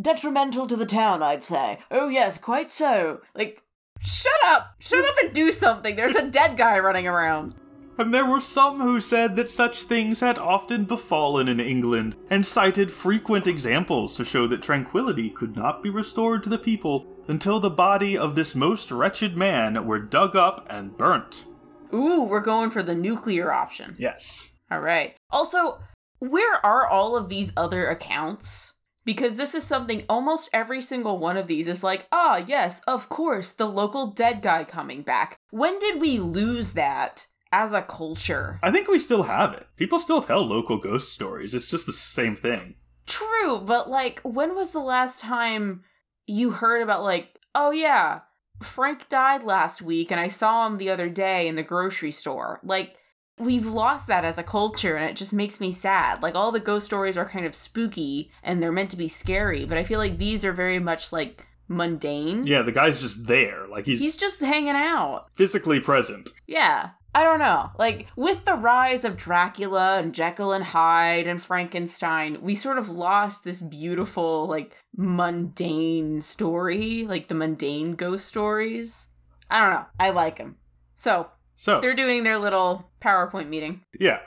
Detrimental 0.00 0.66
to 0.68 0.76
the 0.76 0.86
town, 0.86 1.22
I'd 1.22 1.42
say. 1.42 1.80
Oh 1.90 2.08
yes, 2.08 2.38
quite 2.38 2.70
so. 2.70 3.20
Like 3.34 3.62
Shut 4.06 4.32
up! 4.46 4.74
Shut 4.78 5.04
up 5.04 5.16
and 5.22 5.32
do 5.32 5.50
something. 5.52 5.96
There's 5.96 6.14
a 6.14 6.30
dead 6.30 6.56
guy 6.56 6.78
running 6.78 7.08
around. 7.08 7.54
And 7.98 8.12
there 8.12 8.26
were 8.26 8.40
some 8.40 8.80
who 8.80 9.00
said 9.00 9.36
that 9.36 9.48
such 9.48 9.82
things 9.82 10.20
had 10.20 10.38
often 10.38 10.84
befallen 10.84 11.48
in 11.48 11.60
England, 11.60 12.14
and 12.28 12.46
cited 12.46 12.90
frequent 12.90 13.46
examples 13.46 14.16
to 14.16 14.24
show 14.24 14.46
that 14.48 14.62
tranquility 14.62 15.30
could 15.30 15.56
not 15.56 15.82
be 15.82 15.90
restored 15.90 16.42
to 16.42 16.50
the 16.50 16.58
people 16.58 17.06
until 17.26 17.58
the 17.58 17.70
body 17.70 18.16
of 18.16 18.34
this 18.34 18.54
most 18.54 18.92
wretched 18.92 19.36
man 19.36 19.86
were 19.86 19.98
dug 19.98 20.36
up 20.36 20.66
and 20.70 20.96
burnt. 20.96 21.44
Ooh, 21.92 22.24
we're 22.24 22.40
going 22.40 22.70
for 22.70 22.82
the 22.82 22.94
nuclear 22.94 23.50
option. 23.50 23.96
Yes. 23.98 24.50
All 24.70 24.80
right. 24.80 25.16
Also, 25.30 25.78
where 26.18 26.64
are 26.64 26.86
all 26.86 27.16
of 27.16 27.28
these 27.28 27.52
other 27.56 27.88
accounts? 27.88 28.74
Because 29.06 29.36
this 29.36 29.54
is 29.54 29.62
something 29.62 30.04
almost 30.08 30.50
every 30.52 30.82
single 30.82 31.18
one 31.18 31.36
of 31.36 31.46
these 31.46 31.68
is 31.68 31.84
like, 31.84 32.06
ah, 32.10 32.44
yes, 32.44 32.82
of 32.88 33.08
course, 33.08 33.52
the 33.52 33.64
local 33.64 34.08
dead 34.08 34.42
guy 34.42 34.64
coming 34.64 35.02
back. 35.02 35.38
When 35.50 35.78
did 35.78 36.00
we 36.00 36.18
lose 36.18 36.72
that 36.72 37.28
as 37.52 37.72
a 37.72 37.82
culture? 37.82 38.58
I 38.64 38.72
think 38.72 38.88
we 38.88 38.98
still 38.98 39.22
have 39.22 39.54
it. 39.54 39.68
People 39.76 40.00
still 40.00 40.20
tell 40.20 40.44
local 40.44 40.76
ghost 40.76 41.12
stories. 41.12 41.54
It's 41.54 41.70
just 41.70 41.86
the 41.86 41.92
same 41.92 42.34
thing. 42.34 42.74
True, 43.06 43.60
but 43.60 43.88
like, 43.88 44.20
when 44.24 44.56
was 44.56 44.72
the 44.72 44.80
last 44.80 45.20
time 45.20 45.84
you 46.26 46.50
heard 46.50 46.82
about, 46.82 47.04
like, 47.04 47.38
oh 47.54 47.70
yeah, 47.70 48.22
Frank 48.60 49.08
died 49.08 49.44
last 49.44 49.80
week 49.80 50.10
and 50.10 50.18
I 50.18 50.26
saw 50.26 50.66
him 50.66 50.78
the 50.78 50.90
other 50.90 51.08
day 51.08 51.46
in 51.46 51.54
the 51.54 51.62
grocery 51.62 52.10
store? 52.10 52.58
Like, 52.64 52.96
we've 53.38 53.66
lost 53.66 54.06
that 54.06 54.24
as 54.24 54.38
a 54.38 54.42
culture 54.42 54.96
and 54.96 55.10
it 55.10 55.16
just 55.16 55.32
makes 55.32 55.60
me 55.60 55.72
sad. 55.72 56.22
Like, 56.22 56.34
all 56.34 56.52
the 56.52 56.60
ghost 56.60 56.86
stories 56.86 57.16
are 57.16 57.28
kind 57.28 57.46
of 57.46 57.54
spooky 57.54 58.30
and 58.42 58.62
they're 58.62 58.72
meant 58.72 58.90
to 58.90 58.96
be 58.96 59.08
scary, 59.08 59.64
but 59.66 59.78
I 59.78 59.84
feel 59.84 59.98
like 59.98 60.18
these 60.18 60.44
are 60.44 60.52
very 60.52 60.78
much 60.78 61.12
like 61.12 61.46
mundane. 61.68 62.46
Yeah, 62.46 62.62
the 62.62 62.72
guy's 62.72 63.00
just 63.00 63.26
there. 63.26 63.66
Like 63.68 63.86
he's, 63.86 64.00
He's 64.00 64.16
just 64.16 64.40
hanging 64.40 64.70
out. 64.76 65.26
physically 65.34 65.80
present. 65.80 66.30
Yeah. 66.46 66.90
I 67.14 67.22
don't 67.24 67.38
know. 67.38 67.70
Like, 67.78 68.08
with 68.14 68.44
the 68.44 68.52
rise 68.52 69.02
of 69.02 69.16
Dracula 69.16 69.96
and 69.98 70.14
Jekyll 70.14 70.52
and 70.52 70.62
Hyde 70.62 71.26
and 71.26 71.42
Frankenstein, 71.42 72.42
we 72.42 72.54
sort 72.54 72.76
of 72.76 72.90
lost 72.90 73.42
this 73.42 73.62
beautiful, 73.62 74.46
like, 74.46 74.76
mundane 74.94 76.20
story, 76.20 77.04
like 77.08 77.28
the 77.28 77.34
mundane 77.34 77.94
ghost 77.94 78.26
stories. 78.26 79.08
I 79.50 79.60
don't 79.60 79.70
know. 79.70 79.86
I 79.98 80.10
like 80.10 80.36
them. 80.36 80.56
So, 80.94 81.28
So, 81.56 81.80
they're 81.80 81.94
doing 81.94 82.24
their 82.24 82.38
little 82.38 82.90
PowerPoint 83.00 83.48
meeting. 83.48 83.80
yeah, 83.98 84.20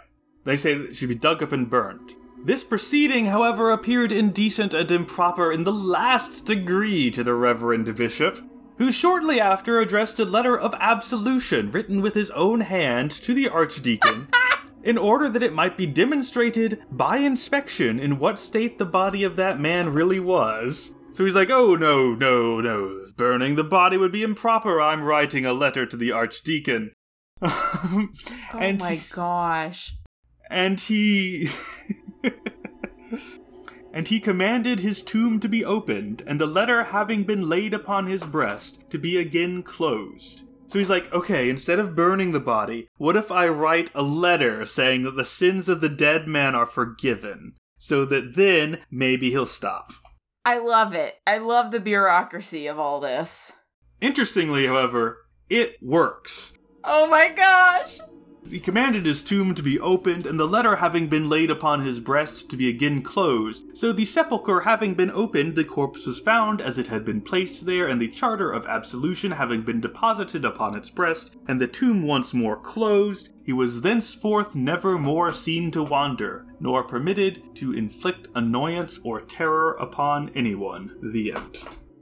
they 0.46 0.58
say 0.58 0.74
that 0.74 0.90
it 0.90 0.96
should 0.96 1.10
be 1.10 1.16
dug 1.16 1.44
up 1.44 1.52
and 1.52 1.70
burned. 1.70 2.14
This 2.44 2.64
proceeding, 2.64 3.26
however, 3.26 3.70
appeared 3.70 4.12
indecent 4.12 4.74
and 4.74 4.90
improper 4.90 5.52
in 5.52 5.64
the 5.64 5.74
last 5.74 6.46
degree 6.46 7.12
to 7.12 7.24
the 7.24 7.34
Reverend 7.34 7.94
Bishop, 7.96 8.40
who 8.78 8.92
shortly 8.94 9.42
after 9.42 9.80
addressed 9.80 10.20
a 10.20 10.26
letter 10.26 10.58
of 10.58 10.74
absolution 10.80 11.70
written 11.70 12.02
with 12.02 12.16
his 12.16 12.32
own 12.32 12.62
hand 12.62 13.12
to 13.12 13.34
the 13.34 13.50
Archdeacon. 13.50 14.30
In 14.82 14.98
order 14.98 15.28
that 15.28 15.44
it 15.44 15.52
might 15.52 15.76
be 15.76 15.86
demonstrated 15.86 16.82
by 16.90 17.18
inspection 17.18 18.00
in 18.00 18.18
what 18.18 18.40
state 18.40 18.80
the 18.80 18.86
body 18.86 19.26
of 19.26 19.36
that 19.36 19.60
man 19.60 19.92
really 19.92 20.22
was. 20.22 20.96
So 21.12 21.26
he's 21.26 21.36
like, 21.36 21.50
oh 21.50 21.76
no, 21.76 22.16
no, 22.16 22.62
no, 22.62 23.06
burning 23.18 23.58
the 23.58 23.66
body 23.66 23.98
would 23.98 24.14
be 24.14 24.24
improper. 24.24 24.80
I'm 24.80 25.04
writing 25.04 25.46
a 25.46 25.52
letter 25.52 25.86
to 25.86 25.98
the 25.98 26.14
Archdeacon. 26.14 26.94
Oh 27.42 28.08
and 28.58 28.80
my 28.80 29.00
gosh. 29.12 29.96
and 30.50 30.80
he 30.80 31.50
and 33.94 34.08
he 34.08 34.20
commanded 34.20 34.80
his 34.80 35.02
tomb 35.04 35.40
to 35.40 35.48
be 35.50 35.64
opened 35.66 36.22
and 36.28 36.40
the 36.40 36.46
letter 36.46 36.84
having 36.84 37.24
been 37.24 37.48
laid 37.50 37.74
upon 37.74 38.08
his 38.08 38.24
breast 38.24 38.90
to 38.90 38.98
be 38.98 39.18
again 39.18 39.64
closed 39.64 40.44
So 40.68 40.78
he's 40.80 40.90
like, 40.90 41.12
okay, 41.12 41.50
instead 41.50 41.80
of 41.80 41.96
burning 41.96 42.32
the 42.32 42.40
body, 42.40 42.88
what 42.98 43.16
if 43.16 43.32
I 43.32 43.48
write 43.48 43.90
a 43.96 44.04
letter 44.04 44.66
saying 44.68 45.02
that 45.04 45.16
the 45.16 45.26
sins 45.26 45.68
of 45.68 45.82
the 45.82 45.90
dead 45.90 46.28
man 46.28 46.54
are 46.54 46.68
forgiven? 46.68 47.56
So 47.80 48.06
that 48.06 48.36
then 48.36 48.80
maybe 48.92 49.32
he'll 49.32 49.48
stop. 49.48 49.94
I 50.46 50.60
love 50.60 50.94
it. 50.94 51.16
I 51.26 51.40
love 51.40 51.72
the 51.72 51.80
bureaucracy 51.80 52.68
of 52.68 52.78
all 52.78 53.00
this. 53.00 53.52
Interestingly, 54.00 54.68
however, 54.68 55.18
it 55.50 55.78
works. 55.82 56.54
Oh 56.84 57.08
my 57.08 57.30
gosh! 57.30 58.00
He 58.50 58.60
commanded 58.60 59.06
his 59.06 59.22
tomb 59.22 59.54
to 59.54 59.62
be 59.62 59.80
opened, 59.80 60.26
and 60.26 60.40
the 60.40 60.48
letter 60.48 60.78
having 60.78 61.08
been 61.08 61.30
laid 61.30 61.52
upon 61.52 61.84
his 61.84 62.00
breast 62.00 62.50
to 62.50 62.58
be 62.58 62.68
again 62.68 63.04
closed. 63.04 63.78
So 63.78 63.92
the 63.92 64.06
sepulchre 64.06 64.62
having 64.62 64.96
been 64.96 65.12
opened, 65.12 65.56
the 65.56 65.64
corpse 65.64 66.08
was 66.08 66.20
found 66.20 66.60
as 66.60 66.80
it 66.80 66.88
had 66.88 67.06
been 67.06 67.22
placed 67.22 67.68
there, 67.68 67.88
and 67.88 68.02
the 68.02 68.08
charter 68.08 68.52
of 68.52 68.66
absolution 68.66 69.32
having 69.32 69.62
been 69.62 69.82
deposited 69.82 70.46
upon 70.46 70.76
its 70.76 70.90
breast, 70.90 71.36
and 71.48 71.62
the 71.62 71.68
tomb 71.68 72.02
once 72.02 72.34
more 72.34 72.58
closed, 72.58 73.30
he 73.44 73.54
was 73.54 73.82
thenceforth 73.82 74.56
never 74.56 74.98
more 74.98 75.32
seen 75.32 75.70
to 75.72 75.84
wander, 75.84 76.48
nor 76.60 76.84
permitted 76.84 77.56
to 77.56 77.74
inflict 77.74 78.30
annoyance 78.34 79.00
or 79.04 79.22
terror 79.22 79.74
upon 79.74 80.30
anyone. 80.34 80.98
The 81.04 81.34
end. 81.34 81.60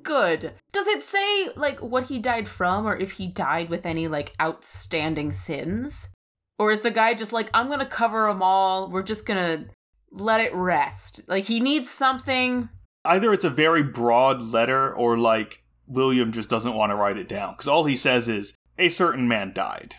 Good. 0.07 0.53
Does 0.71 0.87
it 0.87 1.03
say, 1.03 1.49
like, 1.55 1.79
what 1.79 2.05
he 2.05 2.17
died 2.17 2.47
from, 2.47 2.87
or 2.87 2.95
if 2.95 3.13
he 3.13 3.27
died 3.27 3.69
with 3.69 3.85
any, 3.85 4.07
like, 4.07 4.33
outstanding 4.41 5.31
sins? 5.31 6.09
Or 6.57 6.71
is 6.71 6.81
the 6.81 6.91
guy 6.91 7.13
just 7.13 7.33
like, 7.33 7.49
I'm 7.53 7.69
gonna 7.69 7.85
cover 7.85 8.27
them 8.27 8.41
all, 8.41 8.89
we're 8.89 9.03
just 9.03 9.25
gonna 9.25 9.65
let 10.11 10.41
it 10.41 10.55
rest? 10.55 11.21
Like, 11.27 11.43
he 11.43 11.59
needs 11.59 11.89
something. 11.89 12.69
Either 13.05 13.33
it's 13.33 13.43
a 13.43 13.49
very 13.49 13.83
broad 13.83 14.41
letter, 14.41 14.93
or 14.93 15.17
like 15.17 15.63
William 15.85 16.31
just 16.31 16.49
doesn't 16.49 16.73
want 16.73 16.89
to 16.91 16.95
write 16.95 17.17
it 17.17 17.29
down, 17.29 17.53
because 17.53 17.67
all 17.67 17.83
he 17.83 17.95
says 17.95 18.27
is, 18.27 18.53
a 18.77 18.89
certain 18.89 19.27
man 19.27 19.53
died. 19.53 19.95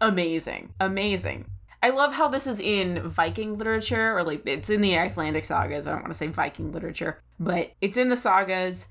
Amazing. 0.00 0.74
Amazing. 0.80 1.46
I 1.82 1.90
love 1.90 2.12
how 2.12 2.28
this 2.28 2.46
is 2.46 2.60
in 2.60 3.08
Viking 3.08 3.58
literature, 3.58 4.16
or 4.16 4.22
like 4.22 4.42
it's 4.46 4.70
in 4.70 4.80
the 4.82 4.96
Icelandic 4.96 5.44
sagas. 5.44 5.88
I 5.88 5.92
don't 5.92 6.02
want 6.02 6.12
to 6.12 6.18
say 6.18 6.28
Viking 6.28 6.72
literature, 6.72 7.20
but 7.40 7.72
it's 7.80 7.96
in 7.96 8.08
the 8.08 8.16
sagas, 8.16 8.86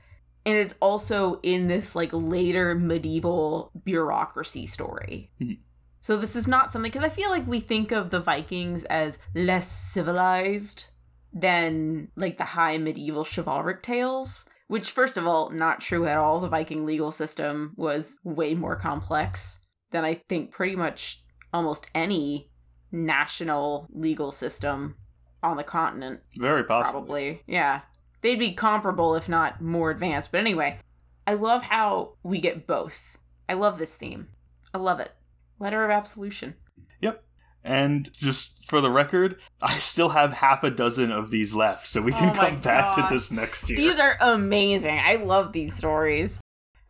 and 0.45 0.55
it's 0.55 0.75
also 0.79 1.39
in 1.43 1.67
this 1.67 1.95
like 1.95 2.09
later 2.13 2.75
medieval 2.75 3.71
bureaucracy 3.83 4.65
story. 4.65 5.31
Mhm. 5.41 5.59
So 6.01 6.17
this 6.17 6.35
is 6.35 6.47
not 6.47 6.71
something 6.71 6.91
because 6.91 7.03
I 7.05 7.09
feel 7.09 7.29
like 7.29 7.45
we 7.45 7.59
think 7.59 7.91
of 7.91 8.09
the 8.09 8.19
Vikings 8.19 8.83
as 8.85 9.19
less 9.35 9.71
civilized 9.71 10.85
than 11.31 12.09
like 12.15 12.37
the 12.37 12.43
high 12.43 12.77
medieval 12.77 13.23
chivalric 13.23 13.83
tales, 13.83 14.45
which 14.67 14.89
first 14.91 15.15
of 15.17 15.27
all, 15.27 15.49
not 15.51 15.79
true 15.79 16.05
at 16.07 16.17
all. 16.17 16.39
The 16.39 16.49
Viking 16.49 16.85
legal 16.85 17.11
system 17.11 17.73
was 17.77 18.17
way 18.23 18.55
more 18.55 18.75
complex 18.75 19.59
than 19.91 20.03
I 20.03 20.15
think 20.27 20.51
pretty 20.51 20.75
much 20.75 21.23
almost 21.53 21.85
any 21.93 22.49
national 22.91 23.87
legal 23.91 24.31
system 24.31 24.95
on 25.43 25.57
the 25.57 25.63
continent 25.63 26.21
Very 26.37 26.63
possibly. 26.63 26.91
probably. 27.37 27.43
Yeah. 27.47 27.81
They'd 28.21 28.39
be 28.39 28.53
comparable, 28.53 29.15
if 29.15 29.27
not 29.27 29.61
more 29.61 29.91
advanced. 29.91 30.31
But 30.31 30.39
anyway, 30.41 30.77
I 31.25 31.33
love 31.33 31.63
how 31.63 32.13
we 32.23 32.39
get 32.39 32.67
both. 32.67 33.17
I 33.49 33.53
love 33.53 33.77
this 33.79 33.95
theme. 33.95 34.27
I 34.73 34.77
love 34.77 34.99
it. 34.99 35.11
Letter 35.59 35.83
of 35.83 35.91
Absolution. 35.91 36.55
Yep. 37.01 37.23
And 37.63 38.11
just 38.13 38.65
for 38.65 38.81
the 38.81 38.89
record, 38.89 39.39
I 39.61 39.77
still 39.77 40.09
have 40.09 40.33
half 40.33 40.63
a 40.63 40.71
dozen 40.71 41.11
of 41.11 41.29
these 41.31 41.53
left, 41.53 41.87
so 41.87 42.01
we 42.01 42.11
can 42.13 42.29
Oh 42.29 42.33
come 42.33 42.59
back 42.59 42.95
gosh. 42.95 43.07
to 43.09 43.13
this 43.13 43.31
next 43.31 43.69
year. 43.69 43.77
These 43.77 43.99
are 43.99 44.17
amazing. 44.19 44.97
I 44.99 45.15
love 45.15 45.51
these 45.51 45.75
stories. 45.75 46.39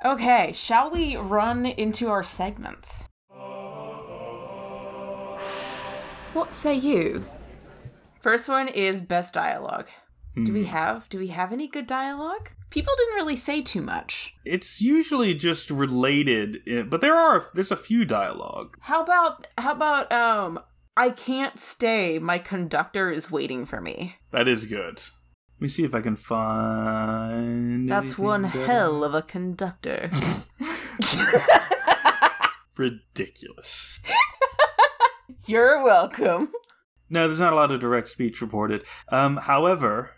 Okay, 0.03 0.51
shall 0.53 0.89
we 0.91 1.15
run 1.17 1.65
into 1.65 2.09
our 2.09 2.23
segments? 2.23 3.05
What 6.33 6.53
say 6.53 6.75
you? 6.75 7.25
First 8.21 8.47
one 8.47 8.67
is 8.69 9.01
best 9.01 9.33
dialogue. 9.33 9.87
Do 10.35 10.53
we 10.53 10.61
Hmm. 10.63 10.67
have 10.69 11.09
do 11.09 11.19
we 11.19 11.27
have 11.27 11.51
any 11.51 11.67
good 11.67 11.87
dialogue? 11.87 12.49
People 12.69 12.93
didn't 12.97 13.15
really 13.15 13.35
say 13.35 13.61
too 13.61 13.81
much. 13.81 14.33
It's 14.45 14.81
usually 14.81 15.33
just 15.35 15.69
related, 15.69 16.61
eh, 16.65 16.83
but 16.83 17.01
there 17.01 17.15
are 17.15 17.49
there's 17.53 17.71
a 17.71 17.75
few 17.77 18.05
dialogue. 18.05 18.77
How 18.81 19.03
about 19.03 19.47
how 19.57 19.73
about 19.73 20.11
um 20.11 20.59
I 20.95 21.09
can't 21.09 21.57
stay. 21.59 22.17
My 22.19 22.37
conductor 22.37 23.09
is 23.11 23.31
waiting 23.31 23.65
for 23.65 23.81
me. 23.81 24.15
That 24.31 24.47
is 24.47 24.65
good. 24.65 25.01
Let 25.57 25.61
me 25.61 25.67
see 25.67 25.83
if 25.83 25.93
I 25.93 26.01
can 26.01 26.15
find. 26.15 27.89
That's 27.89 28.17
one 28.17 28.43
better. 28.43 28.65
hell 28.65 29.03
of 29.03 29.13
a 29.13 29.21
conductor. 29.21 30.09
ridiculous. 32.77 33.99
You're 35.45 35.83
welcome. 35.83 36.51
No, 37.09 37.27
there's 37.27 37.39
not 37.39 37.53
a 37.53 37.55
lot 37.55 37.71
of 37.71 37.79
direct 37.79 38.09
speech 38.09 38.41
reported. 38.41 38.85
Um, 39.09 39.37
however, 39.37 40.11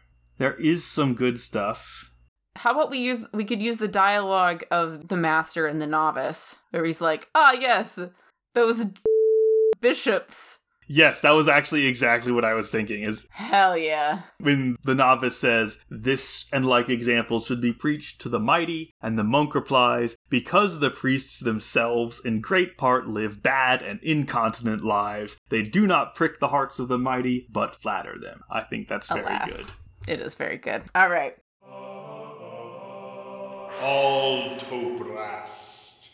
there 0.43 0.55
is 0.55 0.83
some 0.85 1.13
good 1.13 1.39
stuff. 1.39 2.11
How 2.57 2.71
about 2.71 2.91
we 2.91 2.97
use 2.97 3.25
we 3.33 3.45
could 3.45 3.61
use 3.61 3.77
the 3.77 3.87
dialogue 3.87 4.65
of 4.71 5.07
the 5.07 5.15
master 5.15 5.67
and 5.67 5.81
the 5.81 5.87
novice, 5.87 6.59
where 6.71 6.83
he's 6.83 6.99
like, 6.99 7.29
"Ah, 7.33 7.53
yes, 7.53 7.97
those 8.53 8.87
bishops. 9.79 10.59
Yes, 10.85 11.21
that 11.21 11.31
was 11.31 11.47
actually 11.47 11.85
exactly 11.87 12.33
what 12.33 12.43
I 12.43 12.55
was 12.55 12.69
thinking. 12.69 13.03
Is 13.03 13.25
Hell 13.31 13.77
yeah." 13.77 14.23
when 14.37 14.75
the 14.83 14.93
novice 14.93 15.37
says, 15.37 15.77
This 15.89 16.45
and 16.51 16.65
like 16.65 16.89
examples 16.89 17.45
should 17.45 17.61
be 17.61 17.71
preached 17.71 18.19
to 18.19 18.27
the 18.27 18.37
mighty, 18.37 18.91
and 19.01 19.17
the 19.17 19.23
monk 19.23 19.55
replies, 19.55 20.17
Because 20.29 20.81
the 20.81 20.91
priests 20.91 21.39
themselves 21.39 22.19
in 22.19 22.41
great 22.41 22.77
part 22.77 23.07
live 23.07 23.41
bad 23.41 23.81
and 23.81 24.01
incontinent 24.03 24.83
lives, 24.83 25.37
they 25.47 25.61
do 25.61 25.87
not 25.87 26.15
prick 26.15 26.41
the 26.41 26.49
hearts 26.49 26.79
of 26.79 26.89
the 26.89 26.97
mighty, 26.97 27.47
but 27.49 27.77
flatter 27.81 28.17
them. 28.19 28.41
I 28.51 28.59
think 28.59 28.89
that's 28.89 29.07
very 29.07 29.23
Alas. 29.23 29.53
good. 29.55 29.71
It 30.07 30.19
is 30.19 30.35
very 30.35 30.57
good. 30.57 30.83
All 30.93 31.09
right. 31.09 31.35
Altobrast. 33.81 36.09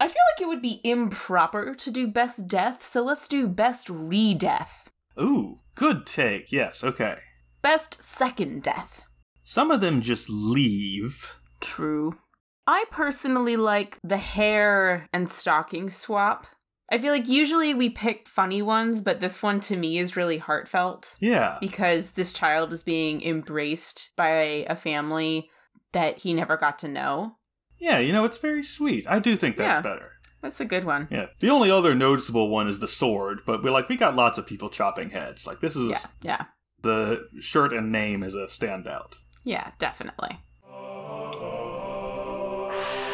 I 0.00 0.08
feel 0.08 0.22
like 0.32 0.40
it 0.40 0.48
would 0.48 0.62
be 0.62 0.80
improper 0.82 1.74
to 1.74 1.90
do 1.90 2.06
best 2.08 2.48
death, 2.48 2.82
so 2.82 3.02
let's 3.02 3.28
do 3.28 3.46
best 3.46 3.88
re-death. 3.88 4.90
Ooh, 5.20 5.60
good 5.74 6.06
take. 6.06 6.50
Yes, 6.50 6.82
okay. 6.82 7.18
Best 7.62 8.02
second 8.02 8.64
death. 8.64 9.04
Some 9.44 9.70
of 9.70 9.80
them 9.80 10.00
just 10.00 10.28
leave. 10.28 11.36
True. 11.60 12.18
I 12.66 12.84
personally 12.90 13.56
like 13.56 13.98
the 14.02 14.16
hair 14.16 15.06
and 15.12 15.28
stocking 15.28 15.90
swap. 15.90 16.48
I 16.92 16.98
feel 16.98 17.10
like 17.12 17.26
usually 17.26 17.72
we 17.72 17.88
pick 17.88 18.28
funny 18.28 18.60
ones, 18.60 19.00
but 19.00 19.18
this 19.18 19.42
one 19.42 19.60
to 19.60 19.76
me 19.78 19.98
is 19.98 20.14
really 20.14 20.36
heartfelt 20.36 21.16
Yeah. 21.20 21.56
because 21.58 22.10
this 22.10 22.32
child 22.34 22.72
is 22.74 22.82
being 22.82 23.22
embraced 23.22 24.10
by 24.14 24.66
a 24.68 24.76
family 24.76 25.48
that 25.92 26.18
he 26.18 26.34
never 26.34 26.58
got 26.58 26.78
to 26.80 26.88
know. 26.88 27.36
Yeah, 27.78 27.98
you 27.98 28.12
know, 28.12 28.26
it's 28.26 28.36
very 28.38 28.62
sweet. 28.62 29.06
I 29.08 29.18
do 29.20 29.36
think 29.36 29.56
that's 29.56 29.76
Yeah. 29.76 29.80
better. 29.80 30.10
That's 30.42 30.60
a 30.60 30.64
good 30.66 30.84
one. 30.84 31.08
Yeah. 31.10 31.26
The 31.40 31.48
only 31.48 31.70
other 31.70 31.94
noticeable 31.94 32.50
one 32.50 32.68
is 32.68 32.78
the 32.80 32.88
sword, 32.88 33.40
but 33.46 33.62
we're 33.62 33.70
like, 33.70 33.88
we 33.88 33.96
got 33.96 34.14
lots 34.14 34.36
of 34.36 34.46
people 34.46 34.68
chopping 34.68 35.10
heads. 35.10 35.46
Like, 35.46 35.60
this 35.60 35.74
is 35.76 35.88
Yeah, 35.88 35.98
yeah, 36.20 36.44
the 36.82 37.26
shirt 37.40 37.72
and 37.72 37.90
name 37.90 38.22
is 38.22 38.34
a 38.34 38.46
standout. 38.48 39.14
yeah, 39.44 39.70
definitely. 39.78 40.40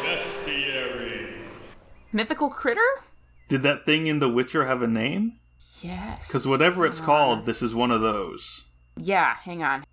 Bestiary. 0.03 1.33
Mythical 2.11 2.49
critter? 2.49 2.81
Did 3.49 3.63
that 3.63 3.85
thing 3.85 4.07
in 4.07 4.19
The 4.19 4.29
Witcher 4.29 4.65
have 4.65 4.81
a 4.81 4.87
name? 4.87 5.33
Yes. 5.81 6.27
Because 6.27 6.47
whatever 6.47 6.85
it's 6.85 7.01
called, 7.01 7.45
this 7.45 7.61
is 7.61 7.73
one 7.75 7.91
of 7.91 8.01
those. 8.01 8.63
Yeah, 8.97 9.35
hang 9.43 9.63
on. 9.63 9.83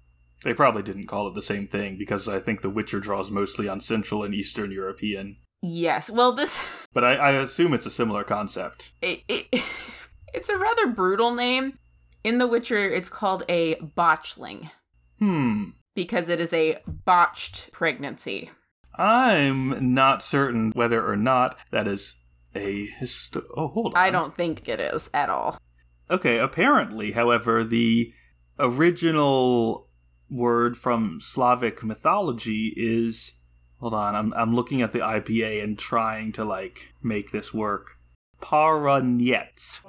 They 0.44 0.52
probably 0.54 0.82
didn't 0.82 1.06
call 1.06 1.26
it 1.28 1.34
the 1.34 1.42
same 1.42 1.66
thing 1.66 1.96
because 1.98 2.28
I 2.28 2.38
think 2.38 2.60
The 2.60 2.70
Witcher 2.70 3.00
draws 3.00 3.30
mostly 3.30 3.68
on 3.68 3.80
Central 3.80 4.22
and 4.22 4.34
Eastern 4.34 4.70
European. 4.70 5.38
Yes. 5.62 6.10
Well, 6.10 6.32
this 6.32 6.62
But 6.92 7.04
I, 7.04 7.14
I 7.14 7.30
assume 7.32 7.72
it's 7.72 7.86
a 7.86 7.90
similar 7.90 8.24
concept. 8.24 8.92
it, 9.02 9.22
it 9.28 9.46
it's 10.34 10.48
a 10.50 10.58
rather 10.58 10.86
brutal 10.88 11.34
name. 11.34 11.78
In 12.24 12.38
The 12.38 12.46
Witcher, 12.46 12.78
it's 12.90 13.08
called 13.08 13.44
a 13.48 13.76
botchling 13.76 14.70
Hmm. 15.18 15.70
because 15.94 16.28
it 16.28 16.40
is 16.40 16.52
a 16.52 16.78
botched 16.86 17.70
pregnancy. 17.72 18.50
I'm 18.98 19.94
not 19.94 20.22
certain 20.22 20.72
whether 20.72 21.06
or 21.06 21.16
not 21.16 21.56
that 21.70 21.86
is 21.86 22.16
a 22.56 22.88
histo- 23.00 23.44
Oh, 23.56 23.68
hold 23.68 23.94
on. 23.94 24.00
I 24.02 24.10
don't 24.10 24.34
think 24.34 24.68
it 24.68 24.80
is 24.80 25.10
at 25.14 25.30
all. 25.30 25.58
Okay, 26.10 26.38
apparently, 26.38 27.12
however, 27.12 27.64
the 27.64 28.12
original 28.58 29.88
word 30.30 30.76
from 30.76 31.20
Slavic 31.20 31.82
mythology 31.84 32.72
is 32.76 33.32
hold 33.80 33.94
on, 33.94 34.14
I'm 34.14 34.32
I'm 34.34 34.54
looking 34.54 34.82
at 34.82 34.92
the 34.92 35.00
IPA 35.00 35.62
and 35.62 35.78
trying 35.78 36.32
to 36.32 36.44
like 36.44 36.92
make 37.02 37.30
this 37.32 37.52
work. 37.52 37.98
Paranyets. 38.40 39.80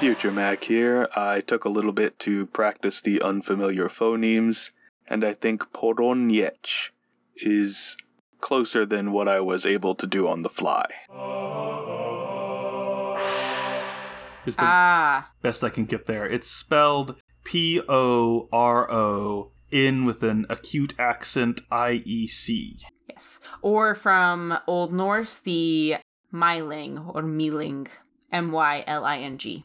Future 0.00 0.32
Mac 0.32 0.64
here. 0.64 1.08
I 1.14 1.40
took 1.42 1.64
a 1.64 1.68
little 1.68 1.92
bit 1.92 2.18
to 2.20 2.46
practice 2.46 3.00
the 3.00 3.22
unfamiliar 3.22 3.88
phonemes, 3.88 4.70
and 5.06 5.24
I 5.24 5.34
think 5.34 5.62
Poronyech 5.72 6.88
is 7.36 7.96
closer 8.42 8.84
than 8.84 9.12
what 9.12 9.28
I 9.28 9.40
was 9.40 9.64
able 9.64 9.94
to 9.94 10.06
do 10.06 10.28
on 10.28 10.42
the 10.42 10.50
fly. 10.50 10.84
Is 14.44 14.56
the 14.56 14.64
Ah, 14.64 15.30
best 15.40 15.62
I 15.62 15.68
can 15.70 15.84
get 15.84 16.06
there. 16.06 16.26
It's 16.26 16.48
spelled 16.48 17.14
P 17.44 17.80
O 17.88 18.48
R 18.52 18.90
O 18.90 19.52
in 19.70 20.04
with 20.04 20.22
an 20.24 20.46
acute 20.50 20.94
accent 20.98 21.60
I 21.70 22.02
E 22.04 22.26
C. 22.26 22.76
yes. 23.08 23.38
Or 23.62 23.94
from 23.94 24.58
Old 24.66 24.92
Norse, 24.92 25.38
the 25.38 25.96
Myling 26.34 27.14
or 27.14 27.22
Mealing, 27.22 27.86
M 28.32 28.50
Y 28.50 28.82
L 28.86 29.04
I 29.04 29.18
N 29.18 29.38
G. 29.38 29.64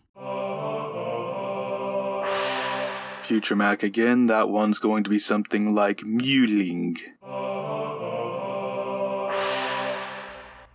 Future 3.27 3.55
Mac 3.57 3.83
again, 3.83 4.27
that 4.27 4.47
one's 4.47 4.79
going 4.79 5.03
to 5.03 5.09
be 5.09 5.19
something 5.19 5.73
like 5.75 5.97
Mewling. 5.99 6.95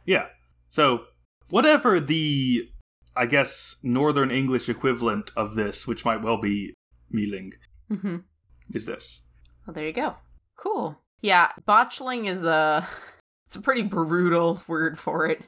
Yeah. 0.07 0.27
So 0.71 1.05
whatever 1.51 2.01
the 2.01 2.69
I 3.15 3.27
guess 3.27 3.77
Northern 3.83 4.31
English 4.31 4.69
equivalent 4.69 5.31
of 5.37 5.55
this, 5.55 5.87
which 5.87 6.05
might 6.05 6.23
well 6.23 6.39
be 6.39 6.75
Mealing, 7.11 7.53
Mm-hmm. 7.91 8.17
is 8.73 8.87
this. 8.87 9.21
Well, 9.67 9.75
there 9.75 9.87
you 9.87 9.93
go. 9.93 10.17
Cool. 10.57 10.99
Yeah, 11.21 11.51
botchling 11.69 12.27
is 12.27 12.43
a 12.45 12.89
it's 13.47 13.57
a 13.57 13.61
pretty 13.61 13.83
brutal 13.83 14.63
word 14.67 14.99
for 14.99 15.27
it. 15.27 15.43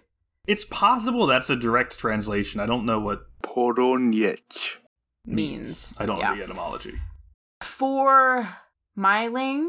It's 0.47 0.66
possible 0.66 1.26
that's 1.26 1.48
a 1.48 1.56
direct 1.56 1.98
translation. 1.98 2.60
I 2.60 2.66
don't 2.66 2.85
know 2.85 2.98
what 3.01 3.22
Poroniec. 3.43 4.40
Means. 5.26 5.94
I 5.97 6.05
don't 6.05 6.18
yeah. 6.18 6.31
know 6.31 6.36
the 6.36 6.43
etymology. 6.43 6.93
For 7.62 8.47
Myling, 8.97 9.68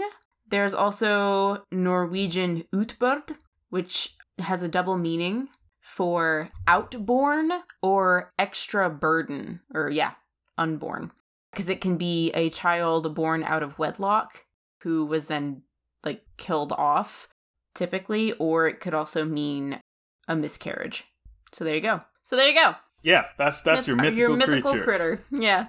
there's 0.49 0.73
also 0.73 1.63
Norwegian 1.71 2.65
utburd, 2.73 3.37
which 3.69 4.15
has 4.39 4.61
a 4.63 4.67
double 4.67 4.97
meaning 4.97 5.47
for 5.81 6.49
outborn 6.67 7.59
or 7.81 8.29
extra 8.39 8.89
burden, 8.89 9.61
or 9.73 9.89
yeah, 9.89 10.11
unborn. 10.57 11.11
Because 11.51 11.69
it 11.69 11.79
can 11.81 11.95
be 11.97 12.31
a 12.31 12.49
child 12.49 13.15
born 13.15 13.43
out 13.43 13.63
of 13.63 13.79
wedlock 13.79 14.45
who 14.81 15.05
was 15.05 15.25
then 15.25 15.61
like 16.03 16.23
killed 16.37 16.71
off, 16.73 17.29
typically, 17.73 18.33
or 18.33 18.67
it 18.67 18.79
could 18.79 18.93
also 18.93 19.23
mean 19.25 19.79
a 20.27 20.35
miscarriage. 20.35 21.05
So 21.53 21.63
there 21.63 21.75
you 21.75 21.81
go. 21.81 22.01
So 22.23 22.35
there 22.35 22.49
you 22.49 22.55
go. 22.55 22.75
Yeah, 23.03 23.25
that's 23.37 23.61
that's 23.61 23.87
your 23.87 23.95
Myth- 23.95 24.13
mythical, 24.15 24.35
mythical 24.37 24.71
creature. 24.71 24.83
critter. 24.83 25.23
Yeah. 25.31 25.67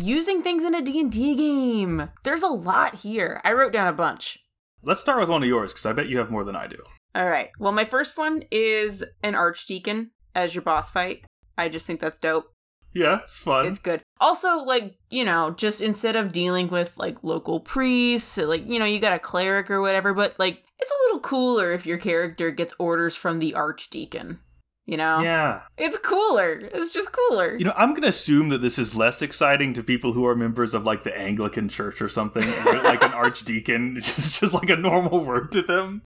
Using 0.00 0.42
things 0.42 0.62
in 0.62 0.74
a 0.74 0.82
D&D 0.82 1.34
game. 1.34 2.10
There's 2.22 2.42
a 2.42 2.48
lot 2.48 2.96
here. 2.96 3.40
I 3.44 3.52
wrote 3.52 3.72
down 3.72 3.88
a 3.88 3.92
bunch. 3.92 4.38
Let's 4.82 5.00
start 5.00 5.18
with 5.18 5.30
one 5.30 5.42
of 5.42 5.48
yours 5.48 5.72
because 5.72 5.86
I 5.86 5.92
bet 5.92 6.08
you 6.08 6.18
have 6.18 6.30
more 6.30 6.44
than 6.44 6.54
I 6.54 6.66
do. 6.66 6.76
All 7.14 7.28
right. 7.28 7.48
Well, 7.58 7.72
my 7.72 7.86
first 7.86 8.18
one 8.18 8.44
is 8.50 9.02
an 9.22 9.34
archdeacon 9.34 10.10
as 10.34 10.54
your 10.54 10.62
boss 10.62 10.90
fight. 10.90 11.24
I 11.56 11.70
just 11.70 11.86
think 11.86 12.00
that's 12.00 12.18
dope. 12.18 12.52
Yeah, 12.94 13.20
it's 13.22 13.38
fun. 13.38 13.66
It's 13.66 13.78
good. 13.78 14.02
Also, 14.20 14.56
like, 14.56 14.96
you 15.10 15.24
know, 15.24 15.50
just 15.50 15.80
instead 15.80 16.14
of 16.14 16.32
dealing 16.32 16.68
with 16.68 16.92
like 16.96 17.24
local 17.24 17.60
priests, 17.60 18.36
like, 18.36 18.68
you 18.68 18.78
know, 18.78 18.84
you 18.84 19.00
got 19.00 19.12
a 19.14 19.18
cleric 19.18 19.70
or 19.70 19.80
whatever, 19.80 20.12
but 20.12 20.38
like, 20.38 20.62
it's 20.78 20.90
a 20.90 21.06
little 21.06 21.20
cooler 21.20 21.72
if 21.72 21.86
your 21.86 21.98
character 21.98 22.50
gets 22.50 22.74
orders 22.78 23.16
from 23.16 23.38
the 23.38 23.54
archdeacon. 23.54 24.40
You 24.86 24.96
know? 24.96 25.20
yeah. 25.20 25.62
It's 25.76 25.98
cooler. 25.98 26.60
It's 26.72 26.92
just 26.92 27.10
cooler. 27.12 27.56
You 27.56 27.64
know, 27.64 27.74
I'm 27.76 27.92
gonna 27.92 28.06
assume 28.06 28.50
that 28.50 28.62
this 28.62 28.78
is 28.78 28.94
less 28.94 29.20
exciting 29.20 29.74
to 29.74 29.82
people 29.82 30.12
who 30.12 30.24
are 30.26 30.36
members 30.36 30.74
of 30.74 30.84
like 30.84 31.02
the 31.02 31.16
Anglican 31.16 31.68
Church 31.68 32.00
or 32.00 32.08
something, 32.08 32.48
like 32.64 33.02
an 33.02 33.12
archdeacon. 33.12 33.96
It's 33.96 34.14
just, 34.14 34.40
just 34.40 34.54
like 34.54 34.70
a 34.70 34.76
normal 34.76 35.24
word 35.24 35.50
to 35.52 35.62
them. 35.62 36.02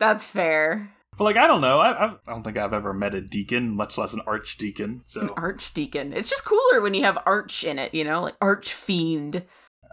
That's 0.00 0.24
fair. 0.24 0.90
But 1.16 1.24
like, 1.24 1.36
I 1.36 1.46
don't 1.46 1.60
know. 1.60 1.78
I, 1.78 2.04
I've, 2.04 2.24
don't 2.24 2.42
think 2.42 2.56
I've 2.56 2.72
ever 2.72 2.92
met 2.92 3.14
a 3.14 3.20
deacon, 3.20 3.70
much 3.70 3.96
less 3.96 4.12
an 4.12 4.22
archdeacon. 4.26 4.90
An 4.90 5.02
So 5.04 5.34
archdeacon. 5.36 6.12
It's 6.12 6.28
just 6.28 6.44
cooler 6.44 6.80
when 6.80 6.94
you 6.94 7.04
have 7.04 7.22
arch 7.24 7.62
in 7.62 7.78
it, 7.78 7.94
you 7.94 8.02
know, 8.02 8.22
like 8.22 8.34
archfiend. 8.40 9.44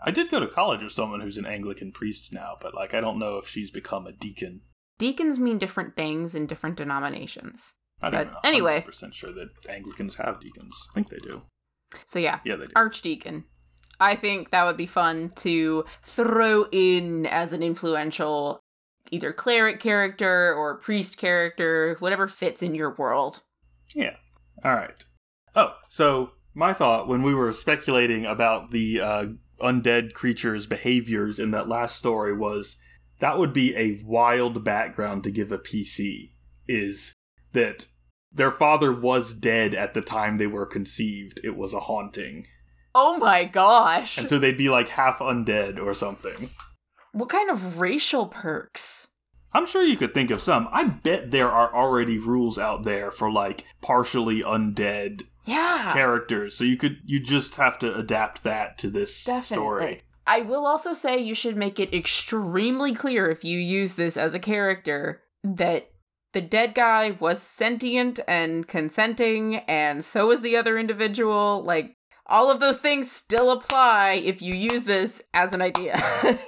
I 0.03 0.09
did 0.09 0.31
go 0.31 0.39
to 0.39 0.47
college 0.47 0.81
with 0.81 0.93
someone 0.93 1.21
who's 1.21 1.37
an 1.37 1.45
Anglican 1.45 1.91
priest 1.91 2.33
now, 2.33 2.57
but 2.59 2.73
like, 2.73 2.95
I 2.95 3.01
don't 3.01 3.19
know 3.19 3.37
if 3.37 3.47
she's 3.47 3.69
become 3.69 4.07
a 4.07 4.11
deacon. 4.11 4.61
Deacons 4.97 5.37
mean 5.37 5.59
different 5.59 5.95
things 5.95 6.33
in 6.33 6.47
different 6.47 6.75
denominations. 6.75 7.75
I'm 8.01 8.11
But 8.11 8.31
not 8.31 8.41
anyway. 8.45 8.83
100% 8.87 9.13
sure 9.13 9.31
that 9.33 9.49
Anglicans 9.69 10.15
have 10.15 10.39
deacons. 10.39 10.87
I 10.91 10.93
think 10.95 11.09
they 11.09 11.17
do. 11.17 11.41
So 12.05 12.19
yeah, 12.19 12.39
Yeah, 12.45 12.55
they 12.55 12.65
do. 12.65 12.71
archdeacon. 12.75 13.43
I 13.99 14.15
think 14.15 14.49
that 14.51 14.65
would 14.65 14.77
be 14.77 14.87
fun 14.87 15.29
to 15.37 15.85
throw 16.01 16.65
in 16.71 17.25
as 17.27 17.53
an 17.53 17.61
influential 17.61 18.59
either 19.11 19.33
cleric 19.33 19.79
character 19.79 20.53
or 20.53 20.77
priest 20.77 21.17
character, 21.17 21.95
whatever 21.99 22.27
fits 22.27 22.63
in 22.63 22.73
your 22.73 22.95
world. 22.95 23.41
Yeah. 23.93 24.15
All 24.63 24.73
right. 24.73 25.05
Oh, 25.55 25.73
so 25.89 26.31
my 26.53 26.73
thought 26.73 27.07
when 27.07 27.21
we 27.23 27.35
were 27.35 27.51
speculating 27.53 28.25
about 28.25 28.71
the 28.71 29.01
uh, 29.01 29.25
undead 29.59 30.13
creatures' 30.13 30.65
behaviors 30.65 31.39
in 31.39 31.51
that 31.51 31.67
last 31.67 31.97
story 31.97 32.35
was 32.35 32.77
that 33.19 33.37
would 33.37 33.53
be 33.53 33.75
a 33.75 34.01
wild 34.05 34.63
background 34.63 35.23
to 35.25 35.31
give 35.31 35.51
a 35.51 35.57
PC. 35.59 36.31
Is 36.67 37.13
that 37.53 37.87
their 38.31 38.51
father 38.51 38.91
was 38.93 39.33
dead 39.33 39.73
at 39.75 39.93
the 39.93 40.01
time 40.01 40.37
they 40.37 40.47
were 40.47 40.65
conceived? 40.65 41.39
It 41.43 41.55
was 41.57 41.73
a 41.73 41.81
haunting, 41.81 42.45
Oh 42.95 43.17
my 43.17 43.45
gosh. 43.45 44.17
and 44.17 44.27
so 44.29 44.37
they'd 44.39 44.57
be 44.57 44.69
like 44.69 44.89
half 44.89 45.19
undead 45.19 45.79
or 45.79 45.93
something. 45.93 46.49
what 47.13 47.29
kind 47.29 47.49
of 47.49 47.79
racial 47.79 48.27
perks? 48.27 49.07
I'm 49.53 49.65
sure 49.65 49.83
you 49.83 49.97
could 49.97 50.13
think 50.13 50.31
of 50.31 50.41
some. 50.41 50.69
I 50.71 50.85
bet 50.85 51.31
there 51.31 51.51
are 51.51 51.75
already 51.75 52.17
rules 52.17 52.57
out 52.57 52.83
there 52.83 53.11
for 53.11 53.29
like 53.29 53.65
partially 53.81 54.41
undead 54.41 55.23
Yeah. 55.43 55.89
characters, 55.91 56.55
so 56.55 56.63
you 56.63 56.77
could 56.77 56.99
you 57.05 57.19
just 57.19 57.55
have 57.57 57.77
to 57.79 57.93
adapt 57.93 58.43
that 58.43 58.77
to 58.77 58.89
this 58.89 59.25
Definitely. 59.25 59.55
story. 59.55 60.01
I 60.25 60.41
will 60.41 60.65
also 60.65 60.93
say 60.93 61.17
you 61.17 61.33
should 61.35 61.57
make 61.57 61.79
it 61.81 61.93
extremely 61.93 62.93
clear 62.95 63.29
if 63.29 63.43
you 63.43 63.59
use 63.59 63.95
this 63.95 64.15
as 64.15 64.33
a 64.33 64.39
character 64.39 65.21
that 65.43 65.90
the 66.33 66.41
dead 66.41 66.73
guy 66.75 67.11
was 67.19 67.41
sentient 67.41 68.19
and 68.27 68.67
consenting, 68.67 69.57
and 69.67 70.03
so 70.03 70.27
was 70.27 70.41
the 70.41 70.55
other 70.55 70.77
individual. 70.77 71.63
Like, 71.63 71.95
all 72.27 72.49
of 72.49 72.59
those 72.59 72.77
things 72.77 73.11
still 73.11 73.51
apply 73.51 74.13
if 74.23 74.41
you 74.41 74.53
use 74.55 74.83
this 74.83 75.21
as 75.33 75.53
an 75.53 75.61
idea. 75.61 75.99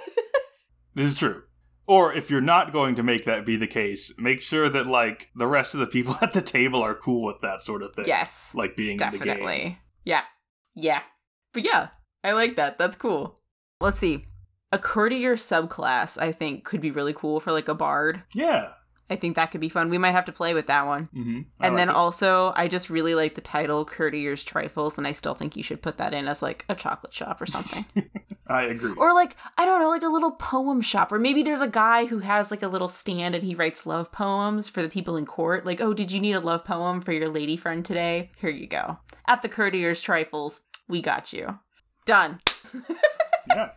This 0.96 1.08
is 1.08 1.16
true. 1.16 1.42
Or 1.88 2.14
if 2.14 2.30
you're 2.30 2.40
not 2.40 2.72
going 2.72 2.96
to 2.96 3.04
make 3.04 3.26
that 3.26 3.46
be 3.48 3.56
the 3.56 3.66
case, 3.68 4.14
make 4.20 4.42
sure 4.42 4.70
that 4.70 4.86
like 4.88 5.30
the 5.36 5.48
rest 5.48 5.74
of 5.74 5.80
the 5.80 5.88
people 5.88 6.16
at 6.22 6.34
the 6.34 6.42
table 6.42 6.82
are 6.84 6.94
cool 6.94 7.24
with 7.26 7.42
that 7.42 7.62
sort 7.62 7.82
of 7.82 7.96
thing. 7.96 8.06
yes, 8.06 8.54
Like 8.56 8.76
being 8.76 8.92
in 8.92 8.98
the 8.98 9.18
game. 9.18 9.20
definitely. 9.26 9.78
Yeah. 10.06 10.22
Yeah. 10.76 11.02
But 11.52 11.66
yeah, 11.66 11.88
I 12.24 12.34
like 12.34 12.56
that. 12.58 12.78
That's 12.78 12.96
cool. 12.96 13.40
Let's 13.82 14.00
see. 14.00 14.26
A 14.72 14.78
courtier 14.80 15.36
subclass, 15.36 16.18
I 16.22 16.32
think, 16.32 16.64
could 16.64 16.80
be 16.80 16.92
really 16.92 17.14
cool 17.14 17.40
for 17.40 17.52
like 17.52 17.68
a 17.68 17.76
bard. 17.76 18.22
Yeah. 18.36 18.70
I 19.14 19.16
think 19.16 19.36
that 19.36 19.52
could 19.52 19.62
be 19.62 19.70
fun. 19.70 19.90
We 19.90 20.00
might 20.00 20.12
have 20.12 20.26
to 20.26 20.32
play 20.32 20.54
with 20.54 20.68
that 20.68 20.86
one. 20.86 21.08
Mm-hmm. 21.16 21.42
and 21.60 21.78
then 21.78 21.90
also, 21.90 22.52
I 22.56 22.68
just 22.68 22.90
really 22.90 23.14
like 23.14 23.36
the 23.36 23.42
title 23.42 23.86
Courtier's 23.86 24.44
Trifles, 24.44 24.98
and 24.98 25.06
I 25.06 25.12
still 25.12 25.36
think 25.36 25.56
you 25.56 25.62
should 25.62 25.84
put 25.84 25.98
that 25.98 26.14
in 26.14 26.28
as 26.28 26.42
like 26.42 26.66
a 26.68 26.76
chocolate 26.76 27.14
shop 27.14 27.40
or 27.40 27.46
something. 27.46 27.86
I 28.48 28.64
agree. 28.64 28.94
or 28.98 29.14
like, 29.14 29.38
I 29.58 29.66
don't 29.66 29.80
know, 29.80 29.90
like 29.90 30.02
a 30.02 30.10
little 30.10 30.32
poem 30.32 30.82
shop. 30.82 31.12
Or 31.12 31.20
maybe 31.20 31.44
there's 31.44 31.62
a 31.62 31.68
guy 31.68 32.06
who 32.06 32.20
has 32.20 32.52
like 32.52 32.62
a 32.62 32.68
little 32.68 32.88
stand 32.88 33.36
and 33.36 33.44
he 33.44 33.56
writes 33.56 33.86
love 33.86 34.12
poems 34.12 34.68
for 34.68 34.82
the 34.82 34.90
people 34.90 35.16
in 35.16 35.26
court. 35.26 35.66
Like, 35.66 35.80
oh, 35.80 35.94
did 35.94 36.12
you 36.12 36.20
need 36.20 36.34
a 36.34 36.40
love 36.40 36.66
poem 36.66 37.02
for 37.02 37.14
your 37.14 37.30
lady 37.30 37.56
friend 37.56 37.86
today? 37.86 38.32
Here 38.38 38.50
you 38.50 38.68
go. 38.68 38.98
At 39.28 39.44
the 39.44 39.50
Courtier's 39.50 40.02
Trifles, 40.02 40.62
we 40.90 41.02
got 41.02 41.32
you. 41.32 41.60
Done. 42.06 42.42
yeah. 43.48 43.70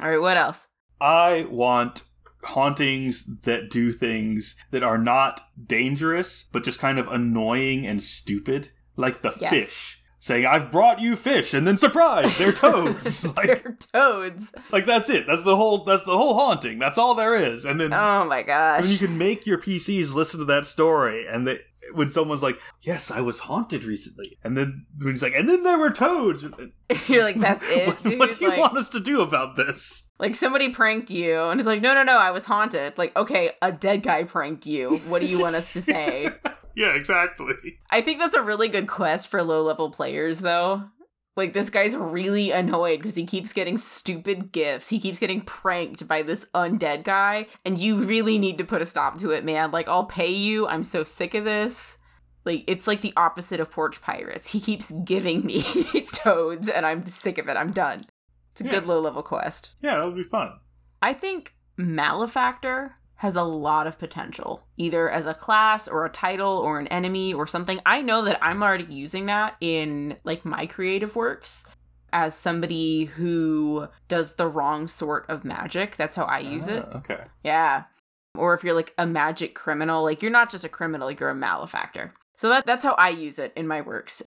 All 0.00 0.10
right, 0.10 0.20
what 0.20 0.36
else? 0.36 0.66
I 1.00 1.46
want 1.48 2.02
hauntings 2.44 3.24
that 3.42 3.70
do 3.70 3.92
things 3.92 4.56
that 4.70 4.82
are 4.82 4.98
not 4.98 5.48
dangerous, 5.66 6.44
but 6.52 6.64
just 6.64 6.78
kind 6.78 6.98
of 6.98 7.08
annoying 7.08 7.86
and 7.86 8.02
stupid. 8.02 8.70
Like 8.96 9.22
the 9.22 9.32
Yes. 9.40 9.50
fish. 9.52 9.94
Saying, 10.20 10.46
I've 10.46 10.72
brought 10.72 11.00
you 11.00 11.14
fish, 11.14 11.54
and 11.54 11.64
then 11.66 11.76
surprise, 11.76 12.36
they're 12.36 12.52
toads. 12.66 13.24
like 13.36 13.62
They're 13.62 13.76
toads. 13.92 14.52
like 14.72 14.84
that's 14.84 15.08
it. 15.08 15.26
That's 15.28 15.44
the 15.44 15.54
whole 15.54 15.84
that's 15.84 16.02
the 16.02 16.16
whole 16.18 16.34
haunting. 16.34 16.80
That's 16.80 16.98
all 16.98 17.14
there 17.14 17.36
is. 17.36 17.64
And 17.64 17.80
then 17.80 17.92
Oh 17.92 18.24
my 18.24 18.42
gosh. 18.42 18.88
you 18.88 18.98
can 18.98 19.16
make 19.16 19.46
your 19.46 19.58
PCs 19.58 20.14
listen 20.14 20.40
to 20.40 20.46
that 20.46 20.66
story, 20.66 21.24
and 21.28 21.46
they, 21.46 21.60
when 21.94 22.10
someone's 22.10 22.42
like, 22.42 22.60
"Yes, 22.82 23.10
I 23.10 23.20
was 23.20 23.38
haunted 23.40 23.84
recently," 23.84 24.38
and 24.44 24.56
then 24.56 24.86
when 25.00 25.12
he's 25.12 25.22
like, 25.22 25.34
"And 25.34 25.48
then 25.48 25.62
there 25.62 25.78
were 25.78 25.90
toads," 25.90 26.44
You're 27.08 27.22
like, 27.24 27.36
that's 27.40 27.64
it. 27.68 27.86
what, 27.86 28.18
what 28.18 28.38
do 28.38 28.44
you 28.44 28.50
Like- 28.50 28.58
want 28.58 28.76
us 28.78 28.88
to 28.90 29.00
do 29.00 29.20
about 29.20 29.56
this? 29.56 30.10
Like 30.18 30.34
somebody 30.34 30.70
pranked 30.70 31.10
you, 31.10 31.40
and 31.44 31.60
it's 31.60 31.66
like, 31.66 31.80
no, 31.82 31.94
no, 31.94 32.02
no, 32.02 32.18
I 32.18 32.30
was 32.32 32.44
haunted. 32.44 32.98
Like, 32.98 33.16
okay, 33.16 33.52
a 33.62 33.70
dead 33.72 34.02
guy 34.02 34.24
pranked 34.24 34.66
you. 34.66 34.96
What 35.08 35.22
do 35.22 35.28
you 35.28 35.38
want 35.38 35.54
us 35.56 35.72
to 35.74 35.80
say? 35.82 36.28
Yeah, 36.74 36.94
exactly. 36.94 37.54
I 37.90 38.00
think 38.02 38.18
that's 38.20 38.34
a 38.34 38.42
really 38.42 38.68
good 38.68 38.86
quest 38.88 39.28
for 39.28 39.42
low 39.42 39.62
level 39.62 39.90
players, 39.90 40.40
though. 40.40 40.84
Like 41.38 41.54
this 41.54 41.70
guy's 41.70 41.94
really 41.96 42.50
annoyed 42.50 42.98
because 42.98 43.14
he 43.14 43.24
keeps 43.24 43.52
getting 43.54 43.78
stupid 43.78 44.52
gifts. 44.52 44.88
He 44.90 44.98
keeps 45.00 45.18
getting 45.20 45.40
pranked 45.40 46.06
by 46.06 46.20
this 46.22 46.44
undead 46.54 47.04
guy, 47.04 47.46
and 47.64 47.78
you 47.78 47.96
really 47.96 48.38
need 48.38 48.58
to 48.58 48.64
put 48.64 48.82
a 48.82 48.86
stop 48.86 49.18
to 49.20 49.30
it, 49.30 49.44
man. 49.44 49.70
Like 49.70 49.88
I'll 49.88 50.04
pay 50.06 50.32
you. 50.32 50.66
I'm 50.66 50.84
so 50.84 51.04
sick 51.04 51.32
of 51.34 51.44
this. 51.44 51.96
Like 52.44 52.64
it's 52.66 52.86
like 52.86 53.00
the 53.02 53.12
opposite 53.16 53.60
of 53.60 53.70
porch 53.70 54.02
pirates. 54.02 54.50
He 54.50 54.60
keeps 54.60 54.90
giving 54.90 55.46
me 55.46 55.62
toads, 56.12 56.68
and 56.68 56.84
I'm 56.84 57.06
sick 57.06 57.38
of 57.38 57.48
it. 57.48 57.56
I'm 57.56 57.70
done. 57.72 58.06
It's 58.52 58.60
a 58.60 58.64
Yeah. 58.64 58.70
good 58.70 58.86
low 58.86 59.00
level 59.00 59.22
quest. 59.22 59.70
Yeah, 59.80 59.96
that 59.98 60.04
would 60.06 60.16
be 60.16 60.24
fun. 60.24 60.58
I 61.00 61.12
think 61.12 61.54
Malefactor 61.76 62.96
has 63.18 63.34
a 63.36 63.42
lot 63.42 63.86
of 63.86 63.98
potential, 63.98 64.62
either 64.76 65.10
as 65.10 65.26
a 65.26 65.34
class 65.34 65.88
or 65.88 66.04
a 66.04 66.10
title 66.10 66.56
or 66.56 66.78
an 66.78 66.86
enemy 66.88 67.34
or 67.34 67.46
something. 67.46 67.80
I 67.84 68.00
know 68.00 68.22
that 68.22 68.38
I'm 68.40 68.62
already 68.62 68.84
using 68.84 69.26
that 69.26 69.56
in 69.60 70.16
like 70.24 70.44
my 70.44 70.66
creative 70.66 71.16
works 71.16 71.66
as 72.12 72.34
somebody 72.34 73.06
who 73.06 73.88
does 74.06 74.34
the 74.34 74.46
wrong 74.46 74.86
sort 74.88 75.26
of 75.28 75.44
magic. 75.44 75.96
That's 75.96 76.14
how 76.16 76.24
I 76.24 76.38
use 76.38 76.68
it. 76.68 76.84
Ah, 76.92 76.98
Okay. 76.98 77.18
Yeah. 77.44 77.84
Or 78.36 78.54
if 78.54 78.62
you're 78.62 78.74
like 78.74 78.94
a 78.96 79.06
magic 79.06 79.54
criminal, 79.54 80.04
like 80.04 80.22
you're 80.22 80.30
not 80.30 80.48
just 80.50 80.64
a 80.64 80.68
criminal, 80.68 81.10
you're 81.10 81.28
a 81.30 81.34
malefactor. 81.34 82.14
So 82.36 82.48
that 82.50 82.66
that's 82.66 82.84
how 82.84 82.94
I 82.94 83.08
use 83.08 83.40
it 83.40 83.52
in 83.56 83.66
my 83.66 83.80
works. 83.80 84.22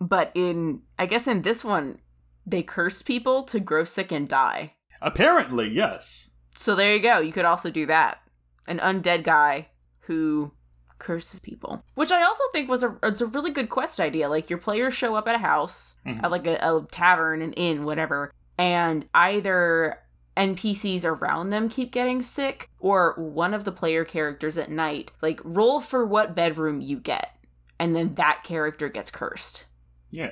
But 0.00 0.32
in 0.34 0.82
I 0.98 1.06
guess 1.06 1.28
in 1.28 1.42
this 1.42 1.64
one, 1.64 2.00
they 2.44 2.64
curse 2.64 3.02
people 3.02 3.44
to 3.44 3.60
grow 3.60 3.84
sick 3.84 4.10
and 4.10 4.26
die. 4.28 4.74
Apparently, 5.00 5.68
yes. 5.68 6.30
So 6.56 6.74
there 6.74 6.92
you 6.92 7.00
go. 7.00 7.20
You 7.20 7.32
could 7.32 7.44
also 7.44 7.70
do 7.70 7.86
that. 7.86 8.18
An 8.68 8.78
undead 8.78 9.24
guy 9.24 9.68
who 10.00 10.52
curses 10.98 11.40
people, 11.40 11.82
which 11.96 12.12
I 12.12 12.22
also 12.22 12.44
think 12.52 12.68
was 12.70 12.82
a 12.84 12.96
it's 13.02 13.20
a 13.20 13.26
really 13.26 13.50
good 13.50 13.68
quest 13.68 13.98
idea. 13.98 14.28
Like 14.28 14.48
your 14.48 14.58
players 14.58 14.94
show 14.94 15.14
up 15.16 15.26
at 15.26 15.34
a 15.34 15.38
house, 15.38 15.96
Mhm. 16.06 16.22
at 16.22 16.30
like 16.30 16.46
a, 16.46 16.54
a 16.56 16.86
tavern, 16.90 17.42
an 17.42 17.52
inn, 17.54 17.84
whatever, 17.84 18.32
and 18.56 19.06
either 19.14 19.98
NPCs 20.36 21.04
around 21.04 21.50
them 21.50 21.68
keep 21.68 21.90
getting 21.92 22.22
sick, 22.22 22.68
or 22.78 23.14
one 23.18 23.52
of 23.52 23.64
the 23.64 23.72
player 23.72 24.04
characters 24.04 24.56
at 24.56 24.70
night 24.70 25.10
like 25.20 25.40
roll 25.44 25.80
for 25.80 26.06
what 26.06 26.34
bedroom 26.36 26.80
you 26.80 26.98
get, 26.98 27.36
and 27.80 27.96
then 27.96 28.14
that 28.14 28.42
character 28.44 28.88
gets 28.88 29.10
cursed. 29.10 29.64
Yeah. 30.10 30.30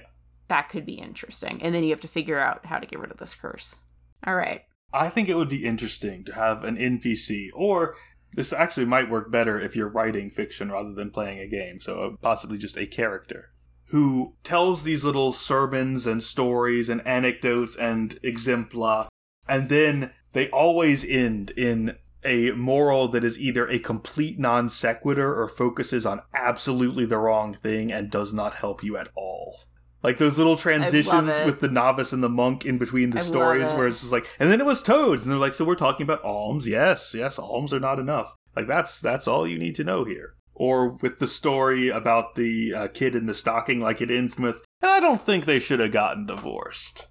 That 0.49 0.69
could 0.69 0.87
be 0.87 0.95
interesting, 0.95 1.61
and 1.63 1.75
then 1.75 1.83
you 1.85 1.91
have 1.91 2.01
to 2.01 2.09
figure 2.09 2.39
out 2.39 2.67
how 2.67 2.79
to 2.79 2.87
get 2.87 2.99
rid 3.01 3.11
of 3.11 3.19
this 3.19 3.35
curse. 3.35 3.81
All 4.27 4.35
right. 4.37 4.63
I 4.93 5.09
think 5.09 5.29
it 5.29 5.37
would 5.37 5.49
be 5.49 5.65
interesting 5.65 6.25
to 6.25 6.35
have 6.35 6.65
an 6.65 6.77
NPC, 6.77 7.51
or 7.55 7.95
this 8.35 8.53
actually 8.53 8.87
might 8.87 9.11
work 9.11 9.31
better 9.31 9.59
if 9.61 9.75
you're 9.75 9.89
writing 9.89 10.31
fiction 10.31 10.71
rather 10.71 10.93
than 10.93 11.11
playing 11.11 11.39
a 11.39 11.49
game, 11.49 11.81
so 11.81 12.01
uh, 12.01 12.11
possibly 12.21 12.59
just 12.59 12.77
a 12.77 12.87
character 12.87 13.51
who 13.91 14.35
tells 14.45 14.85
these 14.85 15.05
little 15.05 15.33
sermons 15.33 16.07
and 16.07 16.23
stories 16.23 16.89
and 16.89 17.05
anecdotes 17.07 17.75
and 17.77 18.21
exempla, 18.23 19.09
and 19.49 19.69
then 19.69 20.13
they 20.33 20.49
always 20.51 21.05
end 21.05 21.51
in 21.51 21.97
a 22.25 22.53
moral 22.53 23.09
that 23.09 23.25
is 23.25 23.39
either 23.39 23.69
a 23.69 23.79
complete 23.79 24.39
non 24.39 24.69
sequitur 24.69 25.35
or 25.35 25.49
focuses 25.49 26.07
on 26.07 26.21
absolutely 26.35 27.05
the 27.05 27.19
wrong 27.19 27.55
thing 27.55 27.91
and 27.91 28.11
does 28.11 28.33
not 28.33 28.55
help 28.55 28.85
you 28.85 28.97
at 28.97 29.09
all. 29.17 29.63
Like 30.03 30.19
those 30.19 30.39
little 30.39 30.57
transitions 30.57 31.33
with 31.45 31.61
the 31.61 31.69
novice 31.69 32.13
and 32.13 32.23
the 32.23 32.29
monk 32.29 32.65
in 32.65 32.79
between 32.79 33.11
the 33.11 33.19
I 33.19 33.23
stories 33.23 33.71
where 33.73 33.87
it's 33.87 34.01
just 34.01 34.13
like 34.13 34.27
and 34.39 34.51
then 34.51 34.61
it 34.61 34.67
was 34.67 34.83
toads 34.83 35.23
and 35.23 35.33
they're 35.33 35.39
like 35.39 35.55
so 35.55 35.65
we're 35.65 35.75
talking 35.75 36.05
about 36.05 36.25
alms? 36.25 36.67
Yes 36.67 37.15
yes 37.15 37.39
alms 37.39 37.73
are 37.73 37.81
not 37.81 37.99
enough. 37.99 38.35
Like 38.57 38.67
that's 38.67 39.01
that's 39.01 39.29
all 39.29 39.47
you 39.47 39.59
need 39.59 39.75
to 39.77 39.85
know 39.85 40.05
here. 40.05 40.35
Or 40.55 40.89
with 40.89 41.19
the 41.19 41.27
story 41.27 41.89
about 41.89 42.35
the 42.35 42.75
uh, 42.75 42.89
kid 42.89 43.15
in 43.15 43.27
the 43.27 43.35
stocking 43.35 43.81
like 43.81 44.01
it 44.01 44.11
ends 44.11 44.39
with 44.39 44.63
and 44.83 44.91
i 44.91 45.01
don't 45.01 45.21
think 45.21 45.45
they 45.45 45.59
should 45.59 45.81
have 45.81 45.93
gotten 45.93 46.27
divorced 46.27 47.09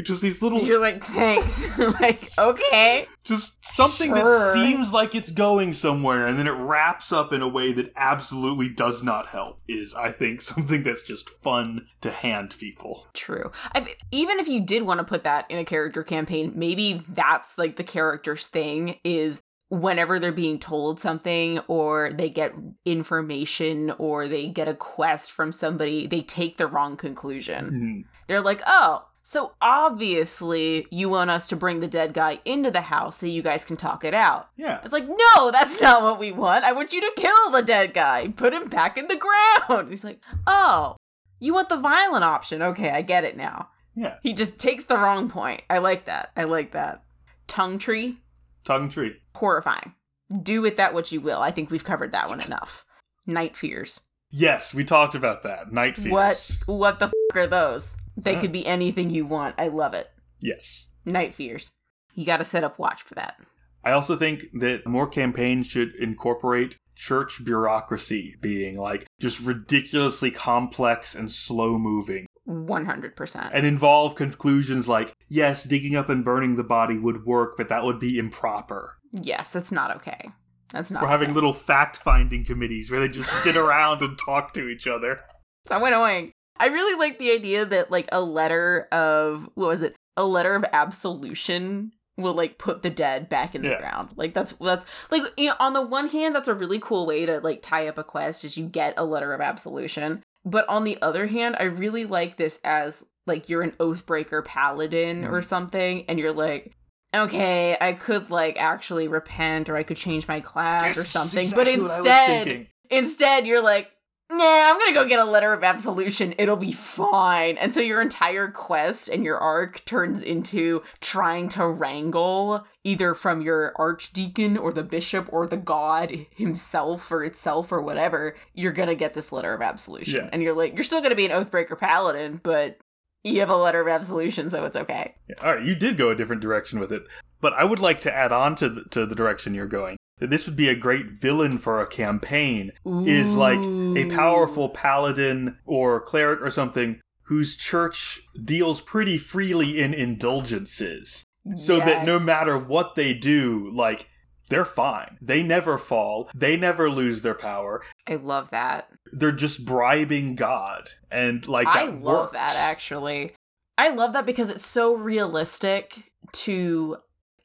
just 0.00 0.22
these 0.22 0.40
little 0.40 0.62
You're 0.62 0.78
like, 0.80 1.04
thanks. 1.04 1.66
like, 2.00 2.22
okay. 2.38 3.06
just 3.24 3.64
something 3.66 4.12
that 4.12 4.52
seems 4.54 4.92
like 4.92 5.14
it's 5.14 5.30
going 5.30 5.74
somewhere 5.74 6.26
and 6.26 6.38
then 6.38 6.46
it 6.46 6.52
wraps 6.52 7.12
up 7.12 7.32
in 7.32 7.42
a 7.42 7.48
way 7.48 7.72
that 7.72 7.92
absolutely 7.96 8.68
does 8.68 9.02
not 9.02 9.26
help 9.28 9.60
is 9.68 9.94
i 9.94 10.10
think 10.10 10.40
something 10.52 10.82
that's 10.82 11.02
just 11.02 11.28
fun 11.30 11.86
to 12.00 12.10
hand 12.10 12.56
people 12.58 13.06
True. 13.14 13.52
I, 13.74 13.94
even 14.10 14.38
if 14.38 14.48
you 14.48 14.60
did 14.60 14.82
want 14.84 14.98
to 14.98 15.04
put 15.04 15.24
that 15.24 15.50
in 15.50 15.58
a 15.58 15.64
character 15.64 16.02
campaign, 16.02 16.52
maybe 16.54 17.02
that's 17.08 17.58
like 17.58 17.76
the 17.76 17.84
character's 17.84 18.46
thing 18.46 18.98
is 19.04 19.42
whenever 19.68 20.18
they're 20.18 20.32
being 20.32 20.58
told 20.58 21.00
something 21.00 21.58
or 21.60 22.12
they 22.12 22.28
get 22.28 22.52
information 22.84 23.90
or 23.98 24.28
they 24.28 24.48
get 24.48 24.68
a 24.68 24.74
quest 24.74 25.32
from 25.32 25.50
somebody, 25.52 26.06
they 26.06 26.20
take 26.20 26.56
the 26.58 26.66
wrong 26.66 26.96
conclusion. 26.96 27.70
Mhm. 27.70 28.26
They're 28.26 28.42
like, 28.42 28.60
oh, 28.66 29.04
so 29.22 29.52
obviously 29.60 30.86
you 30.90 31.08
want 31.08 31.30
us 31.30 31.46
to 31.48 31.56
bring 31.56 31.80
the 31.80 31.86
dead 31.88 32.12
guy 32.12 32.40
into 32.44 32.70
the 32.70 32.80
house 32.82 33.16
so 33.18 33.26
you 33.26 33.42
guys 33.42 33.64
can 33.64 33.76
talk 33.76 34.04
it 34.04 34.14
out. 34.14 34.48
yeah 34.56 34.80
It's 34.84 34.92
like, 34.92 35.06
no, 35.08 35.50
that's 35.50 35.80
not 35.80 36.02
what 36.02 36.18
we 36.18 36.32
want. 36.32 36.64
I 36.64 36.72
want 36.72 36.92
you 36.92 37.00
to 37.00 37.12
kill 37.16 37.50
the 37.50 37.62
dead 37.62 37.94
guy, 37.94 38.28
put 38.36 38.52
him 38.52 38.68
back 38.68 38.98
in 38.98 39.06
the 39.08 39.16
ground. 39.16 39.90
He's 39.90 40.04
like, 40.04 40.20
oh, 40.46 40.96
you 41.38 41.54
want 41.54 41.68
the 41.68 41.76
violent 41.76 42.24
option. 42.24 42.62
Okay, 42.62 42.90
I 42.90 43.02
get 43.02 43.24
it 43.24 43.36
now. 43.36 43.68
yeah 43.94 44.16
He 44.22 44.32
just 44.32 44.58
takes 44.58 44.84
the 44.84 44.96
wrong 44.98 45.28
point. 45.30 45.62
I 45.70 45.78
like 45.78 46.06
that. 46.06 46.30
I 46.36 46.44
like 46.44 46.72
that. 46.72 47.02
Tongue 47.46 47.78
tree, 47.78 48.18
tongue 48.64 48.88
tree 48.88 49.16
horrifying. 49.34 49.94
Do 50.42 50.62
with 50.62 50.76
that 50.78 50.94
what 50.94 51.12
you 51.12 51.20
will. 51.20 51.40
I 51.40 51.50
think 51.50 51.70
we've 51.70 51.84
covered 51.84 52.12
that 52.12 52.28
one 52.28 52.40
enough. 52.40 52.84
Night 53.26 53.56
fears. 53.56 54.00
yes 54.30 54.72
we 54.74 54.82
talked 54.84 55.14
about 55.14 55.42
that 55.42 55.70
night 55.72 55.96
fears 55.96 56.10
What 56.12 56.58
what 56.66 56.98
the 56.98 57.06
f- 57.06 57.12
are 57.36 57.46
those? 57.46 57.96
They 58.16 58.36
could 58.36 58.52
be 58.52 58.66
anything 58.66 59.10
you 59.10 59.26
want. 59.26 59.54
I 59.58 59.68
love 59.68 59.94
it. 59.94 60.08
yes 60.40 60.88
Night 61.04 61.34
fears. 61.34 61.70
You 62.14 62.26
got 62.26 62.36
to 62.36 62.44
set 62.44 62.62
up 62.64 62.78
watch 62.78 63.02
for 63.02 63.14
that. 63.14 63.36
I 63.84 63.92
also 63.92 64.16
think 64.16 64.44
that 64.60 64.86
more 64.86 65.08
campaigns 65.08 65.66
should 65.66 65.94
incorporate 65.96 66.76
church 66.94 67.44
bureaucracy 67.44 68.36
being 68.40 68.76
like 68.76 69.06
just 69.20 69.40
ridiculously 69.40 70.30
complex 70.30 71.14
and 71.14 71.32
slow 71.32 71.78
moving 71.78 72.26
100%. 72.46 73.50
and 73.52 73.66
involve 73.66 74.14
conclusions 74.14 74.88
like 74.88 75.14
yes 75.28 75.64
digging 75.64 75.96
up 75.96 76.08
and 76.08 76.24
burning 76.24 76.56
the 76.56 76.64
body 76.64 76.98
would 76.98 77.24
work 77.24 77.54
but 77.56 77.68
that 77.68 77.82
would 77.84 77.98
be 77.98 78.18
improper 78.18 78.98
yes, 79.12 79.48
that's 79.48 79.72
not 79.72 79.94
okay. 79.96 80.28
That's 80.70 80.90
not 80.90 81.02
we're 81.02 81.08
having 81.08 81.34
little 81.34 81.52
fact 81.52 81.96
finding 81.98 82.44
committees 82.44 82.90
where 82.90 83.00
they 83.00 83.08
just 83.08 83.30
sit 83.42 83.56
around 83.64 84.02
and 84.02 84.18
talk 84.18 84.52
to 84.54 84.68
each 84.68 84.86
other 84.86 85.20
so 85.66 85.84
annoying. 85.84 86.32
I 86.62 86.66
really 86.66 86.96
like 86.98 87.18
the 87.18 87.32
idea 87.32 87.64
that 87.66 87.90
like 87.90 88.08
a 88.12 88.22
letter 88.22 88.86
of 88.92 89.48
what 89.54 89.66
was 89.68 89.82
it? 89.82 89.96
A 90.16 90.24
letter 90.24 90.54
of 90.54 90.64
absolution 90.72 91.92
will 92.16 92.34
like 92.34 92.58
put 92.58 92.82
the 92.82 92.90
dead 92.90 93.28
back 93.28 93.54
in 93.54 93.62
the 93.62 93.70
Yeah. 93.70 93.78
ground. 93.80 94.10
Like 94.16 94.32
that's 94.32 94.52
that's 94.60 94.84
like 95.10 95.22
you 95.36 95.48
know, 95.48 95.56
on 95.58 95.72
the 95.72 95.82
one 95.82 96.08
hand 96.08 96.34
that's 96.34 96.48
a 96.48 96.54
really 96.54 96.78
cool 96.78 97.04
way 97.06 97.26
to 97.26 97.40
like 97.40 97.62
tie 97.62 97.88
up 97.88 97.98
a 97.98 98.04
quest 98.04 98.44
is 98.44 98.56
you 98.56 98.66
get 98.66 98.94
a 98.96 99.04
letter 99.04 99.32
of 99.34 99.40
absolution. 99.40 100.22
But 100.44 100.68
on 100.68 100.84
the 100.84 100.98
other 101.02 101.26
hand, 101.26 101.56
I 101.58 101.64
really 101.64 102.04
like 102.04 102.36
this 102.36 102.60
as 102.64 103.04
like 103.26 103.48
you're 103.48 103.62
an 103.62 103.72
oathbreaker 103.72 104.44
paladin 104.44 105.24
or 105.24 105.40
Mhm. 105.40 105.44
something 105.44 106.04
and 106.08 106.18
you're 106.18 106.32
like 106.32 106.72
okay, 107.14 107.76
I 107.78 107.92
could 107.92 108.30
like 108.30 108.56
actually 108.58 109.06
repent 109.06 109.68
or 109.68 109.76
I 109.76 109.82
could 109.82 109.98
change 109.98 110.26
my 110.26 110.40
class 110.40 110.96
or 110.96 111.04
something. 111.04 111.40
exactly 111.40 111.76
but 111.76 111.82
what 111.82 111.90
I 111.90 111.98
was 111.98 112.06
instead. 112.06 112.66
Instead, 112.90 113.46
you're 113.46 113.60
like, 113.60 113.90
nah, 114.32 114.70
I'm 114.70 114.78
gonna 114.78 114.94
go 114.94 115.06
get 115.06 115.18
a 115.18 115.24
letter 115.24 115.52
of 115.52 115.62
absolution. 115.62 116.34
It'll 116.38 116.56
be 116.56 116.72
fine. 116.72 117.56
And 117.58 117.72
so 117.72 117.80
your 117.80 118.00
entire 118.00 118.48
quest 118.48 119.08
and 119.08 119.24
your 119.24 119.38
arc 119.38 119.84
turns 119.84 120.22
into 120.22 120.82
trying 121.00 121.48
to 121.50 121.66
wrangle 121.66 122.66
either 122.84 123.14
from 123.14 123.40
your 123.40 123.72
archdeacon 123.76 124.56
or 124.56 124.72
the 124.72 124.82
bishop 124.82 125.28
or 125.32 125.46
the 125.46 125.56
god 125.56 126.26
himself 126.30 127.10
or 127.10 127.24
itself 127.24 127.70
or 127.70 127.82
whatever. 127.82 128.36
You're 128.54 128.72
gonna 128.72 128.94
get 128.94 129.14
this 129.14 129.32
letter 129.32 129.54
of 129.54 129.62
absolution. 129.62 130.24
Yeah. 130.24 130.30
And 130.32 130.42
you're 130.42 130.54
like, 130.54 130.74
you're 130.74 130.84
still 130.84 131.02
gonna 131.02 131.14
be 131.14 131.26
an 131.26 131.32
Oathbreaker 131.32 131.78
paladin, 131.78 132.40
but 132.42 132.78
you 133.24 133.40
have 133.40 133.50
a 133.50 133.56
letter 133.56 133.80
of 133.80 133.88
absolution, 133.88 134.50
so 134.50 134.64
it's 134.64 134.76
okay. 134.76 135.14
All 135.42 135.54
right, 135.54 135.64
you 135.64 135.76
did 135.76 135.96
go 135.96 136.10
a 136.10 136.14
different 136.16 136.42
direction 136.42 136.80
with 136.80 136.92
it, 136.92 137.04
but 137.40 137.52
I 137.52 137.64
would 137.64 137.78
like 137.78 138.00
to 138.02 138.14
add 138.14 138.32
on 138.32 138.56
to 138.56 138.68
the, 138.68 138.84
to 138.90 139.06
the 139.06 139.14
direction 139.14 139.54
you're 139.54 139.66
going. 139.66 139.96
This 140.28 140.46
would 140.46 140.56
be 140.56 140.68
a 140.68 140.74
great 140.74 141.10
villain 141.10 141.58
for 141.58 141.80
a 141.80 141.86
campaign. 141.86 142.72
Is 142.84 143.34
like 143.34 143.64
a 143.64 144.06
powerful 144.14 144.68
paladin 144.68 145.58
or 145.64 146.00
cleric 146.00 146.40
or 146.40 146.50
something 146.50 147.00
whose 147.24 147.56
church 147.56 148.20
deals 148.44 148.80
pretty 148.80 149.16
freely 149.16 149.80
in 149.80 149.94
indulgences, 149.94 151.24
so 151.56 151.78
that 151.78 152.04
no 152.04 152.18
matter 152.18 152.58
what 152.58 152.94
they 152.94 153.14
do, 153.14 153.70
like 153.74 154.08
they're 154.48 154.64
fine. 154.64 155.16
They 155.22 155.42
never 155.42 155.78
fall. 155.78 156.28
They 156.34 156.56
never 156.56 156.90
lose 156.90 157.22
their 157.22 157.34
power. 157.34 157.82
I 158.06 158.16
love 158.16 158.50
that. 158.50 158.88
They're 159.12 159.32
just 159.32 159.64
bribing 159.64 160.34
God, 160.34 160.90
and 161.10 161.46
like 161.48 161.66
I 161.66 161.84
love 161.84 162.32
that 162.32 162.54
actually. 162.56 163.32
I 163.78 163.88
love 163.88 164.12
that 164.12 164.26
because 164.26 164.50
it's 164.50 164.66
so 164.66 164.94
realistic 164.94 166.12
to 166.32 166.98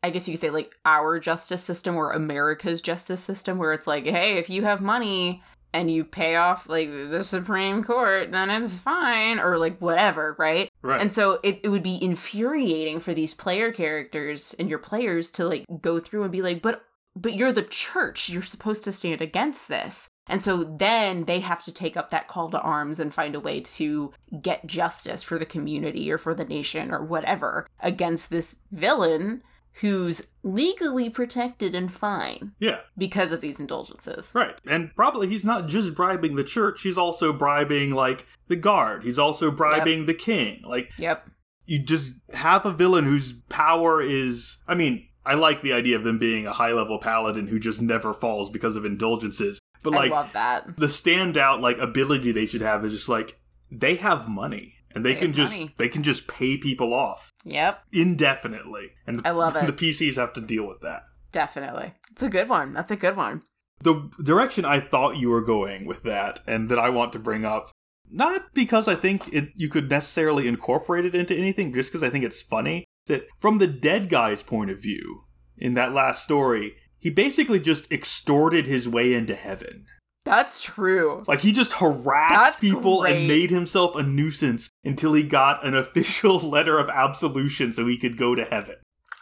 I 0.08 0.10
guess 0.10 0.28
you 0.28 0.34
could 0.34 0.42
say 0.42 0.50
like 0.50 0.76
our 0.86 1.20
justice 1.20 1.64
system 1.64 1.96
or 1.96 2.12
America's 2.12 2.82
justice 2.82 3.22
system 3.22 3.58
where 3.58 3.74
it's 3.74 3.88
like, 3.88 4.06
hey, 4.06 4.38
if 4.38 4.50
you 4.50 4.64
have 4.64 4.82
money, 4.82 5.44
and 5.74 5.92
you 5.92 6.04
pay 6.04 6.36
off 6.36 6.68
like 6.70 6.90
the 6.90 7.24
Supreme 7.24 7.84
Court, 7.84 8.32
then 8.32 8.50
it's 8.50 8.74
fine, 8.74 9.38
or 9.38 9.58
like 9.58 9.78
whatever, 9.80 10.36
right? 10.40 10.72
Right. 10.82 11.02
And 11.02 11.12
so 11.12 11.40
it, 11.44 11.60
it 11.64 11.70
would 11.70 11.84
be 11.84 12.02
infuriating 12.02 13.00
for 13.00 13.14
these 13.14 13.34
player 13.34 13.72
characters 13.72 14.56
and 14.58 14.70
your 14.70 14.80
players 14.80 15.30
to 15.32 15.46
like 15.46 15.66
go 15.82 16.00
through 16.00 16.24
and 16.24 16.32
be 16.32 16.42
like, 16.42 16.62
but 16.62 16.84
but 17.16 17.36
you're 17.36 17.54
the 17.54 17.64
church. 17.64 18.30
You're 18.30 18.44
supposed 18.44 18.84
to 18.84 18.92
stand 18.92 19.22
against 19.22 19.68
this. 19.68 20.08
And 20.28 20.42
so 20.42 20.64
then 20.64 21.26
they 21.26 21.40
have 21.40 21.64
to 21.64 21.72
take 21.72 21.98
up 21.98 22.10
that 22.10 22.28
call 22.28 22.50
to 22.52 22.60
arms 22.60 23.00
and 23.00 23.14
find 23.14 23.34
a 23.34 23.40
way 23.40 23.62
to 23.62 24.14
get 24.42 24.68
justice 24.68 25.24
for 25.24 25.40
the 25.40 25.46
community 25.46 26.12
or 26.12 26.18
for 26.18 26.34
the 26.34 26.46
nation 26.46 26.92
or 26.92 27.04
whatever 27.04 27.68
against 27.80 28.30
this 28.30 28.60
villain 28.72 29.42
who's 29.82 30.24
legally 30.44 31.10
protected 31.10 31.76
and 31.76 31.92
fine 31.92 32.54
yeah. 32.60 32.80
because 32.98 33.32
of 33.32 33.42
these 33.42 33.60
indulgences. 33.60 34.32
Right. 34.34 34.60
And 34.66 34.96
probably 34.96 35.28
he's 35.28 35.46
not 35.46 35.68
just 35.68 35.94
bribing 35.94 36.36
the 36.36 36.44
church, 36.44 36.82
he's 36.82 36.98
also 36.98 37.34
bribing, 37.34 37.92
like, 37.92 38.26
the 38.48 38.56
guard. 38.56 39.04
He's 39.04 39.20
also 39.20 39.52
bribing 39.52 40.06
the 40.06 40.14
king. 40.14 40.62
Like, 40.66 40.92
Yep. 40.98 41.30
you 41.66 41.80
just 41.80 42.14
have 42.34 42.66
a 42.66 42.72
villain 42.72 43.06
whose 43.06 43.34
power 43.50 44.02
is. 44.02 44.58
I 44.68 44.76
mean, 44.76 45.08
I 45.26 45.34
like 45.36 45.62
the 45.62 45.74
idea 45.74 45.98
of 45.98 46.04
them 46.04 46.18
being 46.18 46.48
a 46.48 46.54
high 46.54 46.72
level 46.72 46.98
paladin 47.00 47.48
who 47.48 47.60
just 47.60 47.82
never 47.82 48.14
falls 48.14 48.50
because 48.50 48.78
of 48.78 48.86
indulgences. 48.86 49.60
But, 49.84 49.94
like, 49.94 50.12
I 50.12 50.16
love 50.16 50.34
that. 50.34 50.78
the 50.78 50.88
standout, 50.88 51.62
like, 51.62 51.78
ability 51.78 52.32
they 52.32 52.46
should 52.46 52.62
have 52.62 52.84
is 52.84 52.94
just, 52.94 53.10
like, 53.10 53.40
they 53.70 53.96
have 53.96 54.28
money. 54.28 54.76
And 54.98 55.06
they, 55.06 55.14
They 55.14 55.20
can 55.20 55.34
just 55.34 55.54
money. 55.54 55.74
they 55.78 55.88
can 55.90 56.04
just 56.04 56.28
pay 56.28 56.58
people 56.58 56.94
off 56.94 57.32
Yep. 57.46 57.84
indefinitely, 57.94 58.90
and 59.06 59.22
I 59.26 59.32
love 59.32 59.56
it. 59.62 59.66
The 59.68 59.74
PCs 59.74 60.16
have 60.16 60.34
to 60.34 60.42
deal 60.42 60.68
with 60.68 60.82
that. 60.82 61.04
Definitely. 61.32 61.94
It's 62.12 62.24
a 62.24 62.30
good 62.30 62.50
one. 62.50 62.74
That's 62.74 62.92
a 62.92 62.96
good 62.96 63.16
one. 63.16 63.44
the 63.82 64.10
direction 64.24 64.66
I 64.66 64.80
thought 64.80 65.18
you 65.18 65.30
were 65.30 65.42
going 65.44 65.86
with 65.86 66.04
that, 66.04 66.40
and 66.48 66.70
that 66.70 66.80
I 66.80 66.90
want 66.90 67.14
to 67.14 67.20
bring 67.20 67.46
up, 67.46 67.70
not 68.10 68.54
because 68.54 68.88
I 68.88 68.96
think 68.96 69.32
it 69.34 69.50
you 69.56 69.70
could 69.70 69.90
necessarily 69.90 70.48
incorporate 70.48 71.06
it 71.06 71.14
into 71.16 71.36
anything, 71.36 71.74
just 71.74 71.90
because 71.92 72.04
I 72.04 72.10
think 72.10 72.24
it's 72.24 72.42
funny 72.42 72.86
that 73.06 73.28
from 73.38 73.60
the 73.60 73.68
dead 73.68 74.10
guy's 74.10 74.42
point 74.44 74.70
of 74.72 74.82
view 74.82 75.24
in 75.58 75.76
that 75.76 75.94
last 75.94 76.24
story, 76.24 76.76
he 77.00 77.10
basically 77.12 77.60
just 77.60 77.92
extorted 77.92 78.66
his 78.66 78.90
way 78.90 79.14
into 79.14 79.36
heaven. 79.36 79.86
That's 80.28 80.62
true. 80.62 81.24
Like 81.28 81.40
he 81.40 81.52
just 81.52 81.74
harassed 81.74 82.34
That's 82.34 82.60
people 82.60 83.02
great. 83.02 83.16
and 83.16 83.28
made 83.28 83.50
himself 83.50 83.96
a 83.96 84.04
nuisance 84.04 84.70
until 84.84 85.14
he 85.14 85.24
got 85.24 85.66
an 85.66 85.74
official 85.84 86.38
letter 86.40 86.78
of 86.80 86.90
absolution 86.90 87.72
so 87.72 87.88
he 87.88 87.98
could 87.98 88.18
go 88.18 88.36
to 88.36 88.44
heaven. 88.44 88.76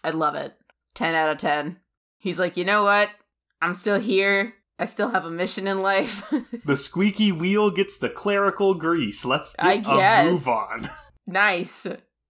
I 0.04 0.10
love 0.10 0.36
it. 0.36 0.54
10 0.96 1.14
out 1.14 1.30
of 1.30 1.38
10. 1.38 1.78
He's 2.18 2.40
like, 2.40 2.58
you 2.58 2.66
know 2.66 2.84
what? 2.84 3.10
I'm 3.62 3.74
still 3.74 4.00
here. 4.00 4.56
I 4.80 4.86
still 4.86 5.10
have 5.10 5.26
a 5.26 5.32
mission 5.32 5.68
in 5.68 5.82
life. 5.82 6.24
The 6.66 6.76
squeaky 6.76 7.32
wheel 7.32 7.70
gets 7.70 7.98
the 8.00 8.10
clerical 8.10 8.74
grease. 8.74 9.24
Let's 9.24 9.54
get 9.54 9.86
I 9.88 10.24
a 10.26 10.32
move 10.32 10.48
on. 10.48 10.90
nice. 11.28 11.86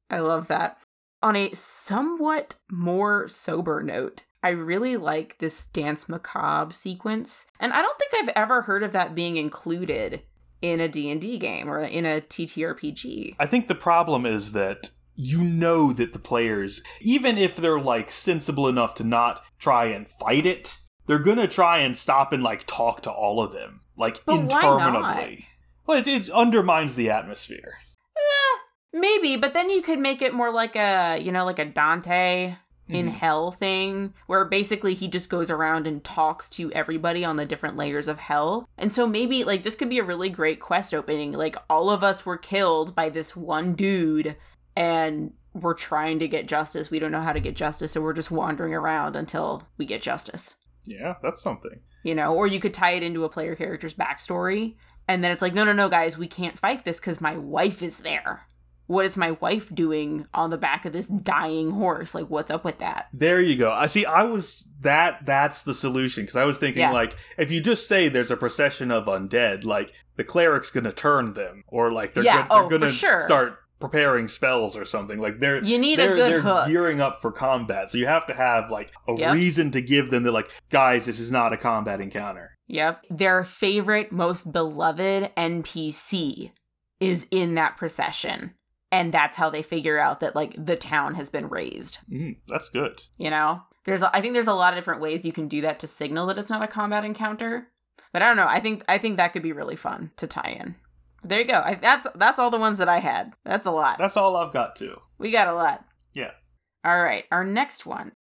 I 0.10 0.20
love 0.20 0.48
that. 0.50 0.78
On 1.24 1.38
a 1.38 1.54
somewhat 1.54 2.56
more 2.70 3.30
sober 3.30 3.82
note, 3.82 4.25
I 4.46 4.50
really 4.50 4.96
like 4.96 5.40
this 5.40 5.66
danse 5.66 6.08
macabre 6.08 6.72
sequence. 6.72 7.48
And 7.60 7.74
I 7.74 7.82
don't 7.82 7.98
think 7.98 8.14
I've 8.14 8.34
ever 8.36 8.62
heard 8.62 8.84
of 8.84 8.92
that 8.92 9.16
being 9.16 9.38
included 9.38 10.22
in 10.62 10.80
a 10.80 10.88
D&D 10.88 11.40
game 11.40 11.68
or 11.68 11.80
in 11.80 12.06
a 12.06 12.22
TTRPG. 12.22 13.38
I 13.40 13.48
think 13.48 13.68
the 13.68 13.74
problem 13.74 14.24
is 14.24 14.52
that 14.52 14.92
you 15.16 15.40
know 15.40 15.92
that 15.94 16.14
the 16.14 16.20
players, 16.20 16.84
even 17.02 17.40
if 17.40 17.56
they're 17.56 17.80
like 17.80 18.12
sensible 18.12 18.68
enough 18.68 18.94
to 18.96 19.04
not 19.04 19.44
try 19.58 19.86
and 19.86 20.08
fight 20.08 20.46
it, 20.46 20.78
they're 21.08 21.18
gonna 21.18 21.48
try 21.48 21.80
and 21.80 21.98
stop 21.98 22.32
and 22.32 22.44
like 22.44 22.68
talk 22.68 23.02
to 23.02 23.12
all 23.12 23.42
of 23.42 23.52
them, 23.52 23.82
like 23.98 24.24
But 24.28 24.42
interminably. 24.42 25.48
Well, 25.88 25.98
it, 25.98 26.08
it 26.08 26.30
undermines 26.30 26.94
the 26.94 27.10
atmosphere. 27.10 27.80
Eh, 28.16 28.60
maybe, 28.94 29.38
but 29.38 29.54
then 29.54 29.72
you 29.72 29.82
could 29.82 29.98
make 29.98 30.22
it 30.22 30.36
more 30.36 30.52
like 30.52 30.76
a, 30.76 31.18
you 31.20 31.32
know, 31.32 31.46
like 31.46 31.58
a 31.58 31.66
Dante 31.66 32.58
in 32.88 33.08
Mhm. 33.08 33.12
hell 33.14 33.52
thing 33.52 34.14
where 34.28 34.46
basically 34.46 34.94
he 34.94 35.08
just 35.08 35.30
goes 35.30 35.50
around 35.50 35.88
and 35.88 36.04
talks 36.04 36.50
to 36.52 36.72
everybody 36.74 37.26
on 37.26 37.36
the 37.36 37.46
different 37.46 37.76
layers 37.76 38.08
of 38.08 38.20
hell. 38.20 38.70
And 38.78 38.94
so 38.94 39.08
maybe 39.08 39.44
like 39.44 39.64
this 39.64 39.76
could 39.76 39.90
be 39.90 39.98
a 40.00 40.04
really 40.04 40.30
great 40.30 40.60
quest 40.60 40.94
opening. 40.94 41.32
Like 41.32 41.56
all 41.70 41.90
of 41.90 42.04
us 42.04 42.26
were 42.26 42.38
killed 42.38 42.94
by 42.94 43.10
this 43.10 43.36
one 43.36 43.74
dude 43.74 44.36
and 44.76 45.34
we're 45.54 45.74
trying 45.74 46.20
to 46.20 46.28
get 46.28 46.48
justice. 46.48 46.92
We 46.92 47.00
don't 47.00 47.12
know 47.12 47.22
how 47.22 47.32
to 47.34 47.40
get 47.40 47.56
justice, 47.56 47.94
so 47.94 48.02
we're 48.02 48.14
just 48.14 48.30
wandering 48.30 48.74
around 48.74 49.16
until 49.16 49.64
we 49.78 49.86
get 49.86 50.02
justice. 50.02 50.56
Yeah, 50.86 51.16
that's 51.24 51.42
something. 51.42 51.80
You 52.04 52.14
know, 52.14 52.36
or 52.36 52.46
you 52.46 52.60
could 52.60 52.74
tie 52.74 52.92
it 52.92 53.04
into 53.04 53.24
a 53.24 53.30
player 53.30 53.56
character's 53.56 53.94
backstory 53.96 54.76
and 55.08 55.24
then 55.24 55.32
it's 55.32 55.42
like, 55.42 55.54
no, 55.54 55.64
no, 55.64 55.72
no, 55.74 55.88
guys, 55.90 56.18
we 56.18 56.28
can't 56.28 56.60
fight 56.60 56.84
this 56.84 57.00
because 57.00 57.22
my 57.22 57.38
wife 57.38 57.82
is 57.82 58.00
there. 58.00 58.48
What 58.88 59.06
is 59.06 59.18
my 59.18 59.32
wife 59.32 59.74
doing 59.74 60.28
on 60.34 60.52
the 60.52 60.58
back 60.58 60.86
of 60.86 60.94
this 60.94 61.08
dying 61.08 61.72
horse? 61.72 62.14
Like, 62.14 62.30
what's 62.30 62.52
up 62.52 62.64
with 62.64 62.78
that? 62.80 63.08
There 63.14 63.42
you 63.42 63.56
go. 63.58 63.72
I 63.72 63.88
see. 63.88 64.06
I 64.06 64.24
was 64.24 64.68
that. 64.82 65.26
That's 65.26 65.64
the 65.64 65.74
solution 65.74 66.24
because 66.24 66.36
I 66.36 66.46
was 66.46 66.60
thinking 66.60 66.82
Yeah. 66.82 66.92
like 66.92 67.16
if 67.38 67.52
you 67.52 67.62
just 67.62 67.88
say 67.88 68.10
there's 68.10 68.32
a 68.32 68.38
procession 68.38 68.92
of 68.92 69.06
undead, 69.06 69.64
like 69.66 69.92
the 70.18 70.24
cleric's 70.24 70.70
gonna 70.72 70.92
turn 70.92 71.34
them, 71.34 71.64
or 71.68 71.92
like 71.92 72.14
they're 72.14 72.24
Yeah, 72.24 72.48
go- 72.48 72.56
they're 72.56 72.64
oh, 72.66 72.70
gonna 72.70 72.92
sure. 72.92 73.24
start 73.26 73.58
preparing 73.80 74.28
spells 74.28 74.78
or 74.78 74.86
something. 74.86 75.20
Like 75.20 75.40
they're 75.40 75.64
You 75.64 75.78
need 75.78 76.00
a 76.00 76.06
they're, 76.08 76.16
good 76.16 76.32
they're 76.32 76.42
hook. 76.42 76.68
gearing 76.68 77.02
up 77.02 77.22
for 77.22 77.32
combat, 77.32 77.92
so 77.92 77.98
you 77.98 78.06
have 78.08 78.26
to 78.28 78.34
have 78.34 78.70
like 78.70 78.92
a 79.08 79.14
Yep. 79.14 79.34
reason 79.34 79.72
to 79.72 79.82
give 79.82 80.12
them. 80.12 80.24
That 80.24 80.32
like, 80.32 80.50
guys, 80.70 81.06
this 81.06 81.20
is 81.20 81.32
not 81.32 81.54
a 81.54 81.58
combat 81.58 82.00
encounter. 82.02 82.56
Yep. 82.68 83.02
Their 83.10 83.44
favorite, 83.44 84.12
most 84.12 84.52
beloved 84.52 85.32
NPC 85.36 86.52
is 87.00 87.28
in 87.32 87.56
that 87.56 87.78
procession. 87.78 88.54
And 88.96 89.14
that's 89.14 89.36
how 89.36 89.50
they 89.50 89.62
figure 89.62 90.00
out 90.00 90.22
that, 90.22 90.36
like, 90.38 90.54
the 90.58 90.78
town 90.78 91.16
has 91.16 91.30
been 91.30 91.50
raised. 91.50 91.98
Mm, 92.10 92.38
that's 92.48 92.70
good. 92.70 93.04
You 93.18 93.30
know? 93.30 93.62
There's, 93.84 94.02
I 94.02 94.22
think 94.22 94.34
there's 94.34 94.48
a 94.48 94.54
lot 94.54 94.72
of 94.74 94.78
different 94.78 95.02
ways 95.02 95.26
you 95.26 95.34
can 95.34 95.50
do 95.50 95.60
that 95.62 95.80
to 95.80 95.88
signal 95.88 96.28
that 96.28 96.38
it's 96.38 96.50
not 96.50 96.64
a 96.64 96.68
combat 96.68 97.04
encounter. 97.04 97.68
But 98.14 98.22
I 98.22 98.28
don't 98.28 98.38
know. 98.38 98.48
I 98.48 98.62
think, 98.62 98.86
I 98.88 98.98
think 98.98 99.18
that 99.18 99.34
could 99.34 99.44
be 99.44 99.52
really 99.52 99.76
fun 99.76 100.12
to 100.16 100.28
tie 100.28 100.58
in. 100.58 100.76
There 101.24 101.42
you 101.42 101.46
go. 101.46 101.62
I, 101.66 101.76
that's, 101.76 102.08
that's 102.16 102.40
all 102.40 102.50
the 102.50 102.58
ones 102.58 102.78
that 102.78 102.88
I 102.88 103.00
had. 103.00 103.34
That's 103.44 103.66
a 103.66 103.72
lot. 103.72 103.98
That's 103.98 104.16
all 104.16 104.38
I've 104.38 104.54
got 104.54 104.78
too. 104.78 105.02
we 105.18 105.30
got 105.30 105.50
a 105.50 105.54
lot. 105.54 105.84
Yeah. 106.14 106.32
All 106.86 107.04
right. 107.04 107.26
Our 107.32 107.44
next 107.44 107.86
one. 107.86 108.14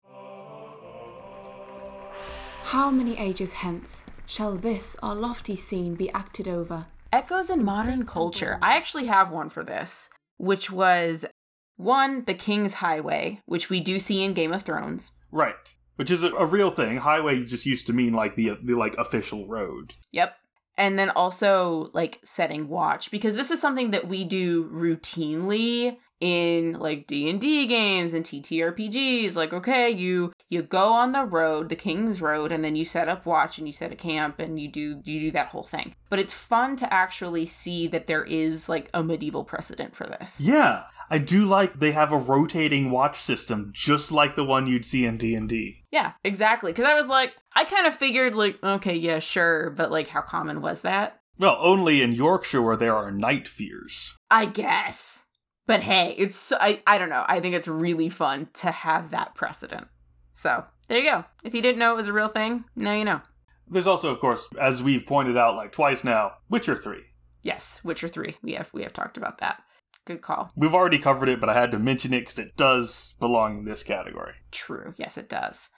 How 2.63 2.89
many 2.89 3.15
ages 3.19 3.53
hence 3.53 4.05
shall 4.25 4.55
this 4.55 4.95
our 5.03 5.13
lofty 5.13 5.55
scene 5.55 5.93
be 5.93 6.09
acted 6.13 6.47
over? 6.47 6.87
Echoes 7.11 7.51
in 7.51 7.63
modern 7.63 8.07
culture. 8.07 8.57
I 8.59 8.75
actually 8.75 9.05
have 9.05 9.29
one 9.29 9.49
for 9.49 9.63
this, 9.63 10.09
which 10.43 10.69
was 10.69 11.25
one, 11.77 12.23
the 12.25 12.33
King's 12.33 12.75
Highway, 12.75 13.41
which 13.45 13.69
we 13.69 13.79
do 13.79 13.99
see 13.99 14.23
in 14.23 14.33
Game 14.33 14.53
of 14.53 14.63
Thrones. 14.63 15.11
Right. 15.31 15.75
Which 15.95 16.11
is 16.11 16.23
a, 16.23 16.33
a 16.35 16.45
real 16.45 16.71
thing. 16.71 16.97
Highway 16.97 17.43
just 17.43 17.65
used 17.65 17.87
to 17.87 17.93
mean 17.93 18.13
like 18.13 18.35
the 18.35 18.57
the 18.61 18.75
like 18.75 18.97
official 18.97 19.47
road. 19.47 19.93
Yep. 20.11 20.35
And 20.75 20.97
then 20.97 21.11
also 21.11 21.89
like 21.93 22.19
setting 22.23 22.67
watch 22.67 23.11
because 23.11 23.35
this 23.35 23.51
is 23.51 23.61
something 23.61 23.91
that 23.91 24.07
we 24.07 24.23
do 24.23 24.65
routinely 24.69 25.97
in 26.23 26.79
like 26.79 27.05
D&D 27.05 27.65
games 27.67 28.13
and 28.13 28.23
TTRPGs 28.23 29.35
like 29.35 29.51
okay 29.51 29.89
you 29.89 30.31
you 30.47 30.61
go 30.61 30.93
on 30.93 31.11
the 31.11 31.25
road 31.25 31.67
the 31.67 31.75
king's 31.75 32.21
road 32.21 32.53
and 32.53 32.63
then 32.63 32.77
you 32.77 32.85
set 32.85 33.09
up 33.09 33.25
watch 33.25 33.57
and 33.57 33.67
you 33.67 33.73
set 33.73 33.91
a 33.91 33.95
camp 33.95 34.39
and 34.39 34.57
you 34.57 34.69
do 34.69 35.01
you 35.03 35.19
do 35.19 35.31
that 35.31 35.49
whole 35.49 35.65
thing 35.65 35.95
but 36.09 36.19
it's 36.19 36.33
fun 36.33 36.77
to 36.77 36.91
actually 36.93 37.45
see 37.45 37.87
that 37.87 38.07
there 38.07 38.23
is 38.23 38.69
like 38.69 38.89
a 38.93 39.03
medieval 39.03 39.43
precedent 39.43 39.93
for 39.93 40.05
this 40.05 40.39
Yeah, 40.39 40.83
I 41.09 41.17
do 41.17 41.43
like 41.43 41.79
they 41.79 41.91
have 41.91 42.13
a 42.13 42.17
rotating 42.17 42.89
watch 42.89 43.21
system 43.21 43.71
just 43.73 44.09
like 44.09 44.37
the 44.37 44.45
one 44.45 44.65
you'd 44.65 44.85
see 44.85 45.05
in 45.05 45.17
D&D. 45.17 45.83
Yeah, 45.91 46.13
exactly. 46.23 46.71
Because 46.71 46.85
I 46.85 46.95
was 46.95 47.07
like, 47.07 47.33
I 47.53 47.65
kind 47.65 47.85
of 47.85 47.93
figured, 47.93 48.33
like, 48.33 48.63
okay, 48.63 48.95
yeah, 48.95 49.19
sure, 49.19 49.69
but 49.71 49.91
like, 49.91 50.07
how 50.07 50.21
common 50.21 50.61
was 50.61 50.81
that? 50.81 51.19
Well, 51.37 51.57
only 51.59 52.01
in 52.01 52.13
Yorkshire 52.13 52.61
where 52.61 52.77
there 52.77 52.95
are 52.95 53.11
night 53.11 53.47
fears. 53.47 54.17
I 54.31 54.45
guess. 54.45 55.22
But 55.65 55.81
hey, 55.81 56.13
it's 56.17 56.35
so- 56.35 56.57
I 56.59 56.81
I 56.85 56.97
don't 56.97 57.09
know. 57.09 57.23
I 57.27 57.39
think 57.39 57.55
it's 57.55 57.67
really 57.67 58.09
fun 58.09 58.49
to 58.55 58.71
have 58.71 59.11
that 59.11 59.35
precedent. 59.35 59.87
So 60.33 60.65
there 60.87 60.97
you 60.99 61.09
go. 61.09 61.25
If 61.43 61.53
you 61.53 61.61
didn't 61.61 61.79
know 61.79 61.93
it 61.93 61.97
was 61.97 62.07
a 62.07 62.13
real 62.13 62.27
thing, 62.27 62.65
now 62.75 62.93
you 62.93 63.05
know. 63.05 63.21
There's 63.69 63.87
also, 63.87 64.09
of 64.09 64.19
course, 64.19 64.47
as 64.59 64.83
we've 64.83 65.05
pointed 65.05 65.37
out 65.37 65.55
like 65.55 65.71
twice 65.71 66.03
now, 66.03 66.33
Witcher 66.49 66.75
3. 66.75 66.99
Yes, 67.43 67.81
Witcher 67.83 68.07
three. 68.07 68.37
We 68.41 68.53
have 68.53 68.69
we 68.73 68.83
have 68.83 68.93
talked 68.93 69.17
about 69.17 69.39
that. 69.39 69.61
Good 70.05 70.21
call. 70.21 70.51
We've 70.55 70.73
already 70.73 70.97
covered 70.99 71.29
it, 71.29 71.39
but 71.39 71.49
I 71.49 71.53
had 71.53 71.71
to 71.71 71.79
mention 71.79 72.13
it 72.13 72.21
because 72.21 72.39
it 72.39 72.55
does 72.57 73.15
belong 73.19 73.59
in 73.59 73.65
this 73.65 73.83
category. 73.83 74.33
True. 74.51 74.93
Yes, 74.97 75.17
it 75.17 75.29
does. 75.29 75.69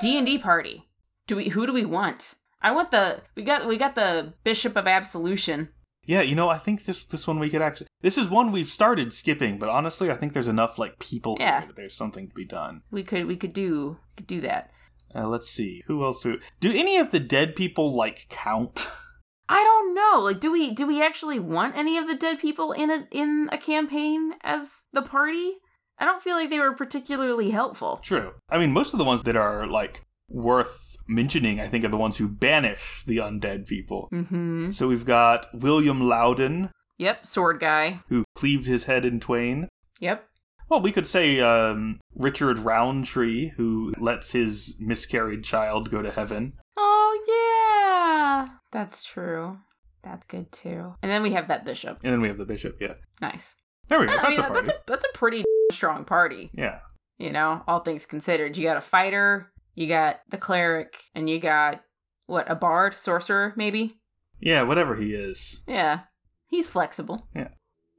D 0.00 0.16
and 0.16 0.26
D 0.26 0.38
party. 0.38 0.88
Do 1.26 1.36
we? 1.36 1.48
Who 1.48 1.66
do 1.66 1.72
we 1.72 1.84
want? 1.84 2.34
I 2.60 2.72
want 2.72 2.90
the. 2.90 3.22
We 3.36 3.42
got 3.44 3.66
we 3.66 3.76
got 3.76 3.94
the 3.94 4.34
Bishop 4.44 4.76
of 4.76 4.86
Absolution. 4.86 5.68
Yeah, 6.06 6.22
you 6.22 6.34
know, 6.34 6.48
I 6.48 6.58
think 6.58 6.84
this 6.84 7.04
this 7.04 7.26
one 7.26 7.38
we 7.38 7.50
could 7.50 7.62
actually. 7.62 7.86
This 8.00 8.16
is 8.18 8.30
one 8.30 8.50
we've 8.50 8.68
started 8.68 9.12
skipping, 9.12 9.58
but 9.58 9.68
honestly, 9.68 10.10
I 10.10 10.16
think 10.16 10.32
there's 10.32 10.48
enough 10.48 10.78
like 10.78 10.98
people 10.98 11.36
Yeah. 11.38 11.60
here 11.60 11.66
that 11.68 11.76
there's 11.76 11.94
something 11.96 12.28
to 12.28 12.34
be 12.34 12.44
done. 12.46 12.82
We 12.90 13.02
could 13.02 13.26
we 13.26 13.36
could 13.36 13.52
do 13.52 13.98
could 14.16 14.26
do 14.26 14.40
that. 14.40 14.70
Uh, 15.14 15.26
let's 15.26 15.48
see. 15.48 15.82
Who 15.86 16.04
else 16.04 16.22
do 16.22 16.38
do 16.60 16.70
any 16.72 16.96
of 16.96 17.10
the 17.10 17.20
dead 17.20 17.54
people 17.56 17.94
like 17.94 18.26
count? 18.28 18.88
I 19.50 19.62
don't 19.62 19.94
know. 19.94 20.20
Like, 20.20 20.40
do 20.40 20.52
we 20.52 20.72
do 20.72 20.86
we 20.86 21.02
actually 21.02 21.38
want 21.38 21.76
any 21.76 21.96
of 21.98 22.06
the 22.06 22.14
dead 22.14 22.38
people 22.38 22.72
in 22.72 22.90
a 22.90 23.06
in 23.10 23.48
a 23.52 23.58
campaign 23.58 24.32
as 24.42 24.84
the 24.92 25.02
party? 25.02 25.58
I 25.98 26.04
don't 26.04 26.22
feel 26.22 26.36
like 26.36 26.48
they 26.50 26.60
were 26.60 26.74
particularly 26.74 27.50
helpful. 27.50 27.98
True. 28.02 28.32
I 28.48 28.58
mean, 28.58 28.72
most 28.72 28.94
of 28.94 28.98
the 28.98 29.04
ones 29.04 29.24
that 29.24 29.36
are 29.36 29.66
like 29.66 30.04
worth 30.28 30.87
mentioning, 31.08 31.60
I 31.60 31.66
think, 31.68 31.84
are 31.84 31.88
the 31.88 31.96
ones 31.96 32.18
who 32.18 32.28
banish 32.28 33.02
the 33.06 33.16
undead 33.18 33.66
people. 33.66 34.08
Mm-hmm. 34.12 34.70
So 34.72 34.88
we've 34.88 35.04
got 35.06 35.46
William 35.54 36.00
Laudun, 36.00 36.70
Yep, 36.98 37.26
sword 37.26 37.60
guy. 37.60 38.00
who 38.08 38.24
cleaved 38.34 38.66
his 38.66 38.84
head 38.84 39.04
in 39.04 39.20
twain. 39.20 39.68
Yep. 40.00 40.24
Well, 40.68 40.80
we 40.82 40.92
could 40.92 41.06
say 41.06 41.40
um, 41.40 41.98
Richard 42.14 42.58
Rowntree, 42.58 43.48
who 43.56 43.94
lets 43.98 44.32
his 44.32 44.76
miscarried 44.78 45.42
child 45.42 45.90
go 45.90 46.02
to 46.02 46.10
heaven. 46.10 46.52
Oh 46.76 47.22
yeah, 47.28 48.48
that's 48.70 49.02
true. 49.02 49.58
That's 50.02 50.24
good 50.26 50.52
too. 50.52 50.94
And 51.02 51.10
then 51.10 51.22
we 51.22 51.32
have 51.32 51.48
that 51.48 51.64
bishop. 51.64 51.98
And 52.04 52.12
then 52.12 52.20
we 52.20 52.28
have 52.28 52.38
the 52.38 52.44
bishop, 52.44 52.76
yeah. 52.80 52.94
Nice. 53.20 53.54
There 53.88 53.98
we 53.98 54.06
go. 54.06 54.12
I 54.12 54.16
That's 54.16 54.28
mean, 54.30 54.38
a 54.40 54.42
party. 54.42 54.66
that's 54.66 54.70
a 54.78 54.82
that's 54.86 55.04
a 55.06 55.16
pretty 55.18 55.44
strong 55.72 56.04
party. 56.04 56.50
Yeah. 56.52 56.80
You 57.18 57.32
know, 57.32 57.62
all 57.66 57.80
things 57.80 58.04
considered. 58.06 58.56
You 58.56 58.64
got 58.64 58.76
a 58.76 58.80
fighter, 58.82 59.50
you 59.78 59.86
got 59.86 60.20
the 60.28 60.38
cleric, 60.38 60.96
and 61.14 61.30
you 61.30 61.38
got 61.38 61.82
what 62.26 62.50
a 62.50 62.54
bard, 62.56 62.94
sorcerer, 62.94 63.52
maybe. 63.56 63.96
Yeah, 64.40 64.62
whatever 64.62 64.96
he 64.96 65.14
is. 65.14 65.62
Yeah, 65.68 66.00
he's 66.46 66.66
flexible. 66.68 67.28
Yeah. 67.34 67.48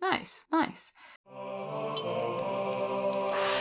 Nice, 0.02 0.46
nice. 0.52 0.94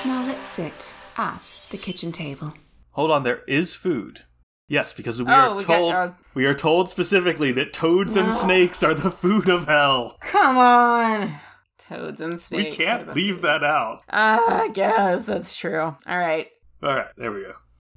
Now 0.05 0.25
let's 0.27 0.47
sit 0.49 0.95
at 1.17 1.43
the 1.71 1.77
kitchen 1.77 2.13
table. 2.13 2.55
Hold 2.93 3.11
on, 3.11 3.23
there 3.23 3.43
is 3.47 3.75
food. 3.75 4.21
Yes, 4.69 4.93
because 4.93 5.23
we 5.23 5.29
Oh, 5.31 5.35
are 5.35 5.55
we 5.57 5.65
got- 5.65 5.79
told 5.79 5.95
uh, 5.95 6.11
we 6.35 6.45
are 6.47 6.55
told 6.55 6.89
specifically 6.91 7.53
that 7.53 7.73
toads 7.73 8.17
and 8.17 8.33
snakes 8.33 8.83
are 8.83 8.95
the 8.95 9.11
food 9.11 9.49
of 9.49 9.67
hell. 9.67 10.19
Come 10.21 10.59
on, 10.59 11.35
toads 11.79 12.21
and 12.21 12.39
snakes. 12.41 12.77
We 12.77 12.85
can't 12.85 13.15
leave 13.15 13.43
that 13.43 13.63
out. 13.65 14.03
Uh, 14.11 14.41
I 14.47 14.69
guess 14.73 15.25
that's 15.25 15.57
true. 15.57 15.81
All 15.81 16.19
right. 16.19 16.49
All 16.83 16.95
right, 16.95 17.07
there 17.17 17.33
we 17.33 17.43
go. 17.43 17.55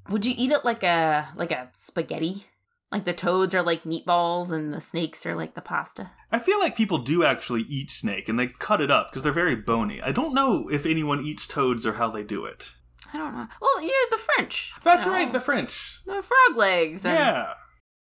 Would 0.09 0.25
you 0.25 0.33
eat 0.35 0.51
it 0.51 0.65
like 0.65 0.83
a 0.83 1.29
like 1.35 1.51
a 1.51 1.69
spaghetti? 1.75 2.45
Like 2.91 3.05
the 3.05 3.13
toads 3.13 3.55
are 3.55 3.61
like 3.63 3.83
meatballs 3.83 4.51
and 4.51 4.73
the 4.73 4.81
snakes 4.81 5.25
are 5.25 5.35
like 5.35 5.55
the 5.55 5.61
pasta. 5.61 6.11
I 6.31 6.39
feel 6.39 6.59
like 6.59 6.75
people 6.75 6.97
do 6.97 7.23
actually 7.23 7.61
eat 7.61 7.89
snake 7.89 8.27
and 8.27 8.37
they 8.37 8.47
cut 8.47 8.81
it 8.81 8.91
up 8.91 9.09
because 9.09 9.23
they're 9.23 9.31
very 9.31 9.55
bony. 9.55 10.01
I 10.01 10.11
don't 10.11 10.33
know 10.33 10.67
if 10.69 10.85
anyone 10.85 11.23
eats 11.25 11.47
toads 11.47 11.85
or 11.85 11.93
how 11.93 12.09
they 12.09 12.23
do 12.23 12.43
it. 12.45 12.71
I 13.13 13.17
don't 13.17 13.33
know. 13.33 13.47
Well, 13.61 13.81
yeah, 13.81 13.91
the 14.09 14.17
French. 14.17 14.73
That's 14.83 15.05
you 15.05 15.11
know, 15.11 15.17
right, 15.17 15.31
the 15.31 15.39
French. 15.39 16.01
the 16.05 16.21
frog 16.21 16.57
legs. 16.57 17.05
and- 17.05 17.15
Yeah. 17.15 17.53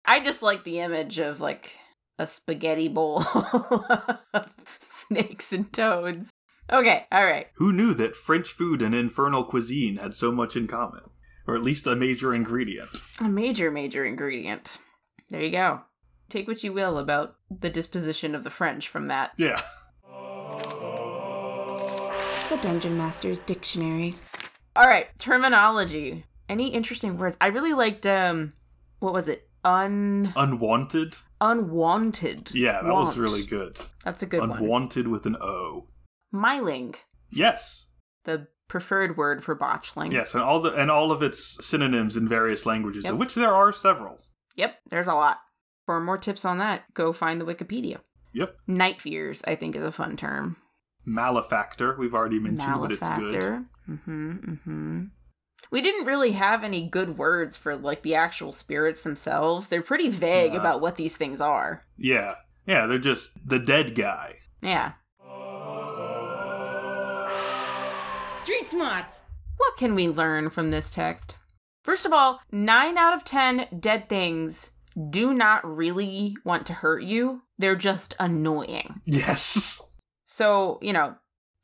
I 0.03 0.19
just 0.19 0.41
like 0.41 0.63
the 0.65 0.79
image 0.79 1.19
of 1.19 1.39
like 1.39 1.71
a 2.19 2.27
spaghetti 2.27 2.87
bowl 2.89 3.19
of 4.33 4.49
snakes 4.79 5.53
and 5.53 5.71
toads. 5.71 6.29
Okay, 6.71 7.05
all 7.11 7.23
right. 7.25 7.47
Who 7.55 7.71
knew 7.73 7.93
that 7.93 8.15
French 8.15 8.49
food 8.49 8.81
and 8.81 8.93
infernal 8.95 9.43
cuisine 9.43 9.97
had 9.97 10.13
so 10.13 10.31
much 10.31 10.55
in 10.55 10.67
common? 10.67 11.01
Or 11.51 11.55
at 11.57 11.63
least 11.63 11.85
a 11.85 11.97
major 11.97 12.33
ingredient. 12.33 13.01
A 13.19 13.25
major, 13.25 13.69
major 13.71 14.05
ingredient. 14.05 14.77
There 15.29 15.41
you 15.41 15.51
go. 15.51 15.81
Take 16.29 16.47
what 16.47 16.63
you 16.63 16.71
will 16.71 16.97
about 16.97 17.35
the 17.49 17.69
disposition 17.69 18.35
of 18.35 18.45
the 18.45 18.49
French 18.49 18.87
from 18.87 19.07
that. 19.07 19.31
Yeah. 19.35 19.61
The 22.47 22.57
Dungeon 22.61 22.97
Master's 22.97 23.41
Dictionary. 23.41 24.15
All 24.77 24.85
right, 24.85 25.07
terminology. 25.19 26.23
Any 26.47 26.69
interesting 26.69 27.17
words? 27.17 27.35
I 27.41 27.47
really 27.47 27.73
liked 27.73 28.05
um 28.05 28.53
what 28.99 29.11
was 29.13 29.27
it? 29.27 29.49
Un 29.65 30.31
Unwanted? 30.37 31.15
unwanted. 31.41 32.51
Yeah, 32.53 32.81
that 32.81 32.93
was 32.93 33.17
really 33.17 33.45
good. 33.45 33.77
That's 34.05 34.23
a 34.23 34.25
good 34.25 34.39
one. 34.39 34.51
Unwanted 34.51 35.09
with 35.09 35.25
an 35.25 35.35
O. 35.35 35.87
Myling, 36.33 36.95
Yes. 37.29 37.87
the 38.23 38.47
preferred 38.71 39.17
word 39.17 39.43
for 39.43 39.53
botchling. 39.53 40.13
Yes, 40.13 40.33
and 40.33 40.41
all 40.41 40.61
the 40.61 40.73
and 40.73 40.89
all 40.89 41.11
of 41.11 41.21
its 41.21 41.57
synonyms 41.63 42.15
in 42.15 42.25
various 42.27 42.65
languages, 42.65 43.03
Yep. 43.03 43.13
of 43.13 43.19
which 43.19 43.35
there 43.35 43.53
are 43.53 43.73
several. 43.73 44.17
Yep, 44.55 44.75
there's 44.89 45.07
a 45.09 45.13
lot. 45.13 45.39
For 45.85 45.99
more 45.99 46.17
tips 46.17 46.45
on 46.45 46.57
that, 46.59 46.83
go 46.93 47.11
find 47.11 47.39
the 47.41 47.45
Wikipedia. 47.45 47.97
Yep. 48.33 48.55
Night 48.67 49.01
fears, 49.01 49.43
I 49.45 49.55
think, 49.55 49.75
is 49.75 49.83
a 49.83 49.91
fun 49.91 50.15
term. 50.15 50.55
Malefactor, 51.05 51.97
we've 51.99 52.13
already 52.13 52.39
mentioned, 52.39 52.79
but 52.79 52.91
it's 52.93 53.09
good. 53.09 53.65
Mm-hmm. 53.89 54.31
Mm-hmm. 54.31 55.03
We 55.69 55.81
didn't 55.81 56.05
really 56.05 56.31
have 56.31 56.63
any 56.63 56.87
good 56.87 57.17
words 57.17 57.57
for 57.57 57.75
like 57.75 58.03
the 58.03 58.15
actual 58.15 58.51
spirits 58.53 59.01
themselves. 59.01 59.67
They're 59.67 59.81
pretty 59.81 60.09
vague 60.09 60.53
No. 60.53 60.59
about 60.59 60.79
what 60.81 60.95
these 60.95 61.17
things 61.17 61.41
are. 61.41 61.83
Yeah. 61.97 62.35
Yeah, 62.65 62.85
they're 62.87 62.99
just 62.99 63.31
the 63.45 63.59
dead 63.59 63.95
guy. 63.95 64.35
Yeah. 64.61 64.93
Street 68.43 68.69
smarts. 68.71 69.17
What 69.57 69.77
can 69.77 69.93
we 69.93 70.07
learn 70.07 70.49
from 70.49 70.71
this 70.71 70.89
text? 70.89 71.35
First 71.83 72.07
of 72.07 72.13
all, 72.13 72.41
9 72.51 72.97
out 72.97 73.13
of 73.13 73.23
10 73.23 73.67
dead 73.79 74.09
things 74.09 74.71
do 75.09 75.33
not 75.33 75.63
really 75.63 76.35
want 76.43 76.65
to 76.67 76.73
hurt 76.73 77.03
you. 77.03 77.43
They're 77.59 77.75
just 77.75 78.15
annoying. 78.19 79.01
Yes. 79.05 79.81
So, 80.25 80.79
you 80.81 80.93
know, 80.93 81.15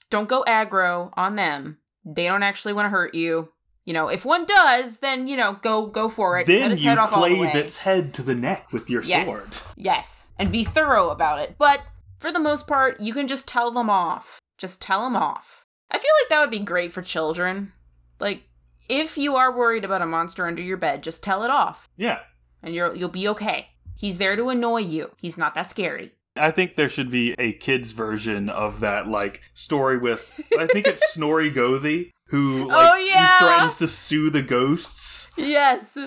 don't 0.10 0.28
go 0.28 0.44
aggro 0.45 1.12
on 1.16 1.36
them. 1.36 1.78
They 2.04 2.28
don't 2.28 2.44
actually 2.44 2.74
want 2.74 2.88
to 2.88 2.90
hurt 2.90 3.16
you. 3.16 3.48
You 3.86 3.94
know, 3.94 4.10
if 4.10 4.26
one 4.26 4.44
does, 4.44 4.98
then, 4.98 5.30
you 5.30 5.38
know, 5.38 5.54
go 5.62 5.86
go 5.86 6.10
for 6.10 6.38
it. 6.38 6.48
Cut 6.48 6.52
Then 6.52 6.72
its 6.74 6.84
you 6.84 6.90
head 6.90 6.98
off 6.98 7.12
the 7.12 7.16
clave 7.16 7.56
its 7.56 7.78
head 7.78 8.14
to 8.16 8.24
the 8.24 8.36
neck 8.36 8.74
with 8.74 8.90
your 8.90 9.04
yes. 9.04 9.26
sword. 9.26 9.72
Yes. 9.78 10.34
And 10.38 10.52
be 10.52 10.66
thorough 10.66 11.12
about 11.12 11.40
it. 11.40 11.56
But 11.58 11.80
for 12.20 12.30
the 12.30 12.41
most 12.41 12.68
part, 12.68 12.99
you 12.99 13.14
can 13.14 13.26
just 13.30 13.48
tell 13.48 13.72
them 13.72 13.90
off. 13.90 14.41
Just 14.58 14.82
tell 14.82 15.06
them 15.06 15.16
off. 15.16 15.64
I 15.92 15.98
feel 15.98 16.12
like 16.22 16.30
that 16.30 16.42
would 16.42 16.52
be 16.52 16.60
great 16.66 16.92
for 16.92 17.02
children. 17.02 17.74
Like, 18.20 18.44
if 18.90 19.18
you 19.18 19.36
are 19.36 19.56
worried 19.56 19.86
about 19.86 20.02
a 20.02 20.06
monster 20.06 20.46
under 20.48 20.62
your 20.62 20.78
bed, 20.78 21.04
just 21.04 21.24
tell 21.24 21.44
it 21.44 21.50
off. 21.50 21.90
Yeah. 21.98 22.20
And 22.64 22.74
you're 22.74 22.96
you'll 22.96 23.10
be 23.10 23.28
okay. 23.30 23.68
He's 23.96 24.18
there 24.18 24.36
to 24.36 24.50
annoy 24.50 24.80
you. 24.82 25.12
He's 25.18 25.38
not 25.38 25.56
that 25.56 25.70
scary. 25.70 26.12
I 26.36 26.52
think 26.52 26.76
there 26.76 26.90
should 26.90 27.10
be 27.10 27.34
a 27.40 27.54
kids 27.54 27.92
version 27.92 28.50
of 28.50 28.80
that 28.82 29.08
like 29.08 29.42
story 29.54 29.98
with 29.98 30.40
I 30.58 30.68
think 30.68 30.86
it's 30.88 31.02
Snorri 31.14 31.52
Gothi 31.52 32.12
who 32.28 32.64
oh, 32.64 32.68
like 32.68 32.92
Oh, 32.92 32.96
yeah! 32.98 33.40
threatens 33.40 33.78
to 33.78 33.88
sue 33.88 34.30
the 34.30 34.42
ghosts. 34.42 35.30
Yes. 35.38 35.98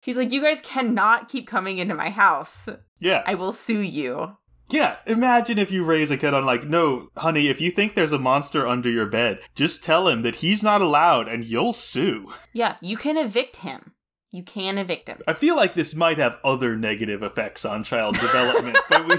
He's 0.00 0.16
like, 0.16 0.32
you 0.32 0.42
guys 0.42 0.60
cannot 0.62 1.28
keep 1.28 1.46
coming 1.46 1.78
into 1.78 1.94
my 1.94 2.10
house. 2.10 2.68
Yeah. 2.98 3.22
I 3.26 3.34
will 3.34 3.52
sue 3.52 3.80
you. 3.80 4.36
Yeah, 4.70 4.96
imagine 5.06 5.58
if 5.58 5.70
you 5.70 5.84
raise 5.84 6.10
a 6.10 6.16
kid 6.16 6.32
on 6.32 6.46
like, 6.46 6.64
no, 6.64 7.08
honey, 7.16 7.48
if 7.48 7.60
you 7.60 7.70
think 7.70 7.94
there's 7.94 8.12
a 8.12 8.18
monster 8.18 8.66
under 8.66 8.90
your 8.90 9.06
bed, 9.06 9.40
just 9.54 9.84
tell 9.84 10.08
him 10.08 10.22
that 10.22 10.36
he's 10.36 10.62
not 10.62 10.80
allowed 10.80 11.28
and 11.28 11.44
you'll 11.44 11.74
sue. 11.74 12.32
Yeah, 12.52 12.76
you 12.80 12.96
can 12.96 13.16
evict 13.16 13.56
him. 13.56 13.92
You 14.30 14.42
can 14.42 14.78
evict 14.78 15.08
him. 15.08 15.20
I 15.28 15.34
feel 15.34 15.56
like 15.56 15.74
this 15.74 15.94
might 15.94 16.16
have 16.16 16.38
other 16.42 16.74
negative 16.74 17.22
effects 17.22 17.66
on 17.66 17.84
child 17.84 18.18
development, 18.18 18.78
but 18.88 19.06
we 19.06 19.16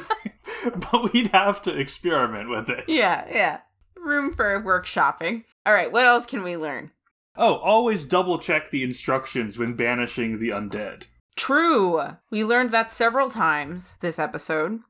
but 0.76 1.14
we'd 1.14 1.28
have 1.28 1.62
to 1.64 1.78
experiment 1.78 2.50
with 2.50 2.70
it. 2.70 2.86
Yeah, 2.88 3.26
yeah. 3.30 3.60
Room 3.96 4.34
for 4.34 4.60
workshopping. 4.62 5.44
All 5.68 5.74
right, 5.74 5.92
what 5.92 6.08
else 6.08 6.26
can 6.26 6.42
we 6.42 6.58
learn? 6.58 6.92
Oh, 7.36 7.56
always 7.58 8.06
double 8.06 8.40
check 8.40 8.70
the 8.70 8.84
instructions 8.84 9.58
when 9.58 9.76
banishing 9.76 10.40
the 10.40 10.50
undead. 10.50 11.08
True. 11.36 12.02
We 12.30 12.44
learned 12.44 12.72
that 12.72 12.92
several 12.92 13.30
times 13.30 13.98
this 14.02 14.20
episode. 14.20 14.82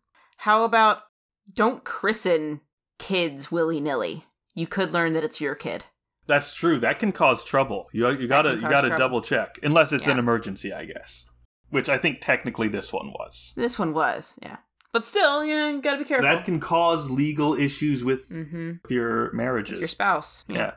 How 0.43 0.65
about 0.65 1.03
don't 1.55 1.85
christen 1.85 2.59
kids 2.99 3.49
willy 3.49 3.79
nilly? 3.79 4.25
You 4.53 4.67
could 4.67 4.91
learn 4.91 5.13
that 5.13 5.23
it's 5.23 5.39
your 5.39 5.55
kid. 5.55 5.85
That's 6.27 6.53
true. 6.53 6.81
That 6.81 6.99
can 6.99 7.13
cause 7.13 7.45
trouble. 7.45 7.87
You 7.93 8.09
you 8.09 8.27
gotta 8.27 8.55
you 8.55 8.61
gotta 8.63 8.89
trouble. 8.89 8.97
double 8.97 9.21
check 9.21 9.57
unless 9.63 9.93
it's 9.93 10.05
an 10.05 10.19
emergency, 10.19 10.73
I 10.73 10.83
guess. 10.83 11.25
Which 11.69 11.87
I 11.87 11.97
think 11.97 12.19
technically 12.19 12.67
this 12.67 12.91
one 12.91 13.13
was. 13.13 13.53
This 13.55 13.79
one 13.79 13.93
was, 13.93 14.37
yeah. 14.41 14.57
But 14.91 15.05
still, 15.05 15.45
you 15.45 15.55
know, 15.55 15.69
you 15.69 15.81
gotta 15.81 15.99
be 15.99 16.03
careful. 16.03 16.27
That 16.27 16.43
can 16.43 16.59
cause 16.59 17.09
legal 17.09 17.53
issues 17.53 18.03
with 18.03 18.29
mm-hmm. 18.29 18.73
your 18.89 19.31
marriages. 19.31 19.79
Your 19.79 19.87
spouse. 19.87 20.43
Yeah. 20.49 20.73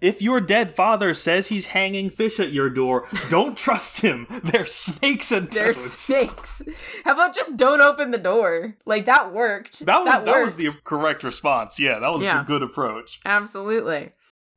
If 0.00 0.22
your 0.22 0.40
dead 0.40 0.74
father 0.74 1.12
says 1.14 1.48
he's 1.48 1.66
hanging 1.66 2.08
fish 2.10 2.40
at 2.40 2.52
your 2.52 2.70
door, 2.70 3.06
don't 3.28 3.56
trust 3.56 4.00
him. 4.00 4.26
They're 4.44 4.64
snakes 4.66 5.30
and 5.30 5.50
They're 5.50 5.74
toads. 5.74 5.92
snakes. 5.92 6.62
How 7.04 7.12
about 7.12 7.34
just 7.34 7.56
don't 7.56 7.80
open 7.82 8.10
the 8.10 8.18
door? 8.18 8.76
Like 8.86 9.04
that 9.04 9.32
worked. 9.32 9.84
That 9.86 10.04
was 10.04 10.24
that, 10.24 10.24
was 10.24 10.54
worked. 10.54 10.56
the 10.56 10.70
correct 10.84 11.22
response. 11.22 11.78
Yeah, 11.78 11.98
that 11.98 12.12
was 12.12 12.22
Yeah. 12.22 12.42
a 12.42 12.44
good 12.44 12.62
approach. 12.62 13.20
Absolutely. 13.26 14.12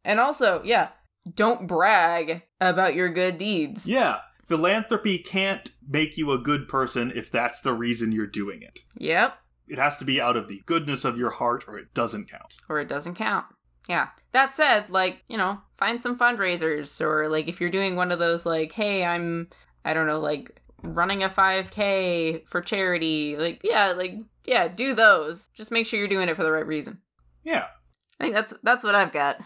And 0.06 0.20
also, 0.20 0.62
yeah, 0.64 0.90
don't 1.36 1.68
brag 1.68 2.44
about 2.62 2.96
your 2.96 3.10
good 3.10 3.38
deeds. 3.38 3.86
Yeah. 3.86 4.20
Philanthropy 4.46 5.18
can't 5.20 5.72
make 5.88 6.18
you 6.18 6.32
a 6.32 6.38
good 6.38 6.68
person 6.68 7.12
if 7.16 7.32
that's 7.32 7.62
the 7.62 7.74
reason 7.74 8.12
you're 8.12 8.28
doing 8.28 8.62
it. 8.62 8.82
Yep. 8.98 9.38
It 9.68 9.78
has 9.78 9.96
to 9.98 10.06
be 10.06 10.20
out 10.20 10.36
of 10.36 10.48
the 10.50 10.62
goodness 10.66 11.06
of 11.06 11.18
your 11.18 11.30
heart 11.32 11.64
or 11.68 11.78
it 11.78 11.94
doesn't 11.94 12.30
count. 12.30 12.56
Or 12.68 12.80
it 12.80 12.90
doesn't 12.90 13.16
count. 13.16 13.46
Yeah. 13.88 14.08
That 14.32 14.54
said, 14.56 14.90
like, 14.90 15.24
you 15.28 15.38
know, 15.38 15.60
find 15.78 16.02
some 16.02 16.18
fundraisers 16.18 17.00
or 17.02 17.28
like 17.30 17.48
if 17.48 17.60
you're 17.62 17.70
doing 17.70 17.96
one 17.96 18.12
of 18.12 18.20
those 18.20 18.46
like, 18.46 18.72
hey, 18.72 19.04
I'm 19.06 19.50
I 19.86 19.94
don't 19.94 20.08
know, 20.08 20.20
like 20.20 20.60
running 20.82 21.24
a 21.24 21.30
5k 21.30 22.48
for 22.48 22.62
charity, 22.62 23.38
like 23.38 23.62
yeah, 23.64 23.94
like 23.96 24.16
yeah, 24.46 24.68
do 24.68 24.94
those. 24.96 25.50
Just 25.56 25.72
make 25.72 25.86
sure 25.86 26.00
you're 26.00 26.08
doing 26.08 26.30
it 26.30 26.36
for 26.36 26.44
the 26.44 26.52
right 26.52 26.66
reason. 26.66 27.00
Yeah. 27.44 27.68
I 28.20 28.24
think 28.26 28.36
that's 28.36 28.54
that's 28.64 28.84
what 28.84 28.96
I've 28.96 29.12
got. 29.12 29.40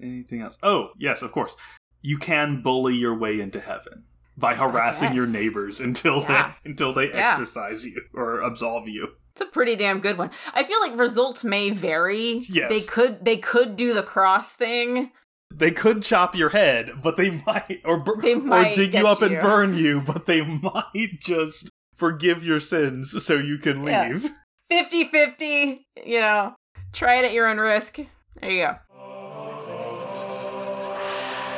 Anything 0.00 0.40
else? 0.42 0.56
Oh, 0.62 0.90
yes, 0.98 1.22
of 1.22 1.32
course. 1.32 1.56
You 2.00 2.16
can 2.16 2.62
bully 2.62 2.94
your 2.96 3.14
way 3.14 3.40
into 3.40 3.60
heaven 3.60 4.04
by 4.38 4.54
harassing 4.54 5.12
your 5.12 5.26
neighbors 5.26 5.80
until 5.80 6.22
Yeah. 6.22 6.54
they 6.64 6.70
until 6.70 6.94
they 6.94 7.08
Yeah. 7.08 7.28
exorcise 7.28 7.84
you 7.84 8.00
or 8.14 8.40
absolve 8.40 8.88
you. 8.88 9.08
It's 9.40 9.48
a 9.48 9.52
pretty 9.52 9.74
damn 9.74 10.00
good 10.00 10.18
one. 10.18 10.30
I 10.52 10.64
feel 10.64 10.78
like 10.80 10.98
results 10.98 11.44
may 11.44 11.70
vary. 11.70 12.42
Yes. 12.50 12.68
They 12.68 12.80
could 12.82 13.24
they 13.24 13.38
could 13.38 13.74
do 13.74 13.94
the 13.94 14.02
cross 14.02 14.52
thing. 14.52 15.12
They 15.52 15.70
could 15.70 16.02
chop 16.02 16.36
your 16.36 16.50
head, 16.50 16.90
but 17.02 17.16
they 17.16 17.30
might 17.30 17.80
or 17.86 17.98
bur- 17.98 18.20
They 18.20 18.34
or 18.34 18.64
dig 18.74 18.92
you 18.94 19.06
up 19.06 19.22
and 19.22 19.40
burn 19.40 19.74
you, 19.74 20.02
but 20.02 20.26
they 20.26 20.42
might 20.62 21.18
just 21.20 21.70
forgive 21.96 22.44
your 22.44 22.60
sins 22.60 23.24
so 23.24 23.34
you 23.36 23.56
can 23.56 23.82
Yeah. 23.86 24.08
leave. 24.10 24.30
50-50, 24.70 25.80
you 26.04 26.20
know. 26.20 26.54
Try 26.92 27.14
it 27.16 27.24
at 27.24 27.32
your 27.32 27.48
own 27.48 27.58
risk. 27.58 27.98
There 28.40 28.50
you 28.50 28.66
go. 28.66 28.76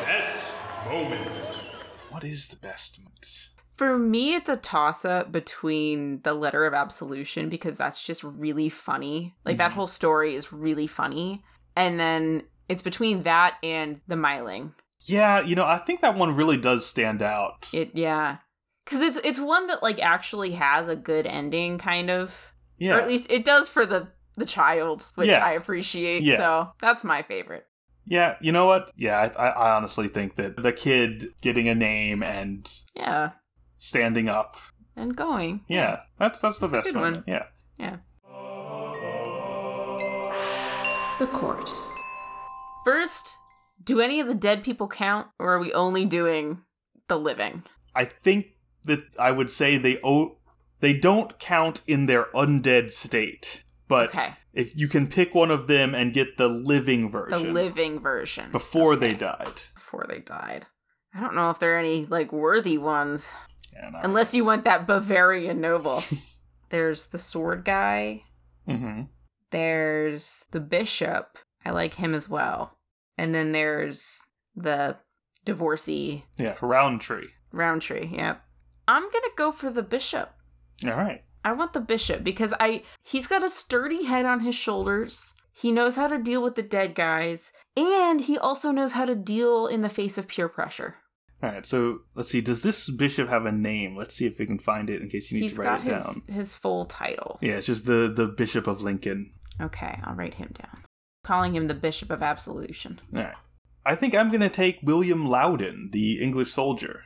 Best 0.06 0.54
moment. 0.88 1.56
What 2.10 2.24
is 2.24 2.46
the 2.46 2.56
best 2.56 2.98
moment? 2.98 3.11
For 3.76 3.98
me, 3.98 4.34
it's 4.34 4.48
a 4.48 4.56
toss 4.56 5.04
up 5.04 5.32
between 5.32 6.20
the 6.22 6.34
letter 6.34 6.66
of 6.66 6.74
absolution 6.74 7.48
because 7.48 7.76
that's 7.76 8.04
just 8.04 8.22
really 8.22 8.68
funny. 8.68 9.34
Like 9.44 9.56
that 9.56 9.70
Mhm. 9.70 9.74
whole 9.74 9.86
story 9.86 10.34
is 10.34 10.52
really 10.52 10.86
funny. 10.86 11.42
And 11.74 11.98
then 11.98 12.42
it's 12.68 12.82
between 12.82 13.22
that 13.22 13.56
and 13.62 14.00
the 14.06 14.14
myling. 14.14 14.74
Yeah, 15.00 15.40
you 15.40 15.56
know, 15.56 15.64
I 15.64 15.78
think 15.78 16.00
that 16.02 16.14
one 16.14 16.36
really 16.36 16.56
does 16.58 16.86
stand 16.86 17.22
out. 17.22 17.68
It 17.72 17.90
yeah. 17.94 18.38
Cuz 18.86 19.00
it's 19.00 19.18
it's 19.24 19.40
one 19.40 19.66
that 19.68 19.82
like 19.82 20.00
actually 20.00 20.52
has 20.52 20.86
a 20.88 20.96
good 20.96 21.26
ending 21.26 21.78
kind 21.78 22.10
of. 22.10 22.52
Yeah. 22.78 22.96
Or 22.96 23.00
at 23.00 23.08
least 23.08 23.30
it 23.30 23.44
does 23.44 23.68
for 23.68 23.86
the 23.86 24.08
the 24.36 24.46
child, 24.46 25.04
which 25.14 25.28
Yeah. 25.28 25.44
I 25.44 25.52
appreciate. 25.52 26.22
Yeah. 26.22 26.36
So, 26.38 26.72
that's 26.80 27.04
my 27.04 27.22
favorite. 27.22 27.66
Yeah, 28.06 28.36
you 28.40 28.50
know 28.50 28.64
what? 28.66 28.90
Yeah, 28.96 29.30
I 29.38 29.46
I 29.48 29.76
honestly 29.76 30.08
think 30.08 30.36
that 30.36 30.56
the 30.56 30.72
kid 30.72 31.34
getting 31.42 31.68
a 31.68 31.74
name 31.74 32.22
and 32.22 32.68
Yeah. 32.94 33.30
Standing 33.86 34.28
up, 34.28 34.56
And 34.96 35.16
going. 35.16 35.64
yeah, 35.68 36.02
that's 36.18 36.38
that's 36.40 36.58
the 36.58 36.68
That's 36.68 36.88
a 36.88 36.92
best 36.92 36.94
good 36.94 37.00
one. 37.00 37.12
one. 37.14 37.24
Yeah. 37.26 37.44
Yeah. 37.78 37.96
The 41.18 41.26
court. 41.26 41.70
First, 42.84 43.36
do 43.84 44.00
any 44.00 44.18
of 44.20 44.26
the 44.26 44.34
dead 44.34 44.64
people 44.64 44.88
count 44.88 45.28
or 45.38 45.54
are 45.54 45.58
we 45.60 45.72
only 45.72 46.04
doing 46.04 46.62
the 47.08 47.16
living? 47.18 47.62
I 47.94 48.04
think 48.06 48.54
that 48.84 49.00
I 49.18 49.30
would 49.30 49.50
say 49.50 49.76
they 49.78 49.98
o- 50.02 50.38
they 50.80 50.92
don't 50.94 51.38
count 51.38 51.82
in 51.86 52.06
their 52.06 52.24
undead 52.34 52.90
state, 52.90 53.62
but 53.88 54.08
Okay. 54.16 54.32
if 54.52 54.76
you 54.76 54.88
can 54.88 55.06
pick 55.06 55.34
one 55.34 55.50
of 55.52 55.66
them 55.68 55.94
and 55.94 56.12
get 56.12 56.38
the 56.38 56.48
living 56.48 57.08
version, 57.10 57.46
The 57.48 57.52
living 57.52 58.00
version. 58.00 58.50
before 58.50 58.96
they 58.96 59.14
died. 59.14 59.62
Before 59.74 60.06
they 60.08 60.18
died. 60.20 60.66
I 61.14 61.20
don't 61.20 61.34
know 61.34 61.50
if 61.50 61.58
there 61.60 61.76
are 61.76 61.78
any 61.78 62.06
like 62.06 62.32
worthy 62.32 62.78
ones. 62.78 63.32
And, 63.76 63.96
uh, 63.96 64.00
Unless 64.02 64.34
you 64.34 64.44
want 64.44 64.64
that 64.64 64.86
Bavarian 64.86 65.60
noble. 65.60 66.02
There's 66.70 67.06
the 67.06 67.18
sword 67.18 67.64
guy. 67.64 68.22
mhm. 68.68 69.08
There's 69.50 70.46
the 70.50 70.60
bishop. 70.60 71.38
I 71.64 71.70
like 71.70 71.94
him 71.94 72.14
as 72.14 72.28
well. 72.28 72.78
And 73.18 73.34
then 73.34 73.52
there's 73.52 74.20
the 74.56 74.96
divorcee 75.44 76.24
Yeah, 76.38 76.54
Rowntree. 76.62 77.28
Rowntree. 77.52 78.06
Yep. 78.16 78.42
I'm 78.88 79.02
gonna 79.10 79.26
go 79.36 79.52
for 79.52 79.70
the 79.70 79.82
bishop. 79.82 80.30
All 80.86 80.92
right. 80.92 81.22
I 81.44 81.52
want 81.52 81.72
the 81.74 81.80
bishop 81.80 82.24
because 82.24 82.54
I 82.58 82.82
he's 83.02 83.26
got 83.26 83.44
a 83.44 83.48
sturdy 83.48 84.04
head 84.04 84.24
on 84.24 84.40
his 84.40 84.54
shoulders. 84.54 85.34
He 85.52 85.70
knows 85.70 85.96
how 85.96 86.06
to 86.06 86.18
deal 86.18 86.42
with 86.42 86.54
the 86.54 86.62
dead 86.62 86.94
guys, 86.94 87.52
and 87.76 88.22
he 88.22 88.38
also 88.38 88.70
knows 88.70 88.92
how 88.92 89.04
to 89.04 89.14
deal 89.14 89.66
in 89.66 89.82
the 89.82 89.88
face 89.90 90.16
of 90.16 90.26
peer 90.28 90.48
pressure. 90.48 90.96
All 91.42 91.50
right. 91.50 91.66
So 91.66 92.00
let's 92.14 92.30
see. 92.30 92.40
Does 92.40 92.62
this 92.62 92.88
bishop 92.90 93.28
have 93.28 93.46
a 93.46 93.52
name? 93.52 93.96
Let's 93.96 94.14
see 94.14 94.26
if 94.26 94.38
we 94.38 94.46
can 94.46 94.58
find 94.58 94.88
it 94.88 95.02
in 95.02 95.08
case 95.08 95.30
you 95.30 95.38
need 95.40 95.44
He's 95.48 95.56
to 95.56 95.62
write 95.62 95.80
it 95.80 95.92
his 95.94 96.02
down. 96.04 96.22
his 96.28 96.54
full 96.54 96.84
title. 96.86 97.38
Yeah, 97.42 97.54
it's 97.54 97.66
just 97.66 97.86
the 97.86 98.12
the 98.14 98.26
Bishop 98.26 98.66
of 98.66 98.82
Lincoln. 98.82 99.30
Okay, 99.60 99.98
I'll 100.04 100.14
write 100.14 100.34
him 100.34 100.52
down. 100.54 100.84
Calling 101.24 101.54
him 101.54 101.68
the 101.68 101.74
Bishop 101.74 102.10
of 102.10 102.22
Absolution. 102.22 103.00
All 103.14 103.22
right. 103.22 103.34
I 103.84 103.94
think 103.96 104.14
I'm 104.14 104.30
gonna 104.30 104.48
take 104.48 104.78
William 104.82 105.26
Laudun, 105.26 105.90
the 105.92 106.22
English 106.22 106.52
soldier. 106.52 107.02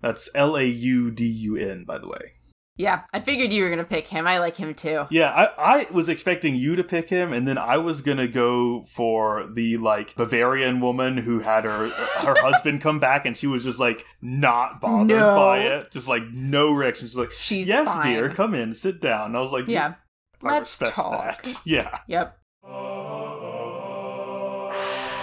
That's 0.00 0.28
L 0.34 0.56
A 0.56 0.64
U 0.64 1.10
D 1.10 1.26
U 1.26 1.56
N, 1.56 1.84
by 1.84 1.98
the 1.98 2.08
way. 2.08 2.34
Yeah, 2.76 3.02
I 3.12 3.20
figured 3.20 3.52
you 3.52 3.62
were 3.64 3.70
gonna 3.70 3.84
pick 3.84 4.06
him. 4.06 4.26
I 4.26 4.38
like 4.38 4.56
him 4.56 4.74
too. 4.74 5.04
Yeah, 5.10 5.30
I, 5.30 5.82
I 5.82 5.86
was 5.92 6.08
expecting 6.08 6.54
you 6.54 6.74
to 6.76 6.82
pick 6.82 7.10
him, 7.10 7.30
and 7.32 7.46
then 7.46 7.58
I 7.58 7.76
was 7.76 8.00
gonna 8.00 8.26
go 8.26 8.82
for 8.84 9.46
the 9.52 9.76
like 9.76 10.14
Bavarian 10.16 10.80
woman 10.80 11.18
who 11.18 11.40
had 11.40 11.64
her 11.64 11.88
her 11.88 12.34
husband 12.40 12.80
come 12.80 12.98
back, 12.98 13.26
and 13.26 13.36
she 13.36 13.46
was 13.46 13.64
just 13.64 13.78
like 13.78 14.04
not 14.22 14.80
bothered 14.80 15.08
No. 15.08 15.36
by 15.36 15.58
it, 15.58 15.90
just 15.92 16.08
like 16.08 16.22
no 16.32 16.72
reaction. 16.72 17.06
She's 17.08 17.16
like, 17.16 17.30
She's 17.32 17.68
"Yes, 17.68 17.86
fine. 17.88 18.06
dear, 18.06 18.30
come 18.30 18.54
in, 18.54 18.72
sit 18.72 19.02
down." 19.02 19.26
And 19.26 19.36
I 19.36 19.40
was 19.40 19.52
like, 19.52 19.68
Yeah. 19.68 19.94
I 20.42 20.54
Let's 20.58 20.78
talk. 20.78 21.42
that." 21.42 21.54
Yeah. 21.66 21.94
Yep. 22.08 22.38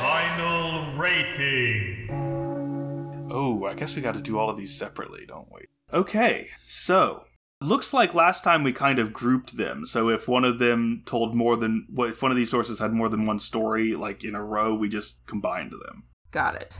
Final 0.01 0.97
rating. 0.97 2.07
Oh, 3.31 3.65
I 3.65 3.73
guess 3.73 3.95
we 3.95 4.01
got 4.01 4.13
to 4.15 4.21
do 4.21 4.37
all 4.37 4.49
of 4.49 4.57
these 4.57 4.75
separately, 4.77 5.25
don't 5.27 5.51
we? 5.51 5.61
Okay, 5.91 6.47
so 6.65 7.23
looks 7.61 7.93
like 7.93 8.13
last 8.13 8.43
time 8.43 8.63
we 8.63 8.71
kind 8.71 8.99
of 8.99 9.13
grouped 9.13 9.57
them. 9.57 9.85
So 9.85 10.09
if 10.09 10.27
one 10.27 10.45
of 10.45 10.59
them 10.59 11.01
told 11.05 11.35
more 11.35 11.55
than 11.55 11.87
well, 11.91 12.09
if 12.09 12.21
one 12.21 12.31
of 12.31 12.37
these 12.37 12.51
sources 12.51 12.79
had 12.79 12.93
more 12.93 13.09
than 13.09 13.25
one 13.25 13.39
story, 13.39 13.95
like 13.95 14.23
in 14.23 14.35
a 14.35 14.43
row, 14.43 14.73
we 14.73 14.89
just 14.89 15.25
combined 15.25 15.71
them. 15.71 16.03
Got 16.31 16.55
it. 16.55 16.77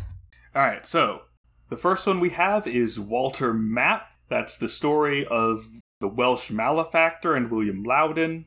All 0.55 0.61
right, 0.61 0.85
so 0.85 1.21
the 1.69 1.77
first 1.77 2.07
one 2.07 2.19
we 2.19 2.31
have 2.31 2.67
is 2.67 2.99
Walter 2.99 3.53
Map. 3.53 4.07
That's 4.29 4.57
the 4.57 4.67
story 4.67 5.25
of 5.25 5.67
the 5.99 6.07
Welsh 6.07 6.49
malefactor 6.49 7.35
and 7.35 7.51
William 7.51 7.83
Laudun. 7.83 8.45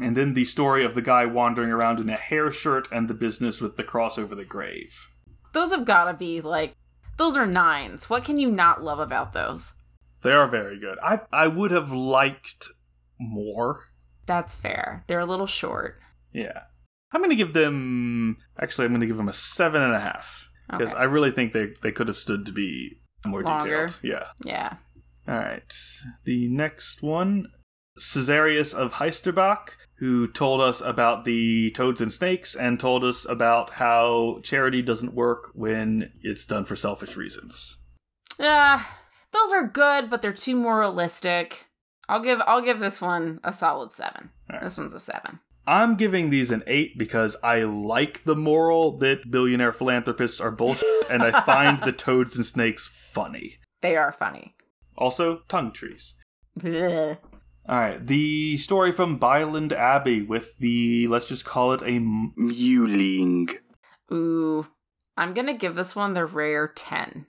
And 0.00 0.16
then 0.16 0.34
the 0.34 0.44
story 0.44 0.84
of 0.84 0.94
the 0.94 1.02
guy 1.02 1.24
wandering 1.24 1.70
around 1.70 2.00
in 2.00 2.08
a 2.08 2.16
hair 2.16 2.50
shirt 2.50 2.88
and 2.90 3.06
the 3.06 3.14
business 3.14 3.60
with 3.60 3.76
the 3.76 3.84
cross 3.84 4.18
over 4.18 4.34
the 4.34 4.44
grave. 4.44 5.08
Those 5.52 5.70
have 5.70 5.84
gotta 5.84 6.14
be 6.14 6.40
like 6.40 6.74
those 7.16 7.36
are 7.36 7.46
nines. 7.46 8.10
What 8.10 8.24
can 8.24 8.38
you 8.38 8.50
not 8.50 8.82
love 8.82 8.98
about 8.98 9.32
those? 9.32 9.74
They 10.24 10.32
are 10.32 10.48
very 10.48 10.78
good. 10.80 10.98
I 11.02 11.20
I 11.32 11.46
would 11.46 11.70
have 11.70 11.92
liked 11.92 12.68
more. 13.20 13.80
That's 14.26 14.56
fair. 14.56 15.04
They're 15.06 15.20
a 15.20 15.26
little 15.26 15.46
short. 15.46 16.00
Yeah. 16.32 16.62
I'm 17.12 17.20
gonna 17.22 17.36
give 17.36 17.52
them 17.52 18.38
actually 18.58 18.86
I'm 18.86 18.92
gonna 18.92 19.06
give 19.06 19.16
them 19.18 19.28
a 19.28 19.32
seven 19.34 19.82
and 19.82 19.94
a 19.94 20.00
half. 20.00 20.48
Because 20.68 20.90
Okay. 20.92 21.00
I 21.00 21.04
really 21.04 21.30
think 21.30 21.52
they, 21.52 21.74
they 21.82 21.92
could 21.92 22.08
have 22.08 22.16
stood 22.16 22.46
to 22.46 22.52
be 22.52 23.00
more 23.26 23.42
Longer. 23.42 23.86
detailed. 23.86 23.98
Yeah. 24.02 24.24
Yeah. 24.44 24.76
Alright. 25.28 25.72
The 26.24 26.48
next 26.48 27.02
one 27.02 27.46
Caesarius 27.98 28.74
of 28.74 28.94
Heisterbach, 28.94 29.76
who 29.98 30.26
told 30.26 30.60
us 30.60 30.80
about 30.80 31.24
the 31.24 31.70
toads 31.72 32.00
and 32.00 32.10
snakes 32.10 32.56
and 32.56 32.80
told 32.80 33.04
us 33.04 33.24
about 33.28 33.70
how 33.74 34.40
charity 34.42 34.82
doesn't 34.82 35.14
work 35.14 35.50
when 35.54 36.10
it's 36.22 36.44
done 36.46 36.64
for 36.64 36.74
selfish 36.76 37.14
reasons. 37.14 37.78
Ah, 38.40 39.00
those 39.34 39.52
are 39.52 39.66
good, 39.66 40.08
but 40.08 40.22
they're 40.22 40.32
too 40.32 40.56
moralistic. 40.56 41.66
I'll 42.08 42.20
give 42.22 42.40
I'll 42.46 42.62
give 42.62 42.80
this 42.80 43.00
one 43.00 43.40
a 43.44 43.52
solid 43.52 43.92
seven. 43.92 44.30
All 44.50 44.56
right. 44.56 44.64
This 44.64 44.78
one's 44.78 44.94
a 44.94 45.00
seven. 45.00 45.40
I'm 45.66 45.96
giving 45.96 46.28
these 46.28 46.50
an 46.50 46.62
8 46.66 46.98
because 46.98 47.36
I 47.42 47.62
like 47.62 48.24
the 48.24 48.36
moral 48.36 48.98
that 48.98 49.30
billionaire 49.30 49.72
philanthropists 49.72 50.38
are 50.38 50.50
bullshit, 50.50 50.86
and 51.08 51.22
I 51.22 51.40
find 51.40 51.78
the 51.78 51.92
toads 52.06 52.36
and 52.36 52.44
snakes 52.44 52.86
funny. 52.92 53.56
They 53.80 53.96
are 53.96 54.12
funny. 54.12 54.54
Also, 54.98 55.38
tongue 55.48 55.72
trees. 55.72 56.16
Bleh. 56.60 57.16
Alright, 57.66 58.06
the 58.06 58.58
story 58.58 58.92
from 58.92 59.16
Byland 59.16 59.72
Abbey 59.72 60.20
with 60.20 60.58
the, 60.58 61.06
let's 61.08 61.24
just 61.24 61.46
call 61.46 61.72
it 61.72 61.80
a. 61.80 61.86
m- 61.86 62.34
Mewling. 62.38 63.48
Ooh, 64.12 64.66
I'm 65.16 65.32
gonna 65.32 65.54
give 65.56 65.74
this 65.76 65.96
one 65.96 66.12
the 66.12 66.26
rare 66.26 66.68
10. 66.68 67.24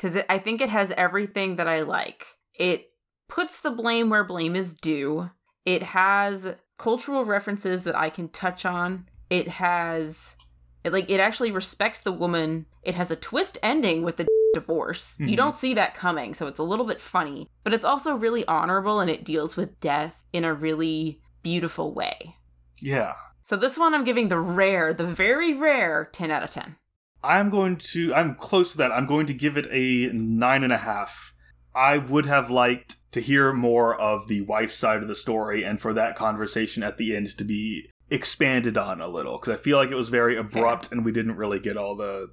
Because 0.00 0.22
I 0.30 0.38
think 0.38 0.62
it 0.62 0.70
has 0.70 0.92
everything 0.92 1.56
that 1.56 1.68
I 1.68 1.82
like. 1.82 2.26
It 2.54 2.92
puts 3.28 3.60
the 3.60 3.70
blame 3.70 4.08
where 4.08 4.24
blame 4.24 4.56
is 4.56 4.72
due. 4.72 5.30
It 5.66 5.82
has 5.82 6.54
cultural 6.78 7.26
references 7.26 7.82
that 7.82 7.94
I 7.94 8.08
can 8.08 8.28
touch 8.30 8.64
on. 8.64 9.06
It 9.28 9.48
has. 9.48 10.36
It, 10.84 10.94
like, 10.94 11.10
it 11.10 11.20
actually 11.20 11.50
respects 11.50 12.00
the 12.00 12.12
woman. 12.12 12.64
It 12.82 12.94
has 12.94 13.10
a 13.10 13.16
twist 13.16 13.58
ending 13.62 14.02
with 14.02 14.16
the 14.16 14.26
divorce. 14.54 15.18
Mhm. 15.20 15.28
You 15.28 15.36
don't 15.36 15.56
see 15.56 15.74
that 15.74 15.94
coming, 15.94 16.32
so 16.32 16.46
it's 16.46 16.58
a 16.58 16.62
little 16.62 16.86
bit 16.86 17.00
funny. 17.02 17.50
But 17.62 17.74
it's 17.74 17.84
also 17.84 18.14
really 18.14 18.46
honorable 18.46 19.00
and 19.00 19.10
it 19.10 19.22
deals 19.22 19.54
with 19.54 19.78
death 19.80 20.24
in 20.32 20.44
a 20.44 20.54
really 20.54 21.20
beautiful 21.42 21.92
way. 21.92 22.36
Yeah. 22.80 23.16
So 23.42 23.56
this 23.56 23.76
one 23.76 23.92
I'm 23.92 24.04
giving 24.04 24.28
the 24.28 24.38
rare, 24.38 24.94
the 24.94 25.04
very 25.04 25.52
rare 25.52 26.08
10 26.12 26.30
out 26.30 26.42
of 26.42 26.48
10. 26.50 26.76
I'm 27.22 27.50
going 27.50 27.76
to. 27.76 28.14
I'm 28.14 28.34
close 28.34 28.72
to 28.72 28.78
that. 28.78 28.92
I'm 28.92 29.06
going 29.06 29.26
to 29.26 29.34
give 29.34 29.56
it 29.56 29.66
a 29.70 30.10
nine 30.12 30.64
and 30.64 30.72
a 30.72 30.78
half. 30.78 31.34
I 31.74 31.98
would 31.98 32.26
have 32.26 32.50
liked 32.50 32.96
to 33.12 33.20
hear 33.20 33.52
more 33.52 33.98
of 33.98 34.28
the 34.28 34.40
wife's 34.42 34.76
side 34.76 35.02
of 35.02 35.08
the 35.08 35.14
story, 35.14 35.62
and 35.64 35.80
for 35.80 35.92
that 35.94 36.16
conversation 36.16 36.82
at 36.82 36.96
the 36.96 37.14
end 37.14 37.36
to 37.38 37.44
be 37.44 37.88
expanded 38.08 38.76
on 38.76 39.00
a 39.00 39.08
little, 39.08 39.38
because 39.38 39.54
I 39.54 39.62
feel 39.62 39.76
like 39.76 39.90
it 39.90 39.96
was 39.96 40.08
very 40.08 40.36
abrupt, 40.36 40.90
and 40.90 41.04
we 41.04 41.12
didn't 41.12 41.36
really 41.36 41.60
get 41.60 41.76
all 41.76 41.96
the. 41.96 42.28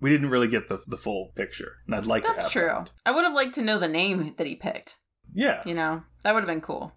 We 0.00 0.10
didn't 0.10 0.30
really 0.30 0.48
get 0.48 0.68
the 0.68 0.82
the 0.86 0.98
full 0.98 1.32
picture, 1.36 1.76
and 1.86 1.94
I'd 1.94 2.06
like 2.06 2.24
to 2.24 2.32
That's 2.36 2.50
true. 2.50 2.66
that. 2.66 2.90
I 3.06 3.12
would 3.12 3.24
have 3.24 3.34
liked 3.34 3.54
to 3.54 3.62
know 3.62 3.78
the 3.78 3.88
name 3.88 4.34
that 4.36 4.46
he 4.46 4.56
picked. 4.56 4.96
Yeah. 5.34 5.62
You 5.64 5.74
know, 5.74 6.02
that 6.22 6.34
would 6.34 6.40
have 6.40 6.48
been 6.48 6.60
cool. 6.60 6.92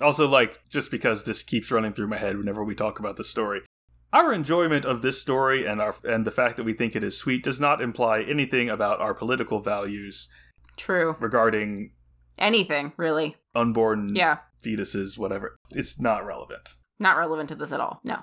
Also, 0.00 0.28
like, 0.28 0.58
just 0.68 0.90
because 0.90 1.24
this 1.24 1.42
keeps 1.42 1.70
running 1.70 1.92
through 1.92 2.08
my 2.08 2.18
head 2.18 2.36
whenever 2.36 2.62
we 2.62 2.74
talk 2.74 2.98
about 2.98 3.16
the 3.16 3.24
story, 3.24 3.62
our 4.12 4.32
enjoyment 4.32 4.84
of 4.84 5.02
this 5.02 5.20
story 5.20 5.66
and 5.66 5.80
our 5.80 5.94
and 6.04 6.26
the 6.26 6.30
fact 6.30 6.56
that 6.56 6.64
we 6.64 6.72
think 6.72 6.96
it 6.96 7.04
is 7.04 7.16
sweet 7.16 7.42
does 7.44 7.60
not 7.60 7.80
imply 7.82 8.22
anything 8.22 8.68
about 8.70 9.00
our 9.00 9.14
political 9.14 9.60
values 9.60 10.28
True. 10.76 11.16
regarding 11.18 11.92
Anything, 12.38 12.92
really. 12.96 13.36
unborn 13.54 14.14
Yeah. 14.14 14.38
fetuses, 14.64 15.18
whatever. 15.18 15.56
It's 15.70 16.00
not 16.00 16.24
relevant. 16.24 16.76
Not 17.00 17.16
relevant 17.16 17.48
to 17.50 17.54
this 17.56 17.72
at 17.72 17.80
all. 17.80 18.00
No. 18.04 18.20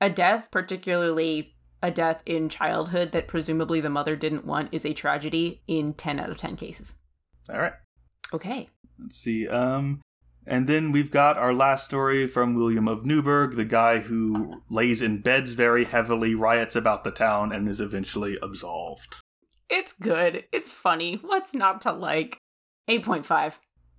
A 0.00 0.08
death, 0.10 0.48
particularly 0.52 1.54
a 1.82 1.90
death 1.90 2.22
in 2.26 2.48
childhood 2.48 3.12
that 3.12 3.28
presumably 3.28 3.80
the 3.80 3.90
mother 3.90 4.14
didn't 4.16 4.44
want, 4.46 4.68
is 4.72 4.84
a 4.86 4.94
tragedy 4.94 5.62
in 5.66 5.94
10 5.94 6.18
out 6.20 6.30
of 6.30 6.38
10 6.38 6.56
cases. 6.56 6.96
All 7.52 7.58
right. 7.60 7.72
Okay. 8.32 8.68
Let's 8.98 9.16
see. 9.16 9.46
Um, 9.48 10.00
and 10.46 10.68
then 10.68 10.92
we've 10.92 11.10
got 11.10 11.36
our 11.36 11.52
last 11.52 11.84
story 11.84 12.26
from 12.26 12.54
William 12.54 12.86
of 12.86 13.04
Newburgh, 13.04 13.56
the 13.56 13.64
guy 13.64 13.98
who 13.98 14.62
lays 14.70 15.02
in 15.02 15.20
beds 15.20 15.52
very 15.52 15.84
heavily, 15.84 16.34
riots 16.34 16.76
about 16.76 17.04
the 17.04 17.10
town, 17.10 17.52
and 17.52 17.68
is 17.68 17.80
eventually 17.80 18.38
absolved. 18.40 19.16
It's 19.68 19.92
good. 19.92 20.44
It's 20.52 20.70
funny. 20.70 21.16
What's 21.16 21.52
not 21.52 21.80
to 21.82 21.92
like? 21.92 22.38
8.5. 22.88 23.54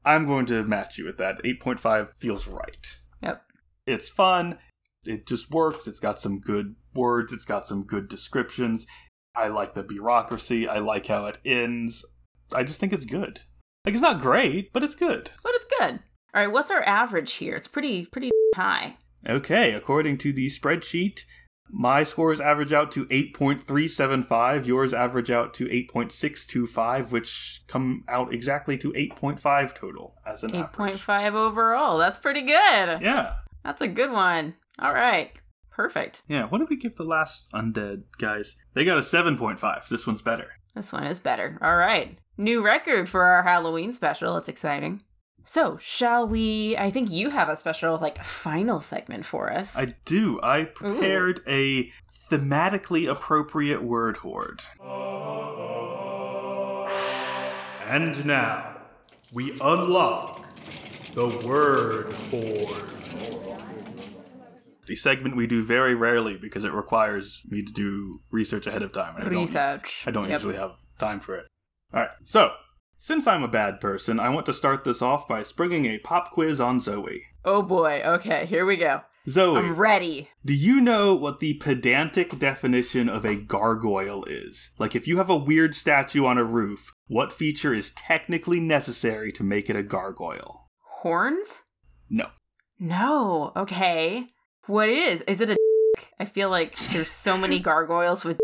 I'm 0.06 0.26
going 0.26 0.46
to 0.46 0.64
match 0.64 0.98
you 0.98 1.04
with 1.04 1.18
that. 1.18 1.44
8.5 1.44 2.14
feels 2.18 2.48
right. 2.48 2.98
Yep. 3.22 3.44
It's 3.86 4.08
fun. 4.08 4.58
It 5.04 5.28
just 5.28 5.52
works. 5.52 5.88
It's 5.88 6.00
got 6.00 6.20
some 6.20 6.40
good 6.40 6.76
words. 6.94 7.34
It's 7.34 7.46
got 7.46 7.68
some 7.68 7.84
good 7.84 8.08
descriptions. 8.08 8.88
I 9.36 9.50
like 9.50 9.74
the 9.74 9.84
bureaucracy. 9.84 10.68
I 10.68 10.80
like 10.80 11.08
how 11.08 11.26
it 11.26 11.38
ends. 11.44 12.06
I 12.54 12.64
just 12.64 12.80
think 12.80 12.94
it's 12.94 13.06
good. 13.06 13.42
Like 13.86 13.94
it's 13.94 14.02
not 14.02 14.22
great, 14.22 14.72
but 14.72 14.84
it's 14.84 14.96
good. 14.96 15.32
But 15.44 15.54
it's 15.56 15.68
good. 15.80 16.00
All 16.34 16.42
right, 16.42 16.52
what's 16.52 16.72
our 16.72 16.84
average 16.84 17.34
here? 17.34 17.56
It's 17.56 17.68
pretty 17.68 18.06
pretty 18.06 18.32
high. 18.56 18.98
Okay, 19.28 19.74
according 19.74 20.18
to 20.20 20.32
the 20.32 20.48
spreadsheet, 20.48 21.22
my 21.70 22.04
scores 22.04 22.40
average 22.40 22.72
out 22.72 22.92
to 22.94 23.06
8.375, 23.08 24.66
yours 24.66 24.94
average 24.94 25.32
out 25.32 25.54
to 25.56 25.66
8.625, 25.66 27.12
which 27.12 27.64
come 27.68 28.04
out 28.08 28.34
exactly 28.34 28.78
to 28.78 28.94
8.5 28.94 29.76
total 29.76 30.16
as 30.26 30.44
an 30.44 30.56
average. 30.56 30.98
8.5 30.98 31.34
overall. 31.34 31.98
That's 31.98 32.20
pretty 32.20 32.42
good. 32.42 33.02
Yeah. 33.02 33.36
That's 33.66 33.82
a 33.82 33.88
good 33.88 34.12
one. 34.12 34.56
All 34.80 34.94
right. 34.94 35.38
Perfect. 35.72 36.22
Yeah, 36.28 36.46
what 36.46 36.60
did 36.60 36.70
we 36.70 36.78
give 36.78 36.96
the 36.96 37.04
last 37.04 37.52
undead 37.52 38.04
guys? 38.18 38.56
They 38.74 38.86
got 38.86 38.98
a 38.98 39.02
7.5. 39.02 39.90
This 39.90 40.08
one's 40.08 40.22
better. 40.22 40.48
This 40.74 40.94
one 40.94 41.04
is 41.04 41.20
better. 41.20 41.58
All 41.62 41.76
right. 41.76 42.18
New 42.38 42.64
record 42.64 43.10
for 43.10 43.24
our 43.24 43.44
Halloween 43.44 43.94
special. 43.94 44.36
That's 44.36 44.50
exciting. 44.50 45.02
So, 45.50 45.78
shall 45.82 46.28
we? 46.28 46.76
I 46.76 46.92
think 46.92 47.10
you 47.10 47.30
have 47.30 47.48
a 47.48 47.56
special, 47.56 47.98
like, 48.00 48.22
final 48.22 48.82
segment 48.82 49.26
for 49.26 49.50
us. 49.50 49.78
I 49.78 49.96
do. 50.04 50.42
I 50.44 50.66
prepared 50.66 51.40
a 51.48 51.90
thematically 52.30 53.10
appropriate 53.10 53.82
word 53.82 54.18
horde. 54.18 54.64
And 57.86 58.26
now, 58.26 58.76
we 59.32 59.52
unlock 59.62 60.46
the 61.14 61.28
word 61.48 62.12
horde. 62.30 62.92
The 64.86 64.96
segment 64.98 65.38
we 65.38 65.48
do 65.48 65.64
very 65.64 65.96
rarely 65.96 66.36
because 66.36 66.66
it 66.66 66.74
requires 66.74 67.44
me 67.50 67.62
to 67.64 67.72
do 67.72 68.20
research 68.32 68.68
ahead 68.68 68.84
of 68.84 68.92
time. 68.92 69.16
and 69.16 69.26
I 69.28 69.30
don't- 69.30 69.40
Research. 69.40 70.04
I 70.06 70.12
don't 70.12 70.26
Yep. 70.26 70.32
usually 70.34 70.56
have 70.58 70.72
time 71.00 71.22
for 71.22 71.36
it. 71.36 71.48
All 71.94 72.02
right, 72.02 72.10
so 72.24 72.52
since 72.98 73.28
I'm 73.28 73.44
a 73.44 73.48
bad 73.48 73.80
person, 73.80 74.20
I 74.20 74.30
want 74.30 74.46
to 74.48 74.54
start 74.54 74.84
this 74.84 75.02
off 75.02 75.28
by 75.28 75.44
springing 75.44 75.86
a 75.86 76.00
pop 76.00 76.32
quiz 76.32 76.60
on 76.60 76.80
Zoe. 76.80 77.24
Oh 77.46 77.62
boy. 77.62 78.02
Okay, 78.06 78.46
here 78.46 78.66
we 78.66 78.78
go. 78.78 79.02
Zoe, 79.30 79.58
I'm 79.58 79.76
ready. 79.76 80.30
do 80.46 80.54
you 80.54 80.80
know 80.80 81.14
what 81.14 81.42
the 81.42 81.56
pedantic 81.56 82.40
definition 82.40 83.10
of 83.10 83.26
a 83.26 83.36
gargoyle 83.36 84.24
is? 84.26 84.70
Like, 84.80 84.96
if 84.96 85.06
you 85.06 85.18
have 85.18 85.30
a 85.30 85.36
weird 85.36 85.76
statue 85.76 86.26
on 86.26 86.38
a 86.38 86.46
roof, 86.46 86.94
what 87.08 87.34
feature 87.34 87.74
is 87.74 87.90
technically 87.92 88.62
necessary 88.62 89.34
to 89.34 89.44
make 89.44 89.70
it 89.70 89.76
a 89.76 89.84
gargoyle? 89.84 90.70
Horns? 91.02 91.64
No. 92.10 92.28
No. 92.80 93.52
Okay. 93.58 94.28
What 94.68 94.88
is? 94.88 95.22
Is 95.22 95.42
it 95.42 95.50
a 95.50 95.58
I 96.20 96.26
feel 96.26 96.50
like 96.50 96.78
there's 96.90 97.12
so 97.12 97.38
many 97.38 97.60
gargoyles 97.72 98.24
with 98.24 98.40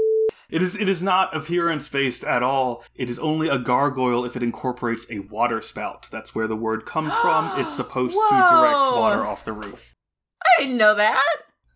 It 0.49 0.61
is 0.61 0.75
it 0.75 0.87
is 0.89 1.01
not 1.03 1.35
appearance 1.35 1.87
based 1.89 2.23
at 2.23 2.43
all. 2.43 2.83
It 2.95 3.09
is 3.09 3.19
only 3.19 3.49
a 3.49 3.57
gargoyle 3.59 4.25
if 4.25 4.35
it 4.35 4.43
incorporates 4.43 5.05
a 5.09 5.19
water 5.19 5.61
spout. 5.61 6.07
That's 6.11 6.33
where 6.35 6.47
the 6.47 6.55
word 6.55 6.85
comes 6.85 7.13
from. 7.15 7.59
It's 7.59 7.73
supposed 7.75 8.15
to 8.15 8.47
direct 8.49 8.75
water 8.75 9.25
off 9.25 9.45
the 9.45 9.53
roof. 9.53 9.93
I 10.43 10.61
didn't 10.61 10.77
know 10.77 10.95
that. 10.95 11.23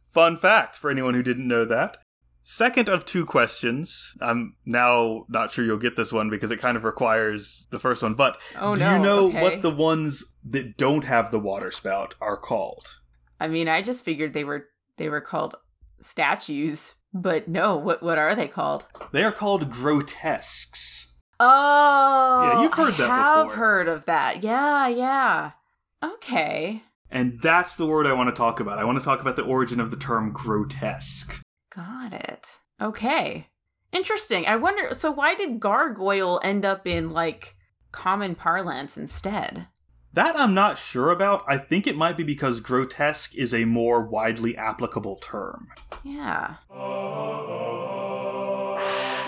Fun 0.04 0.38
fact 0.38 0.76
for 0.76 0.90
anyone 0.90 1.14
who 1.14 1.24
didn't 1.24 1.48
know 1.48 1.66
that. 1.66 1.98
Second 2.42 2.88
of 2.88 3.04
two 3.04 3.26
questions. 3.26 4.14
I'm 4.22 4.56
now 4.66 5.26
not 5.28 5.52
sure 5.52 5.66
you'll 5.66 5.78
get 5.78 5.98
this 5.98 6.14
one 6.14 6.30
because 6.30 6.50
it 6.50 6.60
kind 6.62 6.78
of 6.78 6.86
requires 6.86 7.68
the 7.72 7.80
first 7.80 8.02
one, 8.02 8.14
but 8.14 8.38
Oh, 8.58 8.74
do 8.76 8.82
no. 8.82 8.94
you 8.96 9.00
know 9.04 9.28
Okay. 9.28 9.42
what 9.42 9.62
the 9.62 9.70
ones 9.72 10.24
that 10.46 10.78
don't 10.78 11.04
have 11.04 11.30
the 11.32 11.40
water 11.40 11.72
spout 11.72 12.16
are 12.22 12.38
called? 12.38 13.00
I 13.40 13.48
mean, 13.50 13.68
I 13.68 13.82
just 13.82 14.06
figured 14.06 14.32
they 14.34 14.46
were 14.46 14.68
they 14.96 15.10
were 15.10 15.22
called 15.22 15.56
statues, 16.00 16.96
but 17.22 17.48
no, 17.48 17.76
what 17.78 18.02
what 18.04 18.18
are 18.18 18.36
they 18.36 18.48
called? 18.48 18.86
They 19.12 19.24
are 19.24 19.32
called 19.32 19.70
grotesques. 19.70 21.08
Oh, 21.40 22.42
Yeah, 22.44 22.62
you've 22.64 22.74
heard 22.74 22.94
I 22.96 22.98
that 22.98 23.08
have 23.10 23.46
before. 23.48 23.56
heard 23.58 23.88
of 23.88 24.06
that. 24.06 24.44
Yeah, 24.44 24.88
yeah. 24.88 25.52
Okay, 26.04 26.84
And 27.10 27.40
that's 27.42 27.76
the 27.76 27.88
word 27.88 28.06
I 28.06 28.14
want 28.14 28.30
to 28.30 28.36
talk 28.36 28.60
about. 28.60 28.78
I 28.80 28.84
want 28.86 28.98
to 29.00 29.04
talk 29.04 29.22
about 29.22 29.36
the 29.36 29.44
origin 29.44 29.80
of 29.80 29.90
the 29.92 29.98
term 29.98 30.32
grotesque. 30.32 31.42
got 31.76 32.14
it. 32.14 32.60
Okay, 32.82 33.48
interesting. 33.92 34.46
I 34.46 34.56
wonder. 34.58 34.94
So, 34.94 35.10
why 35.12 35.34
did 35.36 35.60
gargoyle 35.60 36.40
end 36.44 36.66
up 36.66 36.86
in 36.88 37.10
like 37.10 37.56
common 37.92 38.36
parlance 38.36 38.98
instead? 38.98 39.68
That 40.18 40.36
I'm 40.36 40.56
not 40.56 40.80
sure 40.80 41.12
about. 41.12 41.44
I 41.48 41.60
think 41.60 41.86
it 41.86 41.96
might 41.96 42.18
be 42.18 42.24
because 42.24 42.60
grotesque 42.60 43.36
is 43.36 43.54
a 43.54 43.66
more 43.66 44.02
widely 44.02 44.58
applicable 44.58 45.18
term. 45.18 45.68
Yeah. 46.04 46.56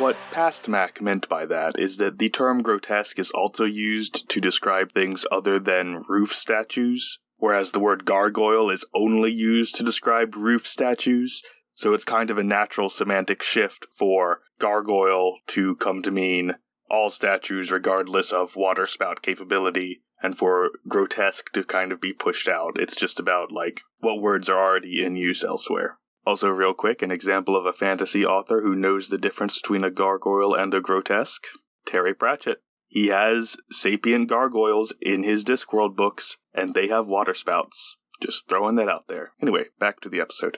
What 0.01 0.17
Pastmac 0.31 0.99
meant 0.99 1.29
by 1.29 1.45
that 1.45 1.75
is 1.77 1.97
that 1.97 2.17
the 2.17 2.29
term 2.29 2.63
grotesque 2.63 3.19
is 3.19 3.29
also 3.29 3.65
used 3.65 4.27
to 4.29 4.41
describe 4.41 4.91
things 4.91 5.27
other 5.31 5.59
than 5.59 6.05
roof 6.09 6.33
statues, 6.33 7.19
whereas 7.37 7.69
the 7.69 7.79
word 7.79 8.03
gargoyle 8.03 8.71
is 8.71 8.83
only 8.95 9.31
used 9.31 9.75
to 9.75 9.83
describe 9.83 10.35
roof 10.35 10.65
statues. 10.65 11.43
So 11.75 11.93
it's 11.93 12.03
kind 12.03 12.31
of 12.31 12.39
a 12.39 12.43
natural 12.43 12.89
semantic 12.89 13.43
shift 13.43 13.85
for 13.99 14.41
gargoyle 14.59 15.37
to 15.49 15.75
come 15.75 16.01
to 16.01 16.09
mean 16.09 16.53
all 16.89 17.11
statues 17.11 17.69
regardless 17.69 18.31
of 18.31 18.55
water 18.55 18.87
spout 18.87 19.21
capability, 19.21 20.01
and 20.21 20.37
for 20.37 20.71
grotesque 20.87 21.51
to 21.53 21.63
kind 21.63 21.91
of 21.91 22.01
be 22.01 22.13
pushed 22.13 22.47
out. 22.47 22.79
It's 22.79 22.95
just 22.95 23.19
about 23.19 23.51
like 23.51 23.81
what 23.99 24.21
words 24.21 24.49
are 24.49 24.61
already 24.61 25.03
in 25.03 25.15
use 25.15 25.43
elsewhere. 25.43 25.97
Also, 26.25 26.49
real 26.49 26.73
quick, 26.73 27.01
an 27.01 27.11
example 27.11 27.55
of 27.55 27.65
a 27.65 27.73
fantasy 27.73 28.25
author 28.25 28.61
who 28.61 28.75
knows 28.75 29.09
the 29.09 29.17
difference 29.17 29.59
between 29.61 29.83
a 29.83 29.89
gargoyle 29.89 30.53
and 30.53 30.73
a 30.73 30.81
grotesque 30.81 31.47
Terry 31.85 32.13
Pratchett. 32.13 32.61
He 32.87 33.07
has 33.07 33.55
sapient 33.71 34.29
gargoyles 34.29 34.93
in 35.01 35.23
his 35.23 35.43
Discworld 35.43 35.95
books, 35.95 36.37
and 36.53 36.73
they 36.73 36.87
have 36.87 37.07
water 37.07 37.33
spouts. 37.33 37.95
Just 38.21 38.49
throwing 38.49 38.75
that 38.75 38.89
out 38.89 39.07
there. 39.07 39.31
Anyway, 39.41 39.65
back 39.79 40.01
to 40.01 40.09
the 40.09 40.19
episode. 40.19 40.57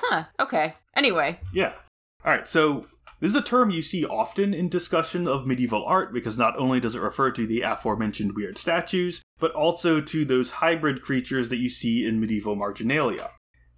Huh. 0.00 0.24
Okay. 0.40 0.74
Anyway. 0.96 1.38
Yeah. 1.52 1.74
All 2.24 2.32
right, 2.32 2.48
so 2.48 2.86
this 3.20 3.30
is 3.30 3.36
a 3.36 3.42
term 3.42 3.70
you 3.70 3.82
see 3.82 4.04
often 4.04 4.54
in 4.54 4.68
discussion 4.68 5.26
of 5.26 5.46
medieval 5.46 5.84
art 5.84 6.12
because 6.12 6.38
not 6.38 6.56
only 6.56 6.78
does 6.78 6.94
it 6.94 7.02
refer 7.02 7.30
to 7.32 7.46
the 7.46 7.62
aforementioned 7.62 8.36
weird 8.36 8.58
statues, 8.58 9.22
but 9.40 9.50
also 9.52 10.00
to 10.00 10.24
those 10.24 10.52
hybrid 10.52 11.02
creatures 11.02 11.48
that 11.48 11.56
you 11.56 11.68
see 11.68 12.06
in 12.06 12.20
medieval 12.20 12.54
marginalia. 12.54 13.30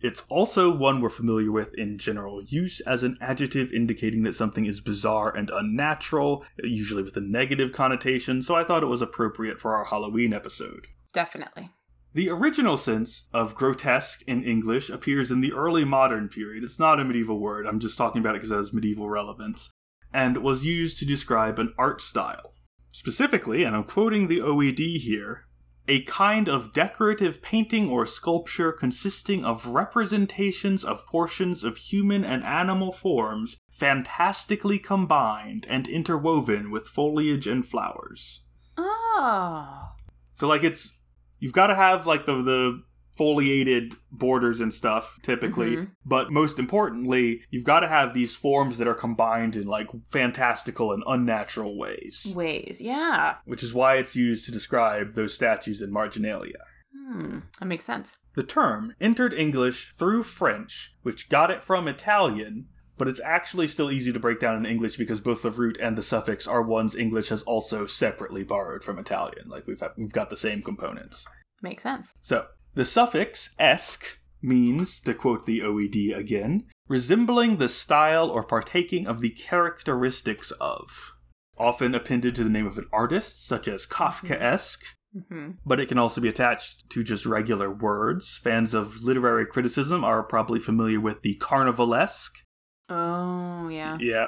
It's 0.02 0.24
also 0.28 0.74
one 0.74 1.00
we're 1.00 1.10
familiar 1.10 1.52
with 1.52 1.74
in 1.74 1.98
general 1.98 2.42
use 2.42 2.80
as 2.82 3.02
an 3.02 3.18
adjective 3.20 3.72
indicating 3.72 4.22
that 4.22 4.34
something 4.34 4.64
is 4.64 4.80
bizarre 4.80 5.34
and 5.34 5.50
unnatural, 5.50 6.44
usually 6.62 7.02
with 7.02 7.16
a 7.16 7.20
negative 7.20 7.72
connotation, 7.72 8.42
so 8.42 8.54
I 8.54 8.64
thought 8.64 8.82
it 8.82 8.86
was 8.86 9.02
appropriate 9.02 9.60
for 9.60 9.74
our 9.74 9.84
Halloween 9.84 10.32
episode. 10.32 10.86
Definitely. 11.12 11.70
The 12.12 12.28
original 12.28 12.76
sense 12.76 13.28
of 13.32 13.54
grotesque 13.54 14.22
in 14.26 14.42
English 14.42 14.90
appears 14.90 15.30
in 15.30 15.40
the 15.40 15.52
early 15.52 15.84
modern 15.84 16.28
period. 16.28 16.64
It's 16.64 16.78
not 16.78 16.98
a 16.98 17.04
medieval 17.04 17.38
word, 17.38 17.66
I'm 17.66 17.78
just 17.78 17.96
talking 17.96 18.20
about 18.20 18.34
it 18.34 18.38
because 18.38 18.50
it 18.50 18.56
has 18.56 18.72
medieval 18.72 19.08
relevance, 19.08 19.70
and 20.12 20.38
was 20.38 20.64
used 20.64 20.98
to 20.98 21.06
describe 21.06 21.60
an 21.60 21.72
art 21.78 22.00
style. 22.02 22.54
Specifically, 22.90 23.62
and 23.62 23.76
I'm 23.76 23.84
quoting 23.84 24.26
the 24.26 24.40
OED 24.40 24.96
here, 24.98 25.46
a 25.86 26.02
kind 26.02 26.48
of 26.48 26.72
decorative 26.72 27.42
painting 27.42 27.88
or 27.88 28.06
sculpture 28.06 28.72
consisting 28.72 29.44
of 29.44 29.66
representations 29.66 30.84
of 30.84 31.06
portions 31.06 31.62
of 31.62 31.76
human 31.76 32.24
and 32.24 32.42
animal 32.44 32.90
forms 32.90 33.56
fantastically 33.70 34.80
combined 34.80 35.66
and 35.70 35.88
interwoven 35.88 36.72
with 36.72 36.88
foliage 36.88 37.46
and 37.46 37.66
flowers. 37.66 38.42
Oh. 38.76 39.90
So 40.34 40.48
like 40.48 40.64
it's 40.64 40.99
you've 41.40 41.52
got 41.52 41.66
to 41.68 41.74
have 41.74 42.06
like 42.06 42.24
the 42.26 42.40
the 42.42 42.82
foliated 43.18 43.94
borders 44.10 44.60
and 44.60 44.72
stuff 44.72 45.18
typically, 45.22 45.76
Mhm. 45.76 45.90
but 46.06 46.30
most 46.30 46.58
importantly, 46.58 47.42
you've 47.50 47.64
got 47.64 47.80
to 47.80 47.88
have 47.88 48.14
these 48.14 48.34
forms 48.36 48.78
that 48.78 48.88
are 48.88 48.94
combined 48.94 49.56
in 49.56 49.66
like 49.66 49.88
fantastical 50.10 50.92
and 50.92 51.02
unnatural 51.06 51.76
ways, 51.76 52.32
Ways. 52.34 52.80
Yeah. 52.80 53.36
which 53.44 53.62
is 53.62 53.74
why 53.74 53.96
it's 53.96 54.16
used 54.16 54.46
to 54.46 54.52
describe 54.52 55.14
those 55.14 55.34
statues 55.34 55.82
in 55.82 55.92
marginalia. 55.92 56.60
Hmm. 57.08 57.40
That 57.58 57.66
makes 57.66 57.84
sense. 57.84 58.16
The 58.36 58.44
term 58.44 58.94
entered 59.00 59.34
English 59.34 59.92
through 59.98 60.22
French, 60.22 60.94
which 61.02 61.28
got 61.28 61.50
it 61.50 61.64
from 61.64 61.88
Italian, 61.88 62.68
but 63.00 63.08
it's 63.08 63.20
actually 63.24 63.66
still 63.66 63.90
easy 63.90 64.12
to 64.12 64.20
break 64.20 64.38
down 64.38 64.54
in 64.56 64.66
English 64.66 64.98
because 64.98 65.22
both 65.22 65.40
the 65.40 65.50
root 65.50 65.78
and 65.80 65.96
the 65.96 66.02
suffix 66.02 66.46
are 66.46 66.60
ones 66.60 66.94
English 66.94 67.30
has 67.30 67.40
also 67.44 67.86
separately 67.86 68.44
borrowed 68.44 68.84
from 68.84 68.98
Italian. 68.98 69.48
Like 69.48 69.66
we've 69.66 69.82
we've 69.96 70.12
got 70.12 70.28
the 70.28 70.36
same 70.36 70.60
components. 70.60 71.26
Makes 71.62 71.82
sense. 71.82 72.12
So, 72.20 72.48
the 72.74 72.84
suffix 72.84 73.54
esque 73.58 74.18
means, 74.42 75.00
to 75.00 75.14
quote 75.14 75.46
the 75.46 75.60
OED 75.60 76.14
again, 76.14 76.66
resembling 76.88 77.56
the 77.56 77.70
style 77.70 78.30
or 78.30 78.44
partaking 78.44 79.06
of 79.06 79.22
the 79.22 79.30
characteristics 79.30 80.50
of. 80.60 81.14
Often 81.56 81.94
appended 81.94 82.34
to 82.34 82.44
the 82.44 82.50
name 82.50 82.66
of 82.66 82.76
an 82.76 82.86
artist, 82.92 83.46
such 83.46 83.66
as 83.66 83.86
Kafkaesque, 83.86 84.84
Mm-hmm. 85.16 85.50
but 85.66 85.80
it 85.80 85.88
can 85.88 85.98
also 85.98 86.20
be 86.20 86.28
attached 86.28 86.88
to 86.90 87.02
just 87.02 87.26
regular 87.26 87.68
words. 87.68 88.38
Fans 88.44 88.74
of 88.74 89.02
literary 89.02 89.44
criticism 89.44 90.04
are 90.04 90.22
probably 90.22 90.60
familiar 90.60 91.00
with 91.00 91.22
the 91.22 91.36
carnivalesque. 91.40 92.44
Oh, 92.90 93.68
yeah. 93.68 93.96
Yeah. 94.00 94.26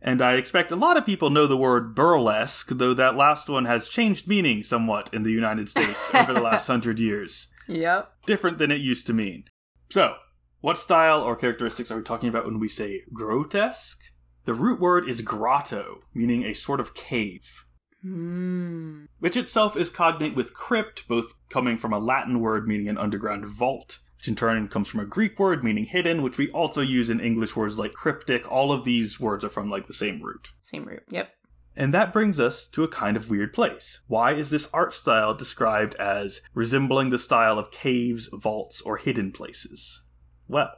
And 0.00 0.20
I 0.20 0.34
expect 0.34 0.72
a 0.72 0.76
lot 0.76 0.96
of 0.96 1.06
people 1.06 1.30
know 1.30 1.46
the 1.46 1.56
word 1.56 1.94
burlesque, 1.94 2.68
though 2.70 2.92
that 2.94 3.16
last 3.16 3.48
one 3.48 3.66
has 3.66 3.88
changed 3.88 4.26
meaning 4.26 4.62
somewhat 4.64 5.08
in 5.12 5.22
the 5.22 5.30
United 5.30 5.68
States 5.68 6.10
over 6.14 6.32
the 6.32 6.40
last 6.40 6.66
hundred 6.68 6.98
years. 6.98 7.48
Yep. 7.68 8.10
different 8.26 8.58
than 8.58 8.72
it 8.72 8.80
used 8.80 9.06
to 9.06 9.12
mean. 9.12 9.44
So, 9.90 10.14
what 10.60 10.76
style 10.78 11.20
or 11.22 11.36
characteristics 11.36 11.90
are 11.92 11.96
we 11.96 12.02
talking 12.02 12.28
about 12.28 12.44
when 12.44 12.58
we 12.58 12.68
say 12.68 13.02
grotesque? 13.12 14.00
The 14.44 14.54
root 14.54 14.80
word 14.80 15.08
is 15.08 15.20
grotto, 15.20 16.00
meaning 16.12 16.42
a 16.44 16.54
sort 16.54 16.80
of 16.80 16.94
cave, 16.94 17.64
Hmm. 18.02 19.04
which 19.20 19.36
itself 19.36 19.76
is 19.76 19.88
cognate 19.90 20.34
with 20.34 20.52
crypt, 20.54 21.06
both 21.06 21.34
coming 21.48 21.78
from 21.78 21.92
a 21.92 22.00
Latin 22.00 22.40
word 22.40 22.66
meaning 22.66 22.88
an 22.88 22.98
underground 22.98 23.46
vault, 23.46 24.00
which 24.22 24.28
in 24.28 24.36
turn 24.36 24.68
comes 24.68 24.86
from 24.86 25.00
a 25.00 25.04
Greek 25.04 25.36
word 25.36 25.64
meaning 25.64 25.84
hidden, 25.84 26.22
which 26.22 26.38
we 26.38 26.48
also 26.52 26.80
use 26.80 27.10
in 27.10 27.18
English 27.18 27.56
words 27.56 27.76
like 27.76 27.92
cryptic. 27.92 28.48
All 28.48 28.70
of 28.70 28.84
these 28.84 29.18
words 29.18 29.44
are 29.44 29.48
from 29.48 29.68
like 29.68 29.88
the 29.88 29.92
same 29.92 30.22
root. 30.22 30.52
Same 30.60 30.84
root. 30.84 31.02
Yep. 31.08 31.28
And 31.74 31.92
that 31.92 32.12
brings 32.12 32.38
us 32.38 32.68
to 32.68 32.84
a 32.84 32.88
kind 32.88 33.16
of 33.16 33.30
weird 33.30 33.52
place. 33.52 33.98
Why 34.06 34.34
is 34.34 34.50
this 34.50 34.68
art 34.72 34.94
style 34.94 35.34
described 35.34 35.96
as 35.96 36.40
resembling 36.54 37.10
the 37.10 37.18
style 37.18 37.58
of 37.58 37.72
caves, 37.72 38.30
vaults, 38.32 38.80
or 38.82 38.96
hidden 38.96 39.32
places? 39.32 40.04
Well, 40.46 40.70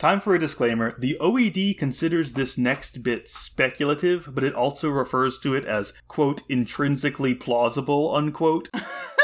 time 0.00 0.18
for 0.18 0.34
a 0.34 0.40
disclaimer. 0.40 0.96
The 0.98 1.18
OED 1.20 1.78
considers 1.78 2.32
this 2.32 2.58
next 2.58 3.04
bit 3.04 3.28
speculative, 3.28 4.28
but 4.34 4.42
it 4.42 4.56
also 4.56 4.90
refers 4.90 5.38
to 5.40 5.54
it 5.54 5.66
as, 5.66 5.92
quote, 6.08 6.42
intrinsically 6.48 7.34
plausible, 7.34 8.12
unquote. 8.12 8.70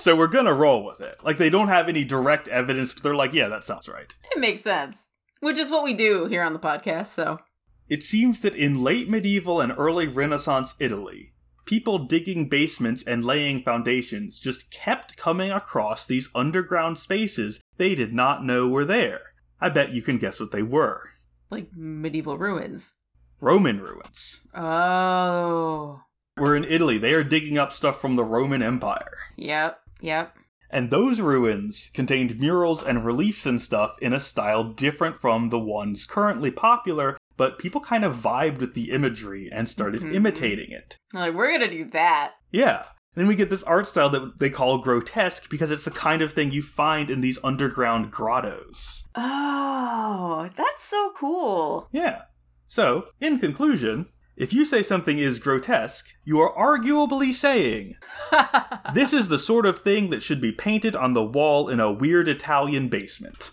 so 0.04 0.16
we're 0.16 0.26
gonna 0.26 0.54
roll 0.54 0.84
with 0.84 1.00
it. 1.00 1.18
Like, 1.22 1.38
they 1.38 1.50
don't 1.50 1.68
have 1.68 1.88
any 1.88 2.04
direct 2.04 2.48
evidence, 2.48 2.92
but 2.92 3.02
they're 3.02 3.14
like, 3.14 3.32
yeah, 3.32 3.48
that 3.48 3.64
sounds 3.64 3.88
right. 3.88 4.14
It 4.34 4.40
makes 4.40 4.62
sense. 4.62 5.08
Which 5.40 5.58
is 5.58 5.70
what 5.70 5.84
we 5.84 5.94
do 5.94 6.26
here 6.26 6.42
on 6.42 6.52
the 6.52 6.58
podcast, 6.58 7.08
so. 7.08 7.38
It 7.88 8.04
seems 8.04 8.40
that 8.42 8.54
in 8.54 8.84
late 8.84 9.08
medieval 9.08 9.60
and 9.60 9.72
early 9.76 10.06
Renaissance 10.06 10.74
Italy, 10.78 11.32
people 11.64 11.98
digging 11.98 12.48
basements 12.48 13.02
and 13.02 13.24
laying 13.24 13.62
foundations 13.62 14.38
just 14.38 14.70
kept 14.70 15.16
coming 15.16 15.50
across 15.50 16.06
these 16.06 16.30
underground 16.34 16.98
spaces 16.98 17.60
they 17.78 17.94
did 17.94 18.12
not 18.12 18.44
know 18.44 18.68
were 18.68 18.84
there. 18.84 19.20
I 19.60 19.70
bet 19.70 19.92
you 19.92 20.02
can 20.02 20.18
guess 20.18 20.40
what 20.40 20.52
they 20.52 20.62
were 20.62 21.02
Like 21.50 21.70
medieval 21.74 22.38
ruins. 22.38 22.94
Roman 23.40 23.80
ruins. 23.80 24.40
Oh. 24.54 26.02
We're 26.36 26.56
in 26.56 26.64
Italy, 26.64 26.98
they 26.98 27.12
are 27.14 27.24
digging 27.24 27.58
up 27.58 27.72
stuff 27.72 28.00
from 28.00 28.16
the 28.16 28.24
Roman 28.24 28.62
Empire. 28.62 29.16
Yep. 29.36 29.79
Yep. 30.00 30.34
And 30.70 30.90
those 30.90 31.20
ruins 31.20 31.90
contained 31.92 32.38
murals 32.38 32.82
and 32.82 33.04
reliefs 33.04 33.44
and 33.44 33.60
stuff 33.60 33.96
in 34.00 34.12
a 34.12 34.20
style 34.20 34.64
different 34.64 35.16
from 35.16 35.48
the 35.48 35.58
ones 35.58 36.06
currently 36.06 36.50
popular, 36.52 37.16
but 37.36 37.58
people 37.58 37.80
kind 37.80 38.04
of 38.04 38.14
vibed 38.14 38.58
with 38.58 38.74
the 38.74 38.90
imagery 38.92 39.48
and 39.52 39.68
started 39.68 40.02
Mhm. 40.02 40.14
imitating 40.14 40.70
it. 40.70 40.96
Like, 41.12 41.34
we're 41.34 41.50
gonna 41.50 41.70
do 41.70 41.86
that. 41.86 42.34
Yeah. 42.52 42.84
Then 43.16 43.26
we 43.26 43.34
get 43.34 43.50
this 43.50 43.64
art 43.64 43.88
style 43.88 44.08
that 44.10 44.38
they 44.38 44.50
call 44.50 44.78
grotesque 44.78 45.50
because 45.50 45.72
it's 45.72 45.84
the 45.84 45.90
kind 45.90 46.22
of 46.22 46.32
thing 46.32 46.52
you 46.52 46.62
find 46.62 47.10
in 47.10 47.20
these 47.20 47.40
underground 47.42 48.12
grottos. 48.12 49.04
Oh, 49.16 50.48
that's 50.54 50.84
so 50.84 51.12
cool. 51.16 51.88
Yeah. 51.90 52.22
So, 52.68 53.06
in 53.20 53.40
conclusion, 53.40 54.06
if 54.40 54.54
you 54.54 54.64
say 54.64 54.82
something 54.82 55.18
is 55.18 55.38
grotesque, 55.38 56.14
you 56.24 56.40
are 56.40 56.54
arguably 56.54 57.30
saying, 57.30 57.96
this 58.94 59.12
is 59.12 59.28
the 59.28 59.38
sort 59.38 59.66
of 59.66 59.82
thing 59.82 60.08
that 60.08 60.22
should 60.22 60.40
be 60.40 60.50
painted 60.50 60.96
on 60.96 61.12
the 61.12 61.22
wall 61.22 61.68
in 61.68 61.78
a 61.78 61.92
weird 61.92 62.26
Italian 62.26 62.88
basement. 62.88 63.50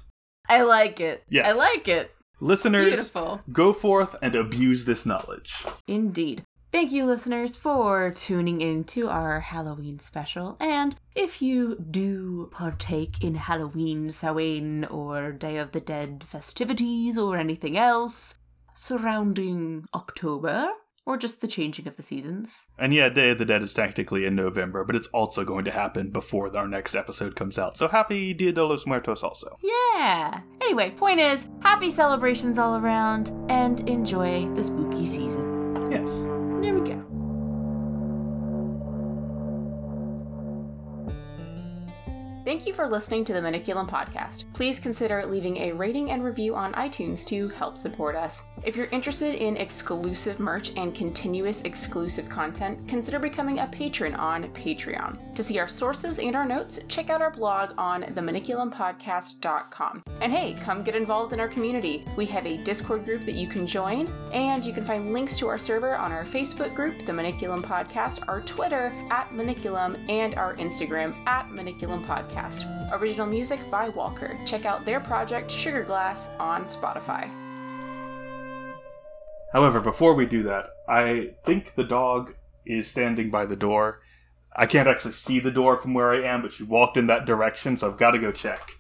I 0.47 0.61
like 0.61 1.01
it. 1.01 1.25
Yes. 1.29 1.45
I 1.45 1.51
like 1.51 1.89
it. 1.89 2.15
Listeners, 2.39 2.87
Beautiful. 2.87 3.41
go 3.51 3.73
forth 3.73 4.15
and 4.21 4.33
abuse 4.33 4.85
this 4.85 5.05
knowledge. 5.05 5.65
Indeed. 5.87 6.43
Thank 6.71 6.93
you, 6.93 7.05
listeners, 7.05 7.57
for 7.57 8.11
tuning 8.11 8.61
in 8.61 8.85
to 8.85 9.09
our 9.09 9.41
Halloween 9.41 9.99
special. 9.99 10.55
And 10.61 10.95
if 11.17 11.41
you 11.41 11.75
do 11.91 12.49
partake 12.53 13.21
in 13.21 13.35
Halloween, 13.35 14.09
Samhain, 14.11 14.85
or 14.85 15.33
Day 15.33 15.57
of 15.57 15.73
the 15.73 15.81
Dead 15.81 16.23
festivities, 16.25 17.17
or 17.17 17.35
anything 17.35 17.75
else 17.75 18.37
surrounding 18.77 19.85
October, 19.93 20.69
or 21.05 21.17
just 21.17 21.41
the 21.41 21.47
changing 21.47 21.87
of 21.87 21.95
the 21.97 22.03
seasons, 22.03 22.67
And 22.77 22.93
yeah, 22.93 23.09
Day 23.09 23.29
of 23.31 23.37
the 23.37 23.45
Dead 23.45 23.61
is 23.61 23.73
technically 23.73 24.25
in 24.25 24.35
November, 24.35 24.83
but 24.83 24.95
it's 24.95 25.07
also 25.07 25.43
going 25.45 25.65
to 25.65 25.71
happen 25.71 26.11
before 26.11 26.55
our 26.55 26.67
next 26.67 26.95
episode 26.95 27.35
comes 27.35 27.57
out. 27.57 27.77
So 27.77 27.87
happy 27.87 28.33
Dia 28.33 28.51
de 28.51 28.63
los 28.63 28.85
Muertos 28.85 29.23
also. 29.23 29.57
yeah. 29.63 30.41
Anyway, 30.61 30.91
point 30.91 31.19
is, 31.19 31.47
happy 31.61 31.89
celebrations 31.89 32.57
all 32.57 32.75
around, 32.77 33.31
and 33.49 33.87
enjoy 33.89 34.45
the 34.53 34.63
spooky 34.63 35.05
season. 35.05 35.89
Yes. 35.89 36.23
There 36.61 36.73
we 36.73 36.81
go. 36.81 37.16
Thank 42.47 42.65
you 42.65 42.71
for 42.71 42.87
listening 42.87 43.25
to 43.25 43.33
the 43.33 43.41
Maniculum 43.41 43.89
Podcast. 43.89 44.45
Please 44.53 44.79
consider 44.79 45.25
leaving 45.25 45.57
a 45.57 45.73
rating 45.73 46.11
and 46.11 46.23
review 46.23 46.55
on 46.55 46.71
iTunes 46.75 47.25
to 47.25 47.49
help 47.49 47.77
support 47.77 48.15
us. 48.15 48.43
If 48.63 48.77
you're 48.77 48.85
interested 48.85 49.35
in 49.35 49.57
exclusive 49.57 50.39
merch 50.39 50.71
and 50.77 50.95
continuous 50.95 51.59
exclusive 51.63 52.29
content, 52.29 52.87
consider 52.87 53.19
becoming 53.19 53.59
a 53.59 53.67
patron 53.67 54.15
on 54.15 54.45
Patreon. 54.53 55.35
To 55.35 55.43
see 55.43 55.59
our 55.59 55.67
sources 55.67 56.19
and 56.19 56.37
our 56.37 56.45
notes, 56.45 56.79
check 56.87 57.09
out 57.09 57.21
our 57.21 57.31
blog 57.31 57.73
on 57.77 58.03
themaniculumpodcast.com. 58.03 60.03
And 60.21 60.31
hey, 60.31 60.53
come 60.53 60.79
get 60.79 60.95
involved 60.95 61.33
in 61.33 61.41
our 61.41 61.49
community. 61.49 62.05
We 62.15 62.25
have 62.27 62.47
a 62.47 62.63
Discord 62.63 63.05
group 63.05 63.25
that 63.25 63.35
you 63.35 63.49
can 63.49 63.67
join, 63.67 64.07
and 64.31 64.63
you 64.63 64.71
can 64.71 64.83
find 64.83 65.11
links 65.11 65.37
to 65.39 65.49
our 65.49 65.57
server 65.57 65.97
on 65.97 66.13
our 66.13 66.23
Facebook 66.23 66.73
group, 66.73 67.05
The 67.05 67.11
Maniculum 67.11 67.61
Podcast, 67.61 68.23
our 68.29 68.39
Twitter 68.39 68.93
at 69.11 69.31
Maniculum, 69.31 70.09
and 70.09 70.33
our 70.35 70.55
Instagram 70.55 71.13
at 71.27 71.49
Maniculum 71.49 72.01
Podcast. 72.03 72.36
Original 72.91 73.27
music 73.27 73.59
by 73.69 73.89
Walker. 73.89 74.37
Check 74.45 74.65
out 74.65 74.85
their 74.85 74.99
project 74.99 75.51
Sugar 75.51 75.83
Glass 75.83 76.35
on 76.39 76.65
Spotify. 76.65 77.33
However, 79.53 79.79
before 79.79 80.13
we 80.13 80.25
do 80.25 80.43
that, 80.43 80.69
I 80.87 81.33
think 81.43 81.75
the 81.75 81.83
dog 81.83 82.35
is 82.65 82.87
standing 82.87 83.29
by 83.29 83.45
the 83.45 83.55
door. 83.55 84.01
I 84.55 84.65
can't 84.65 84.87
actually 84.87 85.13
see 85.13 85.39
the 85.39 85.51
door 85.51 85.77
from 85.77 85.93
where 85.93 86.11
I 86.11 86.23
am, 86.23 86.41
but 86.41 86.53
she 86.53 86.63
walked 86.63 86.97
in 86.97 87.07
that 87.07 87.25
direction, 87.25 87.77
so 87.77 87.87
I've 87.87 87.97
got 87.97 88.11
to 88.11 88.19
go 88.19 88.31
check. 88.31 88.76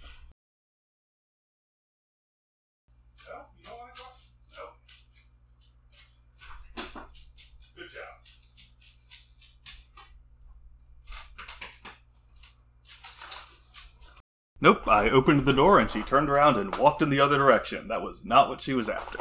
Nope, 14.59 14.87
I 14.87 15.09
opened 15.09 15.45
the 15.45 15.53
door 15.53 15.79
and 15.79 15.89
she 15.89 16.01
turned 16.01 16.29
around 16.29 16.57
and 16.57 16.75
walked 16.75 17.01
in 17.01 17.09
the 17.09 17.19
other 17.19 17.37
direction. 17.37 17.87
That 17.87 18.01
was 18.01 18.25
not 18.25 18.49
what 18.49 18.61
she 18.61 18.73
was 18.73 18.89
after. 18.89 19.19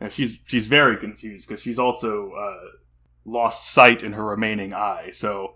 And 0.00 0.12
she's 0.12 0.38
she's 0.44 0.66
very 0.66 0.96
confused 0.96 1.48
because 1.48 1.62
she's 1.62 1.78
also 1.78 2.32
uh, 2.32 2.68
lost 3.24 3.70
sight 3.72 4.02
in 4.02 4.12
her 4.12 4.24
remaining 4.24 4.72
eye. 4.74 5.10
So 5.12 5.54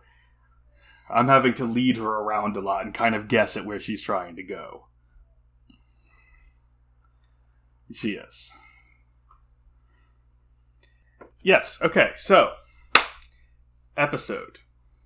I'm 1.11 1.29
having 1.29 1.55
to 1.55 1.65
lead 1.65 1.97
her 1.97 2.11
around 2.11 2.57
a 2.57 2.61
lot 2.61 2.85
and 2.85 2.95
kind 2.95 3.15
of 3.15 3.29
guess 3.29 3.57
at 3.57 3.65
where 3.65 3.81
she's 3.81 4.03
trying 4.03 4.37
to 4.37 4.43
go. 4.43 4.87
She 7.93 8.13
is. 8.13 8.53
Yes. 11.43 11.79
Okay. 11.81 12.13
So 12.17 12.53
episode 13.97 14.59